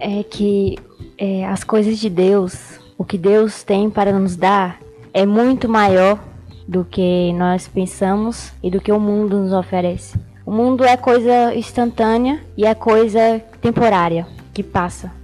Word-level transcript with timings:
é 0.00 0.22
que 0.22 0.76
é, 1.18 1.46
as 1.46 1.62
coisas 1.62 1.98
de 1.98 2.08
Deus, 2.08 2.80
o 2.96 3.04
que 3.04 3.18
Deus 3.18 3.62
tem 3.62 3.90
para 3.90 4.18
nos 4.18 4.34
dar, 4.34 4.80
é 5.12 5.26
muito 5.26 5.68
maior 5.68 6.18
do 6.66 6.84
que 6.84 7.32
nós 7.34 7.68
pensamos 7.68 8.52
e 8.62 8.70
do 8.70 8.80
que 8.80 8.90
o 8.90 8.98
mundo 8.98 9.38
nos 9.38 9.52
oferece. 9.52 10.18
O 10.46 10.50
mundo 10.50 10.84
é 10.84 10.96
coisa 10.96 11.54
instantânea 11.54 12.40
e 12.56 12.64
é 12.64 12.74
coisa 12.74 13.42
temporária, 13.60 14.26
que 14.52 14.62
passa. 14.62 15.19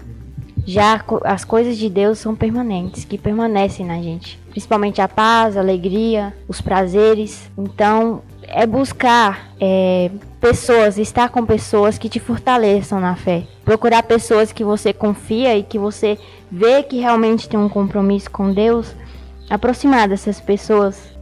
Já 0.67 1.01
as 1.25 1.45
coisas 1.45 1.79
de 1.79 1.89
Deus 1.89 2.19
são 2.19 2.35
permanentes, 2.35 3.05
que 3.05 3.17
permanecem 3.17 3.87
na 3.87 4.03
gente. 4.03 4.39
Principalmente 4.51 5.01
a 5.01 5.07
paz, 5.07 5.57
a 5.57 5.61
alegria, 5.61 6.35
os 6.49 6.61
prazeres. 6.61 7.49
Então, 7.57 8.21
é 8.43 8.67
buscar 8.67 9.53
é, 9.61 10.11
pessoas, 10.41 10.99
estar 10.99 11.29
com 11.29 11.47
pessoas 11.47 11.99
que 11.99 12.09
te 12.09 12.19
fortaleçam 12.19 13.01
na 13.01 13.15
fé. 13.15 13.45
Procurar 13.65 14.03
pessoas 14.03 14.53
que 14.53 14.65
você 14.65 14.93
confia 14.93 15.57
e 15.57 15.63
que 15.63 15.79
você 15.79 16.19
vê 16.51 16.83
que 16.83 16.99
realmente 16.99 17.49
tem 17.49 17.59
um 17.59 17.69
compromisso 17.69 18.31
com 18.31 18.53
Deus. 18.53 18.95
Aproximar 19.49 20.09
dessas 20.09 20.41
pessoas 20.41 21.16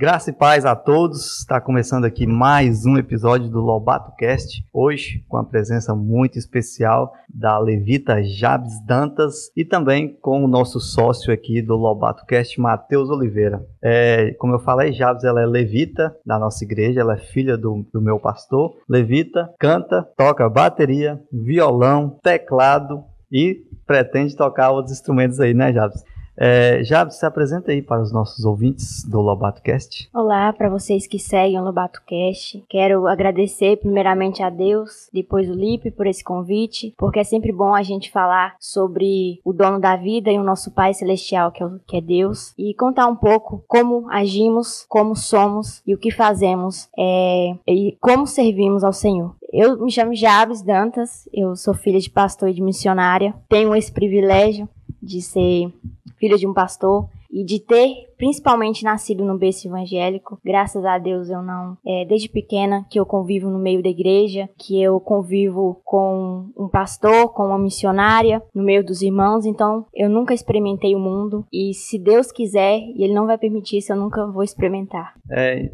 Graça 0.00 0.30
e 0.30 0.32
paz 0.32 0.64
a 0.64 0.76
todos. 0.76 1.40
Está 1.40 1.60
começando 1.60 2.04
aqui 2.04 2.24
mais 2.24 2.86
um 2.86 2.96
episódio 2.96 3.48
do 3.48 3.58
Lobato 3.58 4.14
Cast. 4.14 4.64
Hoje 4.72 5.24
com 5.28 5.36
a 5.36 5.42
presença 5.42 5.92
muito 5.92 6.38
especial 6.38 7.12
da 7.28 7.58
Levita 7.58 8.22
Jabes 8.22 8.80
Dantas 8.86 9.50
e 9.56 9.64
também 9.64 10.16
com 10.22 10.44
o 10.44 10.46
nosso 10.46 10.78
sócio 10.78 11.32
aqui 11.32 11.60
do 11.60 11.74
Lobato 11.74 12.24
Cast, 12.26 12.60
Matheus 12.60 13.10
Oliveira. 13.10 13.60
É, 13.82 14.36
como 14.38 14.54
eu 14.54 14.60
falei, 14.60 14.92
Jabes 14.92 15.24
ela 15.24 15.42
é 15.42 15.46
levita 15.46 16.16
da 16.24 16.38
nossa 16.38 16.62
igreja, 16.62 17.00
ela 17.00 17.14
é 17.14 17.18
filha 17.18 17.58
do, 17.58 17.84
do 17.92 18.00
meu 18.00 18.20
pastor. 18.20 18.76
Levita, 18.88 19.52
canta, 19.58 20.08
toca 20.16 20.48
bateria, 20.48 21.20
violão, 21.32 22.20
teclado 22.22 23.02
e 23.32 23.64
pretende 23.84 24.36
tocar 24.36 24.70
outros 24.70 24.92
instrumentos 24.92 25.40
aí, 25.40 25.52
né, 25.52 25.72
Jabes? 25.72 26.04
É, 26.40 26.84
Jabs, 26.84 27.18
se 27.18 27.26
apresenta 27.26 27.72
aí 27.72 27.82
para 27.82 28.00
os 28.00 28.12
nossos 28.12 28.44
ouvintes 28.44 29.04
do 29.04 29.20
Lobato 29.20 29.60
Cast. 29.60 30.08
Olá, 30.14 30.52
para 30.52 30.70
vocês 30.70 31.04
que 31.06 31.18
seguem 31.18 31.58
o 31.58 31.64
Lobato 31.64 32.00
Cast. 32.06 32.64
Quero 32.68 33.08
agradecer 33.08 33.76
primeiramente 33.78 34.40
a 34.40 34.48
Deus, 34.48 35.08
depois 35.12 35.50
o 35.50 35.54
Lipe 35.54 35.90
por 35.90 36.06
esse 36.06 36.22
convite, 36.22 36.94
porque 36.96 37.18
é 37.18 37.24
sempre 37.24 37.50
bom 37.50 37.74
a 37.74 37.82
gente 37.82 38.10
falar 38.10 38.54
sobre 38.60 39.40
o 39.44 39.52
dono 39.52 39.80
da 39.80 39.96
vida 39.96 40.30
e 40.30 40.38
o 40.38 40.44
nosso 40.44 40.70
Pai 40.70 40.94
Celestial, 40.94 41.50
que 41.50 41.64
é, 41.64 41.98
é 41.98 42.00
Deus, 42.00 42.54
e 42.56 42.72
contar 42.74 43.08
um 43.08 43.16
pouco 43.16 43.64
como 43.66 44.08
agimos, 44.08 44.86
como 44.88 45.16
somos 45.16 45.82
e 45.84 45.92
o 45.92 45.98
que 45.98 46.12
fazemos 46.12 46.88
é, 46.96 47.56
e 47.66 47.96
como 48.00 48.28
servimos 48.28 48.84
ao 48.84 48.92
Senhor. 48.92 49.34
Eu 49.52 49.82
me 49.82 49.90
chamo 49.90 50.14
Jabes 50.14 50.62
Dantas, 50.62 51.28
eu 51.32 51.56
sou 51.56 51.74
filha 51.74 51.98
de 51.98 52.10
pastor 52.10 52.50
e 52.50 52.54
de 52.54 52.62
missionária. 52.62 53.34
Tenho 53.48 53.74
esse 53.74 53.90
privilégio 53.90 54.68
de 55.02 55.22
ser 55.22 55.72
filha 56.18 56.36
de 56.36 56.46
um 56.46 56.52
pastor 56.52 57.08
e 57.30 57.44
de 57.44 57.60
ter 57.60 58.08
principalmente 58.16 58.82
nascido 58.82 59.24
no 59.24 59.38
berço 59.38 59.68
evangélico. 59.68 60.40
Graças 60.44 60.84
a 60.84 60.98
Deus 60.98 61.28
eu 61.28 61.42
não, 61.42 61.76
é, 61.86 62.04
desde 62.06 62.28
pequena 62.28 62.84
que 62.90 62.98
eu 62.98 63.06
convivo 63.06 63.48
no 63.50 63.58
meio 63.58 63.82
da 63.82 63.88
igreja, 63.88 64.48
que 64.56 64.80
eu 64.82 64.98
convivo 64.98 65.80
com 65.84 66.46
um 66.56 66.68
pastor, 66.68 67.32
com 67.32 67.46
uma 67.46 67.58
missionária, 67.58 68.42
no 68.54 68.62
meio 68.62 68.84
dos 68.84 69.02
irmãos, 69.02 69.44
então 69.44 69.86
eu 69.94 70.08
nunca 70.08 70.34
experimentei 70.34 70.94
o 70.94 71.00
mundo 71.00 71.46
e 71.52 71.74
se 71.74 71.98
Deus 71.98 72.32
quiser 72.32 72.78
e 72.78 73.04
Ele 73.04 73.14
não 73.14 73.26
vai 73.26 73.38
permitir 73.38 73.78
isso, 73.78 73.92
eu 73.92 73.96
nunca 73.96 74.26
vou 74.26 74.42
experimentar. 74.42 75.14
É, 75.30 75.70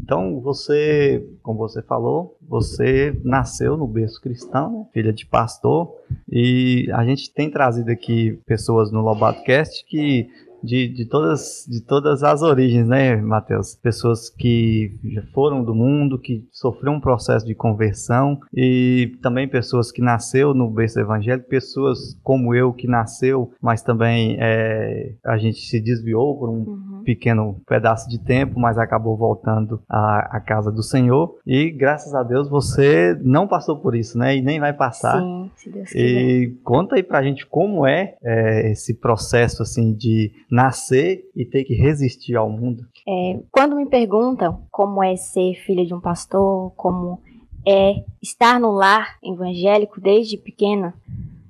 então, 0.00 0.40
você, 0.40 1.26
como 1.42 1.58
você 1.58 1.82
falou, 1.82 2.36
você 2.40 3.18
nasceu 3.24 3.76
no 3.76 3.86
berço 3.86 4.20
cristão, 4.20 4.72
né? 4.72 4.86
filha 4.92 5.12
de 5.12 5.26
pastor, 5.26 5.92
e 6.30 6.88
a 6.92 7.04
gente 7.04 7.32
tem 7.32 7.50
trazido 7.50 7.90
aqui 7.90 8.38
pessoas 8.46 8.90
no 8.90 9.00
Lobato 9.00 9.42
Cast 9.44 9.84
que 9.84 10.28
de, 10.62 10.88
de, 10.88 11.04
todas, 11.06 11.66
de 11.68 11.80
todas 11.80 12.22
as 12.22 12.42
origens, 12.42 12.86
né, 12.86 13.16
Mateus? 13.16 13.74
Pessoas 13.74 14.28
que 14.28 14.96
já 15.04 15.22
foram 15.34 15.64
do 15.64 15.74
mundo, 15.74 16.18
que 16.18 16.46
sofreram 16.52 16.96
um 16.96 17.00
processo 17.00 17.46
de 17.46 17.54
conversão 17.54 18.38
e 18.54 19.16
também 19.22 19.48
pessoas 19.48 19.90
que 19.92 20.02
nasceu 20.02 20.54
no 20.54 20.70
berço 20.70 20.98
evangélico, 20.98 21.48
pessoas 21.48 22.18
como 22.22 22.54
eu 22.54 22.72
que 22.72 22.86
nasceu, 22.86 23.52
mas 23.60 23.82
também 23.82 24.36
é, 24.40 25.14
a 25.24 25.36
gente 25.38 25.60
se 25.60 25.80
desviou 25.80 26.38
por 26.38 26.48
um 26.48 26.58
uhum. 26.58 27.02
pequeno 27.04 27.60
pedaço 27.66 28.08
de 28.08 28.18
tempo, 28.18 28.58
mas 28.58 28.78
acabou 28.78 29.16
voltando 29.16 29.80
à, 29.88 30.36
à 30.36 30.40
casa 30.40 30.70
do 30.70 30.82
Senhor 30.82 31.36
e 31.46 31.70
graças 31.70 32.14
a 32.14 32.22
Deus 32.22 32.48
você 32.48 33.18
não 33.22 33.46
passou 33.46 33.78
por 33.78 33.94
isso, 33.94 34.18
né? 34.18 34.36
E 34.36 34.42
nem 34.42 34.60
vai 34.60 34.72
passar. 34.72 35.20
Sim, 35.20 35.50
se 35.56 35.70
Deus 35.70 35.88
quiser. 35.88 36.04
E 36.04 36.48
conta 36.64 36.96
aí 36.96 37.02
pra 37.02 37.22
gente 37.22 37.46
como 37.46 37.86
é, 37.86 38.14
é 38.22 38.70
esse 38.70 38.94
processo 38.94 39.62
assim 39.62 39.92
de 39.94 40.32
nascer 40.50 41.28
e 41.34 41.44
ter 41.44 41.64
que 41.64 41.74
resistir 41.74 42.36
ao 42.36 42.48
mundo? 42.48 42.86
É, 43.06 43.40
quando 43.50 43.76
me 43.76 43.86
perguntam 43.86 44.62
como 44.70 45.02
é 45.02 45.16
ser 45.16 45.54
filha 45.54 45.84
de 45.84 45.94
um 45.94 46.00
pastor, 46.00 46.72
como 46.76 47.20
é 47.66 48.02
estar 48.22 48.58
no 48.58 48.70
lar 48.70 49.18
evangélico 49.22 50.00
desde 50.00 50.36
pequena, 50.38 50.94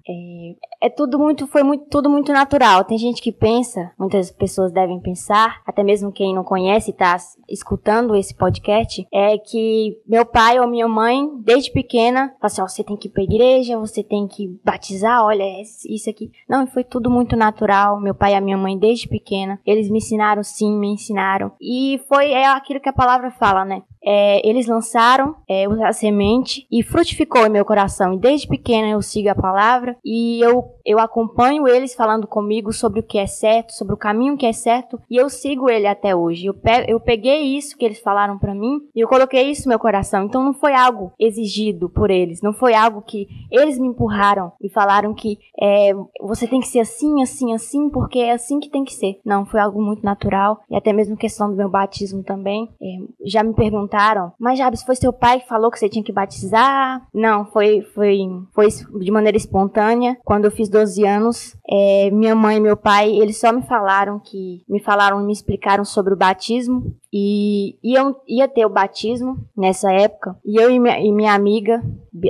é, 0.09 0.87
é, 0.87 0.89
tudo 0.89 1.19
muito, 1.19 1.47
foi 1.47 1.63
muito, 1.63 1.85
tudo 1.91 2.09
muito 2.09 2.33
natural. 2.33 2.85
Tem 2.85 2.97
gente 2.97 3.21
que 3.21 3.31
pensa, 3.31 3.93
muitas 3.99 4.31
pessoas 4.31 4.73
devem 4.73 5.01
pensar, 5.01 5.61
até 5.67 5.83
mesmo 5.83 6.11
quem 6.11 6.35
não 6.35 6.43
conhece 6.43 6.91
e 6.91 6.93
está 6.93 7.17
escutando 7.49 8.17
esse 8.17 8.35
podcast, 8.35 9.07
é 9.13 9.37
que 9.37 10.01
meu 10.07 10.25
pai 10.25 10.59
ou 10.59 10.67
minha 10.67 10.89
mãe, 10.89 11.29
desde 11.41 11.71
pequena, 11.71 12.29
fala 12.29 12.37
assim, 12.43 12.63
ó, 12.63 12.69
você 12.69 12.83
tem 12.83 12.97
que 12.97 13.09
ir 13.09 13.11
pra 13.11 13.23
igreja, 13.23 13.79
você 13.79 14.03
tem 14.03 14.27
que 14.27 14.59
batizar, 14.65 15.23
olha, 15.23 15.43
é 15.43 15.61
isso 15.61 16.09
aqui. 16.09 16.31
Não, 16.49 16.67
foi 16.67 16.85
tudo 16.85 17.11
muito 17.11 17.37
natural. 17.37 18.01
Meu 18.01 18.15
pai 18.15 18.33
e 18.33 18.37
a 18.37 18.41
minha 18.41 18.57
mãe, 18.57 18.79
desde 18.79 19.09
pequena, 19.09 19.61
eles 19.67 19.91
me 19.91 19.99
ensinaram 19.99 20.43
sim, 20.43 20.79
me 20.79 20.89
ensinaram. 20.89 21.53
E 21.61 22.01
foi 22.09 22.33
é 22.33 22.47
aquilo 22.47 22.81
que 22.81 22.89
a 22.89 22.93
palavra 22.93 23.31
fala, 23.31 23.65
né? 23.65 23.83
É, 24.03 24.49
eles 24.49 24.67
lançaram 24.67 25.37
é, 25.49 25.67
a 25.85 25.93
semente 25.93 26.67
e 26.71 26.83
frutificou 26.83 27.47
em 27.47 27.51
meu 27.51 27.65
coração. 27.65 28.15
E 28.15 28.19
desde 28.19 28.47
pequena 28.47 28.89
eu 28.89 29.03
sigo 29.03 29.29
a 29.29 29.35
palavra 29.35 29.98
e 30.05 30.41
eu, 30.41 30.65
eu 30.85 30.99
acompanho 30.99 31.67
eles 31.69 31.95
falando 31.95 32.27
comigo 32.27 32.73
sobre 32.73 33.01
o 33.01 33.03
que 33.03 33.19
é 33.19 33.27
certo, 33.27 33.73
sobre 33.73 33.95
o 33.95 33.99
caminho 33.99 34.37
que 34.37 34.47
é 34.47 34.53
certo 34.53 35.01
e 35.11 35.17
eu 35.17 35.29
sigo 35.29 35.69
ele 35.69 35.87
até 35.87 36.15
hoje. 36.15 36.47
Eu, 36.47 36.55
pe 36.55 36.85
eu 36.89 37.01
peguei 37.01 37.57
isso 37.57 37.77
que 37.77 37.85
eles 37.85 38.01
falaram 38.01 38.39
para 38.39 38.55
mim 38.55 38.81
e 38.95 39.01
eu 39.01 39.09
coloquei 39.09 39.51
isso 39.51 39.63
no 39.65 39.71
meu 39.71 39.79
coração. 39.79 40.25
Então 40.25 40.45
não 40.45 40.55
foi 40.55 40.75
algo 40.75 41.13
exigido 41.19 41.89
por 41.89 42.11
eles, 42.11 42.41
não 42.43 42.53
foi 42.53 42.75
algo 42.75 43.03
que 43.03 43.27
eles 43.51 43.79
me 43.79 43.89
empurraram 43.89 44.53
e 44.61 44.69
falaram 44.69 45.15
que 45.15 45.39
é, 45.61 45.93
você 46.21 46.47
tem 46.47 46.61
que 46.61 46.69
ser 46.69 46.81
assim, 46.81 47.23
assim, 47.23 47.53
assim, 47.53 47.91
porque 47.91 48.19
é 48.19 48.33
assim 48.33 48.61
que 48.61 48.71
tem 48.71 48.85
que 48.85 48.95
ser. 48.95 49.21
Não, 49.25 49.45
foi 49.45 49.61
algo 49.61 49.81
muito 49.83 50.03
natural 50.03 50.61
e 50.71 50.77
até 50.77 50.93
mesmo 50.93 51.17
questão 51.17 51.51
do 51.51 51.57
meu 51.57 51.69
batismo 51.69 52.23
também. 52.23 52.69
É, 52.81 52.87
já 53.25 53.43
me 53.43 53.55
perguntaram 53.55 54.33
mas 54.39 54.59
Jabes, 54.59 54.83
foi 54.83 54.97
seu 54.97 55.13
pai 55.13 55.41
que 55.41 55.49
falou 55.49 55.71
que 55.71 55.79
você 55.79 55.89
tinha 55.89 56.05
que 56.05 56.13
batizar? 56.13 57.07
Não, 57.13 57.45
foi, 57.47 57.83
foi, 57.95 58.19
foi 58.53 58.69
de 59.01 59.11
maneira 59.11 59.37
espontânea. 59.37 59.88
Quando 60.25 60.45
eu 60.45 60.51
fiz 60.51 60.69
12 60.69 61.05
anos, 61.07 61.57
é, 61.69 62.11
minha 62.11 62.35
mãe 62.35 62.57
e 62.57 62.61
meu 62.61 62.77
pai, 62.77 63.11
eles 63.11 63.39
só 63.39 63.53
me 63.53 63.63
falaram 63.63 64.19
que, 64.19 64.63
me 64.69 64.81
falaram, 64.81 65.25
me 65.25 65.33
explicaram 65.33 65.85
sobre 65.85 66.15
o 66.15 66.17
batismo. 66.17 66.95
E 67.13 67.79
iam, 67.83 68.15
ia 68.27 68.47
ter 68.47 68.67
o 68.67 68.71
batismo 68.71 69.37
nessa 69.57 69.91
época. 69.93 70.37
E 70.45 70.61
eu 70.61 70.71
e 70.71 70.79
minha, 70.79 71.01
e 71.01 71.13
minha 71.13 71.33
amiga, 71.33 71.83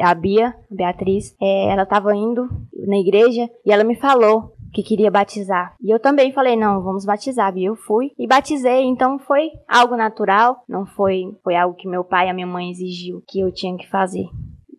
a 0.03 0.15
Bia, 0.15 0.55
Beatriz, 0.71 1.35
é, 1.41 1.73
ela 1.73 1.83
estava 1.83 2.15
indo 2.15 2.49
na 2.87 2.97
igreja 2.97 3.49
e 3.67 3.73
ela 3.73 3.85
me 3.85 3.97
falou 3.97 4.55
que 4.73 4.83
queria 4.83 5.11
batizar. 5.11 5.75
E 5.81 5.91
eu 5.93 5.99
também 5.99 6.33
falei, 6.33 6.57
não, 6.57 6.83
vamos 6.83 7.05
batizar. 7.05 7.57
E 7.57 7.65
eu 7.65 7.75
fui 7.75 8.13
e 8.19 8.27
batizei. 8.27 8.85
Então 8.85 9.19
foi 9.19 9.51
algo 9.67 9.97
natural, 9.97 10.63
não 10.69 10.87
foi, 10.87 11.25
foi 11.43 11.57
algo 11.57 11.77
que 11.77 11.89
meu 11.89 12.05
pai 12.05 12.27
e 12.27 12.31
a 12.31 12.35
minha 12.35 12.47
mãe 12.47 12.71
exigiu 12.71 13.23
que 13.27 13.41
eu 13.41 13.53
tinha 13.53 13.77
que 13.77 13.89
fazer. 13.89 14.27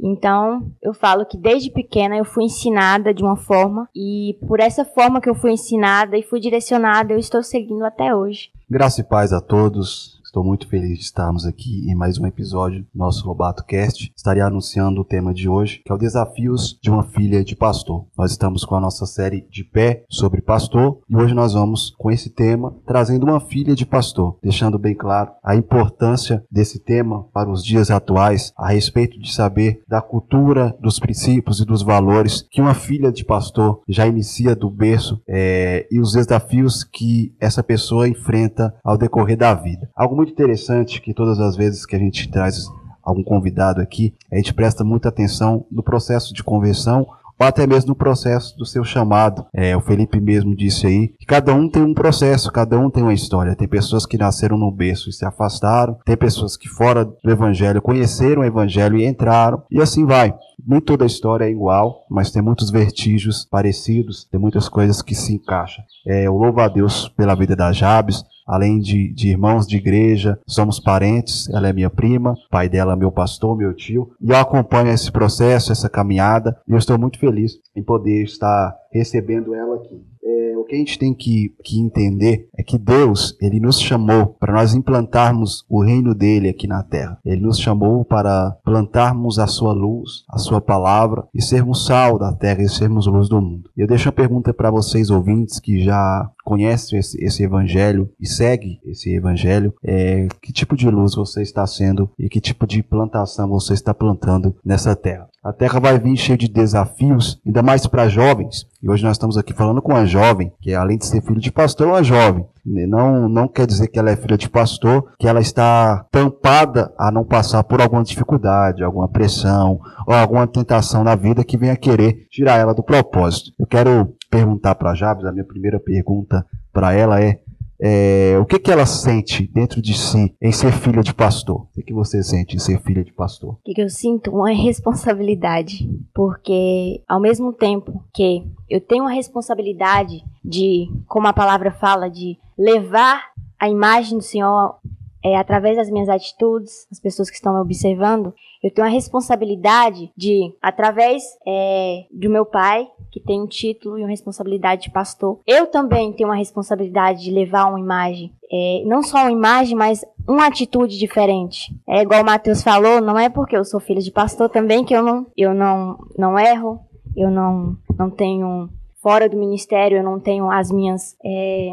Então, 0.01 0.71
eu 0.81 0.93
falo 0.93 1.25
que 1.25 1.37
desde 1.37 1.71
pequena 1.71 2.15
eu 2.15 2.23
fui 2.23 2.45
ensinada 2.45 3.13
de 3.13 3.21
uma 3.21 3.35
forma 3.35 3.89
e 3.93 4.37
por 4.47 4.59
essa 4.59 4.85
forma 4.85 5.19
que 5.19 5.29
eu 5.29 5.35
fui 5.35 5.51
ensinada 5.51 6.17
e 6.17 6.23
fui 6.23 6.39
direcionada, 6.39 7.11
eu 7.11 7.19
estou 7.19 7.43
seguindo 7.43 7.83
até 7.83 8.15
hoje. 8.15 8.49
Graça 8.69 9.01
e 9.01 9.03
paz 9.03 9.33
a 9.33 9.41
todos. 9.41 10.18
Estou 10.29 10.43
muito 10.43 10.67
feliz 10.67 10.99
de 10.99 11.05
estarmos 11.05 11.43
aqui 11.43 11.89
em 11.89 11.95
mais 11.95 12.19
um 12.19 12.27
episódio 12.27 12.81
do 12.93 12.99
nosso 12.99 13.27
Lobato 13.27 13.65
Cast. 13.65 14.13
Estaria 14.15 14.45
anunciando 14.45 15.01
o 15.01 15.03
tema 15.03 15.33
de 15.33 15.49
hoje, 15.49 15.81
que 15.83 15.91
é 15.91 15.95
o 15.95 15.97
Desafios 15.97 16.77
de 16.79 16.91
uma 16.91 17.01
Filha 17.01 17.43
de 17.43 17.55
Pastor. 17.55 18.05
Nós 18.15 18.29
estamos 18.29 18.63
com 18.63 18.75
a 18.75 18.79
nossa 18.79 19.07
série 19.07 19.47
de 19.49 19.63
pé 19.63 20.03
sobre 20.07 20.39
pastor 20.39 20.99
e 21.09 21.15
hoje 21.15 21.33
nós 21.33 21.53
vamos 21.53 21.95
com 21.97 22.11
esse 22.11 22.29
tema 22.29 22.75
trazendo 22.85 23.23
uma 23.23 23.39
filha 23.39 23.73
de 23.73 23.87
pastor, 23.87 24.37
deixando 24.43 24.77
bem 24.77 24.93
claro 24.93 25.31
a 25.43 25.55
importância 25.55 26.43
desse 26.51 26.77
tema 26.77 27.23
para 27.33 27.49
os 27.49 27.65
dias 27.65 27.89
atuais 27.89 28.53
a 28.55 28.69
respeito 28.69 29.19
de 29.19 29.33
saber 29.33 29.81
da 29.87 29.99
cultura, 29.99 30.77
dos 30.79 30.99
princípios 30.99 31.59
e 31.59 31.65
dos 31.65 31.81
valores 31.81 32.45
que 32.51 32.61
uma 32.61 32.75
filha 32.75 33.11
de 33.11 33.25
pastor 33.25 33.81
já 33.89 34.05
inicia 34.05 34.55
do 34.55 34.69
berço 34.69 35.19
é, 35.27 35.87
e 35.89 35.99
os 35.99 36.13
desafios 36.13 36.83
que 36.83 37.33
essa 37.39 37.63
pessoa 37.63 38.07
enfrenta 38.07 38.71
ao 38.83 38.95
decorrer 38.95 39.35
da 39.35 39.55
vida. 39.55 39.89
Muito 40.19 40.33
interessante 40.33 41.01
que 41.01 41.13
todas 41.13 41.39
as 41.39 41.55
vezes 41.55 41.85
que 41.85 41.95
a 41.95 41.99
gente 41.99 42.29
traz 42.29 42.67
algum 43.01 43.23
convidado 43.23 43.79
aqui, 43.79 44.13
a 44.29 44.35
gente 44.35 44.53
presta 44.53 44.83
muita 44.83 45.07
atenção 45.07 45.65
no 45.71 45.81
processo 45.81 46.33
de 46.33 46.43
conversão 46.43 47.07
ou 47.39 47.47
até 47.47 47.65
mesmo 47.65 47.89
no 47.89 47.95
processo 47.95 48.57
do 48.57 48.65
seu 48.65 48.83
chamado. 48.83 49.45
É, 49.53 49.77
o 49.77 49.79
Felipe 49.79 50.19
mesmo 50.19 50.53
disse 50.53 50.85
aí 50.85 51.07
que 51.17 51.25
cada 51.25 51.53
um 51.53 51.69
tem 51.69 51.81
um 51.81 51.93
processo, 51.93 52.51
cada 52.51 52.77
um 52.77 52.89
tem 52.89 53.01
uma 53.01 53.13
história. 53.13 53.55
Tem 53.55 53.65
pessoas 53.65 54.05
que 54.05 54.17
nasceram 54.17 54.57
no 54.57 54.69
berço 54.69 55.09
e 55.09 55.13
se 55.13 55.25
afastaram, 55.25 55.97
tem 56.03 56.17
pessoas 56.17 56.57
que 56.57 56.67
fora 56.67 57.05
do 57.05 57.31
evangelho 57.31 57.81
conheceram 57.81 58.41
o 58.41 58.45
evangelho 58.45 58.97
e 58.97 59.05
entraram, 59.05 59.63
e 59.71 59.81
assim 59.81 60.05
vai. 60.05 60.35
Nem 60.67 60.79
toda 60.79 61.03
a 61.03 61.07
história 61.07 61.45
é 61.45 61.51
igual, 61.51 62.05
mas 62.09 62.31
tem 62.31 62.41
muitos 62.41 62.69
vertígios 62.69 63.45
parecidos, 63.45 64.25
tem 64.25 64.39
muitas 64.39 64.67
coisas 64.69 65.01
que 65.01 65.15
se 65.15 65.33
encaixam. 65.33 65.83
É, 66.05 66.27
eu 66.27 66.35
louvo 66.35 66.59
a 66.59 66.67
Deus 66.67 67.09
pela 67.09 67.35
vida 67.35 67.55
da 67.55 67.71
Jabes, 67.71 68.23
além 68.49 68.79
de, 68.79 69.13
de, 69.13 69.29
irmãos 69.29 69.67
de 69.67 69.77
igreja, 69.77 70.39
somos 70.47 70.79
parentes, 70.79 71.47
ela 71.49 71.69
é 71.69 71.73
minha 71.73 71.89
prima, 71.89 72.33
pai 72.49 72.67
dela 72.67 72.93
é 72.93 72.95
meu 72.95 73.11
pastor, 73.11 73.55
meu 73.55 73.75
tio, 73.75 74.09
e 74.19 74.31
eu 74.31 74.37
acompanho 74.37 74.89
esse 74.89 75.11
processo, 75.11 75.71
essa 75.71 75.87
caminhada, 75.87 76.57
e 76.67 76.71
eu 76.71 76.77
estou 76.77 76.97
muito 76.97 77.19
feliz 77.19 77.53
em 77.75 77.83
poder 77.83 78.23
estar 78.23 78.75
recebendo 78.91 79.53
ela 79.53 79.75
aqui. 79.75 80.01
É, 80.23 80.57
o 80.57 80.63
que 80.63 80.75
a 80.75 80.77
gente 80.77 80.99
tem 80.99 81.13
que, 81.13 81.55
que 81.63 81.79
entender 81.79 82.49
é 82.55 82.61
que 82.61 82.77
Deus, 82.77 83.35
ele 83.41 83.59
nos 83.59 83.79
chamou 83.79 84.35
para 84.39 84.53
nós 84.53 84.75
implantarmos 84.75 85.65
o 85.69 85.83
reino 85.83 86.13
dele 86.13 86.49
aqui 86.49 86.67
na 86.67 86.83
terra. 86.83 87.17
Ele 87.25 87.41
nos 87.41 87.57
chamou 87.57 88.03
para 88.05 88.51
plantarmos 88.63 89.39
a 89.39 89.47
sua 89.47 89.73
luz, 89.73 90.23
a 90.29 90.37
sua 90.37 90.61
palavra 90.61 91.27
e 91.33 91.41
sermos 91.41 91.85
sal 91.85 92.19
da 92.19 92.33
terra 92.33 92.61
e 92.61 92.69
sermos 92.69 93.07
luz 93.07 93.29
do 93.29 93.41
mundo. 93.41 93.69
Eu 93.75 93.87
deixo 93.87 94.07
uma 94.07 94.13
pergunta 94.13 94.53
para 94.53 94.69
vocês 94.69 95.09
ouvintes 95.09 95.59
que 95.59 95.79
já 95.79 96.29
conhecem 96.43 96.99
esse, 96.99 97.23
esse 97.23 97.43
evangelho 97.43 98.09
e 98.19 98.27
seguem 98.27 98.79
esse 98.85 99.13
evangelho, 99.13 99.73
é, 99.83 100.27
que 100.41 100.51
tipo 100.51 100.75
de 100.75 100.89
luz 100.89 101.15
você 101.15 101.41
está 101.41 101.65
sendo 101.65 102.09
e 102.17 102.27
que 102.27 102.41
tipo 102.41 102.65
de 102.65 102.81
plantação 102.83 103.47
você 103.49 103.73
está 103.73 103.93
plantando 103.93 104.55
nessa 104.65 104.95
terra. 104.95 105.29
A 105.41 105.53
terra 105.53 105.79
vai 105.79 105.97
vir 105.97 106.17
cheia 106.17 106.37
de 106.37 106.49
desafios, 106.49 107.39
ainda 107.45 107.63
mais 107.63 107.87
para 107.87 108.09
jovens. 108.09 108.67
E 108.83 108.89
hoje 108.89 109.03
nós 109.03 109.13
estamos 109.13 109.37
aqui 109.37 109.53
falando 109.53 109.81
com 109.81 109.93
uma 109.93 110.05
jovem, 110.05 110.51
que 110.59 110.73
além 110.73 110.97
de 110.97 111.05
ser 111.05 111.21
filho 111.21 111.39
de 111.39 111.49
pastor, 111.49 111.87
é 111.87 111.91
uma 111.91 112.03
jovem. 112.03 112.45
Não, 112.65 113.29
não 113.29 113.47
quer 113.47 113.65
dizer 113.65 113.87
que 113.87 113.97
ela 113.97 114.11
é 114.11 114.17
filha 114.17 114.37
de 114.37 114.49
pastor, 114.49 115.13
que 115.17 115.27
ela 115.27 115.39
está 115.39 116.05
tampada 116.11 116.93
a 116.99 117.09
não 117.09 117.23
passar 117.23 117.63
por 117.63 117.81
alguma 117.81 118.03
dificuldade, 118.03 118.83
alguma 118.83 119.07
pressão 119.07 119.79
ou 120.05 120.13
alguma 120.13 120.45
tentação 120.45 121.05
na 121.05 121.15
vida 121.15 121.43
que 121.43 121.57
venha 121.57 121.77
querer 121.77 122.27
tirar 122.29 122.57
ela 122.57 122.73
do 122.73 122.83
propósito. 122.83 123.51
Eu 123.57 123.65
quero 123.65 124.13
perguntar 124.29 124.75
para 124.75 124.91
a 124.91 124.95
Jabes, 124.95 125.25
a 125.25 125.31
minha 125.31 125.45
primeira 125.45 125.79
pergunta 125.79 126.45
para 126.73 126.93
ela 126.93 127.21
é 127.21 127.39
é, 127.81 128.37
o 128.37 128.45
que, 128.45 128.59
que 128.59 128.71
ela 128.71 128.85
sente 128.85 129.49
dentro 129.53 129.81
de 129.81 129.97
si 129.97 130.35
em 130.41 130.51
ser 130.51 130.71
filha 130.71 131.01
de 131.01 131.13
pastor? 131.13 131.61
O 131.61 131.67
que, 131.73 131.83
que 131.83 131.93
você 131.93 132.21
sente 132.21 132.55
em 132.55 132.59
ser 132.59 132.81
filha 132.81 133.03
de 133.03 133.13
pastor? 133.13 133.51
O 133.51 133.59
que, 133.63 133.73
que 133.73 133.81
eu 133.81 133.89
sinto? 133.89 134.31
Uma 134.31 134.51
responsabilidade. 134.51 135.89
Porque 136.13 137.01
ao 137.07 137.19
mesmo 137.19 137.53
tempo 137.53 138.03
que 138.13 138.45
eu 138.69 138.81
tenho 138.81 139.05
a 139.05 139.11
responsabilidade 139.11 140.23
de, 140.43 140.87
como 141.07 141.27
a 141.27 141.33
palavra 141.33 141.71
fala, 141.71 142.09
de 142.09 142.37
levar 142.57 143.31
a 143.57 143.69
imagem 143.69 144.17
do 144.17 144.23
Senhor 144.23 144.75
é, 145.23 145.37
através 145.37 145.77
das 145.77 145.89
minhas 145.89 146.09
atitudes, 146.09 146.87
as 146.91 146.99
pessoas 146.99 147.29
que 147.29 147.35
estão 147.35 147.53
me 147.53 147.59
observando, 147.59 148.33
eu 148.63 148.71
tenho 148.71 148.87
a 148.87 148.91
responsabilidade 148.91 150.11
de, 150.15 150.53
através 150.61 151.23
é, 151.45 152.05
do 152.11 152.29
meu 152.29 152.45
pai, 152.45 152.87
que 153.11 153.19
tem 153.19 153.41
um 153.41 153.47
título 153.47 153.97
e 153.97 154.01
uma 154.01 154.09
responsabilidade 154.09 154.83
de 154.83 154.91
pastor, 154.91 155.39
eu 155.45 155.67
também 155.67 156.13
tenho 156.13 156.29
uma 156.29 156.35
responsabilidade 156.35 157.23
de 157.23 157.31
levar 157.31 157.65
uma 157.65 157.79
imagem. 157.79 158.31
É, 158.51 158.83
não 158.85 159.03
só 159.03 159.19
uma 159.19 159.31
imagem, 159.31 159.75
mas 159.75 160.03
uma 160.27 160.47
atitude 160.47 160.97
diferente. 160.97 161.73
É 161.87 162.01
igual 162.01 162.21
o 162.21 162.25
Mateus 162.25 162.63
falou, 162.63 163.01
não 163.01 163.17
é 163.17 163.29
porque 163.29 163.55
eu 163.55 163.65
sou 163.65 163.79
filho 163.79 164.01
de 164.01 164.11
pastor 164.11 164.49
também 164.49 164.83
que 164.83 164.93
eu 164.93 165.03
não, 165.03 165.27
eu 165.37 165.53
não, 165.53 165.97
não 166.17 166.37
erro, 166.37 166.79
eu 167.15 167.29
não, 167.29 167.75
não 167.97 168.09
tenho 168.09 168.69
fora 169.01 169.29
do 169.29 169.37
ministério, 169.37 169.97
eu 169.97 170.03
não 170.03 170.19
tenho 170.19 170.51
as 170.51 170.71
minhas, 170.71 171.15
é, 171.23 171.71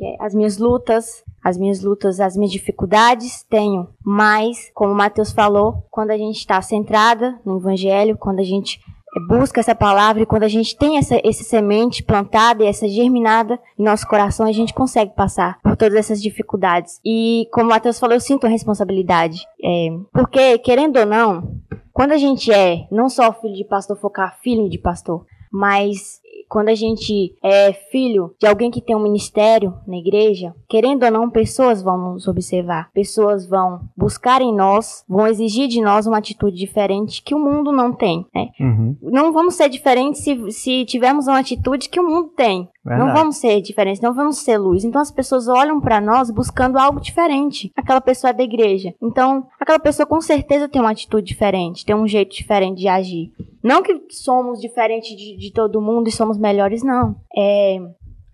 é, 0.00 0.16
as 0.20 0.34
minhas 0.34 0.58
lutas, 0.58 1.24
as 1.42 1.56
minhas 1.56 1.82
lutas, 1.82 2.20
as 2.20 2.36
minhas 2.36 2.52
dificuldades, 2.52 3.44
tenho. 3.48 3.88
Mas, 4.04 4.70
como 4.74 4.92
o 4.92 4.96
Mateus 4.96 5.32
falou, 5.32 5.84
quando 5.90 6.10
a 6.10 6.18
gente 6.18 6.38
está 6.38 6.60
centrada 6.60 7.40
no 7.44 7.58
Evangelho, 7.58 8.18
quando 8.18 8.40
a 8.40 8.44
gente 8.44 8.80
busca 9.20 9.60
essa 9.60 9.74
palavra 9.74 10.22
e 10.22 10.26
quando 10.26 10.42
a 10.42 10.48
gente 10.48 10.76
tem 10.76 10.98
essa, 10.98 11.20
essa 11.24 11.44
semente 11.44 12.02
plantada 12.02 12.62
e 12.62 12.66
essa 12.66 12.88
germinada 12.88 13.58
em 13.78 13.84
nosso 13.84 14.06
coração, 14.06 14.46
a 14.46 14.52
gente 14.52 14.74
consegue 14.74 15.14
passar 15.14 15.58
por 15.62 15.76
todas 15.76 15.96
essas 15.96 16.22
dificuldades. 16.22 17.00
E 17.04 17.48
como 17.52 17.66
o 17.66 17.70
Matheus 17.70 17.98
falou, 17.98 18.14
eu 18.14 18.20
sinto 18.20 18.46
a 18.46 18.50
responsabilidade. 18.50 19.46
É, 19.62 19.88
porque, 20.12 20.58
querendo 20.58 20.98
ou 20.98 21.06
não, 21.06 21.60
quando 21.92 22.12
a 22.12 22.18
gente 22.18 22.52
é 22.52 22.86
não 22.90 23.08
só 23.08 23.32
filho 23.32 23.54
de 23.54 23.64
pastor, 23.64 23.96
focar 23.96 24.38
filho 24.42 24.68
de 24.68 24.78
pastor, 24.78 25.24
mas 25.50 26.20
quando 26.48 26.68
a 26.68 26.74
gente 26.74 27.34
é 27.42 27.72
filho 27.72 28.34
de 28.38 28.46
alguém 28.46 28.70
que 28.70 28.80
tem 28.80 28.96
um 28.96 29.02
ministério 29.02 29.74
na 29.86 29.96
igreja, 29.96 30.54
querendo 30.68 31.04
ou 31.04 31.10
não, 31.10 31.30
pessoas 31.30 31.82
vão 31.82 32.12
nos 32.14 32.28
observar, 32.28 32.90
pessoas 32.92 33.46
vão 33.46 33.80
buscar 33.96 34.40
em 34.40 34.54
nós, 34.54 35.04
vão 35.08 35.26
exigir 35.26 35.68
de 35.68 35.80
nós 35.80 36.06
uma 36.06 36.18
atitude 36.18 36.56
diferente 36.56 37.22
que 37.22 37.34
o 37.34 37.38
mundo 37.38 37.72
não 37.72 37.92
tem. 37.92 38.26
Né? 38.34 38.48
Uhum. 38.60 38.96
Não 39.02 39.32
vamos 39.32 39.54
ser 39.54 39.68
diferentes 39.68 40.22
se, 40.22 40.50
se 40.52 40.84
tivermos 40.84 41.26
uma 41.26 41.38
atitude 41.38 41.88
que 41.88 42.00
o 42.00 42.08
mundo 42.08 42.30
tem. 42.36 42.68
Verdade. 42.86 43.04
Não 43.04 43.12
vamos 43.12 43.36
ser 43.38 43.60
diferentes, 43.60 44.00
não 44.00 44.14
vamos 44.14 44.38
ser 44.38 44.56
luz. 44.58 44.84
Então 44.84 45.00
as 45.00 45.10
pessoas 45.10 45.48
olham 45.48 45.80
para 45.80 46.00
nós 46.00 46.30
buscando 46.30 46.78
algo 46.78 47.00
diferente. 47.00 47.72
Aquela 47.74 48.00
pessoa 48.00 48.30
é 48.30 48.32
da 48.32 48.44
igreja. 48.44 48.94
Então, 49.02 49.48
aquela 49.60 49.80
pessoa 49.80 50.06
com 50.06 50.20
certeza 50.20 50.68
tem 50.68 50.80
uma 50.80 50.92
atitude 50.92 51.26
diferente, 51.26 51.84
tem 51.84 51.96
um 51.96 52.06
jeito 52.06 52.36
diferente 52.36 52.78
de 52.78 52.86
agir. 52.86 53.32
Não 53.60 53.82
que 53.82 54.00
somos 54.10 54.60
diferentes 54.60 55.16
de, 55.16 55.36
de 55.36 55.52
todo 55.52 55.82
mundo 55.82 56.08
e 56.08 56.12
somos 56.12 56.38
melhores, 56.38 56.84
não. 56.84 57.16
É, 57.36 57.80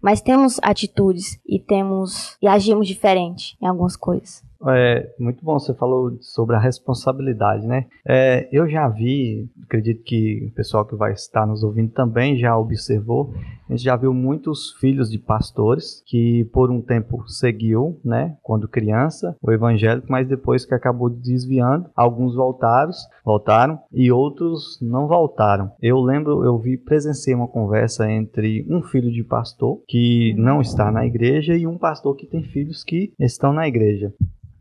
mas 0.02 0.20
temos 0.20 0.60
atitudes 0.62 1.40
e 1.46 1.58
temos 1.58 2.36
e 2.42 2.46
agimos 2.46 2.86
diferente 2.86 3.56
em 3.62 3.66
algumas 3.66 3.96
coisas. 3.96 4.42
É, 4.68 5.10
muito 5.18 5.44
bom, 5.44 5.58
você 5.58 5.74
falou 5.74 6.16
sobre 6.20 6.54
a 6.54 6.58
responsabilidade, 6.58 7.66
né? 7.66 7.86
É, 8.06 8.48
eu 8.52 8.68
já 8.68 8.88
vi, 8.88 9.48
acredito 9.64 10.02
que 10.04 10.48
o 10.50 10.54
pessoal 10.54 10.84
que 10.84 10.94
vai 10.94 11.12
estar 11.12 11.46
nos 11.46 11.64
ouvindo 11.64 11.90
também 11.90 12.38
já 12.38 12.56
observou, 12.56 13.34
a 13.72 13.74
gente 13.74 13.84
já 13.84 13.96
viu 13.96 14.12
muitos 14.12 14.72
filhos 14.72 15.10
de 15.10 15.18
pastores 15.18 16.02
que 16.06 16.44
por 16.52 16.70
um 16.70 16.82
tempo 16.82 17.26
seguiu, 17.26 17.98
né, 18.04 18.36
quando 18.42 18.68
criança, 18.68 19.34
o 19.40 19.50
evangélico, 19.50 20.08
mas 20.10 20.28
depois 20.28 20.66
que 20.66 20.74
acabou 20.74 21.08
desviando, 21.08 21.88
alguns 21.96 22.34
voltaram, 22.34 22.92
voltaram 23.24 23.78
e 23.90 24.12
outros 24.12 24.78
não 24.82 25.08
voltaram. 25.08 25.72
Eu 25.80 26.00
lembro, 26.00 26.44
eu 26.44 26.58
vi, 26.58 26.76
presenciei 26.76 27.34
uma 27.34 27.48
conversa 27.48 28.10
entre 28.10 28.66
um 28.68 28.82
filho 28.82 29.10
de 29.10 29.24
pastor 29.24 29.80
que 29.88 30.34
não 30.36 30.60
está 30.60 30.92
na 30.92 31.06
igreja 31.06 31.56
e 31.56 31.66
um 31.66 31.78
pastor 31.78 32.14
que 32.14 32.26
tem 32.26 32.42
filhos 32.42 32.84
que 32.84 33.14
estão 33.18 33.54
na 33.54 33.66
igreja. 33.66 34.12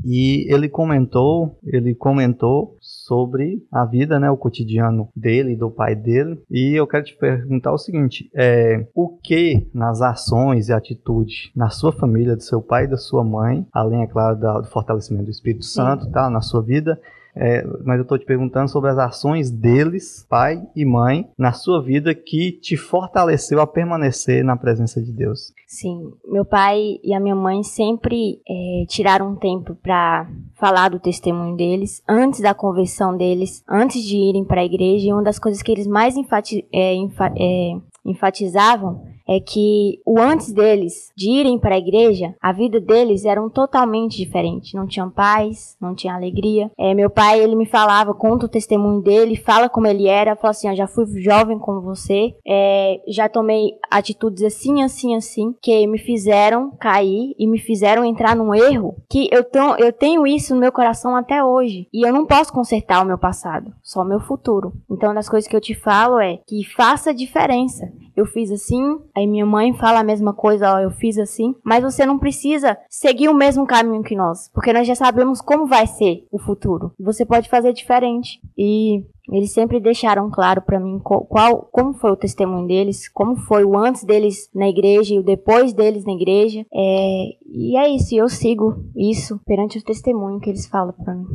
E 0.04 0.52
ele 0.52 0.68
comentou, 0.70 1.58
ele 1.64 1.94
comentou 1.94 2.76
sobre 2.80 3.64
a 3.72 3.86
vida, 3.86 4.20
né, 4.20 4.30
o 4.30 4.38
cotidiano 4.38 5.10
dele, 5.16 5.56
do 5.56 5.70
pai 5.70 5.96
dele. 5.96 6.42
E 6.50 6.74
eu 6.74 6.88
quero 6.88 7.04
te 7.04 7.16
perguntar 7.16 7.72
o 7.72 7.78
seguinte: 7.78 8.30
é, 8.36 8.88
o 8.94 9.10
que 9.18 9.68
nas 9.74 10.02
ações 10.02 10.70
e 10.70 10.74
atitudes 10.74 11.52
na 11.56 11.70
sua 11.70 11.92
família, 11.92 12.36
do 12.36 12.44
seu 12.44 12.62
pai 12.62 12.86
e 12.86 12.88
da 12.88 12.98
sua 12.98 13.24
mãe, 13.24 13.66
além, 13.72 14.04
é 14.04 14.08
claro, 14.08 14.38
do 14.62 14.68
fortalecimento 14.68 15.26
do 15.26 15.32
Espírito 15.32 15.66
Santo, 15.66 16.10
tá, 16.10 16.30
na 16.30 16.42
sua 16.42 16.62
vida, 16.62 17.00
é, 17.36 17.66
mas 17.84 17.98
eu 17.98 18.04
estou 18.04 18.18
te 18.18 18.26
perguntando 18.26 18.70
sobre 18.70 18.90
as 18.90 18.98
ações 18.98 19.50
deles, 19.50 20.26
pai 20.30 20.62
e 20.76 20.86
mãe, 20.86 21.30
na 21.38 21.54
sua 21.54 21.82
vida 21.82 22.14
que 22.14 22.52
te 22.52 22.76
fortaleceu 22.76 23.62
a 23.62 23.68
permanecer 23.68 24.44
na 24.44 24.58
presença 24.58 25.02
de 25.02 25.12
Deus. 25.12 25.54
Sim, 25.68 26.12
meu 26.28 26.44
pai 26.44 27.00
e 27.04 27.14
a 27.14 27.20
minha 27.20 27.36
mãe 27.36 27.64
sempre 27.64 28.42
é, 28.48 28.86
tiraram 28.88 29.32
um 29.32 29.36
tempo 29.36 29.76
para 29.76 30.30
falar 30.56 30.90
do 30.90 31.00
testemunho 31.00 31.56
deles, 31.56 32.04
antes 32.08 32.42
da 32.42 32.54
conversão 32.54 33.16
deles, 33.16 33.64
antes 33.70 34.04
de 34.04 34.18
irem 34.18 34.44
para 34.44 34.62
a 34.62 34.66
igreja. 34.66 35.08
E 35.08 35.14
uma 35.14 35.24
das 35.24 35.40
coisas 35.40 35.62
que 35.62 35.72
eles 35.72 35.88
mais 35.88 36.18
enfati 36.18 36.68
é, 36.74 36.96
é, 36.96 37.78
enfatizavam 38.06 39.11
é 39.32 39.40
que 39.40 40.02
o 40.06 40.20
antes 40.20 40.52
deles 40.52 41.10
de 41.16 41.30
irem 41.30 41.58
para 41.58 41.76
a 41.76 41.78
igreja, 41.78 42.36
a 42.42 42.52
vida 42.52 42.82
deles 42.82 43.24
era 43.24 43.42
totalmente 43.50 44.18
diferente. 44.18 44.76
Não 44.76 44.86
tinham 44.86 45.10
paz, 45.10 45.78
não 45.80 45.96
tinha 45.96 46.14
alegria. 46.14 46.70
É, 46.78 46.94
meu 46.94 47.10
pai, 47.10 47.40
ele 47.40 47.56
me 47.56 47.66
falava, 47.66 48.14
conta 48.14 48.46
o 48.46 48.50
testemunho 48.50 49.02
dele, 49.02 49.38
fala 49.38 49.70
como 49.70 49.88
ele 49.88 50.06
era, 50.06 50.36
fala 50.36 50.52
assim, 50.52 50.70
ó, 50.70 50.76
já 50.76 50.86
fui 50.86 51.06
jovem 51.22 51.58
como 51.58 51.82
você, 51.82 52.36
é, 52.46 53.00
já 53.08 53.30
tomei 53.30 53.72
atitudes 53.90 54.44
assim, 54.44 54.84
assim, 54.84 55.16
assim, 55.16 55.56
que 55.62 55.88
me 55.88 55.98
fizeram 55.98 56.72
cair 56.72 57.34
e 57.40 57.48
me 57.48 57.58
fizeram 57.58 58.04
entrar 58.04 58.36
num 58.36 58.54
erro 58.54 58.98
que 59.10 59.30
eu, 59.32 59.46
tenho, 59.46 59.76
eu 59.78 59.94
tenho 59.94 60.28
isso 60.28 60.54
no 60.54 60.60
meu 60.60 60.74
coração 60.74 61.16
até 61.16 61.42
hoje. 61.42 61.88
E 61.94 62.06
eu 62.06 62.14
não 62.14 62.26
posso 62.26 62.52
consertar 62.52 63.02
o 63.02 63.08
meu 63.08 63.18
passado, 63.18 63.74
só 63.82 64.02
o 64.02 64.06
meu 64.06 64.20
futuro. 64.20 64.74
Então, 64.90 65.10
uma 65.10 65.16
das 65.16 65.30
coisas 65.30 65.50
que 65.50 65.56
eu 65.56 65.62
te 65.62 65.74
falo 65.74 66.20
é 66.20 66.38
que 66.46 66.66
faça 66.76 67.14
diferença. 67.14 67.90
Eu 68.22 68.26
fiz 68.26 68.52
assim. 68.52 69.00
Aí 69.16 69.28
minha 69.28 69.46
mãe 69.46 69.74
fala 69.74 70.00
a 70.00 70.04
mesma 70.04 70.34
coisa, 70.34 70.76
ó, 70.76 70.80
eu 70.80 70.92
fiz 70.92 71.18
assim. 71.18 71.56
Mas 71.64 71.84
você 71.84 72.06
não 72.06 72.18
precisa 72.18 72.78
seguir 72.90 73.30
o 73.30 73.34
mesmo 73.34 73.66
caminho 73.66 74.04
que 74.04 74.16
nós, 74.16 74.50
porque 74.54 74.72
nós 74.74 74.88
já 74.88 74.96
sabemos 74.96 75.42
como 75.42 75.68
vai 75.68 75.88
ser 75.88 76.26
o 76.32 76.40
futuro. 76.40 76.94
Você 77.00 77.26
pode 77.26 77.50
fazer 77.50 77.74
diferente. 77.74 78.40
E 78.58 79.04
eles 79.32 79.52
sempre 79.54 79.80
deixaram 79.80 80.30
claro 80.30 80.62
para 80.62 80.80
mim 80.80 81.00
qual, 81.00 81.70
como 81.72 81.94
foi 81.94 82.12
o 82.12 82.18
testemunho 82.18 82.68
deles, 82.68 83.08
como 83.08 83.38
foi 83.38 83.64
o 83.64 83.78
antes 83.78 84.04
deles 84.04 84.50
na 84.54 84.68
igreja 84.68 85.14
e 85.14 85.20
o 85.20 85.24
depois 85.24 85.74
deles 85.74 86.04
na 86.06 86.14
igreja. 86.14 86.66
É, 86.74 87.24
e 87.46 87.78
é 87.78 87.90
isso, 87.90 88.14
eu 88.14 88.28
sigo 88.28 88.84
isso 88.96 89.40
perante 89.46 89.78
o 89.78 89.84
testemunho 89.84 90.40
que 90.40 90.50
eles 90.50 90.68
falam 90.68 90.94
para 90.94 91.16
mim. 91.16 91.26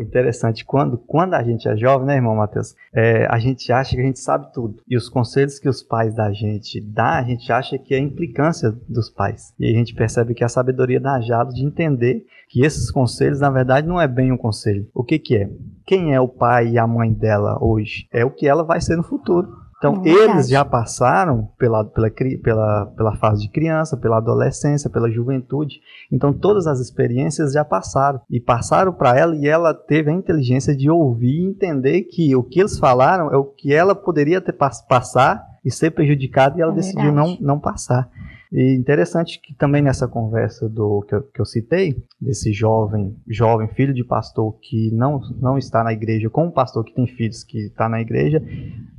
Interessante. 0.00 0.64
Quando, 0.64 0.98
quando 0.98 1.34
a 1.34 1.42
gente 1.42 1.68
é 1.68 1.76
jovem, 1.76 2.06
né, 2.06 2.16
irmão 2.16 2.36
Matheus? 2.36 2.74
É, 2.92 3.26
a 3.26 3.38
gente 3.38 3.72
acha 3.72 3.94
que 3.94 4.00
a 4.00 4.04
gente 4.04 4.18
sabe 4.18 4.52
tudo. 4.52 4.82
E 4.88 4.96
os 4.96 5.08
conselhos 5.08 5.58
que 5.58 5.68
os 5.68 5.82
pais 5.82 6.14
da 6.14 6.32
gente 6.32 6.80
dá, 6.80 7.18
a 7.18 7.22
gente 7.22 7.52
acha 7.52 7.78
que 7.78 7.94
é 7.94 7.98
implicância 7.98 8.74
dos 8.88 9.08
pais. 9.08 9.54
E 9.58 9.68
a 9.68 9.72
gente 9.72 9.94
percebe 9.94 10.34
que 10.34 10.44
a 10.44 10.48
sabedoria 10.48 11.00
da 11.00 11.20
Jado 11.20 11.54
de 11.54 11.64
entender 11.64 12.26
que 12.48 12.64
esses 12.64 12.90
conselhos, 12.90 13.40
na 13.40 13.50
verdade, 13.50 13.86
não 13.86 14.00
é 14.00 14.06
bem 14.06 14.30
um 14.32 14.36
conselho. 14.36 14.88
O 14.94 15.02
que 15.02 15.18
que 15.18 15.36
é? 15.36 15.50
Quem 15.84 16.14
é 16.14 16.20
o 16.20 16.28
pai 16.28 16.68
e 16.68 16.78
a 16.78 16.86
mãe 16.86 17.12
dela 17.12 17.58
hoje? 17.60 18.06
É 18.12 18.24
o 18.24 18.30
que 18.30 18.46
ela 18.46 18.62
vai 18.62 18.80
ser 18.80 18.96
no 18.96 19.02
futuro. 19.02 19.65
Então, 19.78 20.02
é 20.04 20.08
eles 20.08 20.48
já 20.48 20.64
passaram 20.64 21.50
pela, 21.58 21.84
pela, 21.84 22.10
pela, 22.42 22.86
pela 22.86 23.16
fase 23.16 23.42
de 23.42 23.50
criança, 23.50 23.96
pela 23.96 24.16
adolescência, 24.16 24.88
pela 24.88 25.10
juventude. 25.10 25.80
Então, 26.10 26.32
todas 26.32 26.66
as 26.66 26.80
experiências 26.80 27.52
já 27.52 27.64
passaram. 27.64 28.20
E 28.30 28.40
passaram 28.40 28.92
para 28.92 29.16
ela 29.18 29.36
e 29.36 29.46
ela 29.46 29.74
teve 29.74 30.10
a 30.10 30.14
inteligência 30.14 30.74
de 30.74 30.90
ouvir 30.90 31.40
e 31.40 31.46
entender 31.46 32.02
que 32.04 32.34
o 32.34 32.42
que 32.42 32.60
eles 32.60 32.78
falaram 32.78 33.30
é 33.30 33.36
o 33.36 33.44
que 33.44 33.72
ela 33.74 33.94
poderia 33.94 34.40
ter 34.40 34.54
passar 34.54 35.44
e 35.64 35.70
ser 35.70 35.90
prejudicada 35.90 36.58
e 36.58 36.62
ela 36.62 36.72
é 36.72 36.76
decidiu 36.76 37.12
não, 37.12 37.36
não 37.40 37.58
passar. 37.60 38.08
E 38.52 38.74
interessante 38.74 39.40
que 39.40 39.54
também 39.54 39.82
nessa 39.82 40.06
conversa 40.06 40.68
do 40.68 41.02
que 41.02 41.14
eu, 41.14 41.22
que 41.22 41.40
eu, 41.40 41.44
citei, 41.44 42.02
desse 42.20 42.52
jovem, 42.52 43.16
jovem 43.26 43.68
filho 43.68 43.92
de 43.92 44.04
pastor 44.04 44.56
que 44.60 44.90
não, 44.92 45.20
não 45.40 45.58
está 45.58 45.82
na 45.82 45.92
igreja, 45.92 46.30
com 46.30 46.46
um 46.46 46.50
pastor 46.50 46.84
que 46.84 46.94
tem 46.94 47.06
filhos 47.06 47.42
que 47.42 47.58
está 47.66 47.88
na 47.88 48.00
igreja, 48.00 48.42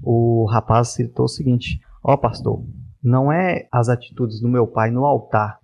o 0.04 0.46
rapaz 0.46 0.90
citou 0.90 1.26
o 1.26 1.30
seguinte: 1.30 1.80
Ó 2.04 2.14
oh, 2.14 2.18
pastor, 2.18 2.64
não 3.04 3.32
é 3.32 3.68
as 3.72 3.90
atitudes 3.90 4.40
do 4.42 4.50
meu 4.50 4.68
pai 4.68 4.92
no 4.92 5.06
altar 5.06 5.60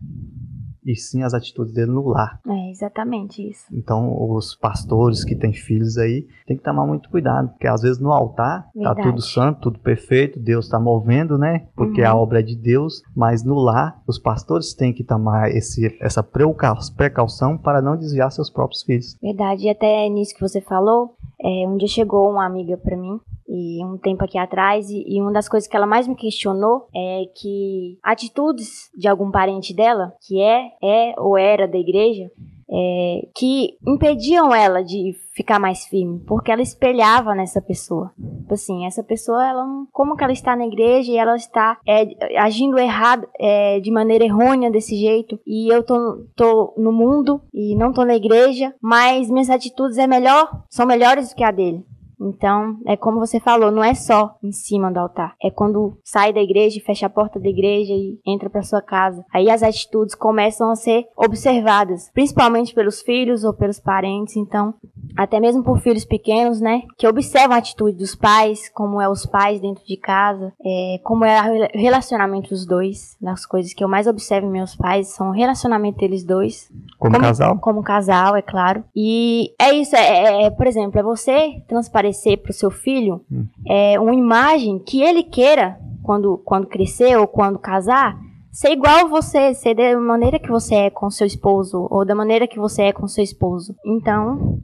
e 0.86 0.96
sim 0.96 1.24
as 1.24 1.34
atitudes 1.34 1.74
dele 1.74 1.92
no 1.92 2.08
lar. 2.08 2.40
É 2.48 2.72
exatamente 2.72 3.48
isso. 3.48 3.66
Então, 3.72 4.16
os 4.32 4.56
pastores 4.56 5.24
que 5.24 5.36
têm 5.36 5.54
filhos 5.54 5.98
aí 5.98 6.28
tem 6.46 6.58
que 6.58 6.64
tomar 6.64 6.86
muito 6.86 7.10
cuidado, 7.10 7.50
porque 7.50 7.68
às 7.68 7.82
vezes 7.82 8.00
no 8.00 8.12
altar 8.12 8.64
tá 8.64 8.70
Verdade. 8.76 8.96
tá 8.98 9.04
tudo 9.04 9.22
santo, 9.22 9.62
tudo 9.62 9.80
perfeito, 9.80 10.40
Deus 10.40 10.66
está 10.66 10.80
movendo, 10.80 11.38
né? 11.38 11.68
Porque 11.76 12.02
uhum. 12.02 12.08
a 12.08 12.16
obra 12.16 12.40
é 12.40 12.44
de 12.44 12.56
Deus, 12.56 13.02
mas 13.16 13.44
no 13.44 13.56
lar 13.56 14.02
os 14.08 14.20
pastores 14.20 14.74
têm 14.74 14.94
que 14.94 15.04
tomar 15.04 15.50
esse, 15.50 15.98
essa 16.02 16.24
precaução 16.24 17.58
para 17.58 17.82
não 17.82 17.98
desviar 17.98 18.32
seus 18.32 18.50
próprios 18.50 18.84
filhos. 18.84 19.18
Verdade, 19.22 19.66
e 19.66 19.70
até 19.70 20.08
nisso 20.10 20.36
que 20.36 20.42
você 20.42 20.62
falou, 20.62 21.16
é, 21.42 21.68
um 21.68 21.78
dia 21.78 21.88
chegou 21.88 22.30
uma 22.30 22.46
amiga 22.46 22.78
para 22.78 22.98
mim 22.98 23.20
e 23.48 23.84
um 23.86 23.98
tempo 23.98 24.24
aqui 24.24 24.38
atrás 24.38 24.90
e, 24.90 25.04
e, 25.08 25.22
uma 25.22 25.32
das 25.32 25.50
coisas 25.50 25.68
que 25.68 25.76
ela 25.76 25.86
mais 25.86 26.08
me 26.08 26.16
questionou 26.16 26.88
é 26.96 27.24
que 27.36 27.98
atitudes 28.04 28.90
de 28.96 29.08
algum 29.08 29.32
parente 29.32 29.74
dela 29.74 30.14
que 30.26 30.42
é 30.42 30.72
é 30.82 31.14
ou 31.18 31.38
era 31.38 31.68
da 31.68 31.78
igreja 31.78 32.30
é, 32.74 33.28
que 33.36 33.78
impediam 33.86 34.54
ela 34.54 34.84
de 34.84 35.14
ficar 35.36 35.60
mais 35.60 35.86
firme, 35.86 36.20
porque 36.26 36.52
ela 36.52 36.62
espelhava 36.62 37.36
nessa 37.36 37.62
pessoa. 37.62 38.12
Tipo 38.18 38.54
assim, 38.54 38.86
essa 38.86 39.04
pessoa, 39.04 39.48
ela, 39.48 39.66
como 39.92 40.16
que 40.16 40.24
ela 40.24 40.34
está 40.34 40.56
na 40.56 40.66
igreja 40.66 41.12
e 41.12 41.18
ela 41.18 41.36
está 41.36 41.78
é, 41.88 42.38
agindo 42.40 42.80
errado, 42.80 43.28
é, 43.40 43.80
de 43.80 43.92
maneira 43.92 44.24
errônea 44.24 44.72
desse 44.72 44.96
jeito, 44.96 45.40
e 45.46 45.74
eu 45.74 45.84
tô, 45.84 46.26
tô 46.36 46.74
no 46.78 46.92
mundo 46.92 47.42
e 47.54 47.76
não 47.76 47.94
tô 47.94 48.04
na 48.06 48.16
igreja, 48.16 48.74
mas 48.82 49.30
minhas 49.30 49.50
atitudes 49.50 49.98
é 49.98 50.08
melhor, 50.08 50.64
são 50.70 50.86
melhores 50.86 51.30
do 51.30 51.36
que 51.36 51.44
a 51.44 51.52
dele. 51.52 51.84
Então, 52.20 52.78
é 52.86 52.96
como 52.96 53.20
você 53.20 53.40
falou, 53.40 53.72
não 53.72 53.84
é 53.84 53.94
só 53.94 54.36
em 54.44 54.52
cima 54.52 54.92
do 54.92 55.00
altar. 55.00 55.36
É 55.42 55.50
quando 55.50 55.98
sai 56.04 56.34
da 56.34 56.42
igreja, 56.42 56.82
fecha 56.86 57.06
a 57.06 57.10
porta 57.10 57.40
da 57.40 57.50
igreja 57.50 57.94
e 57.94 58.20
entra 58.26 58.50
para 58.50 58.64
sua 58.64 58.82
casa. 58.82 59.24
Aí 59.34 59.50
as 59.50 59.64
atitudes 59.64 60.16
começam 60.16 60.70
a 60.70 60.76
ser 60.76 61.06
observadas, 61.16 62.10
principalmente 62.14 62.74
pelos 62.74 63.02
filhos 63.02 63.44
ou 63.44 63.54
pelos 63.54 63.80
parentes. 63.80 64.36
Então, 64.36 64.74
até 65.18 65.40
mesmo 65.40 65.64
por 65.64 65.80
filhos 65.80 66.06
pequenos, 66.06 66.60
né, 66.60 66.82
que 66.98 67.08
observam 67.08 67.56
a 67.56 67.60
atitude 67.60 67.98
dos 67.98 68.16
pais, 68.16 68.70
como 68.70 69.02
é 69.02 69.08
os 69.08 69.26
pais 69.26 69.60
dentro 69.62 69.86
de 69.86 69.98
casa, 69.98 70.54
é, 70.64 71.00
como 71.04 71.26
é 71.26 71.68
o 71.76 71.80
relacionamento 71.80 72.50
dos 72.50 72.66
dois. 72.66 73.18
As 73.26 73.46
coisas 73.46 73.74
que 73.74 73.84
eu 73.84 73.88
mais 73.88 74.08
observo 74.08 74.48
em 74.48 74.52
meus 74.52 74.76
pais 74.76 75.08
são 75.10 75.30
o 75.30 75.34
relacionamento 75.34 76.00
deles 76.00 76.24
dois. 76.24 76.70
Como, 76.98 77.14
como 77.14 77.26
casal? 77.26 77.60
Como 77.60 77.84
casal, 77.84 78.36
é 78.36 78.42
claro. 78.42 78.84
E 78.96 79.54
é 79.60 79.74
isso, 79.74 79.96
é, 79.96 80.46
é 80.46 80.50
por 80.50 80.68
exemplo, 80.68 81.00
é 81.00 81.04
você 81.04 81.62
transparecer 81.68 82.42
para 82.42 82.52
o 82.52 82.54
seu 82.54 82.72
filho 82.72 83.22
hum. 83.32 83.46
é, 83.68 84.00
uma 84.00 84.14
imagem 84.14 84.80
que 84.80 85.02
ele 85.02 85.24
queira, 85.24 85.80
quando, 86.02 86.38
quando 86.40 86.68
crescer 86.68 87.18
ou 87.18 87.28
quando 87.28 87.60
casar, 87.60 88.18
ser 88.52 88.72
igual 88.72 89.06
a 89.06 89.08
você, 89.08 89.54
ser 89.54 89.76
da 89.76 90.00
maneira 90.00 90.38
que 90.38 90.50
você 90.50 90.76
é 90.76 90.90
com 90.90 91.10
seu 91.10 91.26
esposo, 91.26 91.88
ou 91.90 92.06
da 92.06 92.14
maneira 92.14 92.48
que 92.48 92.60
você 92.60 92.84
é 92.84 92.94
com 92.94 93.08
seu 93.08 93.24
esposo. 93.24 93.76
Então. 93.86 94.60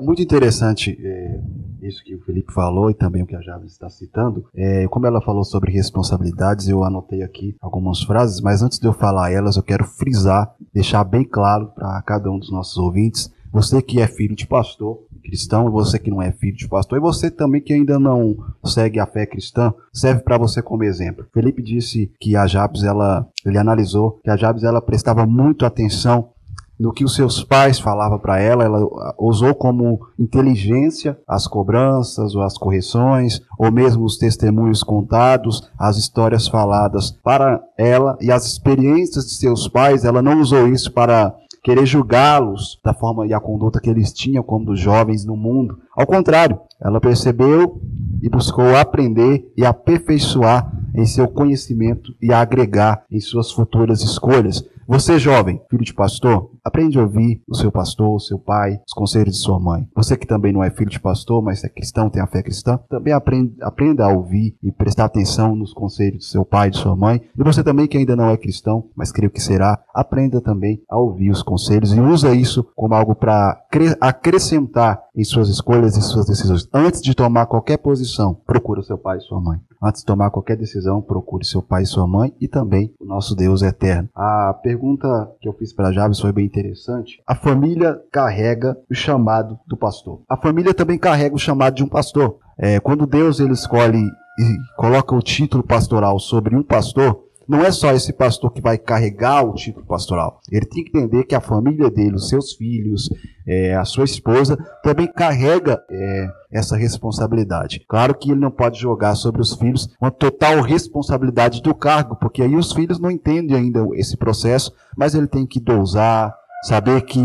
Muito 0.00 0.20
interessante 0.20 0.98
é, 1.00 1.40
isso 1.82 2.02
que 2.04 2.14
o 2.14 2.20
Felipe 2.22 2.52
falou 2.52 2.90
e 2.90 2.94
também 2.94 3.22
o 3.22 3.26
que 3.26 3.36
a 3.36 3.40
Javes 3.40 3.72
está 3.72 3.88
citando. 3.88 4.44
É, 4.54 4.88
como 4.88 5.06
ela 5.06 5.20
falou 5.20 5.44
sobre 5.44 5.72
responsabilidades, 5.72 6.68
eu 6.68 6.82
anotei 6.82 7.22
aqui 7.22 7.54
algumas 7.60 8.02
frases, 8.02 8.40
mas 8.40 8.62
antes 8.62 8.78
de 8.78 8.86
eu 8.86 8.92
falar 8.92 9.30
elas, 9.30 9.56
eu 9.56 9.62
quero 9.62 9.84
frisar, 9.84 10.52
deixar 10.72 11.04
bem 11.04 11.24
claro 11.24 11.68
para 11.74 12.02
cada 12.02 12.30
um 12.30 12.38
dos 12.38 12.50
nossos 12.50 12.76
ouvintes. 12.76 13.32
Você 13.52 13.80
que 13.80 14.00
é 14.00 14.06
filho 14.08 14.34
de 14.34 14.48
pastor, 14.48 14.98
cristão, 15.22 15.70
você 15.70 15.96
que 15.96 16.10
não 16.10 16.20
é 16.20 16.32
filho 16.32 16.56
de 16.56 16.68
pastor, 16.68 16.98
e 16.98 17.00
você 17.00 17.30
também 17.30 17.60
que 17.60 17.72
ainda 17.72 18.00
não 18.00 18.36
segue 18.64 18.98
a 18.98 19.06
fé 19.06 19.24
cristã, 19.26 19.72
serve 19.92 20.22
para 20.22 20.36
você 20.36 20.60
como 20.60 20.82
exemplo. 20.82 21.26
Felipe 21.32 21.62
disse 21.62 22.12
que 22.20 22.34
a 22.34 22.46
Jabes, 22.48 22.82
ela, 22.82 23.26
ele 23.46 23.56
analisou 23.56 24.20
que 24.24 24.30
a 24.30 24.36
Jabes 24.36 24.64
ela 24.64 24.82
prestava 24.82 25.24
muito 25.24 25.64
atenção 25.64 26.33
no 26.78 26.92
que 26.92 27.04
os 27.04 27.14
seus 27.14 27.44
pais 27.44 27.78
falavam 27.78 28.18
para 28.18 28.40
ela, 28.40 28.64
ela 28.64 28.80
usou 29.18 29.54
como 29.54 30.00
inteligência 30.18 31.16
as 31.26 31.46
cobranças 31.46 32.34
ou 32.34 32.42
as 32.42 32.58
correções, 32.58 33.40
ou 33.58 33.70
mesmo 33.70 34.04
os 34.04 34.18
testemunhos 34.18 34.82
contados, 34.82 35.70
as 35.78 35.96
histórias 35.96 36.48
faladas 36.48 37.10
para 37.10 37.62
ela 37.78 38.16
e 38.20 38.30
as 38.30 38.46
experiências 38.46 39.26
de 39.26 39.34
seus 39.34 39.68
pais, 39.68 40.04
ela 40.04 40.22
não 40.22 40.40
usou 40.40 40.68
isso 40.68 40.92
para 40.92 41.34
querer 41.62 41.86
julgá-los 41.86 42.78
da 42.84 42.92
forma 42.92 43.26
e 43.26 43.32
a 43.32 43.40
conduta 43.40 43.80
que 43.80 43.88
eles 43.88 44.12
tinham 44.12 44.42
como 44.42 44.76
jovens 44.76 45.24
no 45.24 45.34
mundo. 45.34 45.78
Ao 45.96 46.06
contrário, 46.06 46.60
ela 46.80 47.00
percebeu 47.00 47.80
e 48.22 48.28
buscou 48.28 48.76
aprender 48.76 49.50
e 49.56 49.64
aperfeiçoar 49.64 50.70
em 50.94 51.06
seu 51.06 51.26
conhecimento 51.26 52.14
e 52.20 52.32
agregar 52.32 53.04
em 53.10 53.18
suas 53.18 53.50
futuras 53.50 54.02
escolhas. 54.02 54.62
Você, 54.86 55.18
jovem, 55.18 55.62
filho 55.70 55.82
de 55.82 55.94
pastor, 55.94 56.50
aprende 56.64 56.98
a 56.98 57.02
ouvir 57.02 57.42
o 57.48 57.54
seu 57.54 57.70
pastor, 57.70 58.14
o 58.14 58.20
seu 58.20 58.38
pai, 58.38 58.80
os 58.86 58.92
conselhos 58.94 59.34
de 59.34 59.40
sua 59.40 59.60
mãe. 59.60 59.86
Você 59.94 60.16
que 60.16 60.26
também 60.26 60.52
não 60.52 60.64
é 60.64 60.70
filho 60.70 60.90
de 60.90 60.98
pastor, 60.98 61.42
mas 61.42 61.62
é 61.62 61.68
cristão, 61.68 62.08
tem 62.08 62.22
a 62.22 62.26
fé 62.26 62.42
cristã, 62.42 62.78
também 62.88 63.12
aprenda 63.12 64.04
a 64.04 64.08
ouvir 64.08 64.56
e 64.62 64.72
prestar 64.72 65.04
atenção 65.04 65.54
nos 65.54 65.72
conselhos 65.72 66.20
de 66.20 66.30
seu 66.30 66.44
pai, 66.44 66.70
de 66.70 66.78
sua 66.78 66.96
mãe. 66.96 67.20
E 67.38 67.42
você 67.42 67.62
também 67.62 67.86
que 67.86 67.98
ainda 67.98 68.16
não 68.16 68.30
é 68.30 68.36
cristão, 68.36 68.88
mas 68.96 69.12
creio 69.12 69.30
que 69.30 69.40
será, 69.40 69.82
aprenda 69.94 70.40
também 70.40 70.82
a 70.88 70.98
ouvir 70.98 71.30
os 71.30 71.42
conselhos 71.42 71.92
e 71.92 72.00
usa 72.00 72.34
isso 72.34 72.66
como 72.74 72.94
algo 72.94 73.14
para 73.14 73.62
acrescentar 74.00 75.02
em 75.14 75.24
suas 75.24 75.48
escolhas 75.48 75.96
e 75.96 76.02
suas 76.02 76.26
decisões. 76.26 76.68
Antes 76.72 77.02
de 77.02 77.14
tomar 77.14 77.46
qualquer 77.46 77.76
posição, 77.76 78.34
procure 78.46 78.80
o 78.80 78.84
seu 78.84 78.96
pai 78.96 79.18
e 79.18 79.20
sua 79.20 79.40
mãe. 79.40 79.58
Antes 79.82 80.00
de 80.00 80.06
tomar 80.06 80.30
qualquer 80.30 80.56
decisão, 80.56 81.02
procure 81.02 81.44
seu 81.44 81.60
pai 81.60 81.82
e 81.82 81.86
sua 81.86 82.06
mãe 82.06 82.34
e 82.40 82.48
também 82.48 82.94
o 82.98 83.04
nosso 83.04 83.36
Deus 83.36 83.60
eterno. 83.60 84.08
A 84.14 84.54
pergunta 84.62 85.30
que 85.40 85.48
eu 85.48 85.52
fiz 85.52 85.74
para 85.74 85.92
Javes 85.92 86.18
foi 86.18 86.32
bem 86.32 86.48
interessante. 86.54 87.20
A 87.26 87.34
família 87.34 88.00
carrega 88.12 88.76
o 88.90 88.94
chamado 88.94 89.58
do 89.66 89.76
pastor. 89.76 90.22
A 90.28 90.36
família 90.36 90.72
também 90.72 90.98
carrega 90.98 91.34
o 91.34 91.38
chamado 91.38 91.74
de 91.74 91.84
um 91.84 91.88
pastor. 91.88 92.38
É, 92.56 92.78
quando 92.78 93.06
Deus 93.06 93.40
ele 93.40 93.52
escolhe 93.52 93.98
e 93.98 94.76
coloca 94.76 95.14
o 95.14 95.22
título 95.22 95.62
pastoral 95.62 96.18
sobre 96.18 96.56
um 96.56 96.62
pastor, 96.62 97.24
não 97.46 97.60
é 97.60 97.70
só 97.70 97.92
esse 97.92 98.12
pastor 98.12 98.50
que 98.52 98.60
vai 98.60 98.78
carregar 98.78 99.44
o 99.44 99.54
título 99.54 99.84
pastoral. 99.84 100.40
Ele 100.50 100.64
tem 100.64 100.82
que 100.82 100.96
entender 100.96 101.24
que 101.24 101.34
a 101.34 101.40
família 101.40 101.90
dele, 101.90 102.16
os 102.16 102.28
seus 102.28 102.54
filhos, 102.54 103.10
é, 103.46 103.74
a 103.74 103.84
sua 103.84 104.04
esposa, 104.04 104.56
também 104.82 105.06
carrega 105.06 105.82
é, 105.90 106.28
essa 106.50 106.76
responsabilidade. 106.76 107.84
Claro 107.86 108.14
que 108.14 108.30
ele 108.30 108.40
não 108.40 108.50
pode 108.50 108.80
jogar 108.80 109.14
sobre 109.14 109.42
os 109.42 109.54
filhos 109.54 109.94
uma 110.00 110.10
total 110.10 110.62
responsabilidade 110.62 111.60
do 111.60 111.74
cargo, 111.74 112.16
porque 112.16 112.42
aí 112.42 112.56
os 112.56 112.72
filhos 112.72 112.98
não 112.98 113.10
entendem 113.10 113.56
ainda 113.56 113.86
esse 113.94 114.16
processo, 114.16 114.72
mas 114.96 115.14
ele 115.14 115.26
tem 115.26 115.46
que 115.46 115.60
dosar, 115.60 116.34
saber 116.64 117.02
que 117.02 117.20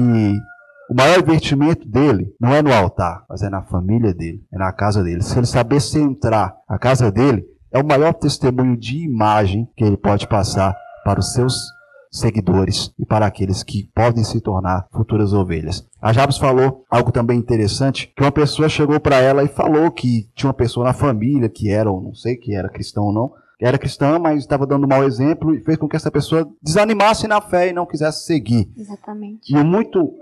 o 0.89 0.95
maior 0.95 1.19
investimento 1.19 1.87
dele 1.87 2.33
não 2.39 2.53
é 2.53 2.61
no 2.61 2.73
altar, 2.73 3.23
mas 3.29 3.41
é 3.41 3.49
na 3.49 3.61
família 3.61 4.13
dele, 4.13 4.43
é 4.51 4.57
na 4.57 4.71
casa 4.71 5.03
dele. 5.03 5.21
Se 5.21 5.37
ele 5.37 5.45
saber 5.45 5.79
centrar 5.79 6.55
a 6.67 6.77
casa 6.77 7.11
dele, 7.11 7.45
é 7.71 7.79
o 7.79 7.85
maior 7.85 8.13
testemunho 8.13 8.75
de 8.75 9.03
imagem 9.03 9.67
que 9.77 9.83
ele 9.83 9.97
pode 9.97 10.27
passar 10.27 10.75
para 11.03 11.19
os 11.19 11.31
seus 11.33 11.55
seguidores 12.11 12.91
e 12.97 13.05
para 13.05 13.27
aqueles 13.27 13.61
que 13.61 13.83
podem 13.93 14.23
se 14.23 14.41
tornar 14.41 14.87
futuras 14.91 15.31
ovelhas. 15.31 15.87
A 16.01 16.11
Jabes 16.11 16.37
falou 16.37 16.83
algo 16.89 17.11
também 17.11 17.37
interessante, 17.37 18.11
que 18.15 18.23
uma 18.23 18.31
pessoa 18.31 18.67
chegou 18.67 18.99
para 18.99 19.17
ela 19.17 19.43
e 19.43 19.47
falou 19.47 19.91
que 19.91 20.27
tinha 20.35 20.47
uma 20.47 20.55
pessoa 20.55 20.87
na 20.87 20.93
família 20.93 21.47
que 21.49 21.69
era, 21.69 21.91
ou 21.91 22.01
não 22.01 22.15
sei, 22.15 22.35
que 22.35 22.55
era 22.55 22.67
cristão 22.67 23.03
ou 23.03 23.13
não, 23.13 23.31
era 23.61 23.77
cristã, 23.77 24.17
mas 24.17 24.39
estava 24.39 24.65
dando 24.65 24.87
mau 24.87 25.03
exemplo 25.03 25.53
e 25.53 25.61
fez 25.63 25.77
com 25.77 25.87
que 25.87 25.95
essa 25.95 26.11
pessoa 26.11 26.49
desanimasse 26.61 27.27
na 27.27 27.41
fé 27.41 27.69
e 27.69 27.73
não 27.73 27.85
quisesse 27.85 28.25
seguir. 28.25 28.71
Exatamente. 28.77 29.53
E 29.53 29.57
o 29.57 29.65
muito 29.65 30.13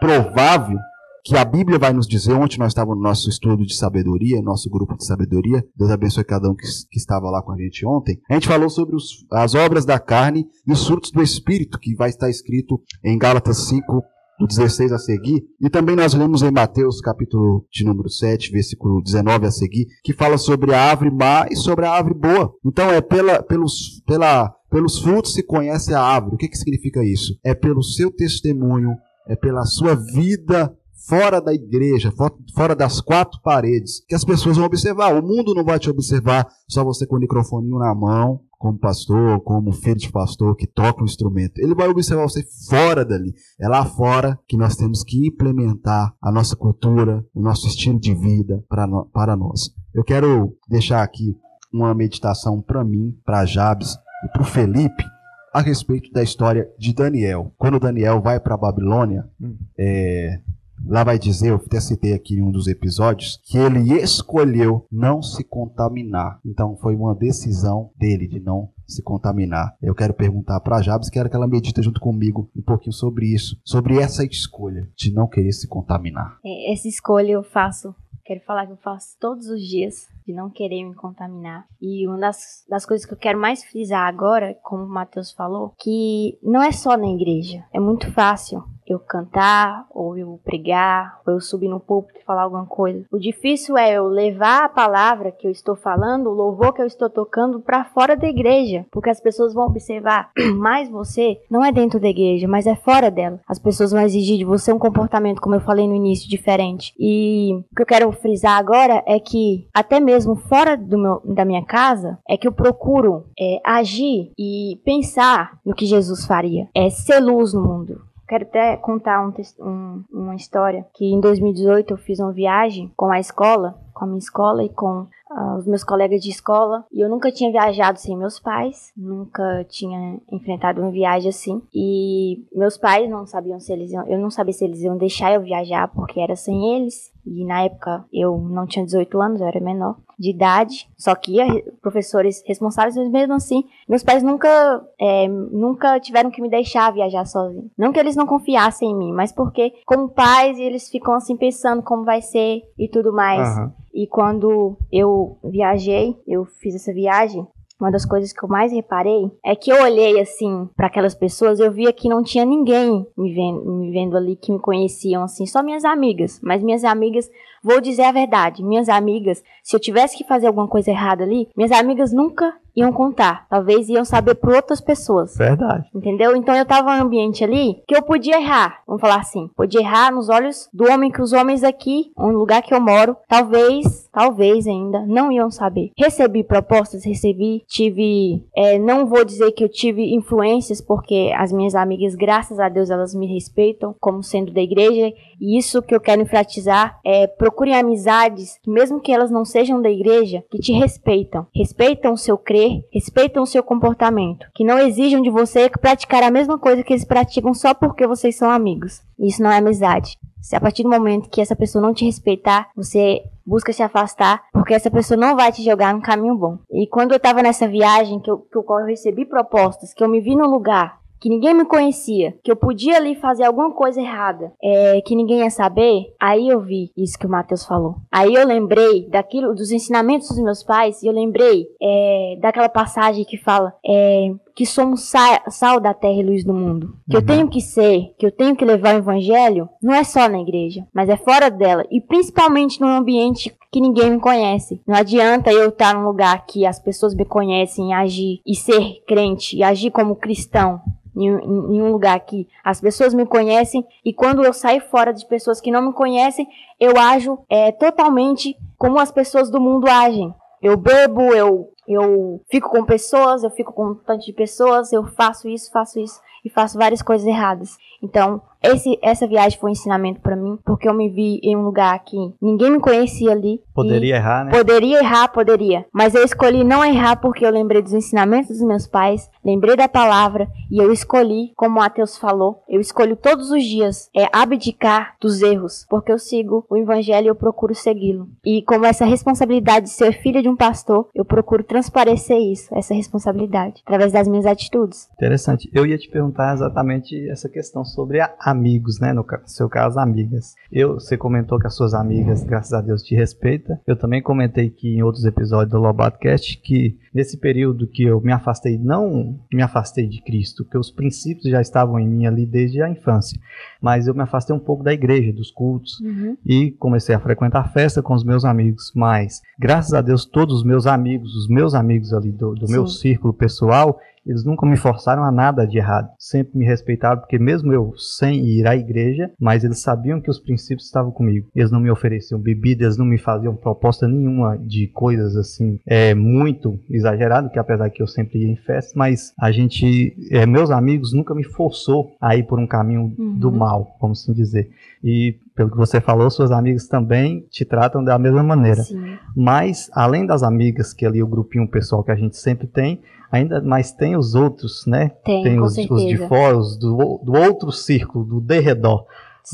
provável 0.00 0.78
que 1.24 1.36
a 1.36 1.44
Bíblia 1.44 1.78
vai 1.78 1.92
nos 1.92 2.06
dizer, 2.06 2.32
ontem 2.32 2.58
nós 2.58 2.68
estávamos 2.68 2.96
no 2.96 3.02
nosso 3.02 3.28
estudo 3.28 3.66
de 3.66 3.74
sabedoria, 3.74 4.40
nosso 4.40 4.70
grupo 4.70 4.96
de 4.96 5.04
sabedoria, 5.04 5.62
Deus 5.76 5.90
abençoe 5.90 6.24
cada 6.24 6.48
um 6.48 6.54
que, 6.54 6.66
que 6.90 6.98
estava 6.98 7.28
lá 7.28 7.42
com 7.42 7.52
a 7.52 7.56
gente 7.58 7.84
ontem, 7.84 8.18
a 8.30 8.34
gente 8.34 8.48
falou 8.48 8.70
sobre 8.70 8.96
os, 8.96 9.26
as 9.30 9.54
obras 9.54 9.84
da 9.84 9.98
carne 9.98 10.46
e 10.66 10.72
os 10.72 10.86
frutos 10.86 11.10
do 11.10 11.22
Espírito, 11.22 11.78
que 11.78 11.94
vai 11.94 12.08
estar 12.08 12.30
escrito 12.30 12.80
em 13.04 13.18
Gálatas 13.18 13.68
5, 13.68 14.02
do 14.38 14.46
16 14.46 14.92
a 14.92 14.98
seguir, 14.98 15.42
e 15.60 15.68
também 15.68 15.96
nós 15.96 16.14
lemos 16.14 16.42
em 16.42 16.50
Mateus, 16.50 17.00
capítulo 17.00 17.66
de 17.72 17.84
número 17.84 18.08
7, 18.08 18.52
versículo 18.52 19.02
19 19.02 19.46
a 19.46 19.50
seguir, 19.50 19.86
que 20.04 20.12
fala 20.12 20.38
sobre 20.38 20.72
a 20.72 20.80
árvore 20.80 21.10
má 21.10 21.46
e 21.50 21.56
sobre 21.56 21.84
a 21.84 21.90
árvore 21.90 22.14
boa. 22.14 22.52
Então 22.64 22.90
é 22.90 23.00
pela, 23.00 23.42
pelos, 23.42 24.00
pela, 24.06 24.54
pelos 24.70 25.00
frutos 25.00 25.34
se 25.34 25.42
conhece 25.42 25.92
a 25.92 26.00
árvore. 26.00 26.36
O 26.36 26.38
que, 26.38 26.48
que 26.48 26.56
significa 26.56 27.04
isso? 27.04 27.38
É 27.44 27.54
pelo 27.54 27.82
seu 27.82 28.10
testemunho, 28.10 28.94
é 29.26 29.34
pela 29.34 29.64
sua 29.64 29.94
vida 29.94 30.72
fora 31.06 31.40
da 31.40 31.54
igreja, 31.54 32.12
fora 32.54 32.74
das 32.74 33.00
quatro 33.00 33.40
paredes, 33.42 34.04
que 34.06 34.14
as 34.14 34.24
pessoas 34.24 34.56
vão 34.56 34.66
observar. 34.66 35.14
O 35.14 35.26
mundo 35.26 35.54
não 35.54 35.64
vai 35.64 35.78
te 35.78 35.90
observar 35.90 36.46
só 36.68 36.82
você 36.82 37.06
com 37.06 37.16
o 37.16 37.20
microfone 37.20 37.68
na 37.70 37.94
mão, 37.94 38.40
como 38.58 38.78
pastor, 38.78 39.40
como 39.42 39.72
filho 39.72 39.96
de 39.96 40.10
pastor 40.10 40.56
que 40.56 40.66
toca 40.66 41.02
um 41.02 41.06
instrumento. 41.06 41.58
Ele 41.58 41.74
vai 41.74 41.88
observar 41.88 42.24
você 42.24 42.44
fora 42.68 43.04
dali. 43.04 43.32
É 43.60 43.68
lá 43.68 43.84
fora 43.84 44.38
que 44.48 44.56
nós 44.56 44.76
temos 44.76 45.04
que 45.04 45.26
implementar 45.26 46.12
a 46.20 46.32
nossa 46.32 46.56
cultura, 46.56 47.24
o 47.32 47.40
nosso 47.40 47.68
estilo 47.68 48.00
de 48.00 48.14
vida 48.14 48.64
para, 48.68 48.86
para 49.12 49.36
nós. 49.36 49.70
Eu 49.94 50.02
quero 50.02 50.56
deixar 50.68 51.02
aqui 51.02 51.36
uma 51.72 51.94
meditação 51.94 52.60
para 52.60 52.82
mim, 52.84 53.16
para 53.24 53.44
Jabes 53.44 53.96
e 54.24 54.28
para 54.32 54.42
o 54.42 54.46
Felipe 54.46 55.04
a 55.52 55.60
respeito 55.60 56.10
da 56.12 56.22
história 56.22 56.68
de 56.78 56.92
Daniel. 56.92 57.52
Quando 57.56 57.80
Daniel 57.80 58.20
vai 58.20 58.38
para 58.38 58.54
a 58.54 58.58
Babilônia, 58.58 59.28
hum. 59.40 59.56
é, 59.78 60.40
Lá 60.86 61.04
vai 61.04 61.18
dizer, 61.18 61.50
eu 61.50 61.56
até 61.56 61.80
citei 61.80 62.12
aqui 62.12 62.34
em 62.34 62.42
um 62.42 62.50
dos 62.50 62.66
episódios, 62.66 63.40
que 63.44 63.58
ele 63.58 63.92
escolheu 64.00 64.86
não 64.90 65.22
se 65.22 65.44
contaminar. 65.44 66.40
Então 66.44 66.76
foi 66.76 66.94
uma 66.94 67.14
decisão 67.14 67.90
dele 67.96 68.26
de 68.26 68.40
não 68.40 68.70
se 68.86 69.02
contaminar. 69.02 69.76
Eu 69.82 69.94
quero 69.94 70.14
perguntar 70.14 70.60
para 70.60 70.80
Jabes, 70.80 71.10
quero 71.10 71.28
que 71.28 71.36
ela 71.36 71.46
medite 71.46 71.82
junto 71.82 72.00
comigo 72.00 72.50
um 72.56 72.62
pouquinho 72.62 72.92
sobre 72.92 73.26
isso, 73.26 73.60
sobre 73.64 73.98
essa 73.98 74.24
escolha 74.24 74.88
de 74.96 75.12
não 75.12 75.28
querer 75.28 75.52
se 75.52 75.68
contaminar. 75.68 76.38
É, 76.44 76.72
essa 76.72 76.88
escolha 76.88 77.32
eu 77.32 77.42
faço, 77.42 77.94
quero 78.24 78.40
falar 78.40 78.66
que 78.66 78.72
eu 78.72 78.78
faço 78.78 79.16
todos 79.20 79.48
os 79.48 79.60
dias 79.60 80.06
de 80.26 80.34
não 80.34 80.50
querer 80.50 80.84
me 80.84 80.94
contaminar. 80.94 81.66
E 81.80 82.06
uma 82.06 82.18
das, 82.18 82.64
das 82.68 82.84
coisas 82.84 83.06
que 83.06 83.14
eu 83.14 83.18
quero 83.18 83.38
mais 83.38 83.64
frisar 83.64 84.06
agora, 84.06 84.54
como 84.62 84.84
o 84.84 84.88
Matheus 84.88 85.32
falou, 85.32 85.72
que 85.78 86.38
não 86.42 86.62
é 86.62 86.70
só 86.70 86.96
na 86.96 87.08
igreja. 87.08 87.64
É 87.72 87.80
muito 87.80 88.12
fácil 88.12 88.62
eu 88.92 88.98
cantar, 88.98 89.86
ou 89.90 90.16
eu 90.16 90.40
pregar, 90.44 91.20
ou 91.26 91.34
eu 91.34 91.40
subir 91.40 91.68
no 91.68 91.80
púlpito 91.80 92.20
e 92.20 92.24
falar 92.24 92.42
alguma 92.42 92.66
coisa. 92.66 93.04
O 93.10 93.18
difícil 93.18 93.76
é 93.76 93.94
eu 93.94 94.06
levar 94.06 94.64
a 94.64 94.68
palavra 94.68 95.32
que 95.32 95.46
eu 95.46 95.50
estou 95.50 95.76
falando, 95.76 96.28
o 96.28 96.34
louvor 96.34 96.72
que 96.72 96.82
eu 96.82 96.86
estou 96.86 97.08
tocando 97.08 97.60
para 97.60 97.84
fora 97.84 98.16
da 98.16 98.28
igreja, 98.28 98.86
porque 98.90 99.10
as 99.10 99.20
pessoas 99.20 99.54
vão 99.54 99.66
observar 99.66 100.30
mais 100.56 100.88
você 100.88 101.40
não 101.50 101.64
é 101.64 101.72
dentro 101.72 102.00
da 102.00 102.08
igreja, 102.08 102.48
mas 102.48 102.66
é 102.66 102.74
fora 102.74 103.10
dela. 103.10 103.40
As 103.48 103.58
pessoas 103.58 103.92
vão 103.92 104.00
exigir 104.00 104.38
de 104.38 104.44
você 104.44 104.72
um 104.72 104.78
comportamento, 104.78 105.40
como 105.40 105.54
eu 105.54 105.60
falei 105.60 105.86
no 105.86 105.94
início, 105.94 106.28
diferente. 106.28 106.94
E 106.98 107.54
o 107.72 107.76
que 107.76 107.82
eu 107.82 107.86
quero 107.86 108.12
frisar 108.12 108.58
agora 108.58 109.02
é 109.06 109.18
que 109.18 109.66
até 109.74 110.00
mesmo 110.00 110.36
fora 110.36 110.76
meu, 110.76 111.20
da 111.24 111.44
minha 111.44 111.64
casa 111.64 112.18
é 112.28 112.36
que 112.36 112.46
eu 112.46 112.52
procuro 112.52 113.24
é, 113.38 113.60
agir 113.64 114.32
e 114.38 114.80
pensar 114.84 115.58
no 115.64 115.74
que 115.74 115.86
Jesus 115.86 116.26
faria, 116.26 116.68
é 116.74 116.90
ser 116.90 117.20
luz 117.20 117.52
no 117.52 117.62
mundo. 117.62 118.08
Quero 118.28 118.44
até 118.44 118.76
contar 118.76 119.26
um, 119.26 119.32
um, 119.58 120.04
uma 120.12 120.34
história 120.34 120.86
que 120.92 121.06
em 121.06 121.18
2018 121.18 121.94
eu 121.94 121.96
fiz 121.96 122.18
uma 122.20 122.30
viagem 122.30 122.92
com 122.94 123.10
a 123.10 123.18
escola, 123.18 123.78
com 123.94 124.04
a 124.04 124.06
minha 124.06 124.18
escola 124.18 124.62
e 124.62 124.68
com 124.68 125.06
uh, 125.30 125.56
os 125.56 125.66
meus 125.66 125.82
colegas 125.82 126.20
de 126.20 126.28
escola. 126.28 126.84
E 126.92 127.00
eu 127.00 127.08
nunca 127.08 127.32
tinha 127.32 127.50
viajado 127.50 127.98
sem 127.98 128.18
meus 128.18 128.38
pais, 128.38 128.92
nunca 128.94 129.64
tinha 129.70 130.20
enfrentado 130.30 130.82
uma 130.82 130.90
viagem 130.90 131.30
assim. 131.30 131.62
E 131.74 132.46
meus 132.54 132.76
pais 132.76 133.08
não 133.08 133.26
sabiam 133.26 133.58
se 133.58 133.72
eles 133.72 133.92
iam, 133.92 134.06
eu 134.06 134.18
não 134.18 134.30
sabia 134.30 134.52
se 134.52 134.62
eles 134.62 134.82
iam 134.82 134.98
deixar 134.98 135.32
eu 135.32 135.40
viajar 135.40 135.88
porque 135.88 136.20
era 136.20 136.36
sem 136.36 136.76
eles. 136.76 137.10
E 137.24 137.46
na 137.46 137.62
época 137.62 138.04
eu 138.12 138.36
não 138.36 138.66
tinha 138.66 138.84
18 138.84 139.22
anos, 139.22 139.40
eu 139.40 139.46
era 139.46 139.58
menor 139.58 139.96
de 140.18 140.30
idade, 140.30 140.88
só 140.96 141.14
que 141.14 141.36
professores 141.80 142.42
responsáveis, 142.46 142.96
mas 142.96 143.10
mesmo 143.10 143.34
assim, 143.34 143.64
meus 143.88 144.02
pais 144.02 144.22
nunca, 144.22 144.82
é, 145.00 145.28
nunca 145.28 146.00
tiveram 146.00 146.30
que 146.30 146.42
me 146.42 146.50
deixar 146.50 146.92
viajar 146.92 147.24
sozinho. 147.24 147.70
Não 147.78 147.92
que 147.92 148.00
eles 148.00 148.16
não 148.16 148.26
confiassem 148.26 148.90
em 148.90 148.96
mim, 148.96 149.12
mas 149.12 149.30
porque, 149.30 149.72
como 149.86 150.08
pais, 150.08 150.58
eles 150.58 150.88
ficam 150.90 151.14
assim 151.14 151.36
pensando 151.36 151.82
como 151.82 152.04
vai 152.04 152.20
ser 152.20 152.62
e 152.76 152.88
tudo 152.88 153.12
mais. 153.12 153.48
Uhum. 153.58 153.70
E 153.94 154.06
quando 154.06 154.76
eu 154.92 155.38
viajei, 155.44 156.16
eu 156.26 156.44
fiz 156.44 156.74
essa 156.74 156.92
viagem, 156.92 157.46
uma 157.80 157.92
das 157.92 158.04
coisas 158.04 158.32
que 158.32 158.44
eu 158.44 158.48
mais 158.48 158.72
reparei 158.72 159.30
é 159.44 159.54
que 159.54 159.70
eu 159.70 159.80
olhei 159.80 160.20
assim 160.20 160.68
para 160.76 160.88
aquelas 160.88 161.14
pessoas, 161.14 161.60
eu 161.60 161.70
via 161.70 161.92
que 161.92 162.08
não 162.08 162.24
tinha 162.24 162.44
ninguém 162.44 163.06
me 163.16 163.32
vendo, 163.32 163.64
me 163.72 163.92
vendo 163.92 164.16
ali 164.16 164.34
que 164.34 164.50
me 164.50 164.58
conheciam 164.58 165.22
assim, 165.22 165.46
só 165.46 165.62
minhas 165.62 165.84
amigas. 165.84 166.40
Mas 166.42 166.60
minhas 166.60 166.82
amigas, 166.82 167.30
vou 167.62 167.80
dizer 167.80 168.04
a 168.04 168.12
verdade, 168.12 168.62
minhas 168.62 168.88
amigas, 168.88 169.42
se 169.62 169.74
eu 169.74 169.80
tivesse 169.80 170.16
que 170.16 170.24
fazer 170.24 170.46
alguma 170.46 170.68
coisa 170.68 170.90
errada 170.90 171.24
ali, 171.24 171.48
minhas 171.56 171.72
amigas 171.72 172.12
nunca 172.12 172.54
iam 172.78 172.92
contar. 172.92 173.46
Talvez 173.48 173.88
iam 173.88 174.04
saber 174.04 174.36
por 174.36 174.54
outras 174.54 174.80
pessoas. 174.80 175.36
Verdade. 175.36 175.88
Entendeu? 175.94 176.36
Então 176.36 176.54
eu 176.54 176.64
tava 176.64 176.96
em 176.96 177.00
um 177.00 177.04
ambiente 177.04 177.42
ali 177.42 177.82
que 177.86 177.96
eu 177.96 178.02
podia 178.02 178.40
errar. 178.40 178.82
Vamos 178.86 179.00
falar 179.00 179.16
assim. 179.16 179.50
Podia 179.56 179.80
errar 179.80 180.12
nos 180.12 180.28
olhos 180.28 180.68
do 180.72 180.90
homem 180.90 181.10
que 181.10 181.20
os 181.20 181.32
homens 181.32 181.64
aqui, 181.64 182.12
um 182.16 182.30
lugar 182.30 182.62
que 182.62 182.72
eu 182.72 182.80
moro, 182.80 183.16
talvez, 183.28 184.08
talvez 184.12 184.66
ainda, 184.66 185.04
não 185.06 185.32
iam 185.32 185.50
saber. 185.50 185.90
Recebi 185.98 186.44
propostas, 186.44 187.04
recebi, 187.04 187.64
tive. 187.66 188.44
É, 188.54 188.78
não 188.78 189.06
vou 189.06 189.24
dizer 189.24 189.52
que 189.52 189.64
eu 189.64 189.68
tive 189.68 190.14
influências, 190.14 190.80
porque 190.80 191.32
as 191.36 191.52
minhas 191.52 191.74
amigas, 191.74 192.14
graças 192.14 192.60
a 192.60 192.68
Deus, 192.68 192.90
elas 192.90 193.14
me 193.14 193.26
respeitam 193.26 193.94
como 194.00 194.22
sendo 194.22 194.52
da 194.52 194.60
igreja. 194.60 195.12
E 195.40 195.58
isso 195.58 195.82
que 195.82 195.94
eu 195.94 196.00
quero 196.00 196.22
enfatizar 196.22 196.98
é 197.04 197.26
procurem 197.26 197.74
amizades, 197.74 198.58
mesmo 198.66 199.00
que 199.00 199.12
elas 199.12 199.30
não 199.30 199.44
sejam 199.44 199.80
da 199.80 199.90
igreja, 199.90 200.44
que 200.50 200.58
te 200.58 200.72
respeitam. 200.72 201.46
Respeitam 201.54 202.12
o 202.12 202.16
seu 202.16 202.36
crer 202.36 202.82
respeitam 202.92 203.42
o 203.42 203.46
seu 203.46 203.62
comportamento, 203.62 204.46
que 204.54 204.64
não 204.64 204.78
exijam 204.78 205.20
de 205.22 205.30
você 205.30 205.68
praticar 205.68 206.22
a 206.22 206.30
mesma 206.30 206.58
coisa 206.58 206.82
que 206.82 206.92
eles 206.92 207.04
praticam 207.04 207.54
só 207.54 207.74
porque 207.74 208.06
vocês 208.06 208.36
são 208.36 208.50
amigos. 208.50 209.02
Isso 209.18 209.42
não 209.42 209.50
é 209.50 209.58
amizade. 209.58 210.16
Se 210.40 210.54
a 210.56 210.60
partir 210.60 210.82
do 210.82 210.88
momento 210.88 211.28
que 211.28 211.40
essa 211.40 211.56
pessoa 211.56 211.82
não 211.82 211.92
te 211.92 212.04
respeitar, 212.04 212.70
você 212.74 213.22
busca 213.44 213.72
se 213.72 213.82
afastar, 213.82 214.42
porque 214.52 214.74
essa 214.74 214.90
pessoa 214.90 215.18
não 215.18 215.36
vai 215.36 215.50
te 215.50 215.62
jogar 215.62 215.92
no 215.94 216.02
caminho 216.02 216.36
bom. 216.36 216.58
E 216.70 216.86
quando 216.86 217.12
eu 217.12 217.20
tava 217.20 217.42
nessa 217.42 217.66
viagem, 217.66 218.20
que 218.20 218.30
eu, 218.30 218.38
que 218.38 218.56
eu 218.56 218.64
recebi 218.86 219.24
propostas, 219.24 219.92
que 219.92 220.02
eu 220.02 220.08
me 220.08 220.20
vi 220.20 220.36
num 220.36 220.46
lugar 220.46 220.98
que 221.20 221.28
ninguém 221.28 221.54
me 221.54 221.64
conhecia, 221.64 222.34
que 222.42 222.50
eu 222.50 222.56
podia 222.56 222.96
ali 222.96 223.14
fazer 223.14 223.44
alguma 223.44 223.72
coisa 223.72 224.00
errada, 224.00 224.52
é, 224.62 225.00
que 225.00 225.16
ninguém 225.16 225.40
ia 225.40 225.50
saber, 225.50 226.14
aí 226.20 226.48
eu 226.48 226.60
vi 226.60 226.90
isso 226.96 227.18
que 227.18 227.26
o 227.26 227.30
Matheus 227.30 227.64
falou. 227.64 227.96
Aí 228.10 228.34
eu 228.34 228.46
lembrei 228.46 229.08
daquilo, 229.08 229.54
dos 229.54 229.70
ensinamentos 229.70 230.28
dos 230.28 230.42
meus 230.42 230.62
pais, 230.62 231.02
e 231.02 231.06
eu 231.06 231.12
lembrei 231.12 231.66
é, 231.80 232.38
daquela 232.40 232.68
passagem 232.68 233.24
que 233.24 233.36
fala 233.36 233.74
é, 233.84 234.32
que 234.58 234.66
somos 234.66 235.02
sal, 235.02 235.38
sal, 235.50 235.78
da 235.78 235.94
terra 235.94 236.18
e 236.18 236.24
luz 236.24 236.42
do 236.42 236.52
mundo. 236.52 236.96
Que 237.08 237.14
uhum. 237.14 237.22
eu 237.22 237.26
tenho 237.26 237.48
que 237.48 237.60
ser, 237.60 238.12
que 238.18 238.26
eu 238.26 238.32
tenho 238.32 238.56
que 238.56 238.64
levar 238.64 238.96
o 238.96 238.98
evangelho, 238.98 239.68
não 239.80 239.94
é 239.94 240.02
só 240.02 240.28
na 240.28 240.40
igreja, 240.40 240.84
mas 240.92 241.08
é 241.08 241.16
fora 241.16 241.48
dela. 241.48 241.86
E 241.92 242.00
principalmente 242.00 242.80
num 242.80 242.88
ambiente 242.88 243.56
que 243.70 243.80
ninguém 243.80 244.10
me 244.10 244.18
conhece. 244.18 244.82
Não 244.84 244.96
adianta 244.96 245.52
eu 245.52 245.68
estar 245.68 245.94
num 245.94 246.04
lugar 246.04 246.44
que 246.44 246.66
as 246.66 246.80
pessoas 246.80 247.14
me 247.14 247.24
conhecem, 247.24 247.94
agir 247.94 248.40
e 248.44 248.56
ser 248.56 249.00
crente, 249.06 249.56
e 249.56 249.62
agir 249.62 249.92
como 249.92 250.16
cristão 250.16 250.80
em, 251.14 251.28
em, 251.28 251.80
um 251.80 251.92
lugar 251.92 252.18
que 252.18 252.48
as 252.64 252.80
pessoas 252.80 253.14
me 253.14 253.24
conhecem 253.24 253.86
e 254.04 254.12
quando 254.12 254.42
eu 254.42 254.52
saio 254.52 254.80
fora 254.80 255.14
de 255.14 255.24
pessoas 255.24 255.60
que 255.60 255.70
não 255.70 255.86
me 255.86 255.92
conhecem, 255.92 256.48
eu 256.80 256.98
ajo 256.98 257.38
é, 257.48 257.70
totalmente 257.70 258.56
como 258.76 258.98
as 258.98 259.12
pessoas 259.12 259.50
do 259.50 259.60
mundo 259.60 259.86
agem. 259.88 260.34
Eu 260.62 260.76
bebo, 260.76 261.32
eu, 261.34 261.72
eu 261.86 262.40
fico 262.50 262.68
com 262.68 262.84
pessoas, 262.84 263.42
eu 263.42 263.50
fico 263.50 263.72
com 263.72 263.90
um 263.90 263.94
tanto 263.94 264.24
de 264.24 264.32
pessoas, 264.32 264.92
eu 264.92 265.04
faço 265.06 265.48
isso, 265.48 265.70
faço 265.70 265.98
isso. 266.00 266.20
e 266.44 266.50
faço 266.50 266.78
várias 266.78 267.02
coisas 267.02 267.26
erradas. 267.26 267.76
Então, 268.02 268.40
esse, 268.62 268.98
essa 269.02 269.26
viagem 269.26 269.58
foi 269.58 269.70
um 269.70 269.72
ensinamento 269.72 270.20
para 270.20 270.36
mim, 270.36 270.58
porque 270.64 270.88
eu 270.88 270.94
me 270.94 271.08
vi 271.08 271.38
em 271.42 271.56
um 271.56 271.62
lugar 271.62 271.98
que 272.04 272.16
ninguém 272.40 272.72
me 272.72 272.80
conhecia 272.80 273.30
ali. 273.30 273.60
Poderia 273.72 274.16
errar, 274.16 274.44
né? 274.44 274.50
Poderia 274.50 274.98
errar, 274.98 275.28
poderia. 275.28 275.86
Mas 275.92 276.14
eu 276.14 276.24
escolhi 276.24 276.64
não 276.64 276.84
errar 276.84 277.16
porque 277.16 277.46
eu 277.46 277.50
lembrei 277.50 277.80
dos 277.80 277.92
ensinamentos 277.92 278.48
dos 278.48 278.66
meus 278.66 278.86
pais, 278.86 279.30
lembrei 279.44 279.76
da 279.76 279.88
palavra 279.88 280.48
e 280.70 280.78
eu 280.78 280.92
escolhi, 280.92 281.52
como 281.56 281.76
o 281.76 281.78
Mateus 281.78 282.18
falou, 282.18 282.64
eu 282.68 282.80
escolho 282.80 283.16
todos 283.16 283.50
os 283.50 283.62
dias 283.62 284.10
é 284.14 284.28
abdicar 284.32 285.14
dos 285.20 285.40
erros, 285.40 285.86
porque 285.88 286.10
eu 286.10 286.18
sigo 286.18 286.66
o 286.68 286.76
evangelho 286.76 287.26
e 287.26 287.28
eu 287.28 287.34
procuro 287.36 287.74
segui-lo. 287.74 288.28
E 288.44 288.62
como 288.62 288.84
essa 288.84 289.04
responsabilidade 289.04 289.86
de 289.86 289.92
ser 289.92 290.12
filha 290.20 290.42
de 290.42 290.48
um 290.48 290.56
pastor, 290.56 291.08
eu 291.14 291.24
procuro 291.24 291.62
transparecer 291.62 292.38
isso, 292.38 292.74
essa 292.74 292.92
responsabilidade, 292.92 293.82
através 293.86 294.12
das 294.12 294.26
minhas 294.26 294.46
atitudes. 294.46 295.08
Interessante. 295.14 295.70
Eu 295.72 295.86
ia 295.86 295.96
te 295.96 296.08
perguntar 296.10 296.54
exatamente 296.54 297.28
essa 297.30 297.48
questão 297.48 297.84
sobre 297.88 298.20
amigos, 298.40 299.00
né? 299.00 299.12
No 299.12 299.24
seu 299.46 299.68
caso, 299.68 299.98
amigas. 299.98 300.54
Eu, 300.70 300.94
você 300.94 301.16
comentou 301.16 301.58
que 301.58 301.66
as 301.66 301.74
suas 301.74 301.94
amigas, 301.94 302.44
graças 302.44 302.72
a 302.72 302.80
Deus, 302.80 303.02
te 303.02 303.14
respeitam. 303.14 303.78
Eu 303.86 303.96
também 303.96 304.22
comentei 304.22 304.70
que 304.70 304.96
em 304.96 305.02
outros 305.02 305.24
episódios 305.24 305.72
do 305.72 305.78
Lobatcast 305.78 306.58
que 306.58 306.98
nesse 307.12 307.36
período 307.36 307.86
que 307.86 308.04
eu 308.04 308.20
me 308.20 308.32
afastei, 308.32 308.78
não 308.78 309.38
me 309.52 309.62
afastei 309.62 310.06
de 310.06 310.22
Cristo, 310.22 310.64
que 310.64 310.78
os 310.78 310.90
princípios 310.90 311.50
já 311.50 311.60
estavam 311.60 311.98
em 311.98 312.06
mim 312.06 312.26
ali 312.26 312.46
desde 312.46 312.82
a 312.82 312.88
infância, 312.88 313.40
mas 313.80 314.06
eu 314.06 314.14
me 314.14 314.22
afastei 314.22 314.54
um 314.54 314.58
pouco 314.60 314.84
da 314.84 314.92
igreja, 314.92 315.32
dos 315.32 315.50
cultos, 315.50 315.98
uhum. 316.00 316.36
e 316.44 316.70
comecei 316.72 317.14
a 317.14 317.20
frequentar 317.20 317.60
a 317.60 317.68
festa 317.68 318.02
com 318.02 318.14
os 318.14 318.24
meus 318.24 318.44
amigos. 318.44 318.92
Mas, 318.94 319.42
graças 319.58 319.94
a 319.94 320.00
Deus, 320.00 320.24
todos 320.24 320.58
os 320.58 320.64
meus 320.64 320.86
amigos, 320.86 321.34
os 321.34 321.48
meus 321.48 321.74
amigos 321.74 322.12
ali 322.12 322.30
do, 322.30 322.54
do 322.54 322.68
meu 322.68 322.86
círculo 322.86 323.32
pessoal, 323.32 323.98
eles 324.28 324.44
nunca 324.44 324.66
me 324.66 324.76
forçaram 324.76 325.24
a 325.24 325.32
nada 325.32 325.66
de 325.66 325.78
errado. 325.78 326.10
Sempre 326.18 326.58
me 326.58 326.64
respeitaram, 326.66 327.20
porque 327.20 327.38
mesmo 327.38 327.72
eu 327.72 327.94
sem 327.96 328.44
ir 328.46 328.66
à 328.66 328.76
igreja, 328.76 329.30
mas 329.40 329.64
eles 329.64 329.80
sabiam 329.80 330.20
que 330.20 330.30
os 330.30 330.38
princípios 330.38 330.86
estavam 330.86 331.10
comigo. 331.10 331.48
Eles 331.56 331.70
não 331.70 331.80
me 331.80 331.90
ofereciam 331.90 332.38
bebida, 332.38 332.84
eles 332.84 332.98
não 332.98 333.06
me 333.06 333.18
faziam 333.18 333.56
proposta 333.56 334.06
nenhuma 334.06 334.58
de 334.58 334.86
coisas 334.88 335.36
assim, 335.36 335.78
é 335.86 336.14
muito 336.14 336.78
exagerado, 336.90 337.50
que 337.50 337.58
apesar 337.58 337.88
que 337.90 338.02
eu 338.02 338.06
sempre 338.06 338.40
ia 338.40 338.52
em 338.52 338.56
festas, 338.56 338.94
mas 338.94 339.32
a 339.40 339.50
gente, 339.50 340.14
é, 340.30 340.44
meus 340.44 340.70
amigos 340.70 341.12
nunca 341.12 341.34
me 341.34 341.44
forçou 341.44 342.16
a 342.20 342.36
ir 342.36 342.44
por 342.44 342.58
um 342.58 342.66
caminho 342.66 343.14
uhum. 343.18 343.38
do 343.38 343.50
mal, 343.50 343.96
como 343.98 344.12
assim 344.12 344.32
dizer. 344.32 344.70
E 345.02 345.36
pelo 345.54 345.70
que 345.70 345.76
você 345.76 346.00
falou, 346.00 346.30
suas 346.30 346.50
amigas 346.50 346.86
também 346.86 347.44
te 347.50 347.64
tratam 347.64 348.02
da 348.02 348.18
mesma 348.18 348.42
maneira. 348.42 348.82
Sim. 348.82 349.16
Mas, 349.36 349.90
além 349.92 350.24
das 350.24 350.42
amigas, 350.42 350.92
que 350.92 351.04
ali 351.04 351.22
o 351.22 351.26
grupinho 351.26 351.68
pessoal 351.68 352.04
que 352.04 352.12
a 352.12 352.16
gente 352.16 352.36
sempre 352.36 352.66
tem, 352.66 353.00
ainda 353.30 353.60
mais 353.60 353.92
tem 353.92 354.16
os 354.16 354.34
outros, 354.34 354.86
né? 354.86 355.10
Tem, 355.24 355.42
tem 355.42 355.60
os, 355.60 355.76
os, 355.76 356.06
de 356.06 356.16
fora, 356.28 356.56
os 356.56 356.76
do, 356.76 357.20
do 357.22 357.32
outro 357.32 357.70
círculo, 357.70 358.24
do 358.24 358.40
derredor. 358.40 359.04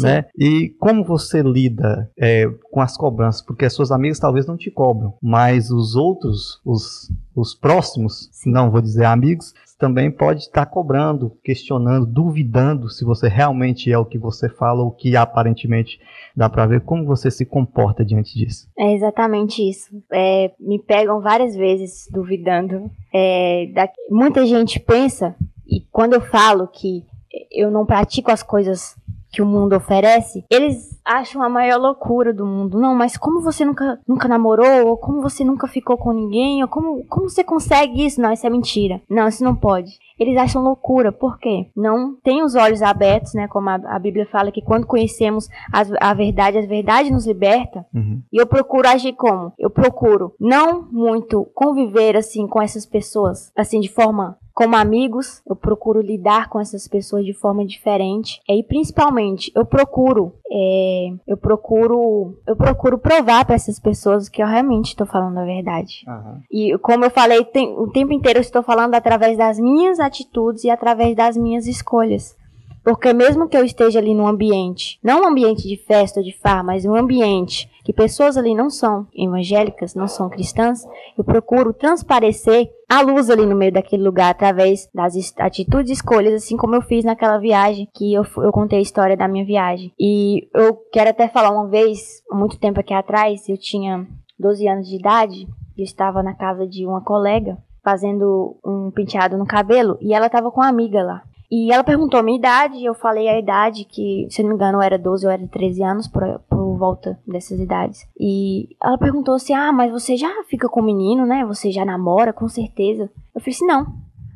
Né? 0.02 0.24
E 0.38 0.70
como 0.80 1.04
você 1.04 1.42
lida 1.42 2.10
é, 2.18 2.46
com 2.70 2.80
as 2.80 2.96
cobranças? 2.96 3.42
Porque 3.42 3.64
as 3.64 3.72
suas 3.72 3.90
amigas 3.90 4.18
talvez 4.18 4.46
não 4.46 4.56
te 4.56 4.70
cobram, 4.70 5.14
mas 5.22 5.70
os 5.70 5.94
outros, 5.94 6.60
os, 6.64 7.10
os 7.34 7.54
próximos, 7.54 8.28
Sim. 8.32 8.50
não 8.50 8.70
vou 8.70 8.80
dizer 8.80 9.04
amigos, 9.04 9.54
também 9.78 10.10
pode 10.10 10.40
estar 10.40 10.66
cobrando, 10.66 11.36
questionando, 11.44 12.06
duvidando 12.06 12.88
se 12.88 13.04
você 13.04 13.28
realmente 13.28 13.92
é 13.92 13.98
o 13.98 14.06
que 14.06 14.18
você 14.18 14.48
fala 14.48 14.82
ou 14.82 14.90
que 14.90 15.16
aparentemente 15.16 16.00
dá 16.34 16.48
para 16.48 16.66
ver 16.66 16.80
como 16.82 17.04
você 17.04 17.30
se 17.30 17.44
comporta 17.44 18.04
diante 18.04 18.34
disso. 18.34 18.68
É 18.78 18.94
exatamente 18.94 19.68
isso. 19.68 19.90
É, 20.12 20.52
me 20.58 20.78
pegam 20.78 21.20
várias 21.20 21.54
vezes 21.54 22.08
duvidando. 22.10 22.90
É, 23.12 23.66
da, 23.74 23.88
muita 24.10 24.46
gente 24.46 24.80
pensa, 24.80 25.36
e 25.66 25.80
quando 25.92 26.14
eu 26.14 26.20
falo 26.20 26.66
que 26.68 27.04
eu 27.50 27.70
não 27.70 27.84
pratico 27.84 28.30
as 28.30 28.42
coisas 28.42 28.96
que 29.34 29.42
o 29.42 29.46
mundo 29.46 29.74
oferece, 29.74 30.44
eles 30.48 30.94
acham 31.04 31.42
a 31.42 31.48
maior 31.48 31.78
loucura 31.78 32.32
do 32.32 32.46
mundo. 32.46 32.78
Não, 32.78 32.94
mas 32.94 33.16
como 33.16 33.42
você 33.42 33.64
nunca, 33.64 33.98
nunca 34.06 34.28
namorou? 34.28 34.86
Ou 34.86 34.96
como 34.96 35.20
você 35.20 35.44
nunca 35.44 35.66
ficou 35.66 35.98
com 35.98 36.12
ninguém? 36.12 36.62
Ou 36.62 36.68
como, 36.68 37.04
como 37.06 37.28
você 37.28 37.42
consegue 37.42 38.04
isso? 38.04 38.20
Não, 38.20 38.32
isso 38.32 38.46
é 38.46 38.50
mentira. 38.50 39.02
Não, 39.10 39.28
isso 39.28 39.42
não 39.42 39.54
pode. 39.54 39.90
Eles 40.18 40.36
acham 40.38 40.62
loucura, 40.62 41.10
por 41.10 41.38
quê? 41.38 41.66
Não 41.76 42.14
tem 42.22 42.42
os 42.42 42.54
olhos 42.54 42.80
abertos, 42.80 43.34
né? 43.34 43.48
Como 43.48 43.68
a, 43.68 43.74
a 43.74 43.98
Bíblia 43.98 44.26
fala 44.30 44.52
que 44.52 44.62
quando 44.62 44.86
conhecemos 44.86 45.48
a, 45.72 46.10
a 46.10 46.14
verdade, 46.14 46.58
a 46.58 46.66
verdade 46.66 47.12
nos 47.12 47.26
liberta. 47.26 47.84
Uhum. 47.92 48.22
E 48.32 48.40
eu 48.40 48.46
procuro 48.46 48.88
agir 48.88 49.14
como? 49.14 49.52
Eu 49.58 49.70
procuro 49.70 50.32
não 50.38 50.88
muito 50.90 51.44
conviver 51.54 52.16
assim 52.16 52.46
com 52.46 52.62
essas 52.62 52.86
pessoas, 52.86 53.50
assim 53.56 53.80
de 53.80 53.88
forma 53.88 54.38
como 54.54 54.76
amigos, 54.76 55.42
eu 55.48 55.56
procuro 55.56 56.00
lidar 56.00 56.48
com 56.48 56.60
essas 56.60 56.86
pessoas 56.86 57.26
de 57.26 57.34
forma 57.34 57.66
diferente. 57.66 58.40
E 58.48 58.62
principalmente, 58.62 59.50
eu 59.54 59.66
procuro, 59.66 60.32
é, 60.50 61.08
eu 61.26 61.36
procuro, 61.36 62.38
eu 62.46 62.54
procuro 62.54 62.96
provar 62.96 63.44
para 63.44 63.56
essas 63.56 63.80
pessoas 63.80 64.28
que 64.28 64.40
eu 64.40 64.46
realmente 64.46 64.90
estou 64.90 65.06
falando 65.06 65.38
a 65.38 65.44
verdade. 65.44 66.04
Uhum. 66.06 66.40
E 66.50 66.78
como 66.78 67.04
eu 67.04 67.10
falei, 67.10 67.44
tem, 67.44 67.76
o 67.76 67.90
tempo 67.90 68.12
inteiro 68.12 68.38
eu 68.38 68.42
estou 68.42 68.62
falando 68.62 68.94
através 68.94 69.36
das 69.36 69.58
minhas 69.58 69.98
atitudes 69.98 70.62
e 70.62 70.70
através 70.70 71.16
das 71.16 71.36
minhas 71.36 71.66
escolhas. 71.66 72.36
Porque 72.84 73.14
mesmo 73.14 73.48
que 73.48 73.56
eu 73.56 73.64
esteja 73.64 73.98
ali 73.98 74.14
num 74.14 74.26
ambiente, 74.26 75.00
não 75.02 75.22
um 75.22 75.28
ambiente 75.28 75.66
de 75.66 75.76
festa 75.76 76.20
ou 76.20 76.24
de 76.24 76.36
farra, 76.38 76.62
mas 76.62 76.84
um 76.84 76.94
ambiente 76.94 77.70
que 77.82 77.92
pessoas 77.92 78.36
ali 78.36 78.54
não 78.54 78.68
são 78.68 79.06
evangélicas, 79.14 79.94
não 79.94 80.06
são 80.06 80.28
cristãs, 80.28 80.84
eu 81.16 81.24
procuro 81.24 81.72
transparecer 81.72 82.70
a 82.88 83.00
luz 83.00 83.30
ali 83.30 83.46
no 83.46 83.56
meio 83.56 83.72
daquele 83.72 84.02
lugar 84.02 84.30
através 84.30 84.88
das 84.94 85.14
atitudes 85.38 85.90
e 85.90 85.94
escolhas, 85.94 86.34
assim 86.34 86.56
como 86.56 86.74
eu 86.74 86.82
fiz 86.82 87.04
naquela 87.04 87.38
viagem 87.38 87.88
que 87.94 88.12
eu, 88.12 88.24
eu 88.38 88.52
contei 88.52 88.78
a 88.78 88.82
história 88.82 89.16
da 89.16 89.28
minha 89.28 89.44
viagem. 89.44 89.92
E 89.98 90.48
eu 90.54 90.76
quero 90.92 91.10
até 91.10 91.26
falar 91.28 91.50
uma 91.50 91.68
vez, 91.68 92.22
muito 92.30 92.58
tempo 92.58 92.80
aqui 92.80 92.92
atrás, 92.92 93.48
eu 93.48 93.56
tinha 93.56 94.06
12 94.38 94.68
anos 94.68 94.88
de 94.88 94.96
idade, 94.96 95.48
eu 95.76 95.84
estava 95.84 96.22
na 96.22 96.34
casa 96.34 96.66
de 96.66 96.86
uma 96.86 97.00
colega 97.00 97.56
fazendo 97.82 98.56
um 98.64 98.90
penteado 98.90 99.36
no 99.36 99.46
cabelo 99.46 99.98
e 100.00 100.14
ela 100.14 100.26
estava 100.26 100.50
com 100.50 100.60
uma 100.60 100.68
amiga 100.68 101.02
lá. 101.02 101.22
E 101.50 101.72
ela 101.72 101.84
perguntou 101.84 102.18
a 102.18 102.22
minha 102.22 102.38
idade, 102.38 102.76
e 102.76 102.84
eu 102.84 102.94
falei 102.94 103.28
a 103.28 103.38
idade, 103.38 103.84
que 103.84 104.26
se 104.30 104.42
não 104.42 104.50
me 104.50 104.54
engano 104.54 104.82
era 104.82 104.98
12 104.98 105.26
ou 105.26 105.32
era 105.32 105.46
13 105.46 105.82
anos, 105.82 106.08
por, 106.08 106.40
por 106.48 106.76
volta 106.76 107.18
dessas 107.26 107.60
idades. 107.60 108.06
E 108.18 108.76
ela 108.82 108.98
perguntou 108.98 109.34
assim: 109.34 109.54
Ah, 109.54 109.72
mas 109.72 109.92
você 109.92 110.16
já 110.16 110.30
fica 110.48 110.68
com 110.68 110.80
o 110.80 110.84
menino, 110.84 111.26
né? 111.26 111.44
Você 111.44 111.70
já 111.70 111.84
namora, 111.84 112.32
com 112.32 112.48
certeza. 112.48 113.10
Eu 113.34 113.40
falei 113.40 113.54
assim: 113.54 113.66
Não. 113.66 113.86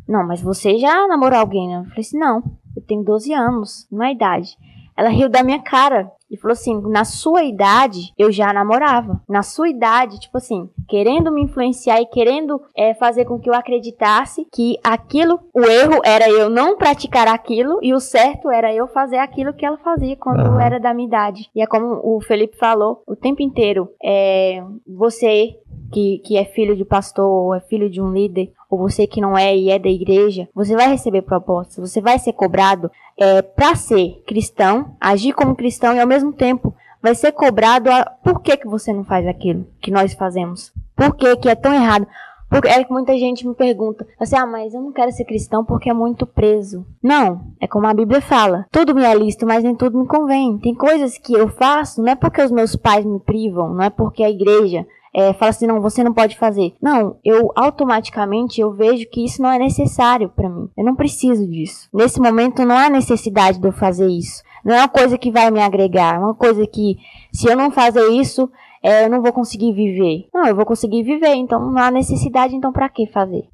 Não, 0.06 0.26
mas 0.26 0.40
você 0.40 0.78
já 0.78 1.06
namorou 1.06 1.38
alguém, 1.38 1.68
né? 1.68 1.80
Eu 1.80 1.88
falei 1.90 2.00
assim: 2.00 2.18
Não, 2.18 2.42
eu 2.76 2.82
tenho 2.82 3.04
12 3.04 3.32
anos, 3.32 3.86
não 3.90 4.04
é 4.04 4.12
idade. 4.12 4.56
Ela 4.98 5.10
riu 5.10 5.28
da 5.28 5.44
minha 5.44 5.60
cara 5.62 6.10
e 6.28 6.36
falou 6.36 6.52
assim: 6.52 6.80
na 6.90 7.04
sua 7.04 7.44
idade 7.44 8.12
eu 8.18 8.32
já 8.32 8.52
namorava. 8.52 9.20
Na 9.28 9.42
sua 9.42 9.68
idade, 9.68 10.18
tipo 10.18 10.36
assim, 10.36 10.68
querendo 10.88 11.30
me 11.30 11.42
influenciar 11.42 12.00
e 12.00 12.06
querendo 12.06 12.60
é, 12.76 12.94
fazer 12.94 13.24
com 13.24 13.38
que 13.38 13.48
eu 13.48 13.54
acreditasse 13.54 14.46
que 14.52 14.76
aquilo, 14.82 15.38
o 15.54 15.62
erro 15.62 16.00
era 16.04 16.28
eu 16.28 16.50
não 16.50 16.76
praticar 16.76 17.28
aquilo 17.28 17.78
e 17.80 17.94
o 17.94 18.00
certo 18.00 18.50
era 18.50 18.74
eu 18.74 18.88
fazer 18.88 19.18
aquilo 19.18 19.54
que 19.54 19.64
ela 19.64 19.78
fazia 19.78 20.16
quando 20.16 20.58
era 20.58 20.80
da 20.80 20.92
minha 20.92 21.06
idade. 21.06 21.48
E 21.54 21.62
é 21.62 21.66
como 21.66 22.00
o 22.02 22.20
Felipe 22.20 22.56
falou 22.56 23.02
o 23.06 23.14
tempo 23.14 23.40
inteiro: 23.40 23.88
é, 24.02 24.62
você 24.84 25.56
que, 25.90 26.18
que 26.24 26.36
é 26.36 26.44
filho 26.44 26.76
de 26.76 26.84
pastor 26.84 27.26
ou 27.26 27.54
é 27.54 27.60
filho 27.60 27.88
de 27.88 28.00
um 28.00 28.12
líder, 28.12 28.52
ou 28.70 28.78
você 28.78 29.06
que 29.06 29.20
não 29.20 29.36
é 29.36 29.56
e 29.56 29.70
é 29.70 29.78
da 29.78 29.88
igreja, 29.88 30.48
você 30.54 30.74
vai 30.74 30.88
receber 30.88 31.22
propostas, 31.22 31.90
você 31.90 32.00
vai 32.00 32.18
ser 32.18 32.32
cobrado 32.32 32.90
é, 33.16 33.42
para 33.42 33.74
ser 33.74 34.22
cristão, 34.26 34.96
agir 35.00 35.32
como 35.32 35.56
cristão 35.56 35.94
e 35.94 36.00
ao 36.00 36.06
mesmo 36.06 36.32
tempo 36.32 36.74
vai 37.02 37.14
ser 37.14 37.32
cobrado 37.32 37.90
a 37.90 38.04
por 38.04 38.40
que, 38.40 38.56
que 38.56 38.68
você 38.68 38.92
não 38.92 39.04
faz 39.04 39.26
aquilo 39.26 39.66
que 39.80 39.90
nós 39.90 40.14
fazemos? 40.14 40.72
Por 40.96 41.14
que, 41.14 41.36
que 41.36 41.48
é 41.48 41.54
tão 41.54 41.72
errado? 41.72 42.06
Porque 42.50 42.68
é 42.68 42.82
que 42.82 42.90
muita 42.90 43.16
gente 43.18 43.46
me 43.46 43.54
pergunta 43.54 44.06
assim, 44.18 44.36
ah, 44.36 44.46
mas 44.46 44.72
eu 44.72 44.80
não 44.80 44.90
quero 44.90 45.12
ser 45.12 45.24
cristão 45.24 45.64
porque 45.64 45.90
é 45.90 45.92
muito 45.92 46.26
preso. 46.26 46.84
Não, 47.02 47.42
é 47.60 47.66
como 47.66 47.86
a 47.86 47.92
Bíblia 47.92 48.22
fala. 48.22 48.64
Tudo 48.70 48.94
me 48.94 49.04
é 49.04 49.14
lícito, 49.14 49.46
mas 49.46 49.62
nem 49.62 49.74
tudo 49.74 49.98
me 49.98 50.06
convém. 50.06 50.56
Tem 50.58 50.74
coisas 50.74 51.18
que 51.18 51.34
eu 51.34 51.48
faço, 51.48 52.02
não 52.02 52.12
é 52.12 52.16
porque 52.16 52.42
os 52.42 52.50
meus 52.50 52.74
pais 52.74 53.04
me 53.04 53.20
privam, 53.20 53.74
não 53.74 53.82
é 53.82 53.90
porque 53.90 54.24
a 54.24 54.30
igreja 54.30 54.86
é, 55.14 55.32
fala 55.32 55.50
assim, 55.50 55.66
não, 55.66 55.80
você 55.80 56.04
não 56.04 56.12
pode 56.12 56.36
fazer. 56.36 56.74
Não, 56.80 57.16
eu 57.24 57.50
automaticamente 57.56 58.60
eu 58.60 58.72
vejo 58.72 59.08
que 59.10 59.24
isso 59.24 59.42
não 59.42 59.50
é 59.50 59.58
necessário 59.58 60.28
para 60.28 60.48
mim. 60.48 60.68
Eu 60.76 60.84
não 60.84 60.94
preciso 60.94 61.46
disso. 61.46 61.88
Nesse 61.92 62.20
momento 62.20 62.64
não 62.64 62.76
há 62.76 62.88
necessidade 62.88 63.58
de 63.58 63.66
eu 63.66 63.72
fazer 63.72 64.08
isso. 64.08 64.42
Não 64.64 64.74
é 64.74 64.80
uma 64.80 64.88
coisa 64.88 65.16
que 65.16 65.30
vai 65.30 65.50
me 65.50 65.60
agregar, 65.60 66.16
é 66.16 66.18
uma 66.18 66.34
coisa 66.34 66.66
que 66.66 66.96
se 67.32 67.48
eu 67.48 67.56
não 67.56 67.70
fazer 67.70 68.06
isso, 68.08 68.50
é, 68.82 69.06
eu 69.06 69.10
não 69.10 69.22
vou 69.22 69.32
conseguir 69.32 69.72
viver. 69.72 70.28
Não, 70.32 70.46
eu 70.46 70.54
vou 70.54 70.66
conseguir 70.66 71.02
viver, 71.02 71.34
então 71.34 71.70
não 71.70 71.82
há 71.82 71.90
necessidade, 71.90 72.54
então 72.54 72.72
para 72.72 72.88
que 72.88 73.06
fazer? 73.06 73.48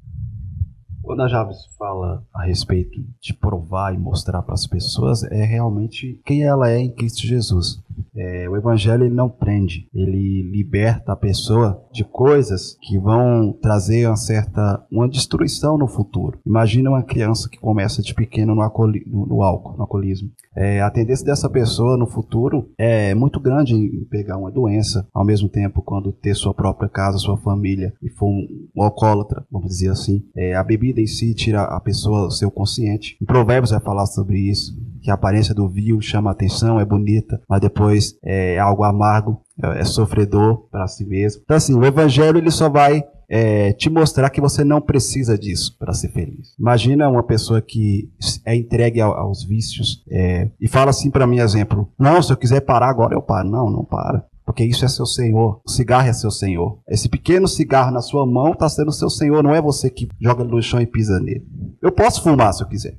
Quando 1.04 1.20
a 1.20 1.28
Javes 1.28 1.66
fala 1.78 2.24
a 2.32 2.44
respeito 2.44 2.98
de 3.20 3.34
provar 3.34 3.94
e 3.94 3.98
mostrar 3.98 4.42
para 4.42 4.54
as 4.54 4.66
pessoas, 4.66 5.22
é 5.24 5.44
realmente 5.44 6.18
quem 6.24 6.42
ela 6.42 6.70
é 6.70 6.78
em 6.78 6.90
Cristo 6.90 7.26
Jesus. 7.26 7.83
É, 8.16 8.48
o 8.48 8.56
evangelho 8.56 9.10
não 9.10 9.28
prende, 9.28 9.88
ele 9.92 10.42
liberta 10.42 11.12
a 11.12 11.16
pessoa 11.16 11.82
de 11.92 12.04
coisas 12.04 12.76
que 12.82 12.98
vão 12.98 13.52
trazer 13.52 14.06
uma 14.06 14.16
certa 14.16 14.84
uma 14.90 15.08
destruição 15.08 15.76
no 15.76 15.88
futuro. 15.88 16.38
Imagina 16.46 16.90
uma 16.90 17.02
criança 17.02 17.48
que 17.48 17.58
começa 17.58 18.02
de 18.02 18.14
pequeno 18.14 18.54
no, 18.54 18.62
alcooli, 18.62 19.02
no, 19.06 19.26
no 19.26 19.42
álcool, 19.42 19.76
no 19.76 19.82
alcoolismo. 19.82 20.30
É, 20.56 20.80
a 20.80 20.90
tendência 20.90 21.24
dessa 21.26 21.50
pessoa 21.50 21.96
no 21.96 22.06
futuro 22.06 22.70
é 22.78 23.14
muito 23.14 23.40
grande 23.40 23.74
em 23.74 24.04
pegar 24.04 24.36
uma 24.36 24.50
doença, 24.50 25.06
ao 25.12 25.24
mesmo 25.24 25.48
tempo 25.48 25.82
quando 25.82 26.12
ter 26.12 26.34
sua 26.34 26.54
própria 26.54 26.88
casa, 26.88 27.18
sua 27.18 27.36
família 27.36 27.92
e 28.00 28.08
for 28.08 28.28
um, 28.28 28.46
um 28.76 28.82
alcoólatra, 28.82 29.44
vamos 29.50 29.68
dizer 29.68 29.90
assim. 29.90 30.24
É, 30.36 30.54
a 30.54 30.62
bebida 30.62 31.00
em 31.00 31.06
si 31.06 31.34
tira 31.34 31.62
a 31.62 31.80
pessoa 31.80 32.30
seu 32.30 32.50
consciente. 32.50 33.16
Em 33.20 33.26
Provérbios 33.26 33.70
vai 33.70 33.80
falar 33.80 34.06
sobre 34.06 34.38
isso, 34.38 34.76
que 35.04 35.10
a 35.10 35.14
aparência 35.14 35.54
do 35.54 35.68
vil 35.68 36.00
chama 36.00 36.30
atenção, 36.30 36.80
é 36.80 36.84
bonita, 36.84 37.38
mas 37.46 37.60
depois 37.60 38.16
é 38.24 38.58
algo 38.58 38.84
amargo, 38.84 39.38
é, 39.62 39.80
é 39.80 39.84
sofredor 39.84 40.66
para 40.70 40.88
si 40.88 41.04
mesmo. 41.04 41.42
Então 41.44 41.58
assim, 41.58 41.74
o 41.74 41.84
evangelho 41.84 42.38
ele 42.38 42.50
só 42.50 42.70
vai 42.70 43.04
é, 43.28 43.74
te 43.74 43.90
mostrar 43.90 44.30
que 44.30 44.40
você 44.40 44.64
não 44.64 44.80
precisa 44.80 45.36
disso 45.36 45.76
para 45.78 45.92
ser 45.92 46.08
feliz. 46.08 46.54
Imagina 46.58 47.08
uma 47.08 47.22
pessoa 47.22 47.60
que 47.60 48.10
é 48.46 48.56
entregue 48.56 49.02
aos 49.02 49.44
vícios 49.44 50.02
é, 50.10 50.50
e 50.58 50.66
fala 50.66 50.90
assim 50.90 51.10
para 51.10 51.26
mim, 51.26 51.38
exemplo: 51.38 51.86
Não, 51.98 52.22
se 52.22 52.32
eu 52.32 52.36
quiser 52.36 52.62
parar 52.62 52.88
agora 52.88 53.14
eu 53.14 53.22
paro. 53.22 53.50
Não, 53.50 53.70
não 53.70 53.84
para. 53.84 54.24
Porque 54.46 54.64
isso 54.64 54.84
é 54.84 54.88
seu 54.88 55.06
senhor. 55.06 55.60
O 55.66 55.70
cigarro 55.70 56.08
é 56.08 56.12
seu 56.12 56.30
senhor. 56.30 56.78
Esse 56.88 57.08
pequeno 57.08 57.48
cigarro 57.48 57.90
na 57.90 58.00
sua 58.00 58.26
mão 58.26 58.52
está 58.52 58.68
sendo 58.68 58.92
seu 58.92 59.10
senhor. 59.10 59.42
Não 59.42 59.54
é 59.54 59.60
você 59.60 59.90
que 59.90 60.08
joga 60.20 60.44
no 60.44 60.62
chão 60.62 60.80
e 60.80 60.86
pisa 60.86 61.18
nele. 61.18 61.46
Eu 61.82 61.90
posso 61.92 62.22
fumar 62.22 62.52
se 62.52 62.62
eu 62.62 62.68
quiser. 62.68 62.96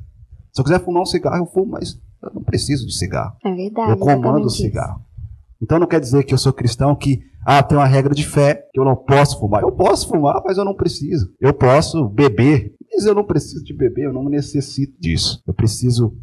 Se 0.56 0.62
eu 0.62 0.64
quiser 0.64 0.80
fumar 0.80 1.02
um 1.02 1.06
cigarro, 1.06 1.38
eu 1.38 1.46
fumo, 1.46 1.74
mas 1.74 2.00
eu 2.24 2.32
não 2.34 2.42
preciso 2.42 2.88
de 2.88 2.96
cigarro. 2.96 3.36
É 3.44 3.54
verdade. 3.54 3.92
Eu 3.92 3.98
comando 3.98 4.46
o 4.46 4.50
cigarro. 4.50 5.00
Isso. 5.00 5.06
Então 5.62 5.80
não 5.80 5.88
quer 5.88 6.00
dizer 6.00 6.24
que 6.24 6.34
eu 6.34 6.38
sou 6.38 6.54
cristão 6.54 6.96
que 6.96 7.22
ah, 7.46 7.62
tem 7.62 7.78
uma 7.78 7.86
regra 7.86 8.16
de 8.16 8.26
fé 8.26 8.66
que 8.74 8.80
eu 8.80 8.86
não 8.86 8.96
posso 8.96 9.38
fumar. 9.38 9.64
Eu 9.64 9.72
posso 9.74 10.08
fumar, 10.08 10.42
mas 10.46 10.58
eu 10.58 10.64
não 10.64 10.74
preciso. 10.74 11.30
Eu 11.42 11.54
posso 11.54 12.08
beber, 12.08 12.74
mas 12.90 13.06
eu 13.06 13.14
não 13.14 13.26
preciso 13.26 13.66
de 13.66 13.74
beber, 13.74 14.06
eu 14.06 14.14
não 14.14 14.30
necessito 14.30 14.94
disso. 15.00 15.44
Eu 15.46 15.54
preciso 15.54 16.16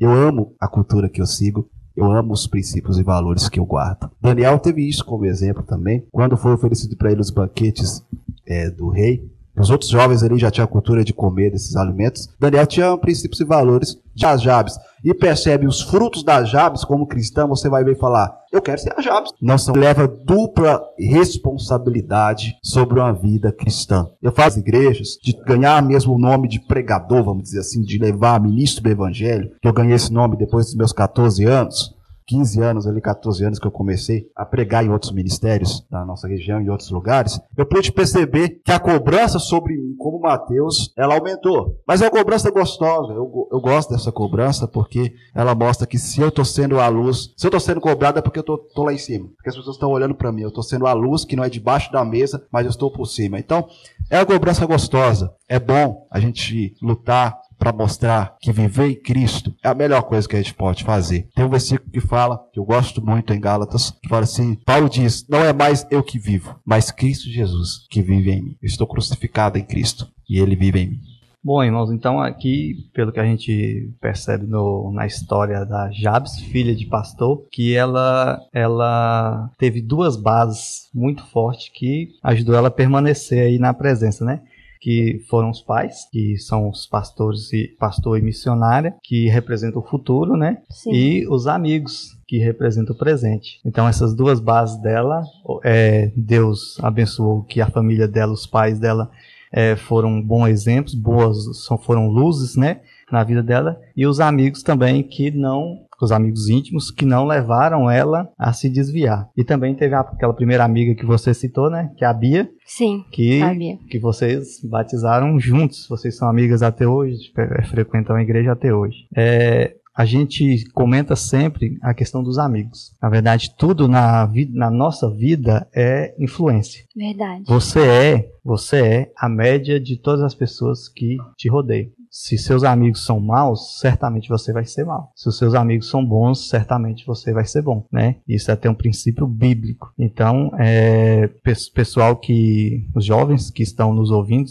eu 0.00 0.10
amo 0.10 0.54
a 0.60 0.68
cultura 0.68 1.08
que 1.08 1.20
eu 1.20 1.26
sigo, 1.26 1.68
eu 1.96 2.10
amo 2.10 2.32
os 2.32 2.46
princípios 2.46 2.98
e 2.98 3.02
valores 3.02 3.48
que 3.48 3.58
eu 3.58 3.66
guardo. 3.66 4.10
Daniel 4.20 4.58
teve 4.58 4.88
isso 4.88 5.04
como 5.04 5.26
exemplo 5.26 5.64
também. 5.64 6.06
Quando 6.12 6.36
foi 6.36 6.52
oferecido 6.52 6.96
para 6.96 7.10
ele 7.10 7.20
os 7.20 7.30
banquetes 7.30 8.04
é, 8.46 8.70
do 8.70 8.88
rei, 8.88 9.28
os 9.60 9.70
outros 9.70 9.90
jovens 9.90 10.22
ali 10.22 10.38
já 10.38 10.50
tinham 10.50 10.64
a 10.64 10.68
cultura 10.68 11.04
de 11.04 11.12
comer 11.12 11.50
desses 11.50 11.76
alimentos. 11.76 12.28
Daniel 12.38 12.66
tinha 12.66 12.96
princípios 12.96 13.40
e 13.40 13.44
valores 13.44 13.96
das 14.16 14.42
Jabes. 14.42 14.78
E 15.04 15.14
percebe 15.14 15.66
os 15.66 15.80
frutos 15.80 16.24
das 16.24 16.50
Jabes, 16.50 16.84
como 16.84 17.06
cristão, 17.06 17.48
você 17.48 17.68
vai 17.68 17.84
ver 17.84 17.96
falar: 17.96 18.36
Eu 18.52 18.60
quero 18.60 18.80
ser 18.80 18.92
a 18.96 19.00
Jabes. 19.00 19.30
Não 19.40 19.56
são, 19.56 19.74
leva 19.74 20.08
dupla 20.08 20.82
responsabilidade 20.98 22.56
sobre 22.62 22.98
uma 22.98 23.12
vida 23.12 23.52
cristã. 23.52 24.08
Eu 24.20 24.32
faço 24.32 24.58
igrejas 24.58 25.10
de 25.22 25.32
ganhar 25.46 25.80
mesmo 25.82 26.14
o 26.14 26.18
nome 26.18 26.48
de 26.48 26.60
pregador, 26.60 27.22
vamos 27.22 27.44
dizer 27.44 27.60
assim, 27.60 27.82
de 27.82 27.98
levar 27.98 28.40
ministro 28.40 28.82
do 28.82 28.90
evangelho, 28.90 29.52
que 29.62 29.68
eu 29.68 29.72
ganhei 29.72 29.94
esse 29.94 30.12
nome 30.12 30.36
depois 30.36 30.66
dos 30.66 30.74
meus 30.74 30.92
14 30.92 31.44
anos. 31.44 31.96
15 32.28 32.62
anos, 32.62 32.86
ali 32.86 33.00
14 33.00 33.42
anos 33.44 33.58
que 33.58 33.66
eu 33.66 33.70
comecei 33.70 34.30
a 34.36 34.44
pregar 34.44 34.84
em 34.84 34.90
outros 34.90 35.12
ministérios 35.12 35.84
da 35.90 36.04
nossa 36.04 36.28
região, 36.28 36.60
em 36.60 36.68
outros 36.68 36.90
lugares, 36.90 37.40
eu 37.56 37.64
pude 37.64 37.90
perceber 37.90 38.60
que 38.62 38.70
a 38.70 38.78
cobrança 38.78 39.38
sobre 39.38 39.74
mim, 39.76 39.96
como 39.96 40.20
Mateus, 40.20 40.92
ela 40.96 41.14
aumentou. 41.14 41.80
Mas 41.86 42.02
é 42.02 42.04
uma 42.04 42.10
cobrança 42.10 42.50
gostosa. 42.50 43.14
Eu, 43.14 43.48
eu 43.50 43.60
gosto 43.60 43.90
dessa 43.90 44.12
cobrança 44.12 44.68
porque 44.68 45.14
ela 45.34 45.54
mostra 45.54 45.86
que 45.86 45.98
se 45.98 46.20
eu 46.20 46.28
estou 46.28 46.44
sendo 46.44 46.78
a 46.78 46.88
luz, 46.88 47.32
se 47.34 47.46
eu 47.46 47.48
estou 47.48 47.60
sendo 47.60 47.80
cobrado 47.80 48.18
é 48.18 48.22
porque 48.22 48.38
eu 48.38 48.42
estou 48.42 48.84
lá 48.84 48.92
em 48.92 48.98
cima. 48.98 49.28
Porque 49.34 49.48
as 49.48 49.56
pessoas 49.56 49.76
estão 49.76 49.90
olhando 49.90 50.14
para 50.14 50.30
mim. 50.30 50.42
Eu 50.42 50.48
estou 50.48 50.62
sendo 50.62 50.86
a 50.86 50.92
luz 50.92 51.24
que 51.24 51.34
não 51.34 51.44
é 51.44 51.48
debaixo 51.48 51.90
da 51.90 52.04
mesa, 52.04 52.46
mas 52.52 52.66
eu 52.66 52.70
estou 52.70 52.92
por 52.92 53.06
cima. 53.06 53.38
Então, 53.38 53.66
é 54.10 54.18
uma 54.18 54.26
cobrança 54.26 54.66
gostosa. 54.66 55.32
É 55.48 55.58
bom 55.58 56.06
a 56.10 56.20
gente 56.20 56.74
lutar 56.82 57.40
para 57.58 57.72
mostrar 57.72 58.36
que 58.40 58.52
viver 58.52 58.90
em 58.90 58.94
Cristo 58.94 59.54
é 59.62 59.68
a 59.68 59.74
melhor 59.74 60.02
coisa 60.02 60.28
que 60.28 60.36
a 60.36 60.38
gente 60.40 60.54
pode 60.54 60.84
fazer. 60.84 61.28
Tem 61.34 61.44
um 61.44 61.50
versículo 61.50 61.90
que 61.90 62.00
fala, 62.00 62.40
que 62.52 62.60
eu 62.60 62.64
gosto 62.64 63.04
muito 63.04 63.32
em 63.32 63.40
Gálatas, 63.40 63.90
que 64.02 64.08
fala 64.08 64.22
assim: 64.22 64.54
Paulo 64.64 64.88
diz, 64.88 65.26
não 65.28 65.40
é 65.40 65.52
mais 65.52 65.86
eu 65.90 66.02
que 66.02 66.18
vivo, 66.18 66.58
mas 66.64 66.90
Cristo 66.90 67.28
Jesus 67.28 67.86
que 67.90 68.02
vive 68.02 68.30
em 68.30 68.42
mim. 68.42 68.56
Eu 68.62 68.66
estou 68.66 68.86
crucificado 68.86 69.58
em 69.58 69.64
Cristo 69.64 70.08
e 70.28 70.38
ele 70.38 70.54
vive 70.54 70.80
em 70.80 70.90
mim. 70.90 71.00
Bom, 71.42 71.62
irmãos, 71.62 71.90
então 71.92 72.20
aqui, 72.20 72.90
pelo 72.92 73.12
que 73.12 73.20
a 73.20 73.24
gente 73.24 73.90
percebe 74.00 74.44
no, 74.44 74.90
na 74.92 75.06
história 75.06 75.64
da 75.64 75.88
Jabes, 75.92 76.36
filha 76.40 76.74
de 76.74 76.84
pastor, 76.84 77.46
que 77.50 77.74
ela, 77.74 78.40
ela 78.52 79.48
teve 79.56 79.80
duas 79.80 80.16
bases 80.16 80.90
muito 80.92 81.24
fortes 81.26 81.70
que 81.72 82.08
ajudou 82.24 82.56
ela 82.56 82.68
a 82.68 82.72
permanecer 82.72 83.40
aí 83.40 83.58
na 83.58 83.72
presença, 83.72 84.24
né? 84.24 84.42
Que 84.80 85.24
foram 85.28 85.50
os 85.50 85.60
pais, 85.60 86.08
que 86.10 86.36
são 86.38 86.68
os 86.68 86.86
pastores 86.86 87.52
e 87.52 87.68
pastor 87.78 88.18
e 88.18 88.22
missionária, 88.22 88.94
que 89.02 89.28
representam 89.28 89.80
o 89.80 89.86
futuro, 89.86 90.36
né? 90.36 90.58
Sim. 90.70 90.92
E 90.92 91.28
os 91.28 91.46
amigos, 91.46 92.18
que 92.26 92.38
representam 92.38 92.94
o 92.94 92.98
presente. 92.98 93.60
Então 93.64 93.88
essas 93.88 94.14
duas 94.14 94.38
bases 94.38 94.80
dela, 94.80 95.22
é, 95.64 96.12
Deus 96.14 96.78
abençoou 96.82 97.42
que 97.42 97.60
a 97.60 97.70
família 97.70 98.06
dela, 98.06 98.32
os 98.32 98.46
pais 98.46 98.78
dela 98.78 99.10
é, 99.50 99.76
foram 99.76 100.20
bons 100.22 100.48
exemplos, 100.48 100.94
boas, 100.94 101.36
foram 101.82 102.08
luzes, 102.08 102.54
né, 102.54 102.80
na 103.10 103.24
vida 103.24 103.42
dela, 103.42 103.80
e 103.96 104.06
os 104.06 104.20
amigos 104.20 104.62
também 104.62 105.02
que 105.02 105.30
não 105.30 105.87
os 106.00 106.12
amigos 106.12 106.48
íntimos 106.48 106.90
que 106.90 107.04
não 107.04 107.26
levaram 107.26 107.90
ela 107.90 108.28
a 108.38 108.52
se 108.52 108.68
desviar. 108.68 109.28
E 109.36 109.44
também 109.44 109.74
teve 109.74 109.94
aquela 109.94 110.34
primeira 110.34 110.64
amiga 110.64 110.94
que 110.94 111.06
você 111.06 111.34
citou, 111.34 111.70
né? 111.70 111.90
Que 111.96 112.04
é 112.04 112.08
a 112.08 112.12
Bia. 112.12 112.48
Sim, 112.64 113.04
que, 113.10 113.42
a 113.42 113.54
Bia. 113.54 113.78
Que 113.90 113.98
vocês 113.98 114.60
batizaram 114.64 115.38
juntos. 115.40 115.86
Vocês 115.88 116.16
são 116.16 116.28
amigas 116.28 116.62
até 116.62 116.86
hoje, 116.86 117.32
frequentam 117.70 118.16
a 118.16 118.22
igreja 118.22 118.52
até 118.52 118.72
hoje. 118.72 119.06
É, 119.16 119.74
a 119.98 120.04
gente 120.04 120.64
comenta 120.70 121.16
sempre 121.16 121.76
a 121.82 121.92
questão 121.92 122.22
dos 122.22 122.38
amigos. 122.38 122.94
Na 123.02 123.08
verdade, 123.08 123.52
tudo 123.58 123.88
na, 123.88 124.24
vida, 124.26 124.56
na 124.56 124.70
nossa 124.70 125.10
vida 125.10 125.68
é 125.74 126.14
influência. 126.20 126.84
Verdade. 126.94 127.42
Você 127.48 127.80
é, 127.80 128.28
você 128.44 128.76
é 128.76 129.12
a 129.16 129.28
média 129.28 129.80
de 129.80 129.96
todas 129.96 130.22
as 130.22 130.36
pessoas 130.36 130.88
que 130.88 131.16
te 131.36 131.48
rodeiam. 131.48 131.90
Se 132.10 132.38
seus 132.38 132.64
amigos 132.64 133.04
são 133.04 133.20
maus, 133.20 133.78
certamente 133.78 134.28
você 134.28 134.52
vai 134.52 134.64
ser 134.64 134.84
mau. 134.84 135.12
Se 135.14 135.28
os 135.28 135.38
seus 135.38 135.54
amigos 135.54 135.88
são 135.88 136.04
bons, 136.04 136.48
certamente 136.48 137.06
você 137.06 137.32
vai 137.32 137.44
ser 137.44 137.62
bom, 137.62 137.86
né? 137.92 138.16
Isso 138.26 138.50
é 138.50 138.54
até 138.54 138.68
um 138.68 138.74
princípio 138.74 139.26
bíblico. 139.26 139.92
Então, 139.98 140.50
é, 140.58 141.28
pessoal 141.74 142.16
que, 142.16 142.86
os 142.94 143.04
jovens 143.04 143.50
que 143.50 143.62
estão 143.62 143.92
nos 143.92 144.10
ouvindo, 144.10 144.48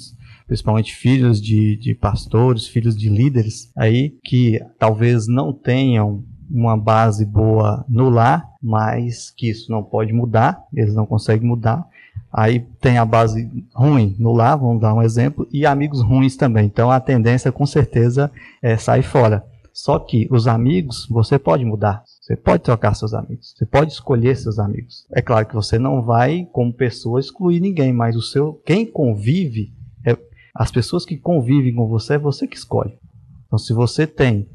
principalmente 0.48 0.96
filhos 0.96 1.42
de, 1.42 1.76
de 1.78 1.94
pastores, 1.94 2.68
filhos 2.68 2.98
de 2.98 3.10
líderes, 3.10 3.72
aí 3.76 4.18
que 4.24 4.60
talvez 4.80 5.28
não 5.28 5.52
tenham 5.52 6.24
uma 6.50 6.78
base 6.78 7.26
boa 7.26 7.86
no 7.90 8.10
lar, 8.10 8.50
mas 8.62 9.32
que 9.32 9.50
isso 9.50 9.72
não 9.72 9.84
pode 9.84 10.14
mudar, 10.14 10.64
eles 10.74 10.96
não 10.96 11.06
conseguem 11.06 11.48
mudar. 11.48 11.86
Aí 12.32 12.60
tem 12.82 12.98
a 12.98 13.06
base 13.06 13.50
ruim 13.74 14.16
no 14.20 14.34
lar, 14.34 14.58
vamos 14.58 14.82
dar 14.82 14.94
um 14.94 15.02
exemplo, 15.02 15.48
e 15.52 15.66
amigos 15.66 16.02
ruins 16.02 16.36
também. 16.36 16.66
Então 16.66 16.92
a 16.92 17.00
tendência 17.00 17.52
com 17.52 17.66
certeza 17.66 18.32
é 18.62 18.78
sair 18.78 19.04
fora. 19.04 19.44
Só 19.74 20.00
que 20.00 20.28
os 20.32 20.48
amigos 20.48 21.08
você 21.08 21.38
pode 21.38 21.64
mudar. 21.64 22.04
Você 22.20 22.36
pode 22.36 22.64
trocar 22.64 22.96
seus 22.96 23.14
amigos. 23.14 23.54
Você 23.56 23.66
pode 23.66 23.94
escolher 23.94 24.36
seus 24.36 24.58
amigos. 24.60 25.06
É 25.14 25.22
claro 25.22 25.46
que 25.46 25.54
você 25.54 25.78
não 25.78 26.02
vai, 26.02 26.48
como 26.52 26.74
pessoa, 26.74 27.20
excluir 27.20 27.60
ninguém, 27.60 27.94
mas 27.94 28.16
o 28.16 28.22
seu 28.22 28.54
quem 28.66 28.86
convive, 28.86 29.72
é, 30.06 30.18
as 30.54 30.72
pessoas 30.72 31.06
que 31.06 31.16
convivem 31.16 31.76
com 31.76 31.88
você, 31.88 32.16
é 32.16 32.18
você 32.18 32.48
que 32.48 32.58
escolhe. 32.58 32.98
Então, 33.46 33.58
se 33.58 33.72
você 33.72 34.08
tem 34.08 34.50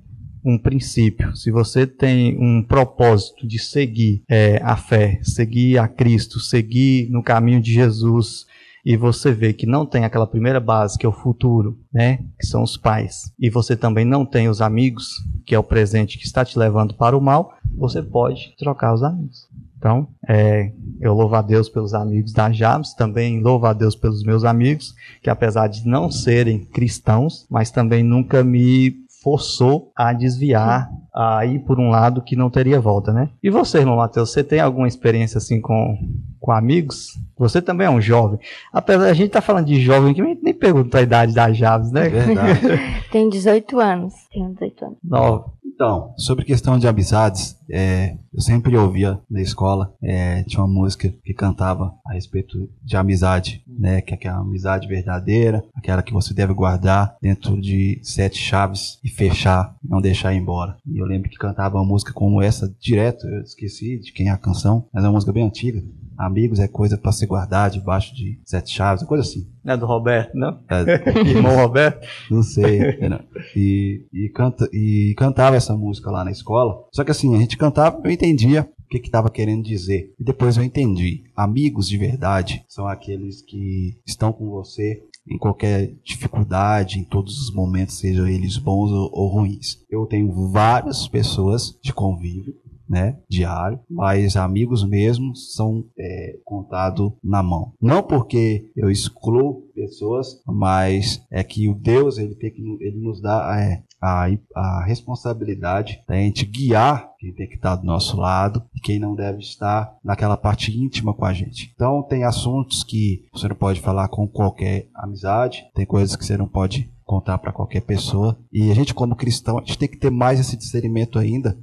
um 0.45 0.59
princípio, 0.59 1.35
se 1.37 1.51
você 1.51 1.87
tem 1.87 2.37
um 2.39 2.63
propósito 2.63 3.47
de 3.47 3.59
seguir 3.59 4.23
é, 4.29 4.61
a 4.63 4.77
fé, 4.77 5.21
seguir 5.23 5.79
a 5.79 5.87
Cristo, 5.87 6.41
seguir 6.41 7.09
no 7.11 7.23
caminho 7.23 7.61
de 7.61 7.73
Jesus, 7.73 8.47
e 8.85 8.97
você 8.97 9.33
vê 9.33 9.53
que 9.53 9.67
não 9.67 9.87
tem 9.87 10.05
aquela 10.05 10.27
primeira 10.27 10.59
base, 10.59 10.99
que 10.99 11.07
é 11.07 11.09
o 11.09 11.13
futuro, 11.13 11.79
né, 11.93 12.19
que 12.39 12.47
são 12.47 12.63
os 12.63 12.77
pais, 12.77 13.33
e 13.39 13.49
você 13.49 13.77
também 13.77 14.05
não 14.05 14.27
tem 14.27 14.49
os 14.49 14.61
amigos, 14.61 15.09
que 15.47 15.55
é 15.55 15.59
o 15.59 15.65
presente 15.65 16.19
que 16.19 16.25
está 16.25 16.45
te 16.45 16.59
levando 16.59 16.95
para 16.95 17.17
o 17.17 17.21
mal, 17.21 17.55
você 17.77 18.03
pode 18.03 18.55
trocar 18.59 18.93
os 18.93 19.03
amigos. 19.03 19.49
Então, 19.83 20.07
é, 20.29 20.71
eu 21.01 21.13
louvo 21.13 21.35
a 21.35 21.43
Deus 21.43 21.69
pelos 21.69 21.93
amigos 21.93 22.33
da 22.33 22.53
Jabes, 22.53 22.95
também 22.95 23.41
louvo 23.41 23.67
a 23.67 23.73
Deus 23.73 23.97
pelos 23.97 24.23
meus 24.23 24.45
amigos, 24.45 24.95
que 25.21 25.29
apesar 25.29 25.67
de 25.67 25.85
não 25.85 26.09
serem 26.09 26.65
cristãos, 26.65 27.47
mas 27.51 27.73
também 27.73 28.05
nunca 28.05 28.45
me 28.45 29.02
forçou 29.23 29.93
a 29.97 30.13
desviar, 30.13 30.91
a 31.15 31.47
ir 31.47 31.61
por 31.61 31.79
um 31.79 31.89
lado 31.89 32.23
que 32.23 32.37
não 32.37 32.51
teria 32.51 32.81
volta, 32.81 33.13
né? 33.13 33.31
E 33.43 33.51
você, 33.51 33.79
irmão 33.79 33.97
Matheus, 33.97 34.33
você 34.33 34.43
tem 34.43 34.61
alguma 34.61 34.89
experiência 34.89 35.39
assim 35.39 35.61
com, 35.61 35.97
com 36.43 36.51
amigos? 36.51 37.19
Você 37.39 37.63
também 37.63 37.87
é 37.87 37.91
um 37.91 38.01
jovem. 38.01 38.39
Apesar 38.73 39.07
a 39.07 39.15
gente 39.15 39.31
tá 39.31 39.41
falando 39.41 39.67
de 39.67 39.81
jovem, 39.81 40.13
que 40.13 40.21
nem 40.21 40.53
pergunta 40.53 40.99
a 40.99 41.03
idade 41.03 41.33
das 41.33 41.57
Javes, 41.57 41.91
né? 41.93 42.09
Verdade. 42.09 42.61
Tenho 43.11 43.31
18 43.31 43.81
anos. 43.81 44.13
Tenho 44.31 44.53
18 44.53 44.85
anos. 44.85 44.99
Nove. 45.03 45.45
Então, 45.75 46.13
sobre 46.19 46.45
questão 46.45 46.79
de 46.79 46.87
amizades, 46.87 47.57
é, 47.71 48.17
eu 48.33 48.41
sempre 48.41 48.77
ouvia 48.77 49.19
na 49.29 49.41
escola, 49.41 49.93
é, 50.03 50.45
tinha 50.45 50.63
uma 50.63 50.73
música 50.73 51.13
que 51.25 51.33
cantava 51.33 51.95
a 52.07 52.13
respeito 52.13 52.69
de 52.85 52.97
amizade, 52.97 53.65
né? 53.67 54.01
Que 54.01 54.13
é 54.13 54.15
aquela 54.15 54.39
amizade 54.39 54.87
verdadeira, 54.87 55.65
aquela 55.75 56.03
que 56.03 56.13
você 56.13 56.35
deve 56.35 56.53
guardar 56.53 57.17
dentro 57.21 57.61
de 57.61 57.99
sete 58.03 58.39
chaves 58.39 59.01
e 59.03 59.09
fechar, 59.09 59.75
não 59.83 60.01
deixar 60.01 60.35
ir 60.35 60.39
embora. 60.39 60.77
E 60.87 60.99
eu 60.99 61.07
lembro 61.07 61.31
que 61.31 61.39
cantava 61.39 61.79
uma 61.79 61.85
música 61.85 62.13
como 62.13 62.43
essa 62.43 62.73
direto, 62.79 63.27
eu 63.27 63.41
esqueci 63.41 63.99
de 63.99 64.13
quem 64.13 64.29
é 64.29 64.31
a 64.31 64.39
canção, 64.39 64.87
mas 64.93 65.03
é 65.03 65.07
uma 65.09 65.15
música 65.15 65.33
bem 65.33 65.47
antiga. 65.47 65.83
Amigos 66.23 66.61
é 66.61 66.69
coisa 66.69 66.97
para 66.97 67.11
se 67.11 67.27
guardar 67.27 67.69
debaixo 67.69 68.15
de 68.15 68.39
sete 68.45 68.73
chaves, 68.73 69.03
coisa 69.03 69.23
assim. 69.23 69.51
Não 69.65 69.75
é 69.75 69.77
do 69.77 69.87
Roberto, 69.87 70.37
não? 70.37 70.61
É, 70.71 71.11
Irmão 71.29 71.57
Roberto? 71.57 72.07
Não 72.31 72.45
sei. 72.45 72.97
não. 73.09 73.21
E, 73.57 74.07
e, 74.13 74.29
canta, 74.29 74.69
e 74.73 75.15
cantava 75.19 75.57
essa 75.57 75.77
música 75.77 76.13
lá 76.13 76.25
na 76.25 76.31
escola. 76.31 76.85
Só 76.93 77.03
que 77.03 77.11
assim, 77.11 77.35
a 77.35 77.39
gente 77.41 77.57
cantava, 77.57 78.01
eu 78.05 78.11
entendia 78.11 78.71
o 78.79 78.89
que 78.89 78.99
estava 78.99 79.29
querendo 79.31 79.65
dizer. 79.65 80.15
E 80.17 80.23
depois 80.23 80.57
eu 80.57 80.63
entendi. 80.63 81.25
Amigos 81.35 81.89
de 81.89 81.99
verdade 81.99 82.65
são 82.69 82.87
aqueles 82.87 83.43
que 83.43 83.99
estão 84.07 84.33
com 84.33 84.49
você 84.49 85.03
em 85.29 85.39
qualquer 85.39 85.93
dificuldade, 86.05 87.01
em 87.01 87.05
todos 87.05 87.41
os 87.41 87.53
momentos, 87.53 87.99
sejam 87.99 88.29
eles 88.29 88.59
bons 88.59 88.93
ou, 88.93 89.11
ou 89.13 89.29
ruins. 89.29 89.79
Eu 89.91 90.07
tenho 90.07 90.33
várias 90.51 91.09
pessoas 91.09 91.77
de 91.83 91.93
convívio 91.93 92.55
né, 92.89 93.19
diário, 93.29 93.81
mas 93.89 94.37
amigos 94.37 94.87
mesmo 94.87 95.35
são 95.35 95.85
é, 95.99 96.37
contados 96.45 97.13
na 97.23 97.43
mão. 97.43 97.73
Não 97.81 98.03
porque 98.03 98.71
eu 98.77 98.91
excluo 98.91 99.63
pessoas, 99.75 100.43
mas 100.47 101.25
é 101.31 101.43
que 101.43 101.69
o 101.69 101.75
Deus 101.75 102.19
ele 102.19 102.35
tem 102.35 102.51
que 102.51 102.63
ele 102.81 102.99
nos 102.99 103.21
dá 103.21 103.57
é, 103.59 103.83
a, 104.01 104.27
a 104.55 104.85
responsabilidade 104.85 106.03
da 106.09 106.17
gente 106.17 106.45
guiar 106.45 107.11
quem 107.19 107.33
tem 107.33 107.49
que 107.49 107.55
estar 107.55 107.77
do 107.77 107.87
nosso 107.87 108.17
lado 108.17 108.63
e 108.75 108.81
quem 108.81 108.99
não 108.99 109.15
deve 109.15 109.39
estar 109.39 109.97
naquela 110.05 110.37
parte 110.37 110.77
íntima 110.77 111.15
com 111.15 111.25
a 111.25 111.33
gente. 111.33 111.73
Então 111.75 112.03
tem 112.03 112.25
assuntos 112.25 112.83
que 112.83 113.25
você 113.33 113.49
não 113.49 113.57
pode 113.57 113.81
falar 113.81 114.09
com 114.09 114.27
qualquer 114.27 114.89
amizade, 114.95 115.65
tem 115.75 115.87
coisas 115.87 116.17
que 116.17 116.25
você 116.25 116.37
não 116.37 116.49
pode 116.49 116.91
contar 117.05 117.39
para 117.39 117.53
qualquer 117.53 117.83
pessoa. 117.83 118.39
E 118.53 118.71
a 118.71 118.75
gente 118.75 118.95
como 118.95 119.15
cristão, 119.15 119.59
a 119.59 119.61
gente 119.61 119.79
tem 119.79 119.89
que 119.89 119.99
ter 119.99 120.11
mais 120.11 120.41
esse 120.41 120.57
discernimento 120.57 121.19
ainda 121.19 121.57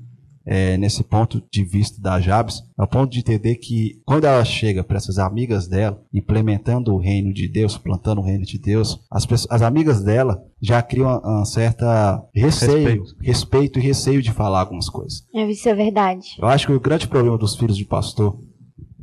é, 0.52 0.76
nesse 0.80 1.04
ponto 1.04 1.44
de 1.52 1.64
vista 1.64 2.02
da 2.02 2.20
Jabes, 2.20 2.64
ao 2.76 2.88
ponto 2.88 3.12
de 3.12 3.20
entender 3.20 3.58
que 3.58 4.02
quando 4.04 4.26
ela 4.26 4.44
chega 4.44 4.84
para 4.84 4.98
essas 4.98 5.20
amigas 5.20 5.68
dela, 5.68 6.02
implementando 6.12 6.92
o 6.92 6.98
reino 6.98 7.32
de 7.32 7.48
Deus, 7.48 7.78
plantando 7.78 8.20
o 8.20 8.24
reino 8.24 8.44
de 8.44 8.58
Deus, 8.58 9.00
as, 9.12 9.28
pessoas, 9.28 9.52
as 9.52 9.62
amigas 9.62 10.04
dela 10.04 10.44
já 10.60 10.82
criam 10.82 11.22
um 11.24 11.46
certa 11.46 12.20
receio, 12.34 13.04
respeito. 13.04 13.16
respeito. 13.22 13.80
e 13.80 13.82
receio 13.84 14.22
de 14.24 14.32
falar 14.32 14.62
algumas 14.62 14.90
coisas. 14.90 15.24
É, 15.36 15.48
isso 15.48 15.70
é 15.70 15.76
verdade. 15.76 16.30
Eu 16.40 16.48
acho 16.48 16.66
que 16.66 16.74
o 16.74 16.80
grande 16.80 17.08
problema 17.08 17.38
dos 17.38 17.56
filhos 17.56 17.78
de 17.78 17.86
pastor, 17.86 18.36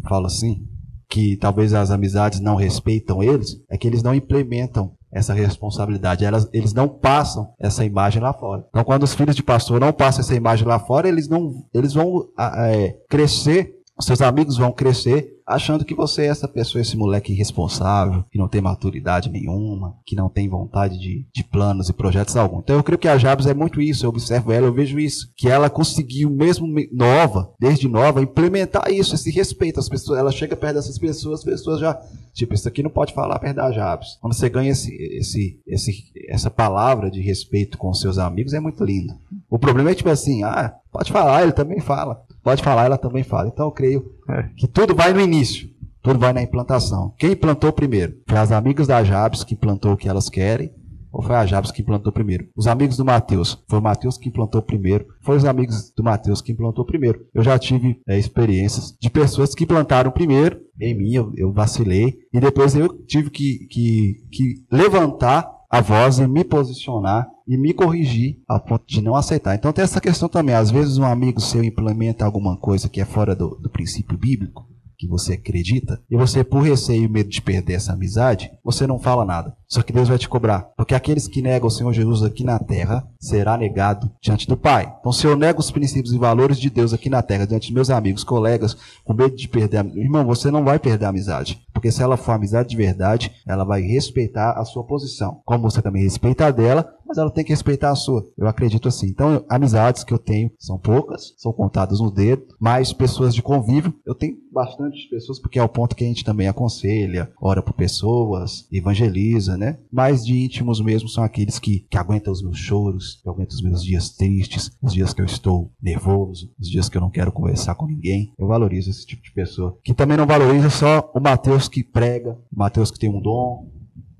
falo 0.08 0.26
assim, 0.26 0.66
que 1.08 1.36
talvez 1.36 1.72
as 1.72 1.92
amizades 1.92 2.40
não 2.40 2.56
respeitam 2.56 3.22
eles, 3.22 3.62
é 3.70 3.78
que 3.78 3.86
eles 3.86 4.02
não 4.02 4.12
implementam 4.12 4.95
essa 5.10 5.32
responsabilidade. 5.32 6.24
Elas, 6.24 6.48
eles 6.52 6.72
não 6.72 6.88
passam 6.88 7.52
essa 7.58 7.84
imagem 7.84 8.22
lá 8.22 8.32
fora. 8.32 8.64
Então, 8.68 8.84
quando 8.84 9.02
os 9.02 9.14
filhos 9.14 9.36
de 9.36 9.42
pastor 9.42 9.80
não 9.80 9.92
passam 9.92 10.20
essa 10.20 10.34
imagem 10.34 10.66
lá 10.66 10.78
fora, 10.78 11.08
eles 11.08 11.28
não, 11.28 11.64
eles 11.72 11.94
vão 11.94 12.28
é, 12.38 12.96
crescer, 13.08 13.74
seus 14.00 14.20
amigos 14.20 14.56
vão 14.56 14.72
crescer 14.72 15.35
achando 15.46 15.84
que 15.84 15.94
você 15.94 16.22
é 16.22 16.26
essa 16.26 16.48
pessoa, 16.48 16.82
esse 16.82 16.96
moleque 16.96 17.32
irresponsável, 17.32 18.24
que 18.30 18.38
não 18.38 18.48
tem 18.48 18.60
maturidade 18.60 19.30
nenhuma, 19.30 19.94
que 20.04 20.16
não 20.16 20.28
tem 20.28 20.48
vontade 20.48 20.98
de, 20.98 21.24
de 21.32 21.44
planos 21.44 21.88
e 21.88 21.92
projetos 21.92 22.36
algum. 22.36 22.58
Então 22.58 22.76
eu 22.76 22.82
creio 22.82 22.98
que 22.98 23.08
a 23.08 23.16
Jabes 23.16 23.46
é 23.46 23.54
muito 23.54 23.80
isso, 23.80 24.04
eu 24.04 24.10
observo 24.10 24.52
ela, 24.52 24.66
eu 24.66 24.74
vejo 24.74 24.98
isso, 24.98 25.32
que 25.36 25.48
ela 25.48 25.70
conseguiu, 25.70 26.28
mesmo 26.30 26.66
nova, 26.92 27.52
desde 27.60 27.88
nova, 27.88 28.22
implementar 28.22 28.90
isso, 28.90 29.14
esse 29.14 29.30
respeito. 29.30 29.78
As 29.78 29.88
pessoas, 29.88 30.18
ela 30.18 30.32
chega 30.32 30.56
perto 30.56 30.74
dessas 30.74 30.98
pessoas, 30.98 31.40
as 31.40 31.44
pessoas 31.44 31.78
já, 31.78 31.94
tipo, 32.34 32.54
isso 32.54 32.66
aqui 32.66 32.82
não 32.82 32.90
pode 32.90 33.14
falar 33.14 33.38
perto 33.38 33.56
da 33.56 33.70
Jabes. 33.70 34.18
Quando 34.20 34.34
você 34.34 34.48
ganha 34.48 34.70
esse, 34.70 34.92
esse, 35.16 35.60
esse, 35.66 36.04
essa 36.28 36.50
palavra 36.50 37.10
de 37.10 37.20
respeito 37.20 37.78
com 37.78 37.94
seus 37.94 38.18
amigos, 38.18 38.52
é 38.52 38.60
muito 38.60 38.84
lindo. 38.84 39.14
O 39.48 39.58
problema 39.58 39.90
é 39.90 39.94
tipo 39.94 40.10
assim, 40.10 40.42
ah, 40.42 40.74
pode 40.96 41.12
falar, 41.12 41.42
ele 41.42 41.52
também 41.52 41.78
fala. 41.78 42.22
Pode 42.42 42.62
falar, 42.62 42.86
ela 42.86 42.96
também 42.96 43.22
fala. 43.22 43.48
Então 43.48 43.66
eu 43.66 43.72
creio 43.72 44.12
é. 44.30 44.44
que 44.56 44.66
tudo 44.66 44.94
vai 44.94 45.12
no 45.12 45.20
início. 45.20 45.68
Tudo 46.02 46.18
vai 46.18 46.32
na 46.32 46.42
implantação. 46.42 47.12
Quem 47.18 47.36
plantou 47.36 47.72
primeiro? 47.72 48.14
Foi 48.26 48.38
as 48.38 48.50
amigas 48.50 48.86
da 48.86 49.04
Jabes 49.04 49.44
que 49.44 49.54
plantou 49.54 49.92
o 49.92 49.96
que 49.96 50.08
elas 50.08 50.30
querem 50.30 50.72
ou 51.12 51.22
foi 51.22 51.34
a 51.34 51.46
Jabes 51.46 51.70
que 51.70 51.80
implantou 51.80 52.12
primeiro? 52.12 52.46
Os 52.54 52.66
amigos 52.66 52.98
do 52.98 53.04
Mateus, 53.04 53.64
foi 53.66 53.78
o 53.78 53.82
Mateus 53.82 54.18
que 54.18 54.28
implantou 54.28 54.60
primeiro, 54.60 55.06
foi 55.22 55.36
os 55.36 55.46
amigos 55.46 55.90
do 55.96 56.02
Mateus 56.02 56.42
que 56.42 56.52
implantou 56.52 56.84
primeiro. 56.84 57.24
Eu 57.32 57.42
já 57.42 57.58
tive 57.58 57.98
é, 58.06 58.18
experiências 58.18 58.94
de 59.00 59.08
pessoas 59.08 59.54
que 59.54 59.64
plantaram 59.64 60.10
primeiro, 60.10 60.60
em 60.78 60.94
mim 60.94 61.14
eu, 61.14 61.32
eu 61.34 61.50
vacilei, 61.50 62.18
e 62.32 62.38
depois 62.38 62.76
eu 62.76 62.88
tive 63.06 63.30
que, 63.30 63.66
que, 63.70 64.16
que 64.30 64.54
levantar 64.70 65.55
a 65.76 65.80
voz 65.82 66.18
e 66.18 66.26
me 66.26 66.42
posicionar 66.42 67.28
e 67.46 67.56
me 67.56 67.74
corrigir 67.74 68.38
a 68.48 68.58
ponto 68.58 68.84
de 68.86 69.02
não 69.02 69.14
aceitar. 69.14 69.54
Então 69.54 69.72
tem 69.72 69.84
essa 69.84 70.00
questão 70.00 70.26
também. 70.26 70.54
Às 70.54 70.70
vezes 70.70 70.96
um 70.96 71.04
amigo 71.04 71.38
seu 71.38 71.62
implementa 71.62 72.24
alguma 72.24 72.56
coisa 72.56 72.88
que 72.88 73.00
é 73.00 73.04
fora 73.04 73.36
do, 73.36 73.50
do 73.56 73.68
princípio 73.68 74.16
bíblico, 74.16 74.66
que 74.98 75.06
você 75.06 75.34
acredita, 75.34 76.00
e 76.10 76.16
você, 76.16 76.42
por 76.42 76.62
receio 76.62 77.04
e 77.04 77.08
medo 77.08 77.28
de 77.28 77.42
perder 77.42 77.74
essa 77.74 77.92
amizade, 77.92 78.50
você 78.64 78.86
não 78.86 78.98
fala 78.98 79.26
nada. 79.26 79.54
Só 79.68 79.82
que 79.82 79.92
Deus 79.92 80.08
vai 80.08 80.16
te 80.16 80.28
cobrar. 80.28 80.70
Porque 80.76 80.94
aqueles 80.94 81.28
que 81.28 81.42
negam 81.42 81.68
o 81.68 81.70
Senhor 81.70 81.92
Jesus 81.92 82.22
aqui 82.22 82.42
na 82.42 82.58
terra, 82.58 83.06
será 83.20 83.58
negado 83.58 84.10
diante 84.22 84.46
do 84.46 84.56
Pai. 84.56 84.90
Então, 85.00 85.12
se 85.12 85.26
eu 85.26 85.36
nego 85.36 85.60
os 85.60 85.70
princípios 85.70 86.14
e 86.14 86.18
valores 86.18 86.58
de 86.58 86.70
Deus 86.70 86.94
aqui 86.94 87.10
na 87.10 87.22
terra, 87.22 87.46
diante 87.46 87.66
dos 87.66 87.74
meus 87.74 87.90
amigos, 87.90 88.24
colegas, 88.24 88.74
com 89.04 89.12
medo 89.12 89.36
de 89.36 89.48
perder 89.48 89.78
a... 89.78 89.84
Irmão, 89.84 90.24
você 90.24 90.50
não 90.50 90.64
vai 90.64 90.78
perder 90.78 91.04
a 91.04 91.08
amizade. 91.10 91.60
Porque 91.76 91.92
se 91.92 92.02
ela 92.02 92.16
for 92.16 92.32
amizade 92.32 92.70
de 92.70 92.76
verdade, 92.76 93.30
ela 93.46 93.62
vai 93.62 93.82
respeitar 93.82 94.52
a 94.52 94.64
sua 94.64 94.82
posição. 94.82 95.42
Como 95.44 95.70
você 95.70 95.82
também 95.82 96.04
respeita 96.04 96.46
a 96.46 96.50
dela, 96.50 96.96
mas 97.06 97.18
ela 97.18 97.30
tem 97.30 97.44
que 97.44 97.52
respeitar 97.52 97.90
a 97.90 97.94
sua. 97.94 98.26
Eu 98.36 98.48
acredito 98.48 98.88
assim. 98.88 99.06
Então, 99.06 99.44
amizades 99.46 100.02
que 100.02 100.12
eu 100.12 100.18
tenho 100.18 100.50
são 100.58 100.78
poucas, 100.78 101.34
são 101.36 101.52
contadas 101.52 102.00
no 102.00 102.10
dedo, 102.10 102.46
mas 102.58 102.94
pessoas 102.94 103.34
de 103.34 103.42
convívio, 103.42 103.94
eu 104.06 104.14
tenho 104.14 104.36
bastante 104.52 105.06
pessoas, 105.10 105.38
porque 105.38 105.58
é 105.58 105.62
o 105.62 105.68
ponto 105.68 105.94
que 105.94 106.02
a 106.02 106.06
gente 106.06 106.24
também 106.24 106.48
aconselha, 106.48 107.30
ora 107.40 107.62
por 107.62 107.74
pessoas, 107.74 108.66
evangeliza, 108.72 109.56
né? 109.56 109.78
Mais 109.92 110.24
de 110.24 110.34
íntimos 110.34 110.80
mesmo 110.80 111.10
são 111.10 111.22
aqueles 111.22 111.58
que, 111.58 111.80
que 111.90 111.98
aguentam 111.98 112.32
os 112.32 112.42
meus 112.42 112.56
choros, 112.56 113.20
que 113.22 113.28
aguentam 113.28 113.54
os 113.54 113.62
meus 113.62 113.84
dias 113.84 114.08
tristes, 114.08 114.70
os 114.82 114.94
dias 114.94 115.12
que 115.12 115.20
eu 115.20 115.26
estou 115.26 115.70
nervoso, 115.80 116.50
os 116.58 116.68
dias 116.68 116.88
que 116.88 116.96
eu 116.96 117.02
não 117.02 117.10
quero 117.10 117.30
conversar 117.30 117.74
com 117.74 117.86
ninguém. 117.86 118.32
Eu 118.38 118.46
valorizo 118.46 118.90
esse 118.90 119.06
tipo 119.06 119.22
de 119.22 119.32
pessoa. 119.32 119.78
Que 119.84 119.94
também 119.94 120.16
não 120.16 120.26
valoriza 120.26 120.70
só 120.70 121.10
o 121.14 121.20
Mateus 121.20 121.65
que 121.68 121.82
prega, 121.82 122.38
Mateus 122.52 122.90
que 122.90 122.98
tem 122.98 123.10
um 123.10 123.20
dom, 123.20 123.68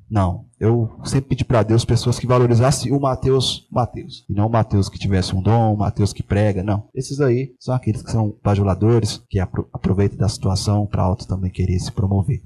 não. 0.09 0.47
Eu 0.59 0.91
sempre 1.05 1.31
pedi 1.31 1.45
para 1.45 1.63
Deus 1.63 1.85
pessoas 1.85 2.19
que 2.19 2.27
valorizassem 2.27 2.93
o 2.93 3.01
Mateus, 3.01 3.67
Mateus. 3.71 4.25
E 4.29 4.33
não 4.33 4.47
o 4.47 4.51
Mateus 4.51 4.89
que 4.89 4.99
tivesse 4.99 5.35
um 5.35 5.43
dom, 5.43 5.75
o 5.75 5.77
Mateus 5.77 6.13
que 6.13 6.23
prega, 6.23 6.63
não. 6.63 6.89
Esses 6.95 7.21
aí 7.21 7.55
são 7.59 7.75
aqueles 7.75 8.03
que 8.03 8.11
são 8.11 8.35
bajuladores, 8.43 9.23
que 9.29 9.39
aproveitam 9.39 10.17
da 10.17 10.29
situação 10.29 10.87
para 10.87 11.03
auto 11.03 11.27
também 11.27 11.51
querer 11.51 11.79
se 11.79 11.93
promover. 11.93 12.41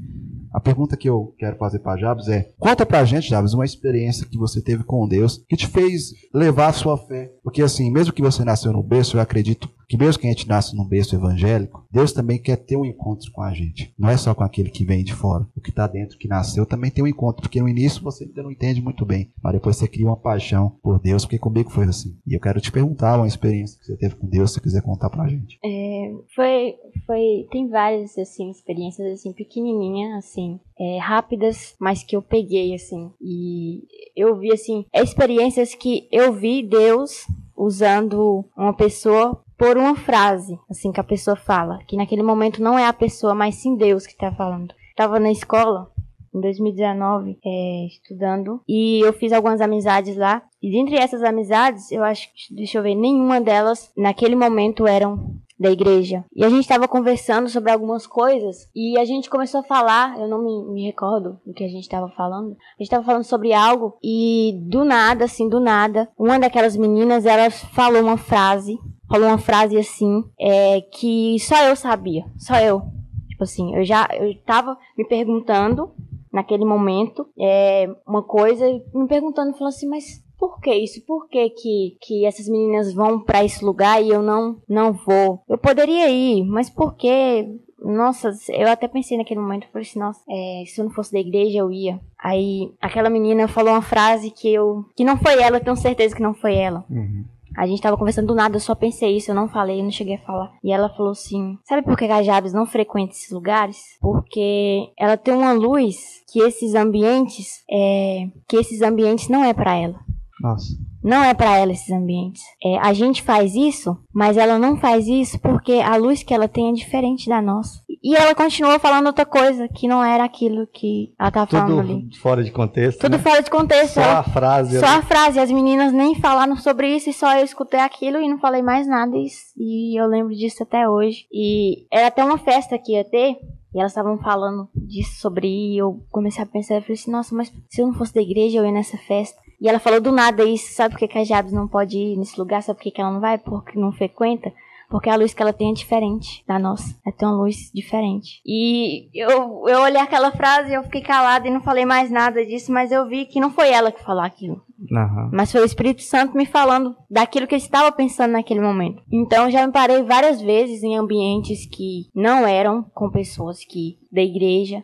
A 0.53 0.59
pergunta 0.59 0.97
que 0.97 1.09
eu 1.09 1.33
quero 1.39 1.57
fazer 1.57 1.79
para 1.79 2.01
Jabes 2.01 2.27
é: 2.29 2.51
conta 2.59 2.85
pra 2.85 3.05
gente, 3.05 3.29
Jabes, 3.29 3.53
uma 3.53 3.65
experiência 3.65 4.27
que 4.27 4.39
você 4.39 4.61
teve 4.61 4.83
com 4.83 5.07
Deus 5.07 5.45
que 5.49 5.57
te 5.57 5.67
fez 5.67 6.13
levar 6.35 6.69
a 6.69 6.73
sua 6.73 6.99
fé. 6.99 7.31
Porque 7.45 7.63
assim, 7.63 7.91
mesmo 7.91 8.13
que 8.13 8.23
você 8.23 8.45
nasceu 8.45 8.73
no 8.73 8.83
berço, 8.83 9.17
eu 9.17 9.21
acredito 9.21 9.71
que 9.91 9.97
mesmo 9.97 10.21
que 10.21 10.29
a 10.29 10.31
gente 10.31 10.47
nasce 10.47 10.77
num 10.77 10.87
berço 10.87 11.17
evangélico, 11.17 11.85
Deus 11.91 12.13
também 12.13 12.39
quer 12.39 12.55
ter 12.55 12.77
um 12.77 12.85
encontro 12.85 13.29
com 13.33 13.43
a 13.43 13.53
gente. 13.53 13.93
Não 13.99 14.09
é 14.09 14.17
só 14.17 14.33
com 14.33 14.45
aquele 14.45 14.71
que 14.71 14.85
vem 14.85 15.03
de 15.03 15.13
fora. 15.13 15.45
O 15.57 15.61
que 15.61 15.71
está 15.71 15.89
dentro, 15.89 16.17
que 16.17 16.29
nasceu, 16.29 16.65
também 16.65 16.93
tem 16.93 17.03
um 17.03 17.09
encontro. 17.09 17.43
Porque 17.43 17.61
no 17.61 17.69
início 17.69 18.01
você 18.01 18.23
ainda 18.23 18.45
não 18.45 18.53
entende 18.53 18.81
muito 18.81 19.05
bem. 19.05 19.33
Mas 19.43 19.55
depois 19.55 19.77
você 19.77 19.89
cria 19.89 20.07
uma 20.07 20.17
paixão 20.17 20.79
por 20.81 21.01
Deus, 21.01 21.25
porque 21.25 21.41
comigo 21.41 21.71
foi 21.71 21.87
assim. 21.87 22.17
E 22.25 22.35
eu 22.35 22.41
quero 22.41 22.61
te 22.61 22.71
perguntar 22.71 23.17
uma 23.17 23.27
experiência 23.27 23.81
que 23.81 23.87
você 23.87 23.97
teve 23.97 24.15
com 24.15 24.29
Deus, 24.29 24.51
se 24.51 24.55
você 24.55 24.61
quiser 24.61 24.83
contar 24.83 25.11
pra 25.11 25.27
gente. 25.27 25.59
É, 25.65 26.13
foi, 26.37 26.77
foi, 27.05 27.49
tem 27.51 27.69
várias, 27.69 28.17
assim, 28.17 28.49
experiências, 28.49 29.13
assim, 29.13 29.33
pequenininhas, 29.33 30.19
assim, 30.19 30.61
é, 30.79 30.99
rápidas, 30.99 31.75
mas 31.81 32.05
que 32.05 32.15
eu 32.15 32.23
peguei, 32.23 32.77
assim. 32.77 33.11
E 33.21 33.83
eu 34.15 34.39
vi, 34.39 34.53
assim, 34.53 34.87
experiências 34.95 35.75
que 35.75 36.07
eu 36.13 36.33
vi 36.33 36.63
Deus 36.63 37.27
usando 37.57 38.45
uma 38.57 38.73
pessoa 38.73 39.43
por 39.61 39.77
uma 39.77 39.95
frase, 39.95 40.59
assim, 40.71 40.91
que 40.91 41.01
a 41.01 41.05
pessoa 41.05 41.37
fala. 41.37 41.81
Que 41.87 41.95
naquele 41.95 42.23
momento 42.23 42.63
não 42.63 42.79
é 42.79 42.87
a 42.87 42.95
pessoa, 42.95 43.35
mas 43.35 43.57
sim 43.57 43.77
Deus 43.77 44.07
que 44.07 44.15
está 44.15 44.33
falando. 44.33 44.75
Tava 44.97 45.21
na 45.21 45.31
escola, 45.31 45.93
em 46.35 46.41
2019, 46.41 47.39
é, 47.45 47.87
estudando, 47.87 48.63
e 48.67 49.01
eu 49.01 49.13
fiz 49.13 49.35
algumas 49.35 49.61
amizades 49.61 50.17
lá. 50.17 50.43
E 50.63 50.71
dentre 50.71 50.97
essas 50.97 51.23
amizades, 51.23 51.93
eu 51.93 52.03
acho 52.03 52.31
deixa 52.51 52.79
eu 52.79 52.83
ver, 52.83 52.95
nenhuma 52.95 53.39
delas 53.39 53.93
naquele 53.95 54.35
momento 54.35 54.87
eram 54.87 55.37
da 55.59 55.71
igreja. 55.71 56.25
E 56.35 56.43
a 56.43 56.49
gente 56.49 56.63
estava 56.63 56.89
conversando 56.89 57.51
sobre 57.51 57.71
algumas 57.71 58.07
coisas 58.07 58.67
e 58.75 58.99
a 58.99 59.05
gente 59.05 59.29
começou 59.29 59.61
a 59.61 59.65
falar, 59.65 60.19
eu 60.19 60.27
não 60.27 60.43
me, 60.43 60.73
me 60.73 60.87
recordo 60.87 61.39
do 61.45 61.53
que 61.53 61.65
a 61.65 61.69
gente 61.69 61.83
estava 61.83 62.09
falando. 62.09 62.53
A 62.53 62.79
gente 62.79 62.87
estava 62.87 63.05
falando 63.05 63.25
sobre 63.25 63.53
algo 63.53 63.99
e 64.03 64.59
do 64.71 64.87
nada, 64.87 65.27
assim, 65.27 65.51
do 65.51 65.61
nada, 65.61 66.09
uma 66.19 66.39
daquelas 66.39 66.79
meninas, 66.79 67.27
ela 67.27 67.51
falou 67.51 68.01
uma 68.01 68.17
frase, 68.17 68.79
falou 69.11 69.27
uma 69.27 69.39
frase 69.39 69.77
assim, 69.77 70.25
é, 70.39 70.81
que 70.83 71.37
só 71.41 71.65
eu 71.65 71.75
sabia, 71.75 72.25
só 72.39 72.55
eu. 72.61 72.81
Tipo 73.29 73.43
assim, 73.43 73.75
eu 73.75 73.85
já, 73.85 74.09
eu 74.13 74.35
tava 74.47 74.79
me 74.97 75.05
perguntando 75.05 75.91
naquele 76.33 76.65
momento, 76.65 77.27
é, 77.39 77.91
uma 78.07 78.23
coisa, 78.23 78.65
me 78.95 79.09
perguntando, 79.09 79.53
falando 79.53 79.75
assim, 79.75 79.89
mas 79.89 80.23
por 80.39 80.61
que 80.61 80.73
isso? 80.73 81.05
Por 81.05 81.29
que, 81.29 81.51
que, 81.51 81.97
que 82.01 82.25
essas 82.25 82.49
meninas 82.49 82.95
vão 82.95 83.21
para 83.21 83.45
esse 83.45 83.65
lugar 83.65 84.01
e 84.03 84.11
eu 84.11 84.23
não, 84.23 84.63
não 84.69 84.93
vou? 84.93 85.43
Eu 85.49 85.59
poderia 85.59 86.09
ir, 86.09 86.45
mas 86.45 86.71
por 86.71 86.95
que? 86.95 87.47
Nossa, 87.83 88.31
eu 88.51 88.69
até 88.69 88.87
pensei 88.87 89.19
naquele 89.19 89.41
momento, 89.41 89.67
falei 89.73 89.89
assim, 89.89 89.99
nossa, 89.99 90.21
é, 90.31 90.65
se 90.67 90.81
eu 90.81 90.85
não 90.85 90.93
fosse 90.93 91.13
da 91.13 91.19
igreja, 91.19 91.59
eu 91.59 91.73
ia. 91.73 91.99
Aí, 92.19 92.73
aquela 92.81 93.11
menina 93.11 93.49
falou 93.49 93.73
uma 93.73 93.83
frase 93.83 94.31
que 94.31 94.53
eu, 94.53 94.85
que 94.95 95.03
não 95.03 95.17
foi 95.17 95.41
ela, 95.43 95.57
eu 95.57 95.65
tenho 95.65 95.77
certeza 95.77 96.15
que 96.15 96.23
não 96.23 96.35
foi 96.35 96.55
ela. 96.55 96.85
Uhum. 96.89 97.25
A 97.57 97.67
gente 97.67 97.83
tava 97.83 97.97
conversando 97.97 98.29
do 98.29 98.35
nada, 98.35 98.57
eu 98.57 98.61
só 98.61 98.75
pensei 98.75 99.17
isso, 99.17 99.31
eu 99.31 99.35
não 99.35 99.49
falei, 99.49 99.81
eu 99.81 99.85
não 99.85 99.91
cheguei 99.91 100.15
a 100.15 100.21
falar. 100.21 100.53
E 100.63 100.73
ela 100.73 100.89
falou 100.89 101.13
assim: 101.13 101.59
Sabe 101.65 101.83
por 101.83 101.97
que 101.97 102.05
a 102.05 102.23
Jabes 102.23 102.53
não 102.53 102.67
frequenta 102.67 103.13
esses 103.13 103.31
lugares? 103.31 103.77
Porque 104.01 104.93
ela 104.99 105.17
tem 105.17 105.35
uma 105.35 105.53
luz 105.53 106.23
que 106.33 106.41
esses 106.41 106.75
ambientes, 106.75 107.65
é, 107.71 108.29
que 108.49 108.57
esses 108.57 108.83
ambientes 108.83 109.29
não 109.29 109.45
é 109.45 109.53
para 109.53 109.75
ela. 109.75 110.01
Nossa. 110.41 110.67
Não 111.03 111.25
é 111.25 111.33
para 111.33 111.57
ela 111.57 111.73
esses 111.73 111.91
ambientes. 111.91 112.43
É, 112.63 112.79
a 112.79 112.93
gente 112.93 113.23
faz 113.23 113.55
isso, 113.55 113.97
mas 114.13 114.37
ela 114.37 114.59
não 114.59 114.77
faz 114.77 115.07
isso 115.07 115.39
porque 115.41 115.75
a 115.75 115.97
luz 115.97 116.23
que 116.23 116.35
ela 116.35 116.47
tem 116.47 116.69
é 116.69 116.73
diferente 116.73 117.29
da 117.29 117.41
nossa. 117.41 117.81
E 118.03 118.15
ela 118.15 118.35
continuou 118.35 118.79
falando 118.79 119.07
outra 119.07 119.25
coisa 119.25 119.69
que 119.69 119.89
não 119.89 120.03
era 120.05 120.25
aquilo 120.25 120.67
que 120.67 121.15
ela 121.19 121.31
tava 121.31 121.47
Tudo 121.47 121.59
falando 121.61 121.81
ali. 121.81 122.09
fora 122.21 122.45
de 122.45 122.51
contexto. 122.51 123.01
Tudo 123.01 123.17
né? 123.17 123.23
fora 123.23 123.43
de 123.43 123.51
contexto. 123.51 123.95
Só 123.95 124.01
ela- 124.03 124.19
a 124.21 124.23
frase. 124.23 124.79
só 124.79 124.87
ali. 124.87 124.99
a 124.99 125.03
frase. 125.03 125.39
As 125.41 125.51
meninas 125.51 125.93
nem 125.93 126.15
falaram 126.15 126.57
sobre 126.57 126.95
isso 126.95 127.11
e 127.11 127.13
só 127.15 127.37
eu 127.39 127.45
escutei 127.45 127.81
aquilo 127.81 128.19
e 128.19 128.29
não 128.29 128.39
falei 128.39 128.63
mais 128.63 128.87
nada. 128.87 129.17
E, 129.17 129.29
e 129.57 130.01
eu 130.01 130.07
lembro 130.07 130.35
disso 130.35 130.63
até 130.63 130.89
hoje. 130.89 131.27
E 131.33 131.87
era 131.93 132.09
até 132.09 132.23
uma 132.25 132.39
festa 132.39 132.79
que 132.79 132.93
ia 132.93 133.05
ter. 133.05 133.37
E 133.75 133.79
elas 133.79 133.93
estavam 133.93 134.19
falando 134.19 134.69
disso 134.75 135.21
sobre 135.21 135.47
e 135.47 135.79
eu 135.79 136.03
comecei 136.11 136.43
a 136.43 136.47
pensar, 136.47 136.75
eu 136.75 136.83
falei 136.83 136.95
assim, 136.95 137.11
nossa, 137.11 137.35
mas 137.35 137.53
se 137.69 137.81
eu 137.81 137.87
não 137.87 137.95
fosse 137.95 138.13
da 138.13 138.21
igreja, 138.21 138.59
eu 138.59 138.67
ia 138.67 138.73
nessa 138.73 138.99
festa. 138.99 139.39
E 139.61 139.69
ela 139.69 139.79
falou 139.79 140.01
do 140.01 140.11
nada 140.11 140.45
isso, 140.45 140.73
sabe 140.73 140.95
por 140.95 140.99
que 140.99 141.09
que 141.09 141.19
a 141.19 141.25
Jabes 141.25 141.53
não 141.53 141.69
pode 141.69 141.97
ir 141.97 142.17
nesse 142.17 142.39
lugar? 142.39 142.63
Sabe 142.63 142.79
por 142.79 142.85
que 142.85 142.91
que 142.91 143.01
ela 143.01 143.13
não 143.13 143.21
vai? 143.21 143.37
Porque 143.37 143.79
não 143.79 143.93
frequenta? 143.93 144.53
Porque 144.91 145.09
a 145.09 145.15
luz 145.15 145.33
que 145.33 145.41
ela 145.41 145.53
tem 145.53 145.71
é 145.71 145.75
diferente 145.75 146.43
da 146.49 146.59
nossa. 146.59 146.99
Ela 147.07 147.15
tem 147.15 147.29
uma 147.29 147.37
luz 147.37 147.71
diferente. 147.73 148.43
E 148.45 149.09
eu, 149.15 149.65
eu 149.69 149.83
olhei 149.83 150.01
aquela 150.01 150.33
frase 150.33 150.71
e 150.71 150.75
eu 150.75 150.83
fiquei 150.83 151.01
calada 151.01 151.47
e 151.47 151.51
não 151.51 151.61
falei 151.61 151.85
mais 151.85 152.11
nada 152.11 152.45
disso, 152.45 152.73
mas 152.73 152.91
eu 152.91 153.07
vi 153.07 153.25
que 153.25 153.39
não 153.39 153.51
foi 153.51 153.71
ela 153.71 153.93
que 153.93 154.03
falou 154.03 154.23
aquilo. 154.23 154.61
Aham. 154.93 155.31
Mas 155.33 155.53
foi 155.53 155.61
o 155.61 155.65
Espírito 155.65 156.03
Santo 156.03 156.37
me 156.37 156.45
falando 156.45 156.97
daquilo 157.09 157.47
que 157.47 157.55
eu 157.55 157.59
estava 157.59 157.93
pensando 157.93 158.33
naquele 158.33 158.61
momento. 158.61 159.01
Então 159.13 159.49
já 159.49 159.65
me 159.65 159.73
parei 159.73 160.03
várias 160.03 160.41
vezes 160.43 160.83
em 160.83 160.97
ambientes 160.97 161.67
que 161.67 162.09
não 162.13 162.45
eram 162.45 162.83
com 162.93 163.09
pessoas 163.11 163.65
que 163.65 163.97
da 164.11 164.23
igreja, 164.23 164.83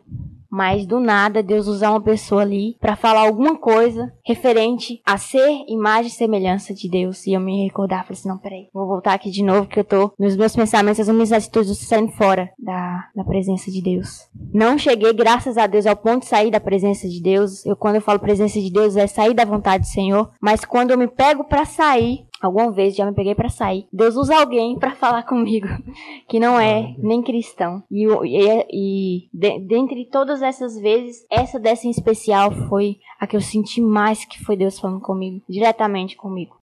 mas 0.49 0.85
do 0.85 0.99
nada 0.99 1.43
Deus 1.43 1.67
usar 1.67 1.91
uma 1.91 2.01
pessoa 2.01 2.41
ali 2.41 2.75
para 2.79 2.95
falar 2.95 3.21
alguma 3.21 3.57
coisa 3.57 4.13
referente 4.25 5.01
a 5.05 5.17
ser 5.17 5.65
imagem 5.67 6.07
e 6.07 6.13
semelhança 6.13 6.73
de 6.73 6.89
Deus. 6.89 7.25
E 7.25 7.33
eu 7.33 7.39
me 7.39 7.63
recordar, 7.63 8.03
falei 8.03 8.19
assim, 8.19 8.29
não, 8.29 8.37
peraí, 8.37 8.67
vou 8.73 8.87
voltar 8.87 9.13
aqui 9.13 9.29
de 9.29 9.43
novo 9.43 9.67
que 9.67 9.79
eu 9.79 9.83
tô 9.83 10.11
nos 10.19 10.35
meus 10.35 10.55
pensamentos, 10.55 10.99
as 10.99 11.09
minhas 11.09 11.31
atitudes 11.31 11.77
saindo 11.79 12.11
fora 12.11 12.49
da, 12.59 13.07
da 13.15 13.23
presença 13.23 13.71
de 13.71 13.81
Deus. 13.81 14.27
Não 14.53 14.77
cheguei, 14.77 15.13
graças 15.13 15.57
a 15.57 15.67
Deus, 15.67 15.85
ao 15.85 15.95
ponto 15.95 16.21
de 16.21 16.27
sair 16.27 16.51
da 16.51 16.59
presença 16.59 17.07
de 17.07 17.21
Deus. 17.21 17.65
Eu 17.65 17.75
quando 17.75 17.95
eu 17.95 18.01
falo 18.01 18.19
presença 18.19 18.59
de 18.59 18.71
Deus 18.71 18.97
é 18.97 19.07
sair 19.07 19.33
da 19.33 19.45
vontade 19.45 19.83
do 19.83 19.89
Senhor, 19.89 20.31
mas 20.41 20.65
quando 20.65 20.91
eu 20.91 20.97
me 20.97 21.07
pego 21.07 21.43
para 21.45 21.65
sair, 21.65 22.26
Alguma 22.41 22.71
vez 22.71 22.95
já 22.95 23.05
me 23.05 23.13
peguei 23.13 23.33
pra 23.33 23.49
sair. 23.49 23.87
Deus 23.91 24.15
usa 24.15 24.35
alguém 24.37 24.77
pra 24.77 24.95
falar 24.95 25.23
comigo 25.23 25.67
que 26.29 26.39
não 26.39 26.59
é 26.59 26.95
nem 26.99 27.21
cristão. 27.21 27.81
E, 27.89 28.05
e, 28.05 28.65
e 28.71 29.29
de- 29.33 29.59
dentre 29.59 30.05
todas 30.05 30.41
essas 30.41 30.79
vezes, 30.79 31.25
essa 31.31 31.59
dessa 31.59 31.87
em 31.87 31.91
especial 31.91 32.51
foi 32.69 32.97
a 33.19 33.25
que 33.25 33.35
eu 33.35 33.41
senti 33.41 33.81
mais 33.81 34.23
que 34.25 34.43
foi 34.43 34.55
Deus 34.55 34.79
falando 34.79 35.01
comigo, 35.01 35.41
diretamente 35.49 36.15
comigo. 36.15 36.57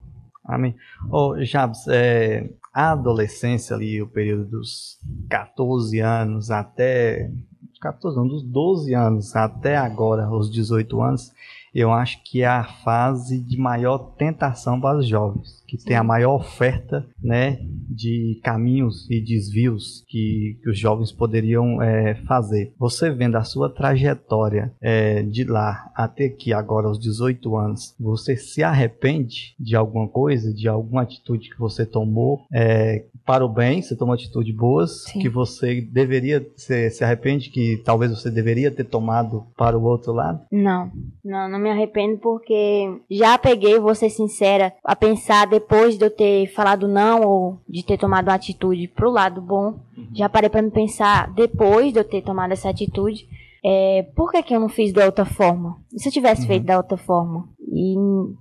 Amém. 0.43 0.75
Ô, 1.09 1.35
Jabs, 1.43 1.87
é, 1.87 2.49
a 2.73 2.91
adolescência 2.91 3.75
ali, 3.75 4.01
o 4.01 4.07
período 4.07 4.45
dos 4.45 4.97
14 5.29 5.99
anos 5.99 6.51
até. 6.51 7.31
14 7.79 8.15
não, 8.17 8.27
dos 8.27 8.43
12 8.43 8.93
anos 8.93 9.35
até 9.35 9.75
agora, 9.75 10.29
os 10.29 10.51
18 10.51 11.01
anos, 11.01 11.31
eu 11.73 11.91
acho 11.91 12.21
que 12.23 12.41
é 12.43 12.47
a 12.47 12.63
fase 12.63 13.39
de 13.39 13.57
maior 13.57 13.97
tentação 14.17 14.79
para 14.79 14.99
os 14.99 15.07
jovens, 15.07 15.60
que 15.71 15.77
tem 15.77 15.95
a 15.95 16.03
maior 16.03 16.35
oferta, 16.35 17.07
né, 17.23 17.59
de 17.89 18.41
caminhos 18.43 19.09
e 19.09 19.21
desvios 19.21 20.03
que, 20.05 20.57
que 20.61 20.69
os 20.69 20.77
jovens 20.77 21.13
poderiam 21.13 21.81
é, 21.81 22.15
fazer. 22.27 22.73
Você 22.77 23.09
vendo 23.09 23.37
a 23.37 23.43
sua 23.45 23.69
trajetória 23.69 24.73
é, 24.81 25.23
de 25.23 25.45
lá 25.45 25.89
até 25.95 26.25
aqui 26.25 26.51
agora 26.51 26.87
aos 26.87 26.99
18 26.99 27.55
anos, 27.55 27.95
você 27.97 28.35
se 28.35 28.61
arrepende 28.61 29.55
de 29.57 29.73
alguma 29.73 30.09
coisa, 30.09 30.53
de 30.53 30.67
alguma 30.67 31.03
atitude 31.03 31.49
que 31.49 31.59
você 31.59 31.85
tomou 31.85 32.41
é, 32.53 33.05
para 33.25 33.45
o 33.45 33.49
bem, 33.49 33.81
você 33.81 33.95
tomou 33.95 34.13
atitudes 34.13 34.53
boas, 34.53 35.05
Sim. 35.05 35.19
que 35.19 35.29
você 35.29 35.79
deveria, 35.79 36.45
se, 36.57 36.89
se 36.89 37.01
arrepende 37.01 37.49
que 37.49 37.81
talvez 37.85 38.11
você 38.11 38.29
deveria 38.29 38.71
ter 38.71 38.83
tomado 38.83 39.45
para 39.55 39.77
o 39.77 39.83
outro 39.83 40.11
lado? 40.11 40.41
Não, 40.51 40.91
não, 41.23 41.47
não 41.47 41.59
me 41.59 41.69
arrependo 41.69 42.17
porque 42.17 42.93
já 43.09 43.37
peguei, 43.37 43.79
vou 43.79 43.95
ser 43.95 44.09
sincera, 44.09 44.73
a 44.83 44.97
pensar 44.97 45.47
depois 45.47 45.60
de 45.97 46.05
eu 46.05 46.09
ter 46.09 46.47
falado 46.53 46.87
não 46.87 47.21
ou 47.21 47.57
de 47.67 47.83
ter 47.83 47.97
tomado 47.97 48.27
uma 48.27 48.35
atitude 48.35 48.87
pro 48.87 49.09
lado 49.11 49.41
bom. 49.41 49.75
Já 50.13 50.27
parei 50.27 50.49
pra 50.49 50.61
me 50.61 50.71
pensar 50.71 51.31
depois 51.33 51.93
de 51.93 51.99
eu 51.99 52.03
ter 52.03 52.21
tomado 52.21 52.51
essa 52.51 52.69
atitude. 52.69 53.27
É, 53.63 54.03
por 54.15 54.31
que, 54.31 54.41
que 54.43 54.55
eu 54.55 54.59
não 54.59 54.67
fiz 54.69 54.91
da 54.91 55.05
outra 55.05 55.23
forma? 55.23 55.77
E 55.93 55.99
se 56.01 56.09
eu 56.09 56.11
tivesse 56.13 56.41
Uhum. 56.41 56.47
feito 56.47 56.65
da 56.65 56.77
outra 56.77 56.97
forma? 56.97 57.47
E 57.71 57.95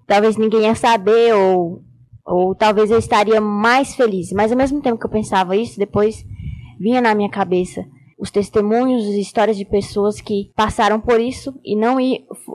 talvez 0.07 0.37
ninguém 0.37 0.63
ia 0.63 0.75
saber, 0.75 1.35
ou, 1.35 1.83
ou 2.27 2.55
talvez 2.55 2.91
eu 2.91 2.99
estaria 2.99 3.41
mais 3.41 3.95
feliz. 3.95 4.33
Mas 4.33 4.51
ao 4.51 4.57
mesmo 4.59 4.81
tempo 4.81 4.99
que 4.99 5.05
eu 5.07 5.11
pensava 5.11 5.55
isso, 5.57 5.79
depois 5.79 6.25
vinha 6.79 7.01
na 7.01 7.15
minha 7.15 7.29
cabeça 7.29 7.85
os 8.21 8.31
testemunhos, 8.31 9.07
as 9.09 9.15
histórias 9.15 9.57
de 9.57 9.65
pessoas 9.65 10.21
que 10.21 10.53
passaram 10.55 11.01
por 11.01 11.19
isso 11.19 11.55
e 11.65 11.75
não, 11.75 11.99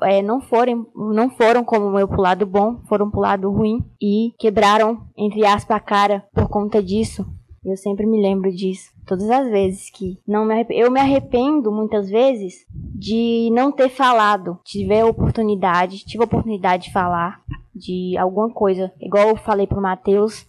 é, 0.03 0.21
não, 0.21 0.39
foram, 0.39 0.85
não 0.95 1.29
foram 1.31 1.63
como 1.63 1.97
eu 1.97 2.07
pro 2.07 2.21
lado 2.21 2.45
bom, 2.45 2.81
foram 2.87 3.09
pro 3.09 3.21
lado 3.21 3.49
ruim 3.51 3.83
e 3.99 4.33
quebraram, 4.37 5.01
entre 5.17 5.45
aspas, 5.45 5.75
a 5.75 5.79
cara 5.79 6.23
por 6.33 6.47
conta 6.47 6.81
disso. 6.81 7.25
Eu 7.65 7.75
sempre 7.75 8.05
me 8.05 8.21
lembro 8.21 8.51
disso. 8.51 8.91
Todas 9.07 9.27
as 9.27 9.49
vezes 9.49 9.89
que 9.89 10.19
não 10.27 10.45
me 10.45 10.65
eu 10.69 10.91
me 10.91 10.99
arrependo 10.99 11.71
muitas 11.71 12.07
vezes 12.07 12.63
de 12.71 13.49
não 13.51 13.71
ter 13.71 13.89
falado. 13.89 14.59
Tive 14.63 14.99
a 14.99 15.07
oportunidade, 15.07 16.05
tive 16.05 16.23
a 16.23 16.25
oportunidade 16.25 16.85
de 16.85 16.93
falar 16.93 17.41
de 17.73 18.15
alguma 18.19 18.51
coisa. 18.51 18.93
Igual 19.01 19.29
eu 19.29 19.35
falei 19.35 19.65
pro 19.65 19.81
Matheus, 19.81 20.45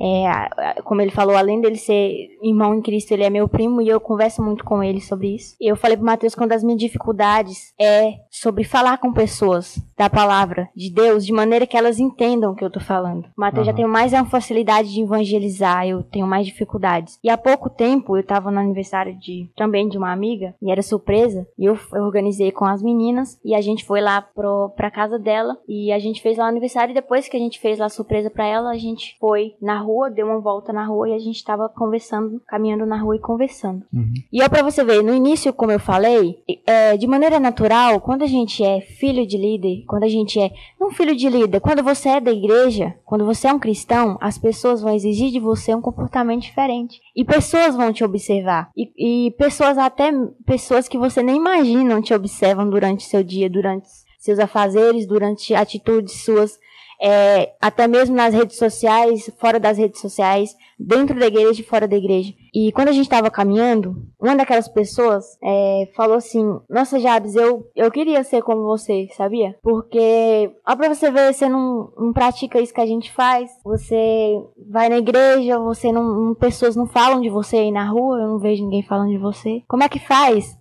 é, 0.00 0.82
como 0.82 1.00
ele 1.00 1.10
falou, 1.10 1.36
além 1.36 1.60
dele 1.60 1.76
ser 1.76 2.28
irmão 2.42 2.74
em 2.74 2.82
Cristo, 2.82 3.12
ele 3.12 3.24
é 3.24 3.30
meu 3.30 3.48
primo 3.48 3.80
e 3.80 3.88
eu 3.88 4.00
converso 4.00 4.42
muito 4.42 4.64
com 4.64 4.82
ele 4.82 5.00
sobre 5.00 5.34
isso. 5.34 5.56
Eu 5.60 5.76
falei 5.76 5.96
pro 5.96 6.06
Matheus 6.06 6.34
que 6.34 6.40
uma 6.40 6.48
das 6.48 6.62
minhas 6.62 6.80
dificuldades 6.80 7.72
é 7.80 8.14
sobre 8.30 8.64
falar 8.64 8.98
com 8.98 9.12
pessoas 9.12 9.78
da 9.96 10.10
palavra 10.10 10.68
de 10.74 10.92
Deus 10.92 11.24
de 11.24 11.32
maneira 11.32 11.66
que 11.66 11.76
elas 11.76 11.98
entendam 11.98 12.52
o 12.52 12.56
que 12.56 12.64
eu 12.64 12.70
tô 12.70 12.80
falando. 12.80 13.24
O 13.36 13.40
Matheus 13.40 13.66
já 13.66 13.72
tem 13.72 13.86
mais 13.86 14.12
uma 14.12 14.24
facilidade 14.24 14.92
de 14.92 15.02
evangelizar, 15.02 15.86
eu 15.86 16.02
tenho 16.02 16.26
mais 16.26 16.46
dificuldades. 16.46 17.18
E 17.22 17.30
há 17.30 17.38
pouco 17.38 17.70
tempo 17.70 18.16
eu 18.16 18.24
tava 18.24 18.50
no 18.50 18.58
aniversário 18.58 19.18
de 19.18 19.48
também 19.56 19.88
de 19.88 19.96
uma 19.96 20.12
amiga 20.12 20.54
e 20.60 20.70
era 20.70 20.82
surpresa 20.82 21.46
e 21.58 21.64
eu, 21.64 21.78
eu 21.92 22.02
organizei 22.02 22.50
com 22.50 22.64
as 22.64 22.82
meninas 22.82 23.38
e 23.44 23.54
a 23.54 23.60
gente 23.60 23.84
foi 23.84 24.00
lá 24.00 24.20
pro, 24.20 24.70
pra 24.70 24.90
casa 24.90 25.18
dela 25.18 25.56
e 25.68 25.92
a 25.92 25.98
gente 25.98 26.20
fez 26.20 26.36
lá 26.36 26.46
o 26.46 26.48
aniversário 26.48 26.92
e 26.92 26.94
depois 26.94 27.28
que 27.28 27.36
a 27.36 27.40
gente 27.40 27.60
fez 27.60 27.78
lá 27.78 27.86
a 27.86 27.90
surpresa 27.90 28.30
pra 28.30 28.46
ela, 28.46 28.70
a 28.70 28.78
gente 28.78 29.16
foi 29.20 29.54
na 29.60 29.83
rua, 29.84 30.10
deu 30.10 30.26
uma 30.26 30.40
volta 30.40 30.72
na 30.72 30.84
rua 30.84 31.08
e 31.08 31.14
a 31.14 31.18
gente 31.18 31.44
tava 31.44 31.68
conversando, 31.68 32.40
caminhando 32.46 32.86
na 32.86 32.96
rua 32.96 33.16
e 33.16 33.20
conversando. 33.20 33.84
E 34.32 34.42
é 34.42 34.48
pra 34.48 34.62
você 34.62 34.82
ver, 34.82 35.02
no 35.02 35.14
início, 35.14 35.52
como 35.52 35.72
eu 35.72 35.78
falei, 35.78 36.42
é, 36.66 36.96
de 36.96 37.06
maneira 37.06 37.38
natural, 37.38 38.00
quando 38.00 38.22
a 38.22 38.26
gente 38.26 38.64
é 38.64 38.80
filho 38.80 39.26
de 39.26 39.36
líder, 39.36 39.84
quando 39.86 40.04
a 40.04 40.08
gente 40.08 40.40
é. 40.40 40.50
Não 40.80 40.90
filho 40.90 41.14
de 41.14 41.28
líder, 41.28 41.60
quando 41.60 41.82
você 41.82 42.08
é 42.08 42.20
da 42.20 42.32
igreja, 42.32 42.94
quando 43.04 43.24
você 43.24 43.48
é 43.48 43.52
um 43.52 43.58
cristão, 43.58 44.16
as 44.20 44.38
pessoas 44.38 44.80
vão 44.80 44.94
exigir 44.94 45.30
de 45.30 45.40
você 45.40 45.74
um 45.74 45.80
comportamento 45.80 46.42
diferente. 46.42 47.00
E 47.14 47.24
pessoas 47.24 47.76
vão 47.76 47.92
te 47.92 48.02
observar. 48.02 48.70
E, 48.76 49.26
e 49.26 49.30
pessoas, 49.32 49.78
até 49.78 50.10
pessoas 50.46 50.88
que 50.88 50.98
você 50.98 51.22
nem 51.22 51.36
imagina, 51.36 52.00
te 52.00 52.14
observam 52.14 52.68
durante 52.68 53.04
seu 53.04 53.22
dia, 53.22 53.48
durante 53.50 53.88
seus 54.18 54.38
afazeres, 54.38 55.06
durante 55.06 55.54
atitudes 55.54 56.24
suas 56.24 56.58
é, 57.00 57.52
até 57.60 57.86
mesmo 57.86 58.14
nas 58.14 58.34
redes 58.34 58.56
sociais, 58.56 59.30
fora 59.38 59.58
das 59.58 59.78
redes 59.78 60.00
sociais, 60.00 60.54
dentro 60.78 61.18
da 61.18 61.26
igreja 61.26 61.60
e 61.60 61.64
fora 61.64 61.86
da 61.86 61.96
igreja. 61.96 62.32
E 62.52 62.70
quando 62.72 62.88
a 62.88 62.92
gente 62.92 63.04
estava 63.04 63.30
caminhando, 63.30 63.96
uma 64.20 64.36
daquelas 64.36 64.68
pessoas 64.68 65.24
é, 65.42 65.88
falou 65.96 66.16
assim: 66.16 66.44
Nossa, 66.68 66.98
Jabes, 67.00 67.34
eu, 67.34 67.68
eu 67.74 67.90
queria 67.90 68.22
ser 68.22 68.42
como 68.42 68.62
você, 68.62 69.08
sabia? 69.16 69.56
Porque, 69.62 70.50
ó, 70.66 70.76
pra 70.76 70.94
você 70.94 71.10
ver, 71.10 71.32
você 71.32 71.48
não, 71.48 71.92
não 71.96 72.12
pratica 72.12 72.60
isso 72.60 72.74
que 72.74 72.80
a 72.80 72.86
gente 72.86 73.12
faz. 73.12 73.50
Você 73.64 74.40
vai 74.70 74.88
na 74.88 74.98
igreja, 74.98 75.58
você 75.58 75.90
não. 75.90 76.34
Pessoas 76.34 76.76
não 76.76 76.86
falam 76.86 77.20
de 77.20 77.28
você 77.28 77.56
aí 77.56 77.70
na 77.72 77.88
rua, 77.88 78.18
eu 78.20 78.28
não 78.28 78.38
vejo 78.38 78.64
ninguém 78.64 78.82
falando 78.82 79.10
de 79.10 79.18
você. 79.18 79.62
Como 79.68 79.82
é 79.82 79.88
que 79.88 79.98
faz? 79.98 80.56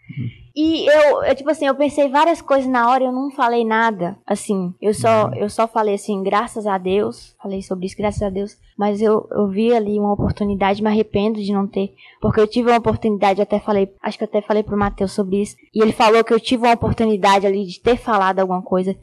E 0.55 0.85
eu, 0.87 1.23
eu, 1.23 1.35
tipo 1.35 1.49
assim, 1.49 1.65
eu 1.65 1.73
pensei 1.73 2.07
várias 2.09 2.39
coisas 2.39 2.69
na 2.69 2.87
hora 2.87 3.03
e 3.03 3.07
eu 3.07 3.11
não 3.11 3.31
falei 3.31 3.65
nada. 3.65 4.15
Assim, 4.25 4.71
eu 4.79 4.93
só, 4.93 5.27
uhum. 5.27 5.33
eu 5.33 5.49
só 5.49 5.67
falei 5.67 5.95
assim, 5.95 6.21
graças 6.21 6.67
a 6.67 6.77
Deus. 6.77 7.35
Falei 7.41 7.63
sobre 7.63 7.87
isso, 7.87 7.97
graças 7.97 8.21
a 8.21 8.29
Deus. 8.29 8.55
Mas 8.77 9.01
eu, 9.01 9.27
eu 9.31 9.47
vi 9.47 9.73
ali 9.73 9.97
uma 9.97 10.13
oportunidade, 10.13 10.83
me 10.83 10.89
arrependo 10.89 11.41
de 11.41 11.51
não 11.51 11.65
ter. 11.65 11.95
Porque 12.21 12.39
eu 12.39 12.47
tive 12.47 12.69
uma 12.69 12.77
oportunidade, 12.77 13.41
até 13.41 13.59
falei, 13.59 13.91
acho 14.01 14.17
que 14.17 14.23
até 14.25 14.41
falei 14.41 14.61
pro 14.61 14.77
Matheus 14.77 15.11
sobre 15.11 15.41
isso. 15.41 15.55
E 15.73 15.81
ele 15.81 15.91
falou 15.91 16.23
que 16.23 16.33
eu 16.33 16.39
tive 16.39 16.67
uma 16.67 16.73
oportunidade 16.73 17.47
ali 17.47 17.65
de 17.65 17.79
ter 17.79 17.97
falado 17.97 18.39
alguma 18.39 18.61
coisa. 18.61 18.95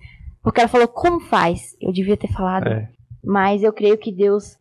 Porque 0.42 0.60
ela 0.60 0.68
falou, 0.68 0.86
como 0.86 1.20
faz? 1.20 1.76
Eu 1.80 1.92
devia 1.92 2.16
ter 2.16 2.28
falado. 2.28 2.68
É. 2.68 2.88
Mas 3.24 3.62
eu 3.62 3.72
creio 3.72 3.98
que 3.98 4.12
Deus 4.12 4.56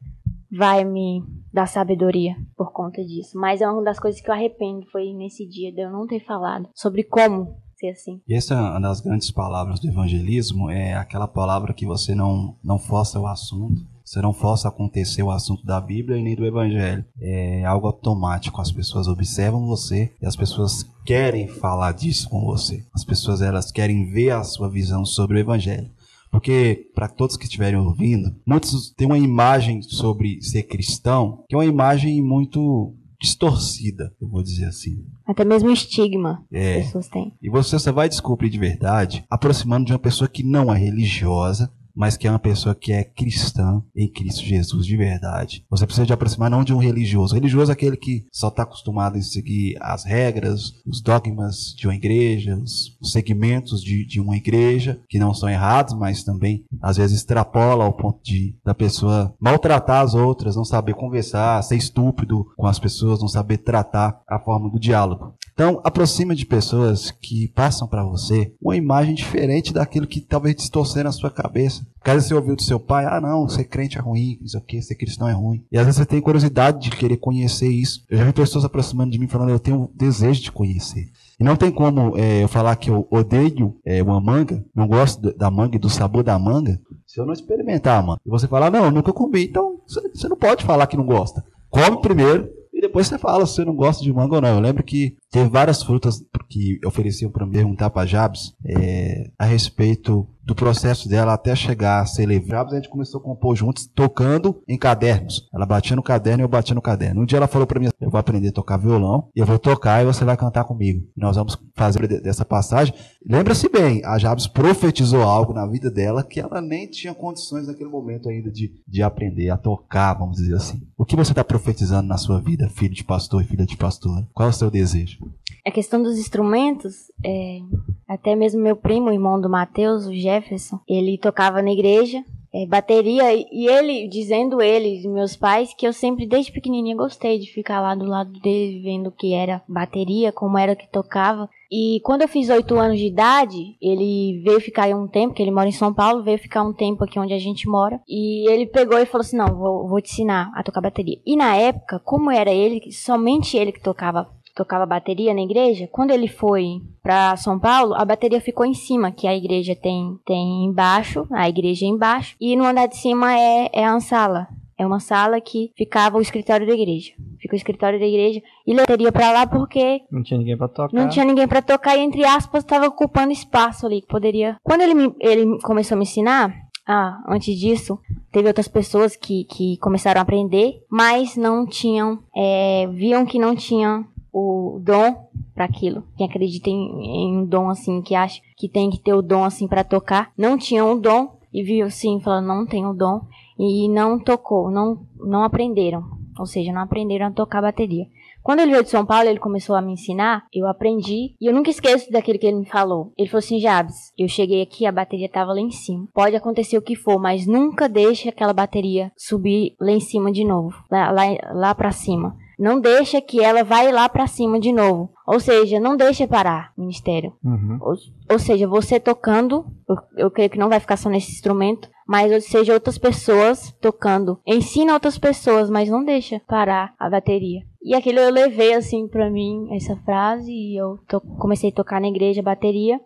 vai 0.52 0.84
me 0.84 1.24
dar 1.54 1.68
sabedoria 1.68 2.36
por 2.56 2.72
conta 2.72 3.04
disso. 3.04 3.38
Mas 3.38 3.62
é 3.62 3.70
uma 3.70 3.84
das 3.84 4.00
coisas 4.00 4.22
que 4.22 4.30
eu 4.30 4.34
arrependo 4.34 4.86
foi 4.92 5.14
nesse 5.14 5.48
dia 5.48 5.72
de 5.72 5.82
eu 5.82 5.92
não 5.92 6.08
ter 6.08 6.20
falado 6.26 6.70
sobre 6.74 7.04
como 7.04 7.56
ser 7.76 7.90
assim. 7.90 8.22
E 8.28 8.36
essa 8.36 8.54
é 8.54 8.58
uma 8.58 8.80
das 8.82 9.00
grandes 9.00 9.32
palavras 9.32 9.80
do 9.80 9.88
evangelismo, 9.88 10.70
é 10.70 10.94
aquela 10.94 11.28
palavra 11.28 11.74
que 11.74 11.86
você 11.86 12.14
não, 12.14 12.56
não 12.64 12.78
força 12.78 13.20
o 13.20 13.26
assunto, 13.26 13.82
você 14.10 14.24
não 14.24 14.34
força 14.34 14.68
acontecer 14.68 15.22
o 15.22 15.30
assunto 15.30 15.64
da 15.64 15.80
Bíblia 15.80 16.18
e 16.18 16.24
nem 16.24 16.36
do 16.36 16.44
Evangelho. 16.44 17.06
É 17.22 17.64
algo 17.64 17.86
automático. 17.86 18.60
As 18.60 18.72
pessoas 18.72 19.08
observam 19.08 19.68
você 19.68 20.12
e 20.20 20.26
as 20.26 20.36
pessoas 20.36 20.84
querem 21.06 21.48
falar 21.48 21.92
disso 21.92 22.28
com 22.28 22.42
você. 22.42 22.84
As 22.92 23.06
pessoas 23.06 23.40
elas 23.40 23.72
querem 23.72 24.12
ver 24.12 24.32
a 24.32 24.44
sua 24.44 24.68
visão 24.68 25.06
sobre 25.06 25.38
o 25.38 25.40
Evangelho. 25.40 25.92
Porque, 26.32 26.90
para 26.94 27.08
todos 27.08 27.36
que 27.36 27.46
estiverem 27.46 27.80
ouvindo, 27.80 28.36
muitos 28.46 28.92
têm 28.92 29.08
uma 29.08 29.18
imagem 29.18 29.82
sobre 29.82 30.42
ser 30.42 30.64
cristão 30.64 31.44
que 31.48 31.56
é 31.56 31.58
uma 31.58 31.66
imagem 31.66 32.22
muito 32.22 32.94
distorcida, 33.22 34.14
eu 34.22 34.30
vou 34.30 34.42
dizer 34.42 34.66
assim. 34.66 35.04
Até 35.28 35.44
mesmo 35.44 35.70
estigma 35.70 36.46
é. 36.52 36.80
as 36.80 36.86
pessoas 36.86 37.08
têm. 37.10 37.34
E 37.42 37.50
você 37.50 37.78
só 37.78 37.92
vai 37.92 38.08
descobrir 38.08 38.50
de 38.50 38.58
verdade 38.58 39.26
aproximando 39.30 39.86
de 39.86 39.92
uma 39.92 40.00
pessoa 40.00 40.30
que 40.30 40.42
não 40.42 40.74
é 40.74 40.78
religiosa, 40.78 41.70
mas 41.96 42.18
que 42.18 42.28
é 42.28 42.32
uma 42.32 42.40
pessoa 42.40 42.76
que 42.76 42.92
é 42.92 43.04
cristã 43.04 43.82
em 43.96 44.08
Cristo 44.08 44.44
Jesus 44.44 44.86
de 44.86 44.96
verdade. 44.96 45.66
Você 45.70 45.86
precisa 45.86 46.06
de 46.06 46.14
aproximar 46.14 46.50
não 46.50 46.64
de 46.64 46.74
um 46.74 46.78
religioso. 46.78 47.34
O 47.34 47.36
religioso 47.36 47.72
é 47.72 47.74
aquele 47.74 47.98
que 47.98 48.26
só 48.32 48.48
está 48.48 48.64
acostumado 48.64 49.18
a 49.18 49.22
seguir 49.22 49.78
as 49.82 50.04
regras, 50.06 50.74
os 50.86 51.02
dogmas 51.02 51.74
de 51.78 51.88
uma 51.88 51.96
igreja, 51.96 52.58
os 53.02 53.12
segmentos 53.12 53.84
de, 53.84 54.06
de 54.06 54.20
uma 54.20 54.38
igreja, 54.38 55.00
que 55.08 55.20
não 55.20 55.34
são 55.34 55.50
errados, 55.50 55.94
mas 55.94 56.24
também 56.24 56.64
às 56.82 56.98
vezes 56.98 57.18
extrapola 57.18 57.86
ao 57.86 57.94
ponto 57.94 58.22
de 58.24 58.56
da 58.64 58.74
pessoa 58.74 59.34
maltratar 59.40 60.02
as 60.02 60.14
outras, 60.14 60.56
não 60.56 60.66
saber 60.66 60.94
conversar, 60.94 61.62
ser 61.64 61.76
estúpido 61.76 62.46
com 62.56 62.68
as 62.68 62.80
pessoas, 62.80 63.22
não 63.22 63.28
saber 63.28 63.58
tratar 63.60 64.22
a 64.28 64.40
forma 64.40 64.70
do 64.70 64.80
diálogo. 64.80 65.34
Então, 65.60 65.82
aproxima 65.84 66.34
de 66.34 66.46
pessoas 66.46 67.12
que 67.12 67.50
passam 67.50 67.86
para 67.86 68.02
você 68.02 68.54
uma 68.62 68.78
imagem 68.78 69.14
diferente 69.14 69.74
daquilo 69.74 70.08
que 70.08 70.22
talvez 70.22 70.56
distorcer 70.56 71.04
na 71.04 71.12
sua 71.12 71.30
cabeça. 71.30 71.79
Caso 72.04 72.28
você 72.28 72.34
ouviu 72.34 72.56
do 72.56 72.64
seu 72.64 72.80
pai, 72.80 73.06
ah 73.06 73.20
não, 73.20 73.48
ser 73.48 73.66
crente 73.66 73.98
é 73.98 74.02
ruim, 74.02 74.38
não 74.40 74.48
sei 74.48 74.60
o 74.60 74.64
que, 74.64 74.82
ser 74.82 74.96
cristão 74.96 75.28
é 75.28 75.34
ruim. 75.34 75.64
E 75.72 75.78
às 75.78 75.86
vezes 75.86 75.98
você 75.98 76.06
tem 76.06 76.22
curiosidade 76.22 76.80
de 76.80 76.92
querer 76.92 77.18
conhecer 77.18 77.68
isso. 77.68 78.04
Eu 78.10 78.18
já 78.18 78.24
vi 78.24 78.34
pessoas 78.34 78.66
aproximando 78.66 79.12
de 79.12 79.20
mim 79.20 79.28
falando, 79.28 79.50
eu 79.50 79.60
tenho 79.60 79.90
desejo 79.96 80.42
de 80.42 80.52
conhecer. 80.52 81.10
E 81.40 81.44
não 81.44 81.56
tem 81.56 81.72
como 81.72 82.18
é, 82.18 82.44
eu 82.44 82.48
falar 82.48 82.76
que 82.76 82.90
eu 82.90 83.08
odeio 83.10 83.76
é, 83.86 84.02
uma 84.02 84.20
manga, 84.20 84.64
não 84.76 84.88
gosto 84.88 85.34
da 85.38 85.50
manga 85.50 85.76
e 85.76 85.80
do 85.80 85.90
sabor 85.90 86.24
da 86.24 86.38
manga, 86.38 86.80
se 87.06 87.20
eu 87.20 87.26
não 87.26 87.34
experimentar, 87.34 88.04
mano. 88.04 88.20
E 88.26 88.30
você 88.30 88.48
falar, 88.48 88.70
não, 88.70 88.86
eu 88.86 88.92
nunca 88.92 89.14
comi, 89.14 89.46
então 89.46 89.80
você 89.88 90.28
não 90.28 90.38
pode 90.38 90.66
falar 90.66 90.88
que 90.88 90.98
não 90.98 91.06
gosta. 91.06 91.44
Come 91.70 92.02
primeiro, 92.02 92.50
e 92.74 92.82
depois 92.82 93.08
você 93.08 93.18
fala 93.18 93.46
se 93.46 93.56
você 93.56 93.66
não 93.66 93.76
gosta 93.76 94.04
de 94.04 94.12
manga 94.12 94.36
ou 94.36 94.42
não. 94.42 94.56
Eu 94.56 94.60
lembro 94.62 94.84
que 94.84 95.18
teve 95.32 95.50
várias 95.50 95.84
frutas 95.84 96.24
que 96.50 96.80
ofereciam 96.86 97.32
para 97.32 97.46
me 97.46 97.54
perguntar 97.54 97.90
para 97.90 98.08
Jabs 98.08 98.54
é, 98.66 99.30
a 99.38 99.46
respeito 99.46 100.28
do 100.50 100.56
processo 100.56 101.08
dela 101.08 101.34
até 101.34 101.56
chegar 101.56 102.02
a 102.02 102.06
ser 102.08 102.26
levada, 102.26 102.72
a 102.72 102.76
gente 102.76 102.90
começou 102.90 103.20
a 103.20 103.24
compor 103.24 103.56
juntos, 103.56 103.86
tocando 103.86 104.64
em 104.68 104.80
cadernos. 104.80 105.48
Ela 105.54 105.64
batia 105.64 105.96
no 105.96 106.02
caderno 106.02 106.42
e 106.42 106.44
eu 106.44 106.50
batia 106.50 106.74
no 106.74 106.82
caderno. 106.82 107.22
Um 107.22 107.26
dia 107.26 107.38
ela 107.38 107.48
falou 107.48 107.68
para 107.68 107.80
mim: 107.80 107.90
Eu 108.02 108.10
vou 108.10 108.20
aprender 108.20 108.48
a 108.48 108.52
tocar 108.52 108.78
violão, 108.78 109.30
e 109.36 109.40
eu 109.40 109.46
vou 109.46 109.60
tocar 109.60 110.02
e 110.02 110.08
você 110.08 110.26
vai 110.26 110.36
cantar 110.36 110.64
comigo. 110.64 111.08
Nós 111.16 111.36
vamos 111.36 111.56
fazer 111.76 112.08
dessa 112.22 112.44
passagem. 112.44 112.96
Lembra-se 113.24 113.70
bem, 113.70 114.02
a 114.04 114.18
Jabes 114.18 114.48
profetizou 114.48 115.22
algo 115.22 115.54
na 115.54 115.68
vida 115.68 115.92
dela 115.92 116.24
que 116.24 116.40
ela 116.40 116.60
nem 116.60 116.88
tinha 116.88 117.14
condições 117.14 117.68
naquele 117.68 117.90
momento 117.90 118.28
ainda 118.28 118.50
de, 118.50 118.74
de 118.88 119.04
aprender 119.04 119.52
a 119.52 119.58
tocar, 119.58 120.16
vamos 120.16 120.38
dizer 120.38 120.56
assim. 120.56 120.82
O 120.98 121.06
que 121.06 121.16
você 121.16 121.32
está 121.32 121.44
profetizando 121.44 122.08
na 122.08 122.18
sua 122.18 122.42
vida, 122.42 122.68
filho 122.70 122.96
de 122.96 123.04
pastor 123.04 123.44
e 123.44 123.46
filha 123.46 123.68
de 123.68 123.78
pastor? 123.78 124.26
Qual 124.34 124.48
é 124.48 124.50
o 124.50 124.54
seu 124.54 124.72
desejo? 124.72 125.19
A 125.66 125.72
questão 125.72 126.02
dos 126.02 126.18
instrumentos, 126.18 127.12
é, 127.24 127.60
até 128.08 128.36
mesmo 128.36 128.62
meu 128.62 128.76
primo, 128.76 129.12
irmão 129.12 129.40
do 129.40 129.50
Mateus, 129.50 130.06
o 130.06 130.14
Jefferson, 130.14 130.80
ele 130.88 131.18
tocava 131.18 131.62
na 131.62 131.72
igreja, 131.72 132.24
é, 132.54 132.66
bateria, 132.66 133.32
e 133.36 133.68
ele, 133.68 134.08
dizendo 134.08 134.62
ele, 134.62 135.08
meus 135.08 135.36
pais, 135.36 135.74
que 135.74 135.86
eu 135.86 135.94
sempre, 135.94 136.26
desde 136.26 136.52
pequenininha, 136.52 136.96
gostei 136.96 137.38
de 137.38 137.52
ficar 137.52 137.80
lá 137.82 137.94
do 137.94 138.06
lado 138.06 138.32
dele, 138.40 138.82
vendo 138.82 139.08
o 139.08 139.12
que 139.12 139.34
era 139.34 139.62
bateria, 139.68 140.32
como 140.32 140.58
era 140.58 140.76
que 140.76 140.88
tocava. 140.88 141.48
E 141.72 142.02
quando 142.04 142.24
eu 142.24 142.28
fiz 142.28 142.50
oito 142.50 142.80
anos 142.80 142.98
de 142.98 143.06
idade, 143.06 143.78
ele 143.80 144.42
veio 144.44 144.60
ficar 144.60 144.88
um 144.96 145.08
tempo, 145.08 145.36
que 145.36 145.44
ele 145.44 145.52
mora 145.52 145.70
em 145.70 145.72
São 145.72 145.94
Paulo, 145.94 146.24
veio 146.24 146.40
ficar 146.40 146.64
um 146.64 146.74
tempo 146.74 147.04
aqui 147.04 147.20
onde 147.20 147.34
a 147.34 147.38
gente 147.38 147.70
mora. 147.70 148.02
E 148.08 148.50
ele 148.50 148.66
pegou 148.66 148.98
e 148.98 149.06
falou 149.06 149.22
assim: 149.22 149.38
Não, 149.38 149.56
vou, 149.56 149.88
vou 149.88 150.02
te 150.02 150.12
ensinar 150.12 150.52
a 150.56 150.64
tocar 150.64 150.82
bateria. 150.82 151.20
E 151.24 151.36
na 151.36 151.56
época, 151.56 152.00
como 152.00 152.32
era 152.32 152.52
ele, 152.52 152.92
somente 152.92 153.56
ele 153.56 153.72
que 153.72 153.84
tocava 153.84 154.28
tocava 154.60 154.86
bateria 154.86 155.34
na 155.34 155.42
igreja, 155.42 155.88
quando 155.90 156.12
ele 156.12 156.28
foi 156.28 156.82
para 157.02 157.38
São 157.38 157.58
Paulo, 157.58 157.94
a 157.96 158.04
bateria 158.04 158.42
ficou 158.42 158.66
em 158.66 158.74
cima, 158.74 159.10
que 159.10 159.26
a 159.26 159.34
igreja 159.34 159.74
tem, 159.74 160.20
tem 160.26 160.66
embaixo, 160.66 161.26
a 161.32 161.48
igreja 161.48 161.86
é 161.86 161.88
embaixo, 161.88 162.36
e 162.42 162.58
no 162.58 162.66
andar 162.66 162.88
de 162.88 162.98
cima 162.98 163.34
é, 163.34 163.70
é 163.72 163.86
a 163.86 163.98
sala. 164.02 164.48
É 164.78 164.86
uma 164.86 165.00
sala 165.00 165.42
que 165.42 165.72
ficava 165.78 166.18
o 166.18 166.22
escritório 166.22 166.66
da 166.66 166.74
igreja. 166.74 167.12
Fica 167.38 167.54
o 167.54 167.58
escritório 167.58 168.00
da 168.00 168.06
igreja 168.06 168.42
e 168.66 168.74
bateria 168.74 169.12
para 169.12 169.32
lá 169.32 169.48
porque 169.48 170.02
não 170.10 170.24
tinha 170.24 170.38
ninguém 170.38 170.58
para 170.58 170.70
tocar. 170.70 170.94
Não 170.94 171.10
tinha 171.10 171.26
ninguém 171.26 171.48
para 171.48 171.62
tocar 171.62 171.98
e 171.98 172.02
entre 172.02 172.24
aspas 172.26 172.64
estava 172.64 172.88
ocupando 172.88 173.32
espaço 173.32 173.86
ali 173.86 174.02
que 174.02 174.08
poderia. 174.08 174.56
Quando 174.64 174.82
ele 174.82 174.94
me, 174.94 175.14
ele 175.20 175.60
começou 175.62 175.96
a 175.96 175.98
me 175.98 176.04
ensinar, 176.04 176.54
ah, 176.88 177.22
antes 177.28 177.60
disso, 177.60 178.00
teve 178.32 178.48
outras 178.48 178.70
pessoas 178.70 179.18
que, 179.18 179.44
que 179.44 179.78
começaram 179.78 180.20
a 180.20 180.22
aprender, 180.22 180.82
mas 180.90 181.36
não 181.36 181.66
tinham, 181.66 182.20
é, 182.34 182.88
viam 182.94 183.26
que 183.26 183.38
não 183.38 183.56
tinham 183.56 184.06
o 184.32 184.80
dom 184.82 185.30
para 185.54 185.66
aquilo. 185.66 186.04
Quem 186.18 186.28
acredita 186.28 186.70
em, 186.70 186.76
em, 186.76 187.38
um 187.38 187.46
dom 187.46 187.70
assim, 187.70 188.02
que 188.02 188.16
acha 188.16 188.42
que 188.56 188.70
tem 188.70 188.90
que 188.90 189.00
ter 189.00 189.14
o 189.14 189.22
dom 189.22 189.44
assim 189.44 189.68
para 189.68 189.84
tocar, 189.84 190.32
não 190.38 190.58
tinha 190.58 190.86
o 190.86 191.00
dom 191.00 191.38
e 191.54 191.64
viu 191.64 191.86
assim, 191.86 192.20
falando 192.20 192.48
não 192.48 192.66
tem 192.66 192.86
o 192.86 192.94
dom 192.94 193.22
e 193.58 193.90
não 193.90 194.20
tocou, 194.20 194.70
não 194.70 195.00
não 195.18 195.44
aprenderam, 195.44 196.04
ou 196.38 196.46
seja, 196.46 196.72
não 196.72 196.82
aprenderam 196.82 197.28
a 197.28 197.32
tocar 197.32 197.62
bateria. 197.62 198.06
Quando 198.42 198.62
ele 198.62 198.72
veio 198.72 198.84
de 198.84 198.90
São 198.90 199.06
Paulo, 199.06 199.28
ele 199.28 199.38
começou 199.38 199.76
a 199.76 199.82
me 199.82 199.92
ensinar, 199.92 200.46
eu 200.54 200.66
aprendi, 200.66 201.36
e 201.40 201.46
eu 201.46 201.54
nunca 201.54 201.70
esqueço 201.70 202.10
daquilo 202.12 202.40
que 202.40 202.48
ele 202.48 202.60
me 202.60 202.66
falou. 202.66 203.14
Ele 203.18 203.28
falou 203.28 203.40
assim, 203.40 203.60
Jabs, 203.60 204.14
eu 204.18 204.28
cheguei 204.30 204.62
aqui, 204.62 204.86
a 204.86 204.92
bateria 204.92 205.30
tava 205.30 205.52
lá 205.52 205.60
em 205.60 205.72
cima. 205.72 206.08
Pode 206.14 206.36
acontecer 206.36 206.78
o 206.78 206.82
que 206.82 206.96
for, 206.96 207.20
mas 207.20 207.46
nunca 207.46 207.90
deixe 207.90 208.30
aquela 208.30 208.54
bateria 208.54 209.12
subir 209.18 209.76
lá 209.80 209.92
em 209.92 210.00
cima 210.00 210.32
de 210.32 210.46
novo, 210.46 210.74
lá, 210.90 211.12
lá, 211.12 211.26
lá 211.54 211.76
pra 211.76 211.92
cima 211.92 212.36
não 212.60 212.82
deixa 212.82 213.22
que 213.22 213.42
ela 213.42 213.64
vai 213.64 213.90
lá 213.90 214.10
para 214.10 214.28
cima 214.28 214.60
de 214.60 214.74
novo. 214.74 215.10
Ou 215.26 215.40
seja, 215.40 215.80
não 215.80 215.96
deixa 215.96 216.28
parar 216.28 216.74
ministério. 216.78 217.34
Uhum. 217.42 217.78
Ou, 217.82 217.96
ou, 218.32 218.38
seja, 218.38 218.68
você 218.68 219.00
tocando, 219.00 219.66
eu, 219.88 219.96
eu, 220.18 220.32
creio 220.32 220.50
que 220.50 220.60
não 220.60 220.68
vai 220.68 220.80
ficar 220.80 220.98
só 220.98 221.10
nesse 221.10 221.32
instrumento, 221.32 221.90
mas 222.06 222.32
ou 222.32 222.42
seja, 222.42 222.74
outras 222.74 222.98
pessoas 222.98 223.72
tocando. 223.80 224.40
Ensina 224.46 224.94
outras 224.94 225.18
pessoas, 225.18 225.70
mas 225.70 225.90
não 225.90 226.04
deixa 226.04 226.42
parar 226.48 226.94
a 227.00 227.10
bateria. 227.10 227.62
E 227.82 227.96
aquilo 227.96 228.20
eu 228.20 228.30
levei 228.30 228.74
assim 228.74 229.08
para 229.08 229.30
mim 229.30 229.70
essa 229.72 229.96
frase 229.98 230.52
e 230.52 230.78
eu 230.78 230.98
to 231.08 231.22
comecei 231.40 231.70
a 231.70 231.74
tocar 231.74 232.02
na 232.02 232.10
igreja 232.10 232.42
bateria. 232.42 233.00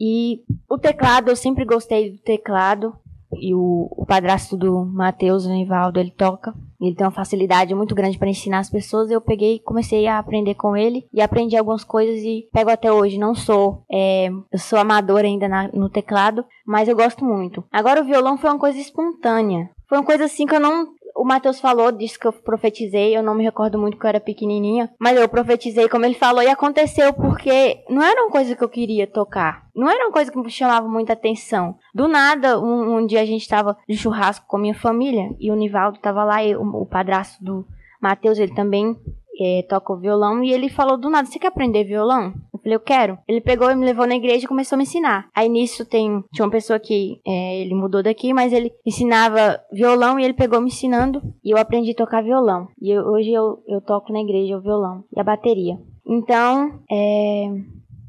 E 0.00 0.42
o 0.68 0.78
teclado, 0.78 1.28
eu 1.28 1.36
sempre 1.36 1.64
gostei 1.64 2.12
do 2.12 2.18
teclado. 2.18 2.94
E 3.40 3.54
o, 3.54 3.88
o 3.90 4.04
padrasto 4.06 4.56
do 4.56 4.84
Matheus, 4.84 5.46
o 5.46 5.50
Nivaldo, 5.50 5.98
ele 5.98 6.10
toca 6.10 6.54
Ele 6.80 6.94
tem 6.94 7.06
uma 7.06 7.12
facilidade 7.12 7.74
muito 7.74 7.94
grande 7.94 8.18
para 8.18 8.28
ensinar 8.28 8.58
as 8.58 8.70
pessoas. 8.70 9.10
Eu 9.10 9.20
peguei 9.20 9.56
e 9.56 9.60
comecei 9.60 10.06
a 10.06 10.18
aprender 10.18 10.54
com 10.54 10.76
ele 10.76 11.06
e 11.12 11.20
aprendi 11.20 11.56
algumas 11.56 11.84
coisas 11.84 12.22
e 12.22 12.48
pego 12.52 12.70
até 12.70 12.92
hoje. 12.92 13.18
Não 13.18 13.34
sou, 13.34 13.84
é, 13.90 14.28
eu 14.28 14.58
sou 14.58 14.78
amadora 14.78 15.26
ainda 15.26 15.48
na, 15.48 15.68
no 15.68 15.88
teclado, 15.88 16.44
mas 16.66 16.88
eu 16.88 16.96
gosto 16.96 17.24
muito. 17.24 17.64
Agora 17.72 18.00
o 18.00 18.04
violão 18.04 18.36
foi 18.36 18.50
uma 18.50 18.58
coisa 18.58 18.78
espontânea. 18.78 19.70
Foi 19.88 19.98
uma 19.98 20.04
coisa 20.04 20.24
assim 20.24 20.46
que 20.46 20.54
eu 20.54 20.60
não 20.60 20.86
o 21.22 21.24
Matheus 21.24 21.60
falou 21.60 21.92
disso 21.92 22.18
que 22.18 22.26
eu 22.26 22.32
profetizei, 22.32 23.16
eu 23.16 23.22
não 23.22 23.32
me 23.32 23.44
recordo 23.44 23.78
muito 23.78 23.96
que 23.96 24.04
eu 24.04 24.08
era 24.08 24.18
pequenininha, 24.18 24.92
mas 24.98 25.16
eu 25.16 25.28
profetizei 25.28 25.88
como 25.88 26.04
ele 26.04 26.14
falou 26.14 26.42
e 26.42 26.48
aconteceu 26.48 27.12
porque 27.12 27.84
não 27.88 28.02
era 28.02 28.22
uma 28.22 28.30
coisa 28.30 28.56
que 28.56 28.64
eu 28.64 28.68
queria 28.68 29.06
tocar. 29.06 29.68
Não 29.72 29.88
era 29.88 30.04
uma 30.04 30.12
coisa 30.12 30.32
que 30.32 30.36
me 30.36 30.50
chamava 30.50 30.88
muita 30.88 31.12
atenção. 31.12 31.76
Do 31.94 32.08
nada, 32.08 32.58
um, 32.58 32.96
um 32.96 33.06
dia 33.06 33.20
a 33.20 33.24
gente 33.24 33.42
estava 33.42 33.78
de 33.88 33.96
churrasco 33.96 34.44
com 34.48 34.56
a 34.56 34.60
minha 34.60 34.74
família 34.74 35.28
e 35.38 35.52
o 35.52 35.54
Nivaldo 35.54 35.98
estava 35.98 36.24
lá, 36.24 36.42
e 36.42 36.56
o, 36.56 36.62
o 36.62 36.86
padrasto 36.86 37.42
do 37.44 37.64
Matheus, 38.00 38.40
ele 38.40 38.52
também 38.52 38.96
é, 39.40 39.64
toca 39.68 39.92
o 39.92 39.98
violão 40.00 40.42
e 40.42 40.52
ele 40.52 40.68
falou 40.68 40.98
do 40.98 41.08
nada: 41.08 41.28
Você 41.28 41.38
quer 41.38 41.46
aprender 41.46 41.84
violão? 41.84 42.34
Falei: 42.62 42.76
Eu 42.76 42.80
quero. 42.80 43.18
Ele 43.26 43.40
pegou 43.40 43.70
e 43.70 43.74
me 43.74 43.84
levou 43.84 44.06
na 44.06 44.14
igreja 44.14 44.44
e 44.44 44.48
começou 44.48 44.76
a 44.76 44.78
me 44.78 44.84
ensinar. 44.84 45.28
Aí 45.34 45.48
nisso 45.48 45.84
tem, 45.84 46.22
tinha 46.32 46.44
uma 46.44 46.50
pessoa 46.50 46.78
que 46.78 47.20
é, 47.26 47.60
ele 47.60 47.74
mudou 47.74 48.02
daqui, 48.02 48.32
mas 48.32 48.52
ele 48.52 48.72
ensinava 48.86 49.60
violão 49.72 50.18
e 50.18 50.24
ele 50.24 50.34
pegou 50.34 50.60
me 50.60 50.68
ensinando 50.68 51.22
e 51.44 51.50
eu 51.50 51.58
aprendi 51.58 51.92
a 51.92 51.96
tocar 51.96 52.22
violão. 52.22 52.68
E 52.80 52.90
eu, 52.90 53.02
hoje 53.04 53.32
eu, 53.32 53.62
eu 53.66 53.80
toco 53.80 54.12
na 54.12 54.20
igreja 54.20 54.56
o 54.56 54.62
violão 54.62 55.04
e 55.14 55.20
a 55.20 55.24
bateria. 55.24 55.78
Então, 56.06 56.80
é, 56.90 57.48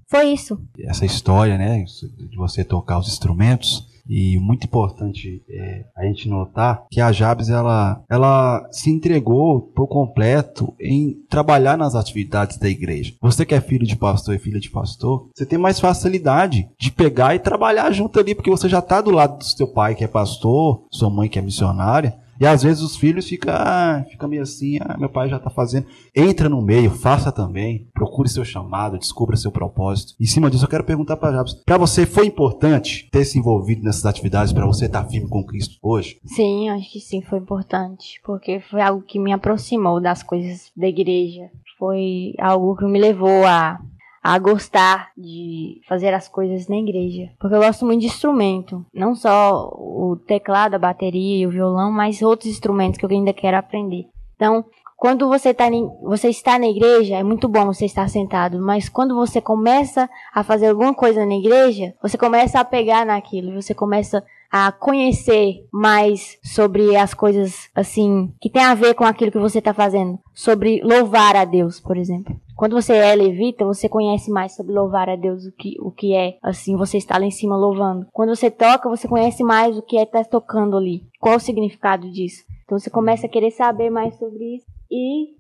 foi 0.09 0.27
isso. 0.27 0.59
Essa 0.79 1.05
história, 1.05 1.57
né, 1.57 1.83
de 1.83 2.37
você 2.37 2.63
tocar 2.63 2.99
os 2.99 3.07
instrumentos 3.07 3.92
e 4.07 4.37
muito 4.39 4.65
importante 4.65 5.43
é, 5.49 5.85
a 5.95 6.05
gente 6.05 6.27
notar 6.27 6.85
que 6.91 6.99
a 6.99 7.11
Jabes 7.11 7.49
ela, 7.49 8.03
ela 8.09 8.67
se 8.71 8.89
entregou 8.89 9.61
por 9.61 9.87
completo 9.87 10.73
em 10.79 11.15
trabalhar 11.29 11.77
nas 11.77 11.95
atividades 11.95 12.57
da 12.57 12.69
igreja. 12.69 13.13
Você 13.21 13.45
que 13.45 13.55
é 13.55 13.61
filho 13.61 13.85
de 13.85 13.95
pastor 13.95 14.35
e 14.35 14.39
filha 14.39 14.59
de 14.59 14.69
pastor, 14.69 15.29
você 15.33 15.45
tem 15.45 15.57
mais 15.57 15.79
facilidade 15.79 16.69
de 16.79 16.91
pegar 16.91 17.35
e 17.35 17.39
trabalhar 17.39 17.91
junto 17.91 18.19
ali, 18.19 18.35
porque 18.35 18.49
você 18.49 18.67
já 18.67 18.79
está 18.79 19.01
do 19.01 19.11
lado 19.11 19.37
do 19.37 19.43
seu 19.43 19.67
pai 19.67 19.95
que 19.95 20.03
é 20.03 20.07
pastor, 20.07 20.85
sua 20.91 21.09
mãe 21.09 21.29
que 21.29 21.39
é 21.39 21.41
missionária. 21.41 22.22
E 22.39 22.45
às 22.45 22.63
vezes 22.63 22.81
os 22.81 22.95
filhos 22.95 23.27
ficam 23.27 23.53
ah, 23.55 24.03
fica 24.09 24.27
meio 24.27 24.41
assim, 24.41 24.77
ah, 24.81 24.97
meu 24.97 25.09
pai 25.09 25.29
já 25.29 25.37
está 25.37 25.49
fazendo. 25.49 25.87
Entra 26.15 26.49
no 26.49 26.61
meio, 26.61 26.91
faça 26.91 27.31
também, 27.31 27.87
procure 27.93 28.29
seu 28.29 28.43
chamado, 28.43 28.97
descubra 28.97 29.35
seu 29.35 29.51
propósito. 29.51 30.13
Em 30.19 30.25
cima 30.25 30.49
disso, 30.49 30.65
eu 30.65 30.69
quero 30.69 30.83
perguntar 30.83 31.17
para 31.17 31.33
Jabes, 31.33 31.53
para 31.53 31.77
você 31.77 32.05
foi 32.05 32.25
importante 32.25 33.09
ter 33.11 33.25
se 33.25 33.37
envolvido 33.37 33.83
nessas 33.83 34.05
atividades 34.05 34.53
para 34.53 34.65
você 34.65 34.85
estar 34.85 35.03
tá 35.03 35.09
firme 35.09 35.29
com 35.29 35.43
Cristo 35.43 35.77
hoje? 35.81 36.19
Sim, 36.25 36.69
acho 36.69 36.91
que 36.91 36.99
sim, 36.99 37.21
foi 37.21 37.39
importante, 37.39 38.19
porque 38.23 38.59
foi 38.59 38.81
algo 38.81 39.01
que 39.01 39.19
me 39.19 39.31
aproximou 39.31 40.01
das 40.01 40.23
coisas 40.23 40.71
da 40.75 40.87
igreja. 40.87 41.49
Foi 41.77 42.33
algo 42.39 42.75
que 42.75 42.85
me 42.85 42.99
levou 42.99 43.45
a 43.45 43.79
a 44.23 44.39
gostar 44.39 45.11
de 45.17 45.81
fazer 45.87 46.13
as 46.13 46.29
coisas 46.29 46.69
na 46.69 46.77
igreja. 46.77 47.29
Porque 47.37 47.55
eu 47.55 47.59
gosto 47.59 47.85
muito 47.85 47.99
de 47.99 48.07
instrumento. 48.07 48.85
Não 48.93 49.13
só 49.13 49.69
o 49.75 50.15
teclado, 50.25 50.75
a 50.75 50.79
bateria 50.79 51.43
e 51.43 51.45
o 51.45 51.51
violão, 51.51 51.91
mas 51.91 52.21
outros 52.21 52.49
instrumentos 52.49 52.97
que 52.97 53.05
eu 53.05 53.09
ainda 53.09 53.33
quero 53.33 53.57
aprender. 53.57 54.05
Então, 54.35 54.63
quando 54.95 55.27
você, 55.27 55.53
tá, 55.53 55.65
você 56.01 56.29
está 56.29 56.57
na 56.57 56.67
igreja, 56.67 57.17
é 57.17 57.23
muito 57.23 57.49
bom 57.49 57.65
você 57.65 57.83
estar 57.83 58.07
sentado, 58.07 58.61
mas 58.61 58.87
quando 58.87 59.13
você 59.13 59.41
começa 59.41 60.09
a 60.33 60.43
fazer 60.43 60.67
alguma 60.67 60.93
coisa 60.93 61.25
na 61.25 61.35
igreja, 61.35 61.93
você 62.01 62.17
começa 62.17 62.61
a 62.61 62.63
pegar 62.63 63.05
naquilo, 63.05 63.61
você 63.61 63.73
começa 63.73 64.19
a 64.19 64.23
conhecer 64.71 65.65
mais 65.71 66.37
sobre 66.43 66.95
as 66.95 67.13
coisas 67.13 67.69
assim 67.73 68.31
que 68.39 68.49
tem 68.49 68.63
a 68.63 68.75
ver 68.75 68.93
com 68.93 69.03
aquilo 69.03 69.31
que 69.31 69.39
você 69.39 69.59
está 69.59 69.73
fazendo, 69.73 70.19
sobre 70.33 70.81
louvar 70.83 71.35
a 71.35 71.43
Deus, 71.43 71.79
por 71.79 71.97
exemplo. 71.97 72.35
Quando 72.55 72.73
você 72.73 72.93
é 72.93 73.15
levita, 73.15 73.65
você 73.65 73.89
conhece 73.89 74.29
mais 74.29 74.55
sobre 74.55 74.73
louvar 74.73 75.09
a 75.09 75.15
Deus, 75.15 75.45
o 75.45 75.51
que, 75.51 75.75
o 75.79 75.91
que 75.91 76.13
é, 76.13 76.37
assim, 76.41 76.77
você 76.77 76.97
está 76.97 77.17
lá 77.17 77.25
em 77.25 77.31
cima 77.31 77.57
louvando. 77.57 78.05
Quando 78.13 78.35
você 78.35 78.51
toca, 78.51 78.87
você 78.87 79.07
conhece 79.07 79.43
mais 79.43 79.75
o 79.77 79.81
que 79.81 79.97
é 79.97 80.03
estar 80.03 80.23
tocando 80.25 80.77
ali. 80.77 81.03
Qual 81.19 81.35
o 81.35 81.39
significado 81.39 82.09
disso? 82.11 82.43
Então 82.63 82.77
você 82.77 82.89
começa 82.89 83.25
a 83.25 83.29
querer 83.29 83.51
saber 83.51 83.89
mais 83.89 84.15
sobre 84.17 84.55
isso 84.55 84.65
e 84.89 85.35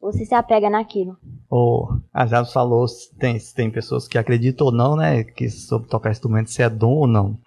você 0.00 0.24
se 0.24 0.34
apega 0.34 0.70
naquilo. 0.70 1.16
O 1.50 1.88
a 2.12 2.26
Jabs 2.26 2.52
falou 2.52 2.86
tem 3.18 3.38
tem 3.54 3.70
pessoas 3.70 4.08
que 4.08 4.18
acreditam 4.18 4.66
ou 4.66 4.72
não, 4.72 4.96
né, 4.96 5.24
que 5.24 5.48
sobre 5.48 5.88
tocar 5.88 6.10
instrumento 6.10 6.50
se 6.50 6.62
é 6.62 6.70
dom 6.70 6.92
ou 6.92 7.06
não. 7.06 7.38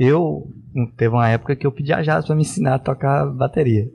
Eu 0.00 0.50
teve 0.96 1.14
uma 1.14 1.28
época 1.28 1.54
que 1.54 1.66
eu 1.66 1.72
pedi 1.72 1.92
a 1.92 2.00
Jazz 2.00 2.24
para 2.24 2.34
me 2.34 2.40
ensinar 2.40 2.76
a 2.76 2.78
tocar 2.78 3.26
bateria. 3.26 3.86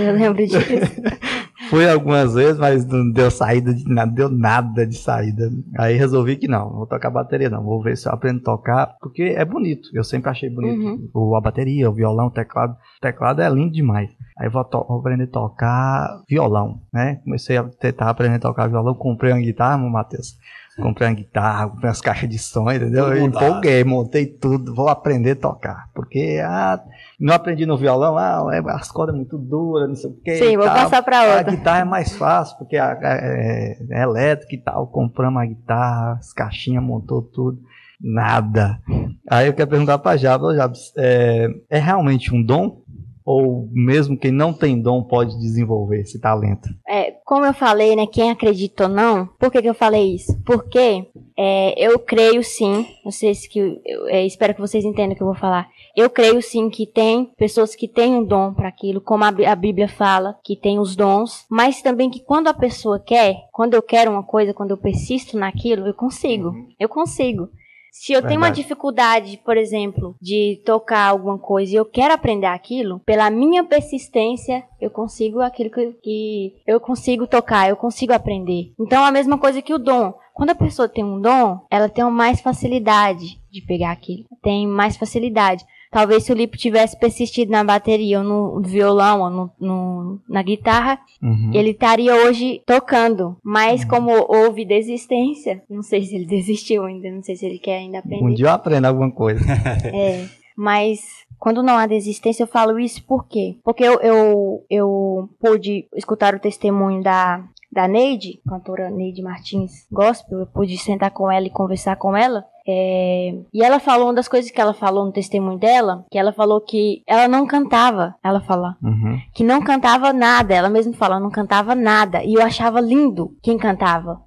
Eu 0.00 0.12
lembro 0.14 0.44
disso. 0.44 0.58
Fui 1.70 1.88
algumas 1.88 2.34
vezes, 2.34 2.58
mas 2.58 2.84
não 2.84 3.12
deu 3.12 3.30
saída 3.30 3.72
de 3.72 3.88
nada, 3.88 4.10
deu 4.10 4.28
nada 4.28 4.84
de 4.84 4.96
saída. 4.96 5.48
Aí 5.78 5.94
resolvi 5.94 6.34
que 6.34 6.48
não, 6.48 6.68
vou 6.70 6.86
tocar 6.86 7.10
bateria 7.10 7.48
não, 7.48 7.62
vou 7.62 7.80
ver 7.80 7.96
se 7.96 8.08
eu 8.08 8.12
aprendo 8.12 8.40
a 8.40 8.44
tocar, 8.44 8.96
porque 9.00 9.22
é 9.22 9.44
bonito. 9.44 9.88
Eu 9.94 10.02
sempre 10.02 10.28
achei 10.28 10.50
bonito 10.50 11.12
uhum. 11.14 11.36
a 11.36 11.40
bateria, 11.40 11.88
o 11.88 11.94
violão, 11.94 12.26
o 12.26 12.30
teclado. 12.32 12.72
O 12.72 13.00
teclado 13.00 13.40
é 13.40 13.48
lindo 13.48 13.72
demais. 13.72 14.10
Aí 14.36 14.48
vou, 14.48 14.68
vou, 14.72 14.98
aprender 14.98 15.24
a 15.24 15.28
tocar 15.28 16.24
violão, 16.28 16.80
né? 16.92 17.20
Comecei 17.22 17.56
a 17.56 17.62
tentar 17.62 18.10
aprender 18.10 18.36
a 18.36 18.40
tocar 18.40 18.66
violão, 18.66 18.94
comprei 18.94 19.32
uma 19.32 19.40
guitarra, 19.40 19.78
Matheus. 19.78 20.36
Comprei 20.76 21.08
uma 21.08 21.14
guitarra, 21.14 21.68
comprei 21.68 21.88
umas 21.88 22.00
caixas 22.00 22.28
de 22.28 22.38
som, 22.38 22.70
entendeu? 22.70 23.08
Eu 23.08 23.24
empolguei, 23.24 23.82
montei 23.82 24.26
tudo, 24.26 24.74
vou 24.74 24.88
aprender 24.88 25.32
a 25.32 25.36
tocar. 25.36 25.90
Porque 25.94 26.40
ah, 26.44 26.80
não 27.18 27.34
aprendi 27.34 27.66
no 27.66 27.76
violão, 27.76 28.16
ah, 28.16 28.48
é, 28.52 28.62
as 28.70 28.90
cordas 28.90 29.16
muito 29.16 29.36
duras, 29.36 29.88
não 29.88 29.96
sei 29.96 30.10
o 30.10 30.14
quê. 30.22 30.36
Sim, 30.36 30.56
vou 30.56 30.66
tal. 30.66 30.74
passar 30.76 31.02
para 31.02 31.22
outra. 31.22 31.40
A 31.40 31.56
guitarra 31.56 31.80
é 31.80 31.84
mais 31.84 32.16
fácil, 32.16 32.56
porque 32.56 32.76
é, 32.76 32.98
é, 33.02 33.78
é 33.90 34.02
elétrica 34.02 34.54
e 34.54 34.58
tal. 34.58 34.86
Compramos 34.86 35.42
a 35.42 35.46
guitarra, 35.46 36.12
as 36.12 36.32
caixinhas, 36.32 36.82
montou 36.82 37.20
tudo. 37.20 37.58
Nada. 38.00 38.80
Aí 39.28 39.48
eu 39.48 39.52
quero 39.52 39.68
perguntar 39.68 39.98
para 39.98 40.16
Jabs, 40.16 40.56
Jabs, 40.56 40.92
é, 40.96 41.48
é 41.68 41.78
realmente 41.78 42.34
um 42.34 42.42
dom? 42.42 42.80
Ou 43.24 43.68
mesmo 43.72 44.16
quem 44.16 44.30
não 44.30 44.52
tem 44.52 44.80
dom 44.80 45.02
pode 45.02 45.38
desenvolver 45.38 46.00
esse 46.00 46.20
talento? 46.20 46.68
É, 46.88 47.12
como 47.24 47.44
eu 47.44 47.54
falei, 47.54 47.94
né, 47.94 48.06
quem 48.06 48.30
acredita 48.30 48.84
ou 48.84 48.88
não, 48.88 49.26
por 49.38 49.50
que, 49.50 49.62
que 49.62 49.68
eu 49.68 49.74
falei 49.74 50.14
isso? 50.14 50.40
Porque 50.44 51.06
é, 51.36 51.74
eu 51.76 51.98
creio 51.98 52.42
sim, 52.42 52.86
se 53.10 53.48
que, 53.48 53.80
eu, 53.84 54.08
é, 54.08 54.24
espero 54.26 54.54
que 54.54 54.60
vocês 54.60 54.84
entendam 54.84 55.12
o 55.12 55.16
que 55.16 55.22
eu 55.22 55.26
vou 55.26 55.36
falar. 55.36 55.68
Eu 55.96 56.08
creio 56.10 56.40
sim 56.42 56.68
que 56.70 56.86
tem 56.86 57.32
pessoas 57.36 57.74
que 57.74 57.88
têm 57.88 58.14
um 58.14 58.24
dom 58.24 58.52
para 58.54 58.68
aquilo, 58.68 59.00
como 59.00 59.24
a, 59.24 59.28
a 59.28 59.54
Bíblia 59.54 59.88
fala, 59.88 60.36
que 60.44 60.56
tem 60.56 60.78
os 60.78 60.96
dons, 60.96 61.46
mas 61.50 61.82
também 61.82 62.10
que 62.10 62.20
quando 62.20 62.48
a 62.48 62.54
pessoa 62.54 62.98
quer, 62.98 63.36
quando 63.52 63.74
eu 63.74 63.82
quero 63.82 64.10
uma 64.10 64.22
coisa, 64.22 64.54
quando 64.54 64.70
eu 64.70 64.78
persisto 64.78 65.38
naquilo, 65.38 65.86
eu 65.86 65.94
consigo. 65.94 66.52
Eu 66.78 66.88
consigo. 66.88 67.48
Se 67.92 68.12
eu 68.12 68.16
Verdade. 68.16 68.28
tenho 68.28 68.40
uma 68.40 68.50
dificuldade, 68.50 69.40
por 69.44 69.56
exemplo, 69.56 70.16
de 70.20 70.62
tocar 70.64 71.08
alguma 71.08 71.38
coisa 71.38 71.72
e 71.72 71.76
eu 71.76 71.84
quero 71.84 72.14
aprender 72.14 72.46
aquilo, 72.46 73.00
pela 73.00 73.30
minha 73.30 73.64
persistência, 73.64 74.64
eu 74.80 74.90
consigo 74.90 75.40
aquilo 75.40 75.70
que, 75.70 75.92
que 76.02 76.54
eu 76.66 76.80
consigo 76.80 77.26
tocar, 77.26 77.68
eu 77.68 77.76
consigo 77.76 78.12
aprender. 78.12 78.72
Então, 78.78 79.04
a 79.04 79.10
mesma 79.10 79.38
coisa 79.38 79.62
que 79.62 79.74
o 79.74 79.78
dom. 79.78 80.14
Quando 80.32 80.50
a 80.50 80.54
pessoa 80.54 80.88
tem 80.88 81.04
um 81.04 81.20
dom, 81.20 81.60
ela 81.70 81.88
tem 81.88 82.04
mais 82.10 82.40
facilidade 82.40 83.38
de 83.50 83.60
pegar 83.60 83.90
aquilo. 83.90 84.24
Tem 84.42 84.66
mais 84.66 84.96
facilidade. 84.96 85.64
Talvez 85.90 86.24
se 86.24 86.32
o 86.32 86.36
Lipe 86.36 86.56
tivesse 86.56 86.98
persistido 86.98 87.50
na 87.50 87.64
bateria 87.64 88.20
ou 88.20 88.24
no 88.24 88.62
violão 88.62 89.22
ou 89.22 89.30
no, 89.30 89.50
no 89.58 90.20
na 90.28 90.42
guitarra, 90.42 91.00
uhum. 91.20 91.50
ele 91.52 91.70
estaria 91.70 92.14
hoje 92.14 92.62
tocando. 92.64 93.36
Mas 93.42 93.82
uhum. 93.82 93.88
como 93.88 94.26
houve 94.28 94.64
desistência, 94.64 95.62
não 95.68 95.82
sei 95.82 96.02
se 96.04 96.14
ele 96.14 96.26
desistiu 96.26 96.84
ainda, 96.84 97.10
não 97.10 97.22
sei 97.22 97.34
se 97.34 97.44
ele 97.44 97.58
quer 97.58 97.78
ainda 97.78 97.98
aprender. 97.98 98.24
Um 98.24 98.32
dia 98.32 98.46
eu 98.46 98.50
aprendo 98.50 98.86
alguma 98.86 99.10
coisa. 99.10 99.44
é, 99.92 100.26
mas 100.56 101.00
quando 101.38 101.62
não 101.62 101.76
há 101.76 101.86
desistência, 101.86 102.42
eu 102.44 102.46
falo 102.46 102.78
isso 102.78 103.02
por 103.04 103.26
quê? 103.26 103.56
Porque 103.64 103.82
eu, 103.82 103.98
eu, 104.00 104.64
eu 104.70 105.28
pude 105.40 105.88
escutar 105.96 106.34
o 106.34 106.38
testemunho 106.38 107.02
da, 107.02 107.42
da 107.72 107.88
Neide, 107.88 108.40
cantora 108.46 108.90
Neide 108.90 109.22
Martins 109.22 109.86
Gospel, 109.90 110.40
eu 110.40 110.46
pude 110.46 110.76
sentar 110.76 111.10
com 111.12 111.30
ela 111.30 111.46
e 111.46 111.50
conversar 111.50 111.96
com 111.96 112.16
ela. 112.16 112.44
É... 112.70 113.34
E 113.52 113.62
ela 113.62 113.80
falou, 113.80 114.06
uma 114.06 114.14
das 114.14 114.28
coisas 114.28 114.50
que 114.50 114.60
ela 114.60 114.72
falou 114.72 115.04
no 115.04 115.12
testemunho 115.12 115.58
dela, 115.58 116.04
que 116.10 116.18
ela 116.18 116.32
falou 116.32 116.60
que 116.60 117.02
ela 117.06 117.26
não 117.26 117.46
cantava, 117.46 118.14
ela 118.22 118.40
fala, 118.40 118.76
uhum. 118.82 119.18
que 119.34 119.42
não 119.42 119.60
cantava 119.62 120.12
nada, 120.12 120.54
ela 120.54 120.70
mesma 120.70 120.92
fala, 120.92 121.18
não 121.18 121.30
cantava 121.30 121.74
nada, 121.74 122.22
e 122.22 122.34
eu 122.34 122.42
achava 122.42 122.80
lindo 122.80 123.36
quem 123.42 123.58
cantava. 123.58 124.20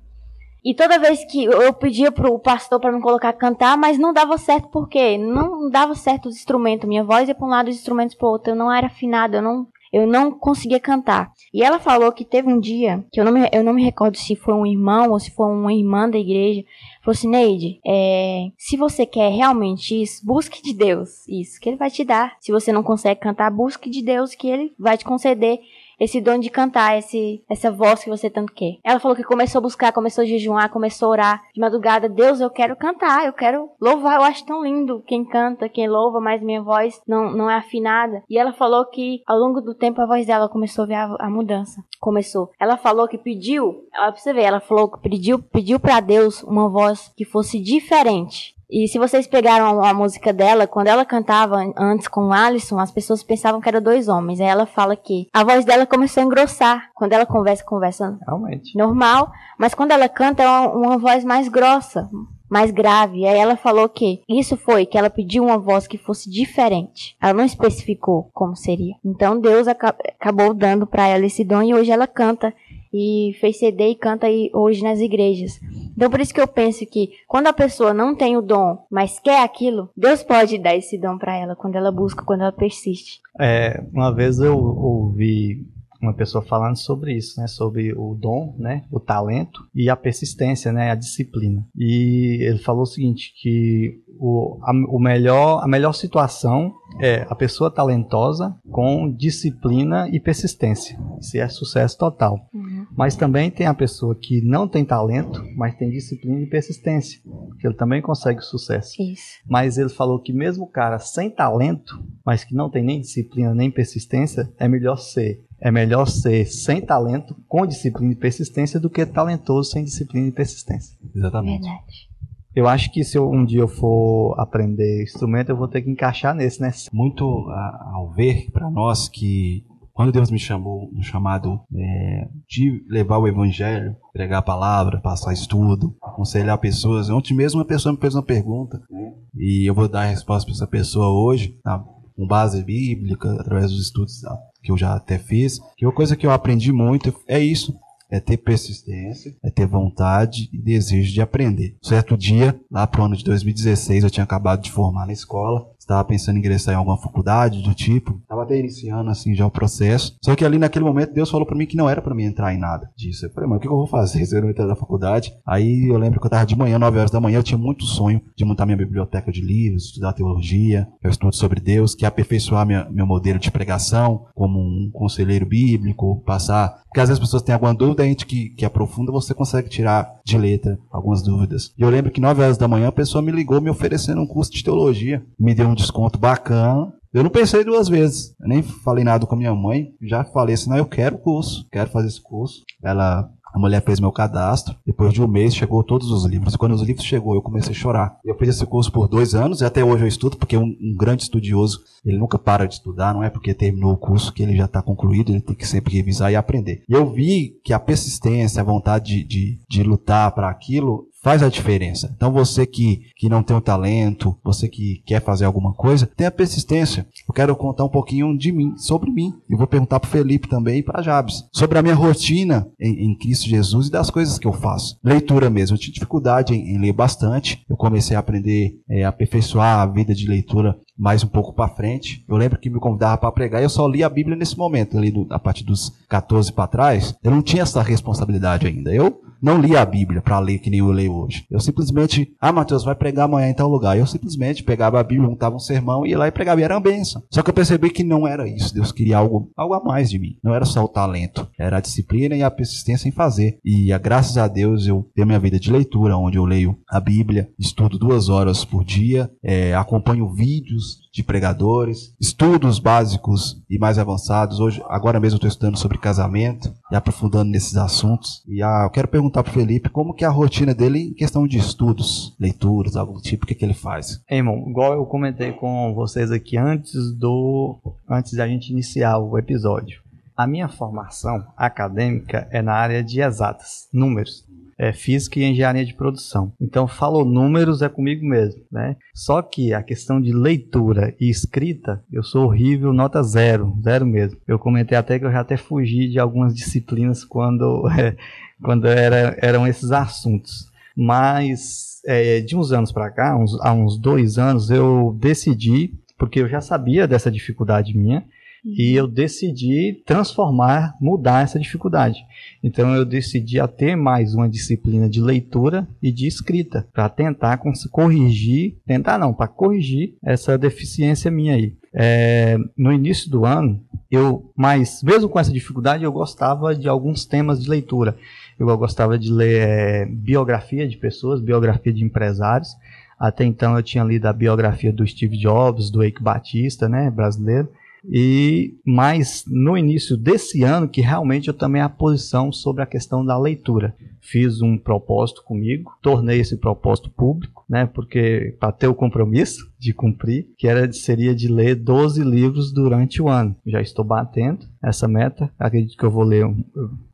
E 0.66 0.74
toda 0.74 0.98
vez 0.98 1.26
que 1.26 1.44
eu 1.44 1.74
pedia 1.74 2.10
pro 2.10 2.40
pastor 2.40 2.80
para 2.80 2.92
me 2.92 3.02
colocar 3.02 3.30
a 3.30 3.34
cantar, 3.34 3.78
mas 3.78 4.00
não 4.00 4.14
dava 4.14 4.38
certo 4.38 4.70
porque 4.70 5.18
não 5.18 5.70
dava 5.70 5.94
certo 5.94 6.30
os 6.30 6.38
instrumentos, 6.38 6.88
minha 6.88 7.04
voz 7.04 7.28
ia 7.28 7.36
para 7.36 7.46
um 7.46 7.50
lado, 7.50 7.70
os 7.70 7.76
instrumentos 7.76 8.16
para 8.16 8.30
outro, 8.30 8.52
eu 8.52 8.56
não 8.56 8.72
era 8.72 8.88
afinada, 8.88 9.38
eu 9.38 9.42
não 9.42 9.68
eu 9.94 10.08
não 10.08 10.32
conseguia 10.32 10.80
cantar. 10.80 11.32
E 11.54 11.62
ela 11.62 11.80
falou 11.80 12.12
que 12.12 12.26
teve 12.26 12.52
um 12.52 12.60
dia, 12.60 13.06
que 13.12 13.20
eu 13.20 13.24
não 13.24 13.32
me, 13.32 13.48
eu 13.54 13.64
não 13.64 13.74
me 13.74 13.84
recordo 13.84 14.18
se 14.18 14.36
foi 14.36 14.56
um 14.56 14.66
irmão 14.66 15.12
ou 15.12 15.20
se 15.20 15.30
foi 15.30 15.46
uma 15.46 15.72
irmã 15.72 16.10
da 16.10 16.18
igreja, 16.18 16.64
falou 17.04 17.16
assim, 17.16 17.30
Neide, 17.30 17.80
é, 17.86 18.48
se 18.58 18.76
você 18.76 19.06
quer 19.06 19.32
realmente 19.32 20.02
isso, 20.02 20.26
busque 20.26 20.64
de 20.64 20.74
Deus 20.74 21.28
isso, 21.28 21.60
que 21.62 21.70
ele 21.70 21.78
vai 21.78 21.92
te 21.92 22.04
dar. 22.04 22.36
Se 22.40 22.52
você 22.52 22.72
não 22.72 22.82
consegue 22.82 23.20
cantar, 23.20 23.52
busque 23.52 23.88
de 23.88 24.02
Deus 24.02 24.34
que 24.34 24.48
ele 24.48 24.74
vai 24.80 24.98
te 24.98 25.06
conceder 25.06 25.60
esse 26.04 26.20
dom 26.20 26.38
de 26.38 26.50
cantar, 26.50 26.98
esse, 26.98 27.42
essa 27.50 27.72
voz 27.72 28.04
que 28.04 28.10
você 28.10 28.30
tanto 28.30 28.54
quer. 28.54 28.78
Ela 28.84 29.00
falou 29.00 29.16
que 29.16 29.24
começou 29.24 29.60
a 29.60 29.62
buscar, 29.62 29.92
começou 29.94 30.24
a 30.24 30.28
jejuar, 30.28 30.70
começou 30.70 31.08
a 31.08 31.12
orar 31.12 31.44
de 31.54 31.62
madrugada. 31.62 32.10
Deus, 32.10 32.42
eu 32.42 32.50
quero 32.50 32.76
cantar, 32.76 33.26
eu 33.26 33.34
quero 33.34 33.70
louvar. 33.80 34.18
Eu 34.18 34.24
acho 34.24 34.46
tão 34.46 34.64
lindo 34.64 35.04
quem 35.08 35.24
canta, 35.24 35.70
quem 35.70 35.88
louva, 35.88 36.20
mas 36.20 36.42
minha 36.42 36.62
voz 36.62 37.02
não, 37.08 37.32
não 37.32 37.50
é 37.50 37.56
afinada. 37.56 38.22
E 38.30 38.38
ela 38.38 38.54
falou 38.54 38.86
que 38.86 39.22
ao 39.26 39.38
longo 39.38 39.62
do 39.62 39.74
tempo 39.74 40.02
a 40.02 40.06
voz 40.06 40.26
dela 40.26 40.50
começou 40.50 40.84
a 40.84 40.88
ver 40.88 40.96
a, 40.96 41.16
a 41.20 41.30
mudança. 41.30 41.84
Começou. 42.00 42.52
Ela 42.60 42.78
falou 42.78 43.08
que 43.08 43.18
pediu, 43.18 43.86
ela, 43.94 44.12
pra 44.12 44.20
você 44.20 44.34
ver, 44.34 44.44
ela 44.44 44.60
falou 44.60 44.90
que 44.90 45.00
pediu, 45.00 45.40
pediu 45.40 45.80
para 45.80 46.02
Deus 46.02 46.44
uma 46.44 46.68
voz 46.68 47.12
que 47.16 47.24
fosse 47.24 47.60
diferente. 47.60 48.53
E 48.70 48.88
se 48.88 48.98
vocês 48.98 49.28
pegaram 49.28 49.84
a 49.84 49.94
música 49.94 50.34
dela, 50.34 50.66
quando 50.66 50.88
ela 50.88 51.06
cantava 51.06 51.58
antes 51.78 52.08
com 52.08 52.28
o 52.28 52.34
Alisson, 52.34 52.80
as 52.80 52.92
pessoas 52.92 53.24
pensavam 53.24 53.62
que 53.62 53.70
eram 53.70 53.82
dois 53.82 54.08
homens. 54.08 54.40
Aí 54.40 54.48
ela 54.48 54.66
fala 54.66 54.96
que 54.96 55.28
a 55.34 55.44
voz 55.44 55.64
dela 55.66 55.86
começou 55.86 56.22
a 56.22 56.26
engrossar. 56.26 56.90
Quando 56.96 57.14
ela 57.14 57.26
conversa, 57.26 57.64
conversa 57.64 58.18
Realmente. 58.26 58.78
normal. 58.78 59.32
Mas 59.58 59.74
quando 59.74 59.92
ela 59.92 60.10
canta, 60.10 60.44
é 60.44 60.48
uma, 60.48 60.72
uma 60.72 60.98
voz 60.98 61.24
mais 61.24 61.48
grossa, 61.48 62.10
mais 62.50 62.72
grave. 62.72 63.26
Aí 63.26 63.38
ela 63.38 63.56
falou 63.56 63.88
que 63.90 64.22
isso 64.28 64.56
foi 64.58 64.86
que 64.86 64.98
ela 64.98 65.10
pediu 65.10 65.44
uma 65.44 65.58
voz 65.58 65.88
que 65.88 65.98
fosse 65.98 66.30
diferente. 66.30 67.16
Ela 67.22 67.34
não 67.34 67.46
especificou 67.46 68.30
como 68.34 68.56
seria. 68.56 68.96
Então 69.04 69.40
Deus 69.40 69.68
aca 69.68 69.96
acabou 70.20 70.54
dando 70.54 70.88
para 70.88 71.08
ela 71.08 71.26
esse 71.26 71.44
dom 71.44 71.62
e 71.64 71.74
hoje 71.74 71.92
ela 71.92 72.08
canta 72.08 72.54
e 72.94 73.36
fez 73.42 73.58
CD 73.58 73.90
e 73.90 73.96
canta 73.96 74.28
hoje 74.54 74.84
nas 74.84 75.00
igrejas. 75.00 75.60
Então 75.96 76.10
por 76.10 76.20
isso 76.20 76.34
que 76.34 76.42
eu 76.42 76.48
penso 76.48 76.86
que 76.86 77.12
quando 77.28 77.48
a 77.48 77.54
pessoa 77.54 77.94
não 77.94 78.16
tem 78.16 78.38
o 78.38 78.42
dom, 78.42 78.86
mas 78.90 79.20
quer 79.20 79.44
aquilo, 79.44 79.90
Deus 79.96 80.24
pode 80.24 80.58
dar 80.58 80.76
esse 80.76 80.98
dom 80.98 81.18
para 81.18 81.36
ela 81.36 81.56
quando 81.56 81.76
ela 81.76 81.92
busca, 81.92 82.24
quando 82.24 82.42
ela 82.42 82.52
persiste. 82.52 83.20
É, 83.40 83.84
uma 83.92 84.14
vez 84.14 84.40
eu 84.40 84.58
ouvi 84.58 85.66
uma 86.04 86.14
pessoa 86.14 86.44
falando 86.44 86.76
sobre 86.78 87.16
isso, 87.16 87.40
né, 87.40 87.48
sobre 87.48 87.94
o 87.94 88.14
dom, 88.14 88.54
né, 88.58 88.84
o 88.92 89.00
talento 89.00 89.66
e 89.74 89.90
a 89.90 89.96
persistência, 89.96 90.72
né, 90.72 90.92
a 90.92 90.96
disciplina. 90.96 91.66
E 91.76 92.40
ele 92.42 92.60
falou 92.60 92.84
o 92.84 92.86
seguinte 92.86 93.34
que 93.42 94.02
o, 94.20 94.60
a, 94.62 94.72
o 94.90 95.00
melhor, 95.00 95.64
a 95.64 95.68
melhor 95.68 95.94
situação 95.94 96.74
é 97.00 97.26
a 97.30 97.36
pessoa 97.36 97.72
talentosa 97.72 98.56
com 98.70 99.12
disciplina 99.12 100.08
e 100.10 100.20
persistência. 100.20 101.00
Isso 101.20 101.38
é 101.38 101.48
sucesso 101.48 101.98
total. 101.98 102.50
Uhum. 102.54 102.86
Mas 102.96 103.16
também 103.16 103.50
tem 103.50 103.66
a 103.66 103.74
pessoa 103.74 104.16
que 104.16 104.42
não 104.42 104.68
tem 104.68 104.86
talento, 104.86 105.44
mas 105.56 105.76
tem 105.76 105.90
disciplina 105.90 106.42
e 106.42 106.50
persistência, 106.50 107.20
que 107.60 107.68
ele 107.68 107.76
também 107.76 108.02
consegue 108.02 108.42
sucesso. 108.42 109.02
Isso. 109.02 109.40
Mas 109.48 109.78
ele 109.78 109.90
falou 109.90 110.20
que 110.20 110.34
mesmo 110.34 110.66
o 110.66 110.70
cara 110.70 111.00
sem 111.00 111.30
talento, 111.30 112.04
mas 112.26 112.44
que 112.44 112.56
não 112.56 112.70
tem 112.70 112.84
nem 112.84 113.02
disciplina 113.02 113.54
nem 113.54 113.72
persistência, 113.72 114.52
é 114.58 114.68
melhor 114.68 114.98
ser. 114.98 115.44
É 115.60 115.72
melhor 115.72 116.08
ser 116.08 116.46
sem 116.46 116.82
talento, 116.82 117.36
com 117.48 117.66
disciplina 117.66 118.12
e 118.12 118.18
persistência, 118.18 118.80
do 118.80 118.90
que 118.90 119.06
talentoso 119.06 119.72
sem 119.72 119.84
disciplina 119.84 120.28
e 120.28 120.32
persistência. 120.32 120.98
Exatamente. 121.16 121.62
Verdade. 121.62 122.13
Eu 122.56 122.68
acho 122.68 122.92
que 122.92 123.04
se 123.04 123.18
eu, 123.18 123.30
um 123.30 123.44
dia 123.46 123.62
eu 123.62 123.68
for 123.68 124.36
aprender 124.40 125.04
instrumento, 125.04 125.50
eu 125.50 125.58
vou 125.58 125.68
ter 125.68 125.82
que 125.82 125.90
encaixar 125.90 126.36
nesse, 126.36 126.62
né? 126.62 126.72
Muito 126.92 127.26
a- 127.50 127.92
ao 127.96 128.12
ver 128.12 128.50
para 128.52 128.70
nós 128.70 129.10
que 129.10 129.64
quando 129.92 130.12
Deus 130.12 130.32
me 130.32 130.40
chamou 130.40 130.90
no 130.92 131.04
chamado 131.04 131.60
é, 131.76 132.28
de 132.50 132.84
levar 132.90 133.18
o 133.20 133.28
evangelho, 133.28 133.96
pregar 134.12 134.40
a 134.40 134.44
palavra, 134.44 135.00
passar 135.02 135.34
estudo, 135.34 135.96
aconselhar 136.02 136.58
pessoas. 136.58 137.10
Ontem 137.10 137.36
mesmo 137.36 137.60
uma 137.60 137.66
pessoa 137.68 137.94
me 137.94 138.00
fez 138.00 138.16
uma 138.16 138.24
pergunta 138.24 138.80
né, 138.90 139.14
e 139.38 139.70
eu 139.70 139.74
vou 139.76 139.88
dar 139.88 140.02
a 140.02 140.06
resposta 140.10 140.46
para 140.48 140.56
essa 140.56 140.68
pessoa 140.68 141.10
hoje, 141.10 141.60
tá, 141.64 141.84
com 142.16 142.28
base 142.28 142.64
bíblica, 142.64 143.34
através 143.40 143.72
dos 143.72 143.82
estudos 143.86 144.20
tá, 144.22 144.36
que 144.64 144.72
eu 144.72 144.78
já 144.78 144.96
até 144.96 145.18
fiz. 145.20 145.60
Que 145.78 145.86
uma 145.86 145.94
coisa 145.94 146.16
que 146.16 146.26
eu 146.26 146.32
aprendi 146.32 146.72
muito 146.72 147.14
é 147.28 147.40
isso. 147.40 147.74
É 148.14 148.20
ter 148.20 148.38
persistência, 148.38 149.36
é 149.44 149.50
ter 149.50 149.66
vontade 149.66 150.48
e 150.54 150.58
desejo 150.60 151.12
de 151.12 151.20
aprender. 151.20 151.76
Certo 151.82 152.16
dia, 152.16 152.56
lá 152.70 152.86
pro 152.86 153.04
ano 153.04 153.18
de 153.18 153.24
2016, 153.24 154.04
eu 154.04 154.10
tinha 154.12 154.24
acabado 154.24 154.62
de 154.62 154.72
formar 154.72 155.08
na 155.08 155.14
escola, 155.14 155.68
estava 155.84 156.04
pensando 156.04 156.36
em 156.36 156.40
ingressar 156.40 156.74
em 156.74 156.78
alguma 156.78 156.98
faculdade 156.98 157.62
do 157.62 157.74
tipo, 157.74 158.20
estava 158.22 158.44
até 158.44 158.58
iniciando 158.58 159.10
assim 159.10 159.36
já 159.36 159.46
o 159.46 159.52
processo. 159.52 160.18
Só 160.24 160.36
que 160.36 160.46
ali 160.46 160.58
naquele 160.58 160.86
momento 160.86 161.14
Deus 161.14 161.30
falou 161.30 161.46
para 161.46 161.58
mim 161.58 161.66
que 161.66 161.78
não 161.78 161.90
era 161.90 162.02
para 162.02 162.16
mim 162.16 162.24
entrar 162.24 162.54
em 162.54 162.60
nada 162.60 162.90
disso. 162.96 163.26
Eu 163.26 163.32
falei, 163.32 163.50
mas 163.50 163.58
o 163.58 163.62
que 163.62 163.68
eu 163.68 163.76
vou 163.76 163.88
fazer 163.88 164.24
se 164.26 164.36
eu 164.36 164.42
não 164.42 164.50
entrar 164.50 164.66
na 164.66 164.76
faculdade? 164.76 165.34
Aí 165.46 165.90
eu 165.90 165.98
lembro 165.98 166.20
que 166.20 166.26
eu 166.26 166.30
estava 166.30 166.46
de 166.46 166.56
manhã, 166.56 166.80
9 166.80 167.00
horas 167.00 167.12
da 167.12 167.20
manhã, 167.20 167.40
eu 167.40 167.44
tinha 167.44 167.58
muito 167.58 167.86
sonho 167.86 168.22
de 168.36 168.46
montar 168.46 168.66
minha 168.66 168.78
biblioteca 168.78 169.32
de 169.32 169.42
livros, 169.42 169.86
estudar 169.86 170.14
teologia, 170.14 170.88
eu 171.04 171.10
estudo 171.10 171.36
sobre 171.36 171.60
Deus, 171.60 171.96
que 171.96 172.06
é 172.06 172.08
aperfeiçoar 172.08 172.66
minha, 172.66 172.88
meu 172.90 173.06
modelo 173.06 173.40
de 173.40 173.52
pregação 173.52 174.26
como 174.34 174.60
um 174.60 174.90
conselheiro 174.92 175.46
bíblico, 175.46 176.22
passar. 176.26 176.82
Porque 176.86 177.00
às 177.00 177.10
vezes 177.10 177.22
as 177.22 177.28
pessoas 177.28 177.42
têm 177.42 177.54
alguma 177.54 177.74
dúvida, 177.74 178.04
a 178.04 178.06
gente 178.06 178.26
que, 178.26 178.50
que 178.50 178.66
aprofunda, 178.66 179.12
você 179.12 179.34
consegue 179.34 179.70
tirar 179.70 180.20
de 180.24 180.38
letra 180.38 180.78
algumas 180.92 181.24
dúvidas. 181.24 181.74
E 181.78 181.82
eu 181.82 181.90
lembro 181.90 182.12
que 182.12 182.22
9 182.22 182.42
horas 182.42 182.58
da 182.58 182.68
manhã 182.68 182.88
a 182.88 182.92
pessoa 182.92 183.22
me 183.22 183.32
ligou 183.32 183.60
me 183.60 183.70
oferecendo 183.70 184.22
um 184.22 184.28
curso 184.28 184.52
de 184.52 184.64
teologia. 184.64 185.24
Me 185.40 185.54
deu 185.54 185.68
um 185.68 185.73
desconto 185.76 186.20
bacana. 186.20 186.94
Eu 187.14 187.24
não 187.24 187.30
pensei 187.30 187.64
duas 187.64 187.88
vezes. 187.88 188.36
Eu 188.42 188.48
nem 188.48 188.64
falei 188.64 189.04
nada 189.04 189.26
com 189.26 189.36
a 189.36 189.38
minha 189.38 189.54
mãe. 189.54 189.94
Já 190.02 190.24
falei 190.24 190.56
assim, 190.56 190.70
não, 190.70 190.78
eu 190.78 190.86
quero 190.86 191.16
o 191.16 191.20
curso. 191.20 191.68
Quero 191.72 191.90
fazer 191.92 192.08
esse 192.08 192.22
curso. 192.22 192.64
Ela 192.84 193.30
a 193.54 193.60
mulher 193.60 193.84
fez 193.84 194.00
meu 194.00 194.12
cadastro. 194.12 194.76
Depois 194.86 195.14
de 195.14 195.22
um 195.22 195.28
mês, 195.28 195.56
chegou 195.56 195.84
todos 195.84 196.10
os 196.10 196.26
livros. 196.26 196.56
Quando 196.56 196.74
os 196.74 196.82
livros 196.82 197.06
chegou, 197.06 197.36
eu 197.36 197.42
comecei 197.42 197.72
a 197.72 197.76
chorar. 197.76 198.18
Eu 198.26 198.36
fiz 198.36 198.50
esse 198.50 198.66
curso 198.66 198.92
por 198.92 199.08
dois 199.08 199.36
anos 199.36 199.62
e 199.62 199.66
até 199.66 199.84
hoje 199.84 200.04
eu 200.04 200.08
estudo, 200.08 200.38
porque 200.38 200.58
um, 200.58 200.76
um 200.82 200.96
grande 200.98 201.24
estudioso, 201.24 201.82
ele 202.04 202.18
nunca 202.18 202.40
para 202.40 202.66
de 202.66 202.74
estudar, 202.74 203.14
não 203.14 203.24
é 203.24 203.30
porque 203.30 203.54
terminou 203.54 203.94
o 203.94 203.98
curso 203.98 204.34
que 204.34 204.42
ele 204.42 204.58
já 204.58 204.66
está 204.66 204.82
concluído, 204.82 205.32
ele 205.32 205.42
tem 205.42 205.56
que 205.56 205.68
sempre 205.68 205.94
revisar 205.94 206.32
e 206.32 206.36
aprender. 206.36 206.84
E 206.90 206.94
eu 206.94 207.12
vi 207.12 207.60
que 207.64 207.74
a 207.74 207.80
persistência, 207.80 208.60
a 208.60 208.66
vontade 208.66 209.24
de, 209.24 209.24
de, 209.24 209.60
de 209.70 209.84
lutar 209.84 210.32
para 210.32 210.50
aquilo, 210.50 211.06
faz 211.24 211.42
a 211.42 211.50
diferença. 211.50 212.14
Então 212.16 212.32
você 212.32 212.66
que, 212.66 213.04
que 213.16 213.30
não 213.30 213.42
tem 213.42 213.56
o 213.56 213.62
talento, 213.62 214.38
você 214.44 214.68
que 214.68 215.02
quer 215.06 215.22
fazer 215.22 215.46
alguma 215.46 215.74
coisa, 215.74 216.06
tenha 216.06 216.30
persistência. 216.30 217.08
Eu 217.28 217.34
quero 217.34 217.56
contar 217.56 217.86
um 217.86 217.90
pouquinho 217.90 218.38
de 218.38 218.52
mim, 218.52 218.78
sobre 218.78 219.10
mim. 219.10 219.34
Eu 219.50 219.58
vou 219.58 219.66
perguntar 219.66 220.02
para 220.02 220.10
Felipe 220.10 220.50
também 220.50 220.80
e 220.80 220.84
para 220.84 221.02
Jabes. 221.02 221.46
Sobre 221.54 221.80
a 221.80 221.82
minha 221.82 221.96
rotina 221.96 222.68
em, 222.80 223.06
em 223.06 223.18
Cristo 223.18 223.48
Jesus 223.48 223.88
e 223.88 223.92
das 223.92 224.10
coisas 224.10 224.38
que 224.38 224.46
eu 224.46 224.54
faço. 224.54 225.00
Leitura 225.02 225.50
mesmo. 225.50 225.76
Eu 225.76 225.80
tive 225.80 225.94
dificuldade 225.94 226.54
em, 226.54 226.76
em 226.76 226.80
ler 226.80 226.94
bastante. 226.94 227.64
Eu 227.70 227.78
comecei 227.78 228.18
a 228.18 228.20
aprender, 228.20 228.74
é, 228.90 229.06
aperfeiçoar 229.06 229.80
a 229.80 229.86
vida 229.86 230.14
de 230.14 230.28
leitura 230.28 230.78
mais 230.98 231.24
um 231.24 231.28
pouco 231.28 231.54
para 231.54 231.74
frente. 231.74 232.24
Eu 232.28 232.36
lembro 232.36 232.60
que 232.60 232.70
me 232.70 232.80
convidava 232.80 233.18
para 233.18 233.32
pregar 233.32 233.62
e 233.62 233.66
eu 233.66 233.70
só 233.70 233.88
li 233.88 234.04
a 234.04 234.10
Bíblia 234.10 234.36
nesse 234.36 234.58
momento, 234.58 234.98
ali 234.98 235.10
do, 235.10 235.26
a 235.30 235.40
partir 235.40 235.64
dos 235.64 235.90
14 236.10 236.52
para 236.52 236.68
trás. 236.68 237.16
Eu 237.24 237.32
não 237.32 237.42
tinha 237.42 237.64
essa 237.64 237.82
responsabilidade 237.82 238.68
ainda. 238.68 238.94
Eu 238.94 239.22
não 239.44 239.60
li 239.60 239.76
a 239.76 239.86
Bíblia 239.86 240.22
para 240.22 240.40
ler 240.40 240.60
que 240.60 240.70
nem 240.70 240.80
eu 240.80 240.90
leio 240.90 241.14
hoje. 241.14 241.46
Eu 241.52 241.60
simplesmente, 241.60 242.34
ah, 242.40 242.54
Mateus, 242.54 242.86
vai 242.86 242.96
pregar 242.96 243.26
amanhã 243.26 243.50
em 243.50 243.54
tal 243.54 243.68
lugar. 243.68 243.98
Eu 243.98 244.08
simplesmente 244.08 244.64
pegava 244.64 245.00
a 245.00 245.04
Bíblia, 245.04 245.30
montava 245.30 245.56
um 245.56 245.60
sermão, 245.60 246.06
ia 246.06 246.18
lá 246.18 246.28
e 246.30 246.32
pregava. 246.32 246.62
E 246.62 246.64
era 246.64 246.76
uma 246.76 246.80
benção. 246.80 247.22
Só 247.30 247.44
que 247.44 247.50
eu 247.50 247.54
percebi 247.54 247.90
que 247.90 248.06
não 248.06 248.26
era 248.26 248.48
isso. 248.48 248.74
Deus 248.74 248.94
queria 248.94 249.18
algo, 249.18 249.52
algo 249.58 249.74
a 249.74 249.84
mais 249.84 250.10
de 250.10 250.18
mim. 250.18 250.38
Não 250.42 250.56
era 250.56 250.64
só 250.64 250.82
o 250.84 250.88
talento. 250.88 251.46
Era 251.60 251.78
a 251.78 251.82
disciplina 251.82 252.36
e 252.36 252.42
a 252.44 252.50
persistência 252.50 253.10
em 253.10 253.12
fazer. 253.12 253.60
E 253.66 253.90
graças 254.00 254.38
a 254.38 254.48
Deus 254.48 254.88
eu 254.88 255.10
tenho 255.14 255.28
minha 255.28 255.40
vida 255.40 255.60
de 255.60 255.72
leitura, 255.72 256.16
onde 256.16 256.38
eu 256.38 256.46
leio 256.46 256.78
a 256.90 257.02
Bíblia, 257.02 257.50
estudo 257.60 258.00
duas 258.00 258.30
horas 258.30 258.64
por 258.64 258.86
dia, 258.86 259.30
é, 259.44 259.76
acompanho 259.76 260.34
vídeos 260.34 261.04
de 261.14 261.24
pregadores, 261.24 262.14
estudos 262.20 262.80
básicos 262.80 263.62
e 263.70 263.78
mais 263.78 264.00
avançados. 264.00 264.60
Hoje, 264.60 264.82
agora 264.88 265.20
mesmo 265.20 265.36
estou 265.36 265.48
estudando 265.48 265.78
sobre 265.78 265.98
casamento 265.98 266.74
e 266.92 266.96
aprofundando 266.96 267.52
nesses 267.52 267.76
assuntos. 267.76 268.42
E 268.48 268.64
ah, 268.64 268.84
eu 268.86 268.90
quero 268.90 269.08
perguntar 269.08 269.33
para 269.42 269.50
o 269.50 269.54
Felipe 269.54 269.90
como 269.90 270.14
que 270.14 270.24
é 270.24 270.28
a 270.28 270.32
rotina 270.32 270.74
dele 270.74 271.00
em 271.00 271.14
questão 271.14 271.48
de 271.48 271.58
estudos, 271.58 272.36
leituras, 272.40 272.96
algo 272.96 273.14
do 273.14 273.22
tipo, 273.22 273.44
o 273.44 273.48
que, 273.48 273.56
que 273.56 273.66
ele 273.66 273.74
faz? 273.74 274.22
Ei, 274.30 274.38
irmão, 274.38 274.66
igual 274.70 274.94
eu 274.94 275.06
comentei 275.06 275.52
com 275.52 275.94
vocês 275.94 276.32
aqui 276.32 276.58
antes 276.58 277.12
do 277.12 277.78
antes 278.10 278.34
da 278.34 278.48
gente 278.48 278.72
iniciar 278.72 279.18
o 279.18 279.38
episódio. 279.38 280.02
A 280.36 280.48
minha 280.48 280.68
formação 280.68 281.46
acadêmica 281.56 282.48
é 282.52 282.62
na 282.62 282.74
área 282.74 283.04
de 283.04 283.22
exatas, 283.22 283.88
números. 283.94 284.46
É 284.76 284.92
física 284.92 285.40
e 285.40 285.44
engenharia 285.44 285.86
de 285.86 285.94
produção. 285.94 286.52
Então, 286.60 286.88
falou 286.88 287.24
números 287.24 287.84
é 287.84 287.90
comigo 287.90 288.26
mesmo, 288.26 288.64
né? 288.72 288.98
Só 289.14 289.42
que 289.44 289.72
a 289.72 289.84
questão 289.84 290.20
de 290.20 290.34
leitura 290.34 291.16
e 291.20 291.30
escrita, 291.30 292.04
eu 292.12 292.24
sou 292.24 292.46
horrível, 292.46 292.92
nota 292.92 293.22
zero, 293.22 293.78
zero 293.84 294.06
mesmo. 294.06 294.40
Eu 294.48 294.58
comentei 294.58 294.98
até 294.98 295.20
que 295.20 295.26
eu 295.26 295.32
já 295.32 295.42
até 295.42 295.56
fugi 295.56 296.10
de 296.10 296.20
algumas 296.20 296.56
disciplinas 296.56 297.24
quando, 297.24 297.88
é, 297.98 298.18
quando 298.64 298.88
era, 298.88 299.38
eram 299.42 299.68
esses 299.68 299.92
assuntos. 299.92 300.72
Mas 300.96 302.02
é, 302.06 302.40
de 302.42 302.56
uns 302.56 302.72
anos 302.72 302.92
para 302.92 303.12
cá, 303.12 303.38
uns, 303.38 303.60
há 303.62 303.74
uns 303.74 303.98
dois 303.98 304.38
anos, 304.38 304.70
eu 304.70 305.16
decidi, 305.20 305.94
porque 306.18 306.40
eu 306.40 306.48
já 306.48 306.62
sabia 306.62 307.08
dessa 307.08 307.30
dificuldade 307.30 307.98
minha, 307.98 308.24
E 308.66 308.96
eu 308.96 309.08
decidi 309.08 310.02
transformar, 310.06 310.96
mudar 311.02 311.44
essa 311.44 311.60
dificuldade. 311.60 312.20
Então 312.64 312.96
eu 312.96 313.04
decidi 313.04 313.60
a 313.60 313.68
ter 313.68 313.96
mais 313.98 314.34
uma 314.34 314.48
disciplina 314.48 315.10
de 315.10 315.20
leitura 315.20 315.86
e 316.02 316.14
de 316.14 316.28
escrita 316.28 316.88
para 316.94 317.10
tentar 317.10 317.62
corrigir, 317.92 318.78
tentar 318.86 319.18
não, 319.18 319.34
para 319.34 319.50
corrigir 319.50 320.16
essa 320.24 320.58
deficiência 320.58 321.30
minha 321.30 321.56
aí. 321.56 321.76
É, 321.94 322.58
no 322.78 322.92
início 322.94 323.30
do 323.30 323.46
ano, 323.46 323.84
eu, 324.10 324.50
mas 324.56 325.04
mesmo 325.04 325.28
com 325.28 325.40
essa 325.40 325.52
dificuldade, 325.52 326.06
eu 326.06 326.12
gostava 326.12 326.74
de 326.74 326.88
alguns 326.88 327.26
temas 327.26 327.62
de 327.62 327.70
leitura. 327.70 328.16
Eu 328.60 328.78
gostava 328.78 329.18
de 329.18 329.32
ler 329.32 329.68
é, 329.68 330.06
biografia 330.06 330.88
de 330.88 330.98
pessoas, 330.98 331.42
biografia 331.42 331.94
de 331.94 332.04
empresários. 332.04 332.76
Até 333.20 333.46
então 333.46 333.76
eu 333.76 333.84
tinha 333.84 334.04
lido 334.04 334.26
a 334.26 334.34
biografia 334.34 334.92
do 334.92 335.06
Steve 335.08 335.38
Jobs, 335.38 335.90
do 335.90 336.04
Eike 336.04 336.22
Batista, 336.22 336.90
né, 336.90 337.10
brasileiro. 337.10 337.70
E 338.06 338.78
mais 338.86 339.46
no 339.48 339.78
início 339.78 340.18
desse 340.18 340.64
ano 340.64 340.90
que 340.90 341.02
realmente 341.02 341.48
eu 341.48 341.54
tomei 341.54 341.82
a 341.82 341.90
posição 341.90 342.52
sobre 342.52 342.84
a 342.84 342.86
questão 342.86 343.26
da 343.26 343.38
leitura. 343.38 343.96
Fiz 344.20 344.62
um 344.62 344.78
propósito 344.78 345.44
comigo, 345.44 345.92
tornei 346.02 346.40
esse 346.40 346.58
propósito 346.58 347.10
público, 347.10 347.66
né, 347.70 347.86
porque 347.86 348.56
para 348.60 348.72
ter 348.72 348.88
o 348.88 348.96
compromisso 348.96 349.72
de 349.78 349.94
cumprir, 349.94 350.48
que 350.58 350.68
era 350.68 350.92
seria 350.94 351.36
de 351.36 351.48
ler 351.48 351.76
12 351.76 352.24
livros 352.24 352.72
durante 352.72 353.22
o 353.22 353.28
ano. 353.28 353.56
Já 353.66 353.82
estou 353.82 354.06
batendo 354.06 354.66
essa 354.82 355.08
meta, 355.08 355.52
acredito 355.60 355.98
que 355.98 356.04
eu 356.04 356.12
vou 356.12 356.24
ler 356.24 356.46
um, 356.46 356.64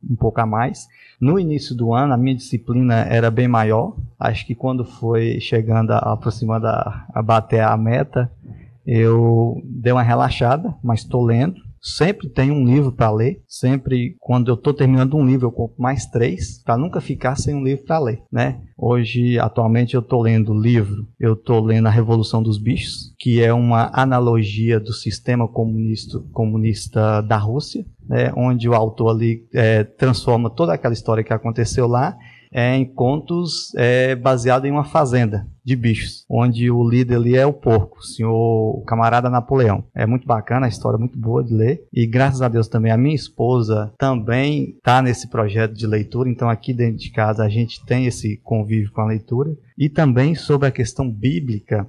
um 0.08 0.16
pouco 0.16 0.40
a 0.40 0.46
mais. 0.46 0.86
No 1.20 1.38
início 1.38 1.74
do 1.74 1.92
ano, 1.92 2.14
a 2.14 2.16
minha 2.16 2.34
disciplina 2.34 3.02
era 3.02 3.30
bem 3.30 3.46
maior. 3.46 3.96
Acho 4.18 4.46
que 4.46 4.54
quando 4.54 4.84
foi 4.84 5.40
chegando, 5.40 5.92
aproximando 5.92 6.66
a, 6.66 7.06
a 7.12 7.22
bater 7.22 7.60
a 7.60 7.76
meta, 7.76 8.30
eu 8.92 9.62
dei 9.64 9.92
uma 9.92 10.02
relaxada, 10.02 10.74
mas 10.82 11.02
estou 11.02 11.24
lendo. 11.24 11.54
Sempre 11.80 12.28
tenho 12.28 12.52
um 12.52 12.64
livro 12.64 12.90
para 12.90 13.08
ler. 13.08 13.40
Sempre, 13.46 14.16
quando 14.18 14.50
eu 14.50 14.54
estou 14.54 14.74
terminando 14.74 15.16
um 15.16 15.24
livro, 15.24 15.46
eu 15.46 15.52
compro 15.52 15.80
mais 15.80 16.06
três, 16.06 16.60
para 16.62 16.76
nunca 16.76 17.00
ficar 17.00 17.36
sem 17.36 17.54
um 17.54 17.62
livro 17.62 17.84
para 17.84 18.00
ler, 18.00 18.22
né? 18.30 18.60
Hoje, 18.76 19.38
atualmente, 19.38 19.94
eu 19.94 20.00
estou 20.00 20.20
lendo 20.20 20.52
livro. 20.52 21.06
Eu 21.20 21.34
estou 21.34 21.64
lendo 21.64 21.86
A 21.86 21.90
Revolução 21.90 22.42
dos 22.42 22.58
Bichos, 22.58 23.14
que 23.16 23.40
é 23.40 23.52
uma 23.54 23.92
analogia 23.94 24.80
do 24.80 24.92
sistema 24.92 25.46
comunista, 25.46 26.18
comunista 26.32 27.22
da 27.22 27.36
Rússia, 27.36 27.86
né? 28.08 28.32
Onde 28.36 28.68
o 28.68 28.74
autor 28.74 29.10
ali 29.14 29.46
é, 29.54 29.84
transforma 29.84 30.50
toda 30.50 30.74
aquela 30.74 30.94
história 30.94 31.22
que 31.22 31.32
aconteceu 31.32 31.86
lá 31.86 32.18
é, 32.52 32.76
em 32.76 32.84
contos 32.84 33.72
é, 33.76 34.14
baseado 34.14 34.64
em 34.64 34.70
uma 34.70 34.84
fazenda 34.84 35.46
de 35.64 35.76
bichos, 35.76 36.24
onde 36.28 36.70
o 36.70 36.88
líder 36.88 37.16
ali 37.16 37.36
é 37.36 37.46
o 37.46 37.52
porco, 37.52 37.98
o 37.98 38.02
senhor 38.02 38.32
o 38.32 38.84
camarada 38.84 39.30
Napoleão. 39.30 39.84
É 39.94 40.06
muito 40.06 40.26
bacana, 40.26 40.66
a 40.66 40.68
história 40.68 40.96
é 40.96 40.98
muito 40.98 41.18
boa 41.18 41.44
de 41.44 41.54
ler. 41.54 41.84
E 41.92 42.06
graças 42.06 42.42
a 42.42 42.48
Deus 42.48 42.66
também 42.66 42.90
a 42.90 42.96
minha 42.96 43.14
esposa 43.14 43.92
também 43.98 44.74
está 44.76 45.00
nesse 45.00 45.28
projeto 45.28 45.74
de 45.74 45.86
leitura, 45.86 46.28
então 46.28 46.48
aqui 46.48 46.72
dentro 46.72 46.98
de 46.98 47.10
casa 47.10 47.44
a 47.44 47.48
gente 47.48 47.84
tem 47.84 48.06
esse 48.06 48.38
convívio 48.38 48.90
com 48.92 49.02
a 49.02 49.06
leitura. 49.06 49.50
E 49.78 49.88
também 49.88 50.34
sobre 50.34 50.68
a 50.68 50.72
questão 50.72 51.10
bíblica, 51.10 51.88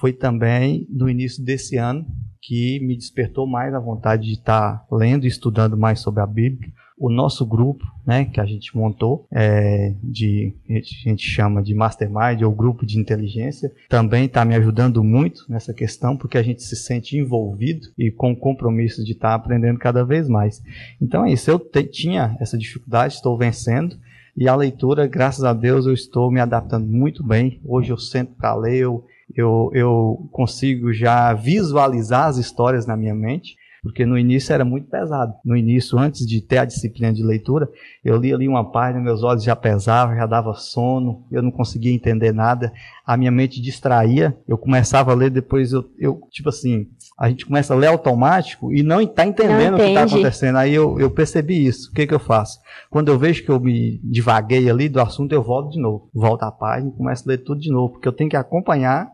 foi 0.00 0.12
também 0.12 0.86
no 0.90 1.08
início 1.08 1.44
desse 1.44 1.76
ano 1.76 2.06
que 2.42 2.80
me 2.80 2.96
despertou 2.96 3.46
mais 3.46 3.74
a 3.74 3.78
vontade 3.78 4.24
de 4.24 4.32
estar 4.32 4.78
tá 4.78 4.86
lendo 4.90 5.24
e 5.24 5.28
estudando 5.28 5.76
mais 5.76 6.00
sobre 6.00 6.22
a 6.22 6.26
Bíblia 6.26 6.72
o 7.00 7.08
nosso 7.08 7.46
grupo, 7.46 7.82
né, 8.06 8.26
que 8.26 8.38
a 8.38 8.44
gente 8.44 8.76
montou, 8.76 9.26
é, 9.32 9.94
de, 10.02 10.52
a 10.68 11.08
gente 11.08 11.26
chama 11.26 11.62
de 11.62 11.74
Mastermind 11.74 12.42
ou 12.42 12.52
grupo 12.52 12.84
de 12.84 12.98
inteligência, 12.98 13.72
também 13.88 14.26
está 14.26 14.44
me 14.44 14.54
ajudando 14.54 15.02
muito 15.02 15.46
nessa 15.48 15.72
questão, 15.72 16.14
porque 16.14 16.36
a 16.36 16.42
gente 16.42 16.62
se 16.62 16.76
sente 16.76 17.16
envolvido 17.16 17.88
e 17.96 18.10
com 18.10 18.32
o 18.32 18.36
compromisso 18.36 19.02
de 19.02 19.12
estar 19.12 19.30
tá 19.30 19.34
aprendendo 19.34 19.78
cada 19.78 20.04
vez 20.04 20.28
mais. 20.28 20.62
Então 21.00 21.24
é 21.24 21.32
isso, 21.32 21.50
eu 21.50 21.58
te, 21.58 21.82
tinha 21.84 22.36
essa 22.38 22.58
dificuldade, 22.58 23.14
estou 23.14 23.34
vencendo, 23.34 23.96
e 24.36 24.46
a 24.46 24.54
leitura, 24.54 25.06
graças 25.06 25.42
a 25.42 25.54
Deus, 25.54 25.86
eu 25.86 25.94
estou 25.94 26.30
me 26.30 26.38
adaptando 26.38 26.86
muito 26.86 27.22
bem. 27.22 27.60
Hoje 27.64 27.90
eu 27.90 27.98
sento 27.98 28.32
para 28.34 28.54
ler, 28.54 28.76
eu, 28.76 29.04
eu, 29.34 29.70
eu 29.72 30.28
consigo 30.30 30.92
já 30.92 31.32
visualizar 31.32 32.26
as 32.26 32.36
histórias 32.36 32.86
na 32.86 32.96
minha 32.96 33.14
mente 33.14 33.56
porque 33.82 34.04
no 34.04 34.18
início 34.18 34.52
era 34.52 34.64
muito 34.64 34.88
pesado. 34.88 35.34
No 35.44 35.56
início, 35.56 35.98
antes 35.98 36.26
de 36.26 36.40
ter 36.40 36.58
a 36.58 36.64
disciplina 36.64 37.12
de 37.12 37.22
leitura, 37.22 37.68
eu 38.04 38.16
li 38.16 38.32
ali 38.32 38.48
uma 38.48 38.70
página, 38.70 39.02
meus 39.02 39.22
olhos 39.22 39.44
já 39.44 39.56
pesavam, 39.56 40.16
já 40.16 40.26
dava 40.26 40.54
sono, 40.54 41.26
eu 41.30 41.42
não 41.42 41.50
conseguia 41.50 41.92
entender 41.92 42.32
nada, 42.32 42.72
a 43.06 43.16
minha 43.16 43.30
mente 43.30 43.60
distraía, 43.60 44.36
eu 44.46 44.58
começava 44.58 45.12
a 45.12 45.14
ler, 45.14 45.30
depois 45.30 45.72
eu, 45.72 45.84
eu 45.98 46.20
tipo 46.30 46.48
assim, 46.48 46.86
a 47.20 47.28
gente 47.28 47.44
começa 47.44 47.74
a 47.74 47.76
ler 47.76 47.88
automático 47.88 48.72
e 48.72 48.82
não 48.82 48.98
está 48.98 49.26
entendendo 49.26 49.74
o 49.74 49.76
que 49.76 49.82
está 49.82 50.04
acontecendo. 50.04 50.56
Aí 50.56 50.74
eu, 50.74 50.98
eu 50.98 51.10
percebi 51.10 51.66
isso. 51.66 51.90
O 51.90 51.92
que, 51.92 52.06
que 52.06 52.14
eu 52.14 52.18
faço? 52.18 52.58
Quando 52.90 53.08
eu 53.08 53.18
vejo 53.18 53.44
que 53.44 53.50
eu 53.50 53.60
me 53.60 54.00
divaguei 54.02 54.70
ali 54.70 54.88
do 54.88 55.00
assunto, 55.00 55.32
eu 55.32 55.42
volto 55.42 55.70
de 55.70 55.78
novo. 55.78 56.08
Volto 56.14 56.44
à 56.44 56.50
página 56.50 56.90
e 56.90 56.96
começo 56.96 57.24
a 57.28 57.32
ler 57.32 57.38
tudo 57.38 57.60
de 57.60 57.70
novo, 57.70 57.92
porque 57.92 58.08
eu 58.08 58.12
tenho 58.12 58.30
que 58.30 58.36
acompanhar 58.36 59.06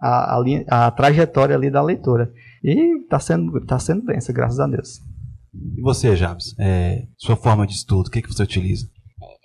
a, 0.00 0.36
a, 0.36 0.86
a 0.86 0.90
trajetória 0.90 1.54
ali 1.54 1.70
da 1.70 1.80
leitura. 1.80 2.32
E 2.64 3.02
está 3.02 3.20
sendo, 3.20 3.60
tá 3.66 3.78
sendo 3.78 4.02
benção, 4.02 4.34
graças 4.34 4.58
a 4.58 4.66
Deus. 4.66 5.00
E 5.76 5.82
você, 5.82 6.16
Jabs? 6.16 6.58
É, 6.58 7.06
sua 7.18 7.36
forma 7.36 7.66
de 7.66 7.74
estudo, 7.74 8.06
o 8.06 8.10
que, 8.10 8.22
que 8.22 8.32
você 8.32 8.42
utiliza? 8.42 8.88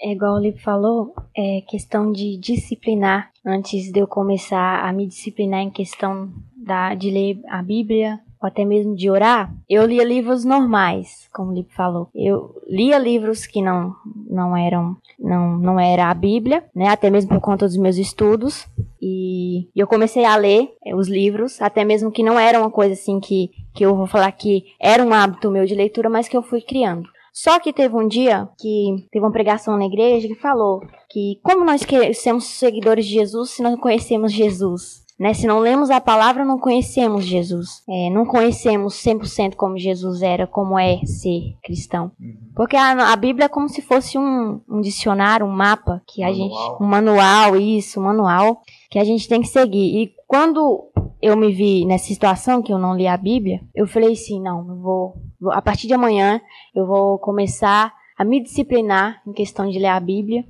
É 0.01 0.13
igual 0.13 0.35
o 0.35 0.39
Lipe 0.39 0.61
falou, 0.61 1.13
é 1.35 1.61
questão 1.67 2.13
de 2.13 2.37
disciplinar. 2.37 3.31
Antes 3.45 3.91
de 3.91 3.99
eu 3.99 4.07
começar 4.07 4.87
a 4.87 4.93
me 4.93 5.05
disciplinar 5.05 5.59
em 5.59 5.69
questão 5.69 6.31
da, 6.55 6.95
de 6.95 7.11
ler 7.11 7.41
a 7.49 7.61
Bíblia, 7.61 8.21
ou 8.41 8.47
até 8.47 8.63
mesmo 8.63 8.95
de 8.95 9.09
orar, 9.09 9.53
eu 9.69 9.85
lia 9.85 10.03
livros 10.03 10.45
normais, 10.45 11.27
como 11.33 11.51
o 11.51 11.53
Lipe 11.53 11.73
falou. 11.73 12.07
Eu 12.15 12.55
lia 12.67 12.97
livros 12.97 13.45
que 13.45 13.61
não, 13.61 13.93
não 14.29 14.55
eram, 14.55 14.95
não, 15.19 15.57
não 15.57 15.79
era 15.79 16.09
a 16.09 16.13
Bíblia, 16.13 16.63
né? 16.73 16.87
Até 16.87 17.09
mesmo 17.09 17.29
por 17.29 17.41
conta 17.41 17.65
dos 17.65 17.77
meus 17.77 17.97
estudos. 17.97 18.65
E 19.01 19.67
eu 19.75 19.87
comecei 19.87 20.23
a 20.23 20.35
ler 20.35 20.69
eh, 20.85 20.95
os 20.95 21.07
livros, 21.07 21.61
até 21.61 21.83
mesmo 21.83 22.11
que 22.11 22.23
não 22.23 22.39
era 22.39 22.59
uma 22.59 22.71
coisa 22.71 22.93
assim 22.93 23.19
que, 23.19 23.51
que 23.73 23.85
eu 23.85 23.95
vou 23.95 24.07
falar 24.07 24.31
que 24.31 24.63
era 24.79 25.03
um 25.03 25.13
hábito 25.13 25.51
meu 25.51 25.65
de 25.65 25.75
leitura, 25.75 26.09
mas 26.09 26.27
que 26.27 26.37
eu 26.37 26.41
fui 26.41 26.61
criando. 26.61 27.09
Só 27.33 27.59
que 27.59 27.71
teve 27.71 27.95
um 27.95 28.07
dia 28.07 28.49
que 28.57 29.07
teve 29.11 29.23
uma 29.23 29.31
pregação 29.31 29.77
na 29.77 29.85
igreja 29.85 30.27
que 30.27 30.35
falou 30.35 30.81
que 31.09 31.39
como 31.41 31.63
nós 31.63 31.81
somos 32.15 32.45
seguidores 32.45 33.05
de 33.05 33.13
Jesus 33.13 33.51
se 33.51 33.63
não 33.63 33.77
conhecemos 33.77 34.31
Jesus? 34.31 35.05
Né? 35.19 35.33
Se 35.33 35.45
não 35.45 35.59
lemos 35.59 35.89
a 35.89 35.99
palavra, 35.99 36.45
não 36.45 36.57
conhecemos 36.57 37.25
Jesus. 37.25 37.83
É, 37.89 38.09
não 38.09 38.25
conhecemos 38.25 38.93
100% 39.03 39.55
como 39.55 39.77
Jesus 39.77 40.21
era, 40.21 40.47
como 40.47 40.79
é 40.79 41.01
ser 41.05 41.57
cristão. 41.61 42.11
Uhum. 42.17 42.37
Porque 42.55 42.77
a, 42.77 43.11
a 43.11 43.15
Bíblia 43.17 43.45
é 43.45 43.49
como 43.49 43.67
se 43.67 43.81
fosse 43.81 44.17
um, 44.17 44.61
um 44.69 44.79
dicionário, 44.79 45.45
um 45.45 45.51
mapa, 45.51 46.01
que 46.07 46.23
a 46.23 46.27
manual. 46.27 46.49
gente. 46.49 46.83
Um 46.83 46.87
manual, 46.87 47.57
isso, 47.57 47.99
um 47.99 48.03
manual, 48.03 48.61
que 48.89 48.97
a 48.97 49.03
gente 49.03 49.27
tem 49.27 49.41
que 49.41 49.47
seguir. 49.47 50.03
E 50.03 50.13
quando 50.25 50.89
eu 51.21 51.35
me 51.35 51.51
vi 51.51 51.85
nessa 51.85 52.05
situação 52.05 52.61
que 52.61 52.71
eu 52.71 52.77
não 52.77 52.95
li 52.95 53.05
a 53.05 53.17
Bíblia, 53.17 53.59
eu 53.75 53.85
falei 53.85 54.13
assim: 54.13 54.41
não, 54.41 54.65
eu 54.69 54.75
vou, 54.77 55.15
vou 55.39 55.51
a 55.51 55.61
partir 55.61 55.87
de 55.87 55.93
amanhã 55.93 56.39
eu 56.73 56.85
vou 56.85 57.19
começar 57.19 57.93
a 58.17 58.23
me 58.23 58.41
disciplinar 58.41 59.21
em 59.27 59.33
questão 59.33 59.69
de 59.69 59.77
ler 59.79 59.87
a 59.87 59.99
Bíblia 59.99 60.45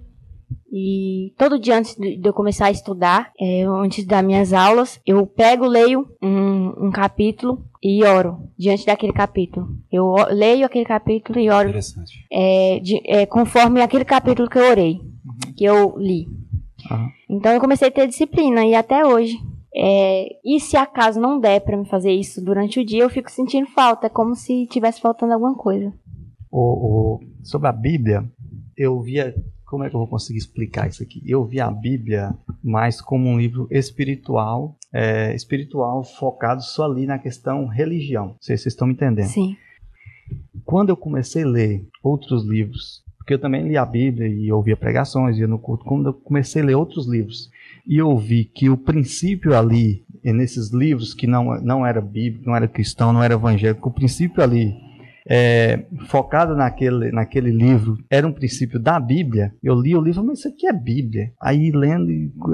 e 0.71 1.33
todo 1.37 1.59
dia 1.59 1.77
antes 1.77 1.95
de 1.95 2.21
eu 2.23 2.33
começar 2.33 2.67
a 2.67 2.71
estudar, 2.71 3.31
é, 3.39 3.63
antes 3.63 4.05
das 4.05 4.23
minhas 4.23 4.53
aulas, 4.53 5.01
eu 5.05 5.25
pego, 5.25 5.65
leio 5.65 6.07
um, 6.21 6.87
um, 6.87 6.91
capítulo 6.91 7.65
e 7.81 8.03
oro 8.03 8.49
diante 8.57 8.85
daquele 8.85 9.13
capítulo. 9.13 9.67
Eu 9.91 10.13
leio 10.29 10.65
aquele 10.65 10.85
capítulo 10.85 11.39
e 11.39 11.49
oro 11.49 11.73
é, 12.31 12.79
de, 12.79 13.01
é, 13.05 13.25
conforme 13.25 13.81
aquele 13.81 14.05
capítulo 14.05 14.49
que 14.49 14.59
eu 14.59 14.69
orei, 14.69 14.93
uhum. 14.93 15.53
que 15.55 15.65
eu 15.65 15.97
li. 15.97 16.27
Uhum. 16.89 17.09
Então 17.29 17.51
eu 17.51 17.59
comecei 17.59 17.87
a 17.87 17.91
ter 17.91 18.07
disciplina 18.07 18.65
e 18.65 18.75
até 18.75 19.05
hoje. 19.05 19.37
É, 19.75 20.27
e 20.43 20.59
se 20.59 20.77
acaso 20.77 21.19
não 21.19 21.39
der 21.39 21.61
para 21.61 21.77
me 21.77 21.87
fazer 21.87 22.11
isso 22.11 22.43
durante 22.43 22.79
o 22.79 22.85
dia, 22.85 23.03
eu 23.03 23.09
fico 23.09 23.31
sentindo 23.31 23.67
falta, 23.67 24.07
é 24.07 24.09
como 24.09 24.35
se 24.35 24.67
tivesse 24.67 24.99
faltando 24.99 25.33
alguma 25.33 25.55
coisa. 25.55 25.93
O, 26.51 26.59
o, 26.59 27.19
sobre 27.43 27.67
a 27.67 27.71
Bíblia, 27.71 28.25
eu 28.75 28.99
via 29.01 29.35
como 29.69 29.83
é 29.83 29.89
que 29.89 29.95
eu 29.95 29.99
vou 29.99 30.07
conseguir 30.07 30.39
explicar 30.39 30.89
isso 30.89 31.03
aqui? 31.03 31.21
Eu 31.25 31.45
vi 31.45 31.59
a 31.59 31.69
Bíblia 31.69 32.35
mais 32.63 32.99
como 32.99 33.29
um 33.29 33.39
livro 33.39 33.67
espiritual, 33.69 34.75
é, 34.91 35.35
espiritual 35.35 36.03
focado 36.03 36.63
só 36.63 36.85
ali 36.85 37.05
na 37.05 37.19
questão 37.19 37.67
religião. 37.67 38.29
Não 38.29 38.35
sei 38.41 38.57
se 38.57 38.63
vocês 38.63 38.73
estão 38.73 38.87
me 38.87 38.93
entendendo. 38.93 39.27
Sim. 39.27 39.55
Quando 40.65 40.89
eu 40.89 40.97
comecei 40.97 41.43
a 41.43 41.47
ler 41.47 41.87
outros 42.03 42.43
livros, 42.43 43.03
porque 43.17 43.35
eu 43.35 43.39
também 43.39 43.67
li 43.67 43.77
a 43.77 43.85
Bíblia 43.85 44.27
e 44.27 44.51
ouvia 44.51 44.75
pregações, 44.75 45.37
ia 45.37 45.47
no 45.47 45.59
culto, 45.59 45.85
quando 45.85 46.07
eu 46.07 46.13
comecei 46.13 46.63
a 46.63 46.65
ler 46.65 46.75
outros 46.75 47.07
livros 47.07 47.51
e 47.85 47.97
eu 47.97 48.17
vi 48.17 48.45
que 48.45 48.69
o 48.69 48.77
princípio 48.77 49.55
ali, 49.55 50.03
nesses 50.23 50.71
livros 50.71 51.13
que 51.13 51.27
não, 51.27 51.61
não 51.61 51.85
era 51.85 52.01
bíblico, 52.01 52.47
não 52.47 52.55
era 52.55 52.67
cristão, 52.67 53.13
não 53.13 53.21
era 53.21 53.35
evangélico, 53.35 53.89
o 53.89 53.93
princípio 53.93 54.41
ali 54.41 54.88
é, 55.29 55.85
focado 56.07 56.55
naquele, 56.55 57.11
naquele 57.11 57.51
livro, 57.51 58.03
era 58.09 58.27
um 58.27 58.33
princípio 58.33 58.79
da 58.79 58.99
Bíblia, 58.99 59.53
eu 59.61 59.79
li 59.79 59.95
o 59.95 60.01
livro, 60.01 60.23
mas 60.23 60.39
isso 60.39 60.47
aqui 60.47 60.65
é 60.65 60.73
Bíblia. 60.73 61.31
Aí 61.39 61.71
lendo, 61.71 62.09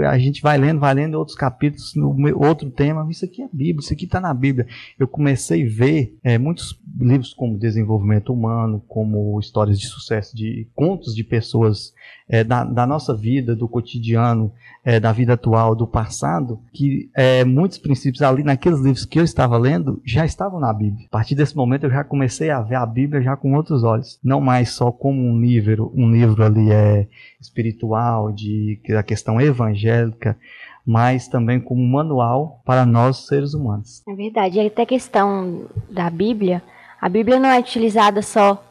a 0.06 0.18
gente 0.18 0.42
vai 0.42 0.58
lendo, 0.58 0.82
vai 0.82 0.94
lendo 0.94 1.16
outros 1.16 1.38
capítulos, 1.38 1.94
outro 2.36 2.70
tema, 2.70 3.08
isso 3.10 3.24
aqui 3.24 3.42
é 3.42 3.48
Bíblia, 3.48 3.80
isso 3.80 3.94
aqui 3.94 4.04
está 4.04 4.20
na 4.20 4.34
Bíblia. 4.34 4.68
Eu 5.00 5.08
comecei 5.08 5.66
a 5.66 5.70
ver 5.70 6.18
é, 6.22 6.38
muitos 6.38 6.78
livros 7.00 7.34
como 7.34 7.58
Desenvolvimento 7.58 8.34
Humano, 8.34 8.84
como 8.88 9.40
Histórias 9.40 9.80
de 9.80 9.88
Sucesso, 9.88 10.36
de 10.36 10.68
contos 10.76 11.16
de 11.16 11.24
pessoas 11.24 11.94
é, 12.28 12.44
da, 12.44 12.64
da, 12.64 12.88
nossa 12.88 13.14
vida, 13.14 13.56
do 13.56 13.68
cotidiano, 13.68 14.52
é, 14.84 15.00
da 15.00 15.12
vida 15.12 15.34
atual, 15.34 15.76
do 15.76 15.86
passado, 15.86 16.60
que 16.74 17.10
é, 17.16 17.44
muitos 17.44 17.78
princípios 17.78 18.22
ali 18.22 18.44
naqueles 18.44 18.80
livros 18.80 19.06
que 19.06 19.20
eu 19.20 19.24
estava 19.24 19.58
lendo 19.58 20.02
já 20.04 20.26
estavam 20.26 20.60
na 20.60 20.74
Bíblia. 20.74 21.06
A 21.08 21.12
partir 21.12 21.36
desse 21.36 21.56
momento 21.56 21.84
eu 21.86 21.92
já 21.92 22.04
comecei 22.04 22.50
a 22.50 22.62
ver 22.62 22.76
a 22.76 22.86
Bíblia 22.86 23.22
já 23.22 23.36
com 23.36 23.54
outros 23.54 23.84
olhos, 23.84 24.20
não 24.24 24.42
mais 24.42 24.70
só 24.70 24.92
como 24.92 25.22
um 25.22 25.40
livro, 25.40 25.92
um 25.96 26.12
livro 26.12 26.44
ali 26.44 26.72
é 26.72 27.08
espiritual 27.40 28.32
de 28.32 28.80
da 28.90 29.04
questão 29.04 29.40
evangélica, 29.40 30.38
mas 30.86 31.28
também 31.28 31.60
como 31.60 31.82
um 31.82 31.92
manual 31.92 32.62
para 32.66 32.86
nós 32.86 33.28
seres 33.28 33.54
humanos. 33.54 34.04
É 34.08 34.14
verdade. 34.14 34.60
E 34.60 34.68
até 34.68 34.84
a 34.84 34.86
questão 34.86 35.66
da 35.90 36.10
Bíblia, 36.10 36.62
a 37.02 37.10
Bíblia 37.10 37.40
não 37.40 37.50
é 37.50 37.60
utilizada 37.60 38.22
só 38.22 38.64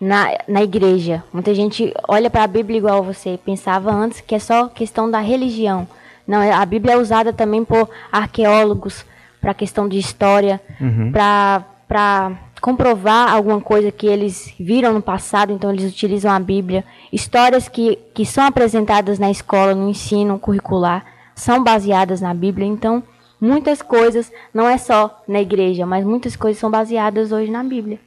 na, 0.00 0.28
na 0.46 0.62
igreja. 0.62 1.22
Muita 1.32 1.54
gente 1.54 1.92
olha 2.06 2.30
para 2.30 2.44
a 2.44 2.46
Bíblia 2.46 2.78
igual 2.78 3.02
você 3.02 3.38
pensava 3.44 3.90
antes, 3.90 4.20
que 4.20 4.34
é 4.34 4.38
só 4.38 4.68
questão 4.68 5.10
da 5.10 5.20
religião. 5.20 5.86
Não, 6.26 6.40
a 6.40 6.64
Bíblia 6.66 6.94
é 6.94 6.98
usada 6.98 7.32
também 7.32 7.64
por 7.64 7.88
arqueólogos 8.12 9.04
para 9.40 9.54
questão 9.54 9.88
de 9.88 9.98
história, 9.98 10.60
uhum. 10.80 11.12
para 11.12 12.32
comprovar 12.60 13.32
alguma 13.32 13.60
coisa 13.60 13.90
que 13.90 14.06
eles 14.06 14.52
viram 14.58 14.92
no 14.92 15.00
passado, 15.00 15.52
então 15.52 15.72
eles 15.72 15.90
utilizam 15.90 16.30
a 16.30 16.38
Bíblia. 16.38 16.84
Histórias 17.12 17.68
que, 17.68 17.98
que 18.12 18.26
são 18.26 18.44
apresentadas 18.44 19.18
na 19.18 19.30
escola, 19.30 19.74
no 19.74 19.88
ensino 19.88 20.38
curricular, 20.38 21.04
são 21.34 21.62
baseadas 21.62 22.20
na 22.20 22.34
Bíblia. 22.34 22.66
Então, 22.66 23.02
muitas 23.40 23.80
coisas, 23.80 24.30
não 24.52 24.68
é 24.68 24.76
só 24.76 25.22
na 25.26 25.40
igreja, 25.40 25.86
mas 25.86 26.04
muitas 26.04 26.36
coisas 26.36 26.58
são 26.58 26.70
baseadas 26.70 27.32
hoje 27.32 27.50
na 27.50 27.62
Bíblia. 27.62 28.00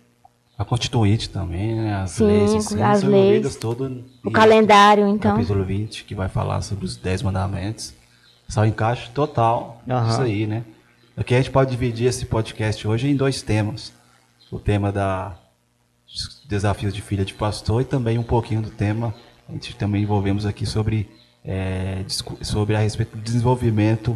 A 0.62 0.66
Constituinte 0.66 1.28
também, 1.28 1.74
né? 1.74 2.03
As 2.03 2.12
Sim, 2.12 2.26
leis, 2.26 2.53
assim, 2.53 2.84
as 2.84 3.01
leis. 3.01 3.55
Todo 3.55 4.05
o 4.24 4.30
calendário, 4.30 5.07
então. 5.07 5.32
Capítulo 5.32 5.64
20, 5.64 6.03
que 6.03 6.14
vai 6.14 6.30
falar 6.30 6.62
sobre 6.62 6.86
os 6.86 6.95
10 6.95 7.24
mandamentos. 7.24 7.95
Só 8.47 8.64
encaixe 8.64 9.09
total 9.09 9.82
uhum. 9.88 10.07
isso 10.07 10.22
aí, 10.22 10.45
né? 10.45 10.64
Aqui 11.18 11.34
a 11.34 11.38
gente 11.39 11.49
pode 11.49 11.72
dividir 11.72 12.05
esse 12.05 12.28
podcast 12.28 12.88
hoje 12.88 13.09
em 13.09 13.16
dois 13.16 13.41
temas. 13.41 13.91
O 14.51 14.59
tema 14.59 14.91
da 14.91 15.36
desafios 16.47 16.93
de 16.93 17.01
filha 17.01 17.26
de 17.26 17.34
pastor 17.34 17.82
e 17.82 17.86
também 17.86 18.20
um 18.20 18.24
pouquinho 18.24 18.62
do 18.62 18.70
tema, 18.70 19.16
a 19.49 19.53
gente 19.53 19.76
também 19.76 20.03
envolvemos 20.03 20.45
aqui 20.45 20.68
sobre, 20.68 21.09
é, 21.43 22.05
sobre 22.43 22.76
a 22.76 22.80
respeito 22.80 23.18
do 23.18 23.24
desenvolvimento 23.24 24.16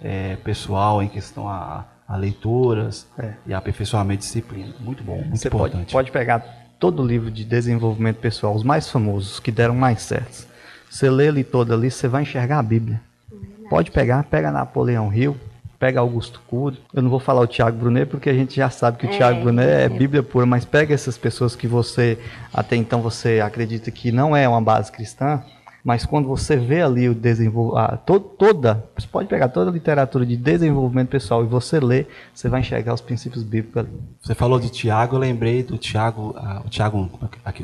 é, 0.00 0.36
pessoal 0.36 1.02
em 1.02 1.08
questão 1.08 1.48
a 1.48 1.84
a 2.10 2.16
leituras 2.16 3.06
é. 3.16 3.34
e 3.46 3.54
aperfeiçoamento 3.54 4.22
de 4.22 4.26
disciplina. 4.26 4.74
Muito 4.80 5.04
bom, 5.04 5.18
muito 5.18 5.36
Você 5.36 5.46
importante. 5.46 5.92
Pode, 5.92 5.92
pode 5.92 6.10
pegar 6.10 6.44
todo 6.76 7.04
o 7.04 7.06
livro 7.06 7.30
de 7.30 7.44
desenvolvimento 7.44 8.16
pessoal, 8.16 8.52
os 8.52 8.64
mais 8.64 8.88
famosos, 8.90 9.38
que 9.38 9.52
deram 9.52 9.76
mais 9.76 10.02
certo. 10.02 10.48
Você 10.90 11.08
lê 11.08 11.28
ele 11.28 11.44
todo 11.44 11.72
ali, 11.72 11.88
você 11.88 12.08
vai 12.08 12.22
enxergar 12.22 12.58
a 12.58 12.62
Bíblia. 12.64 13.00
Pode 13.68 13.92
pegar, 13.92 14.24
pega 14.24 14.50
Napoleão 14.50 15.14
Hill, 15.14 15.36
pega 15.78 16.00
Augusto 16.00 16.42
Cury. 16.48 16.80
Eu 16.92 17.00
não 17.00 17.10
vou 17.10 17.20
falar 17.20 17.42
o 17.42 17.46
Tiago 17.46 17.78
Brunet 17.78 18.06
porque 18.10 18.28
a 18.28 18.34
gente 18.34 18.56
já 18.56 18.68
sabe 18.68 18.98
que 18.98 19.06
o 19.06 19.10
é, 19.10 19.16
Tiago 19.16 19.42
Brunet 19.42 19.68
é, 19.68 19.84
é 19.84 19.88
Bíblia 19.88 20.20
pura, 20.20 20.44
mas 20.44 20.64
pega 20.64 20.92
essas 20.92 21.16
pessoas 21.16 21.54
que 21.54 21.68
você 21.68 22.18
até 22.52 22.74
então 22.74 23.00
você 23.00 23.38
acredita 23.38 23.88
que 23.92 24.10
não 24.10 24.36
é 24.36 24.48
uma 24.48 24.60
base 24.60 24.90
cristã, 24.90 25.44
mas 25.84 26.04
quando 26.04 26.28
você 26.28 26.56
vê 26.56 26.82
ali 26.82 27.08
o 27.08 27.14
desenvolvimento, 27.14 27.98
to 28.04 28.20
toda, 28.20 28.84
você 28.96 29.06
pode 29.06 29.28
pegar 29.28 29.48
toda 29.48 29.70
a 29.70 29.72
literatura 29.72 30.26
de 30.26 30.36
desenvolvimento 30.36 31.08
pessoal 31.08 31.42
e 31.42 31.46
você 31.46 31.80
lê, 31.80 32.06
você 32.34 32.48
vai 32.48 32.60
enxergar 32.60 32.94
os 32.94 33.00
princípios 33.00 33.42
bíblicos 33.42 33.78
ali. 33.78 33.90
Você 34.20 34.34
falou 34.34 34.60
de 34.60 34.68
Tiago, 34.68 35.16
eu 35.16 35.20
lembrei 35.20 35.62
do 35.62 35.78
Tiago, 35.78 36.36
uh, 36.36 36.66
o 36.66 36.68
Tiago, 36.68 37.10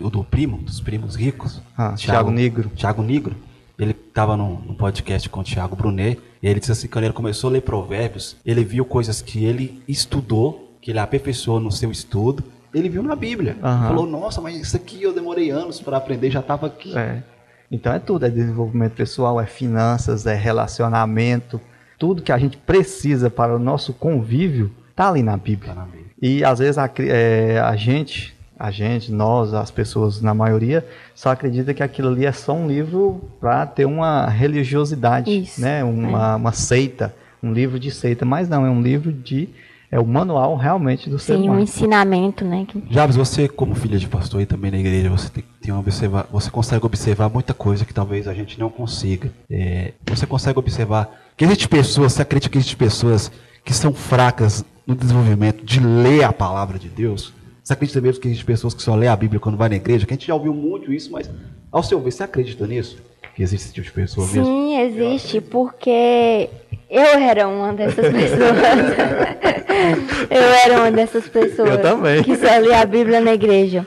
o 0.00 0.10
do 0.10 0.24
primo, 0.24 0.58
dos 0.58 0.80
primos 0.80 1.14
ricos. 1.14 1.60
Ah, 1.76 1.94
Tiago 1.94 2.30
Negro. 2.30 2.70
Tiago 2.74 3.02
Negro. 3.02 3.36
Ele 3.78 3.90
estava 3.90 4.36
num, 4.38 4.58
num, 4.60 4.74
podcast 4.74 5.28
com 5.28 5.40
o 5.40 5.44
Tiago 5.44 5.76
Brunet, 5.76 6.18
e 6.42 6.48
ele 6.48 6.58
disse 6.58 6.72
assim, 6.72 6.88
quando 6.88 7.04
ele 7.04 7.12
começou 7.12 7.50
a 7.50 7.52
ler 7.52 7.60
provérbios, 7.60 8.36
ele 8.44 8.64
viu 8.64 8.86
coisas 8.86 9.20
que 9.20 9.44
ele 9.44 9.82
estudou, 9.86 10.78
que 10.80 10.90
ele 10.90 10.98
aperfeiçoou 10.98 11.60
no 11.60 11.70
seu 11.70 11.90
estudo, 11.90 12.42
ele 12.72 12.88
viu 12.88 13.02
na 13.02 13.14
Bíblia. 13.14 13.56
Uhum. 13.62 13.88
Falou, 13.88 14.06
nossa, 14.06 14.40
mas 14.40 14.56
isso 14.56 14.76
aqui 14.76 15.02
eu 15.02 15.12
demorei 15.12 15.50
anos 15.50 15.78
para 15.80 15.98
aprender, 15.98 16.30
já 16.30 16.40
estava 16.40 16.66
aqui. 16.66 16.96
É. 16.96 17.22
Então 17.70 17.92
é 17.92 17.98
tudo, 17.98 18.26
é 18.26 18.30
desenvolvimento 18.30 18.92
pessoal, 18.92 19.40
é 19.40 19.46
finanças, 19.46 20.26
é 20.26 20.34
relacionamento, 20.34 21.60
tudo 21.98 22.22
que 22.22 22.32
a 22.32 22.38
gente 22.38 22.56
precisa 22.56 23.30
para 23.30 23.54
o 23.54 23.58
nosso 23.58 23.92
convívio 23.92 24.70
está 24.90 25.08
ali 25.08 25.22
na 25.22 25.36
Bíblia. 25.36 25.74
Tá 25.74 25.80
na 25.80 25.86
Bíblia. 25.86 26.06
E 26.20 26.44
às 26.44 26.58
vezes 26.58 26.78
a, 26.78 26.90
é, 27.00 27.58
a 27.58 27.76
gente, 27.76 28.34
a 28.58 28.70
gente, 28.70 29.12
nós, 29.12 29.52
as 29.52 29.70
pessoas 29.70 30.20
na 30.22 30.34
maioria, 30.34 30.86
só 31.14 31.30
acredita 31.30 31.74
que 31.74 31.82
aquilo 31.82 32.08
ali 32.08 32.24
é 32.24 32.32
só 32.32 32.54
um 32.54 32.66
livro 32.66 33.20
para 33.40 33.66
ter 33.66 33.84
uma 33.84 34.26
religiosidade, 34.26 35.42
Isso, 35.42 35.60
né? 35.60 35.84
Uma, 35.84 36.32
é. 36.32 36.36
uma 36.36 36.52
seita, 36.52 37.14
um 37.42 37.52
livro 37.52 37.78
de 37.78 37.90
seita, 37.90 38.24
mas 38.24 38.48
não, 38.48 38.64
é 38.64 38.70
um 38.70 38.80
livro 38.80 39.12
de 39.12 39.48
é 39.90 39.98
o 39.98 40.06
manual 40.06 40.56
realmente 40.56 41.08
do 41.08 41.18
Sim, 41.18 41.24
ser 41.24 41.32
humano. 41.34 41.52
Sim, 41.52 41.58
um 41.58 41.60
ensinamento, 41.60 42.44
né? 42.44 42.66
Jabes, 42.90 43.16
você 43.16 43.48
como 43.48 43.74
filha 43.74 43.98
de 43.98 44.08
pastor 44.08 44.40
e 44.40 44.46
também 44.46 44.70
na 44.70 44.78
igreja, 44.78 45.08
você 45.08 45.28
tem, 45.28 45.44
tem 45.60 45.72
observar, 45.72 46.26
você 46.30 46.50
consegue 46.50 46.84
observar 46.84 47.28
muita 47.28 47.54
coisa 47.54 47.84
que 47.84 47.94
talvez 47.94 48.26
a 48.26 48.34
gente 48.34 48.58
não 48.58 48.68
consiga. 48.68 49.30
É, 49.50 49.92
você 50.06 50.26
consegue 50.26 50.58
observar 50.58 51.10
que 51.36 51.44
existem 51.44 51.68
pessoas, 51.68 52.12
você 52.12 52.22
acredita 52.22 52.50
que 52.50 52.58
existem 52.58 52.76
pessoas 52.76 53.30
que 53.64 53.74
são 53.74 53.92
fracas 53.92 54.64
no 54.86 54.94
desenvolvimento 54.94 55.64
de 55.64 55.80
ler 55.80 56.24
a 56.24 56.32
palavra 56.32 56.78
de 56.78 56.88
Deus? 56.88 57.32
Você 57.62 57.72
acredita 57.72 58.00
mesmo 58.00 58.20
que 58.20 58.28
existem 58.28 58.46
pessoas 58.46 58.74
que 58.74 58.82
só 58.82 58.94
lê 58.94 59.08
a 59.08 59.16
Bíblia 59.16 59.40
quando 59.40 59.56
vai 59.56 59.68
na 59.68 59.74
igreja? 59.74 60.06
Que 60.06 60.14
a 60.14 60.16
gente 60.16 60.28
já 60.28 60.34
ouviu 60.34 60.54
muito 60.54 60.92
isso, 60.92 61.10
mas 61.10 61.28
ao 61.76 61.82
seu 61.82 62.00
ver, 62.00 62.10
você 62.10 62.22
acredita 62.22 62.66
nisso? 62.66 62.96
Que 63.34 63.42
existe 63.42 63.66
esse 63.66 63.74
tipo 63.74 63.86
de 63.86 63.92
pessoa 63.92 64.26
Sim, 64.26 64.38
mesmo? 64.38 64.54
Sim, 64.54 64.80
existe, 64.80 65.40
porque 65.42 66.48
eu 66.88 67.02
era 67.02 67.46
uma 67.46 67.74
dessas 67.74 68.08
pessoas. 68.12 68.40
eu 70.30 70.42
era 70.64 70.78
uma 70.78 70.90
dessas 70.90 71.28
pessoas. 71.28 71.68
Eu 71.68 71.82
também. 71.82 72.22
Que 72.22 72.34
só 72.36 72.56
lia 72.58 72.80
a 72.80 72.86
Bíblia 72.86 73.20
na 73.20 73.34
igreja. 73.34 73.86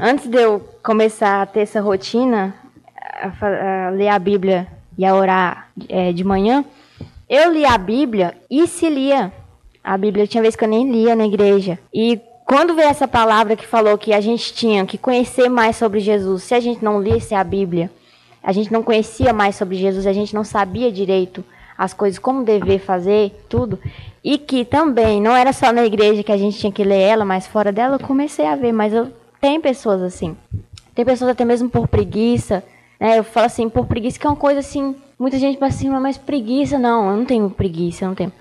Antes 0.00 0.26
de 0.26 0.36
eu 0.36 0.60
começar 0.82 1.42
a 1.42 1.46
ter 1.46 1.60
essa 1.60 1.80
rotina, 1.80 2.54
a, 3.20 3.86
a 3.86 3.90
ler 3.90 4.08
a 4.08 4.18
Bíblia 4.18 4.66
e 4.96 5.04
a 5.04 5.14
orar 5.14 5.68
é, 5.88 6.12
de 6.12 6.24
manhã, 6.24 6.64
eu 7.28 7.52
lia 7.52 7.70
a 7.70 7.78
Bíblia 7.78 8.34
e 8.50 8.66
se 8.66 8.88
lia. 8.88 9.32
A 9.82 9.96
Bíblia 9.96 10.26
tinha 10.26 10.42
vez 10.42 10.56
que 10.56 10.64
eu 10.64 10.68
nem 10.68 10.90
lia 10.90 11.14
na 11.14 11.24
igreja. 11.24 11.78
E 11.94 12.20
quando 12.48 12.74
veio 12.74 12.88
essa 12.88 13.06
palavra 13.06 13.54
que 13.54 13.66
falou 13.66 13.98
que 13.98 14.14
a 14.14 14.22
gente 14.22 14.54
tinha 14.54 14.86
que 14.86 14.96
conhecer 14.96 15.50
mais 15.50 15.76
sobre 15.76 16.00
Jesus, 16.00 16.44
se 16.44 16.54
a 16.54 16.60
gente 16.60 16.82
não 16.82 16.96
lesse 16.96 17.34
a 17.34 17.44
Bíblia, 17.44 17.90
a 18.42 18.52
gente 18.52 18.72
não 18.72 18.82
conhecia 18.82 19.34
mais 19.34 19.54
sobre 19.54 19.76
Jesus, 19.76 20.06
a 20.06 20.14
gente 20.14 20.34
não 20.34 20.42
sabia 20.42 20.90
direito 20.90 21.44
as 21.76 21.92
coisas 21.92 22.18
como 22.18 22.42
dever 22.42 22.78
fazer, 22.78 23.44
tudo. 23.50 23.78
E 24.24 24.38
que 24.38 24.64
também 24.64 25.20
não 25.20 25.36
era 25.36 25.52
só 25.52 25.70
na 25.70 25.84
igreja 25.84 26.22
que 26.22 26.32
a 26.32 26.38
gente 26.38 26.58
tinha 26.58 26.72
que 26.72 26.82
ler 26.82 27.00
ela, 27.00 27.22
mas 27.22 27.46
fora 27.46 27.70
dela 27.70 27.96
eu 27.96 28.00
comecei 28.00 28.46
a 28.46 28.56
ver. 28.56 28.72
Mas 28.72 28.94
eu 28.94 29.12
tem 29.42 29.60
pessoas 29.60 30.00
assim. 30.00 30.34
Tem 30.94 31.04
pessoas 31.04 31.32
até 31.32 31.44
mesmo 31.44 31.68
por 31.68 31.86
preguiça. 31.86 32.64
Né? 32.98 33.18
Eu 33.18 33.24
falo 33.24 33.44
assim, 33.44 33.68
por 33.68 33.86
preguiça, 33.86 34.18
que 34.18 34.26
é 34.26 34.30
uma 34.30 34.36
coisa 34.36 34.60
assim. 34.60 34.96
Muita 35.18 35.38
gente 35.38 35.58
fala 35.58 35.70
assim, 35.70 35.90
mas 35.90 36.16
preguiça, 36.16 36.78
não, 36.78 37.10
eu 37.10 37.16
não 37.18 37.26
tenho 37.26 37.50
preguiça, 37.50 38.06
eu 38.06 38.08
não 38.08 38.14
tenho. 38.14 38.32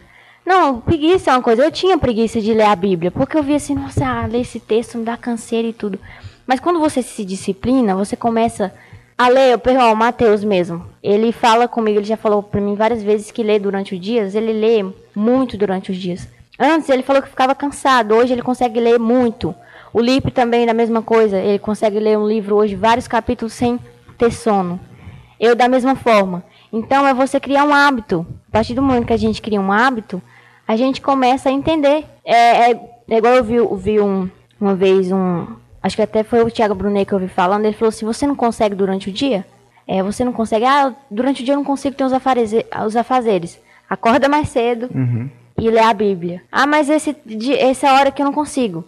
Não, 0.48 0.80
preguiça 0.80 1.30
é 1.30 1.34
uma 1.34 1.42
coisa. 1.42 1.66
Eu 1.66 1.72
tinha 1.74 1.98
preguiça 1.98 2.40
de 2.40 2.54
ler 2.54 2.68
a 2.68 2.76
Bíblia, 2.76 3.12
porque 3.12 3.38
eu 3.38 3.44
via 3.44 3.58
assim, 3.58 3.76
nossa, 3.76 4.08
ah, 4.08 4.26
ler 4.26 4.40
esse 4.40 4.62
texto 4.62 4.98
me 4.98 5.04
dá 5.04 5.18
canseira 5.18 5.68
e 5.68 5.74
tudo. 5.74 6.00
Mas 6.48 6.62
quando 6.62 6.80
você 6.80 7.02
se 7.02 7.26
disciplina, 7.26 7.94
você 7.94 8.16
começa 8.16 8.74
a 9.18 9.28
ler, 9.28 9.58
perdão, 9.58 9.92
o 9.92 9.96
Mateus 9.96 10.46
mesmo. 10.46 10.86
Ele 11.04 11.34
fala 11.34 11.68
comigo, 11.68 12.00
ele 12.00 12.06
já 12.06 12.16
falou 12.16 12.42
para 12.42 12.62
mim 12.62 12.76
várias 12.76 13.04
vezes 13.04 13.30
que 13.30 13.44
lê 13.44 13.60
durante 13.60 13.94
os 13.94 14.00
dias, 14.00 14.36
ele 14.36 14.54
lê 14.54 14.90
muito 15.14 15.58
durante 15.58 15.92
os 15.92 15.98
dias. 15.98 16.26
Antes 16.58 16.88
ele 16.88 17.04
falou 17.04 17.22
que 17.22 17.28
ficava 17.28 17.54
cansado, 17.54 18.16
hoje 18.16 18.32
ele 18.32 18.42
consegue 18.42 18.80
ler 18.80 18.98
muito. 18.98 19.54
O 19.92 20.00
Lipe 20.00 20.32
também 20.32 20.66
da 20.66 20.74
mesma 20.74 21.02
coisa, 21.02 21.38
ele 21.38 21.60
consegue 21.60 22.00
ler 22.00 22.18
um 22.18 22.26
livro 22.26 22.56
hoje, 22.56 22.74
vários 22.74 23.06
capítulos 23.06 23.52
sem 23.52 23.78
ter 24.18 24.32
sono. 24.32 24.80
Eu 25.38 25.58
da 25.58 25.68
mesma 25.68 25.94
forma. 25.94 26.42
Então 26.72 27.06
é 27.06 27.14
você 27.14 27.38
criar 27.38 27.66
um 27.66 27.74
hábito. 27.74 28.26
A 28.48 28.52
partir 28.54 28.74
do 28.74 28.82
momento 28.82 29.08
que 29.08 29.14
a 29.14 29.18
gente 29.18 29.42
cria 29.42 29.60
um 29.60 29.74
hábito, 29.74 30.22
a 30.68 30.76
gente 30.76 31.02
começa 31.02 31.50
a 31.50 31.52
entender. 31.52 32.06
É, 32.26 32.72
é, 32.72 32.80
é 33.10 33.18
igual 33.18 33.36
eu 33.36 33.44
vi, 33.44 33.56
eu 33.56 33.76
vi 33.76 34.00
um, 34.00 34.30
uma 34.60 34.76
vez 34.76 35.12
um, 35.12 35.48
acho 35.82 35.96
que 35.96 36.02
até 36.02 36.24
foi 36.24 36.44
o 36.44 36.52
Thiago 36.52 36.76
Brunet 36.76 37.06
que 37.06 37.14
eu 37.14 37.20
ouvi 37.20 37.30
falando, 37.30 37.66
ele 37.66 37.76
falou 37.76 37.90
assim, 37.90 38.06
você 38.06 38.28
não 38.28 38.36
consegue 38.36 38.76
durante 38.76 39.10
o 39.10 39.14
dia? 39.14 39.46
É, 39.88 40.04
você 40.04 40.26
não 40.26 40.34
consegue, 40.34 40.66
ah, 40.66 40.94
durante 41.10 41.42
o 41.42 41.46
dia 41.46 41.54
eu 41.54 41.58
não 41.58 41.64
consigo 41.64 41.96
ter 41.96 42.04
os, 42.04 42.12
os 42.86 42.96
afazeres. 42.96 43.60
Acorda 43.90 44.28
mais 44.28 44.50
cedo 44.50 44.90
uhum. 44.94 45.30
e 45.58 45.70
lê 45.70 45.80
a 45.80 45.94
Bíblia. 45.94 46.44
Ah, 46.52 46.68
mas 46.68 46.90
esse, 46.90 47.16
essa 47.58 47.94
hora 47.94 48.12
que 48.12 48.22
eu 48.22 48.26
não 48.26 48.34
consigo. 48.34 48.84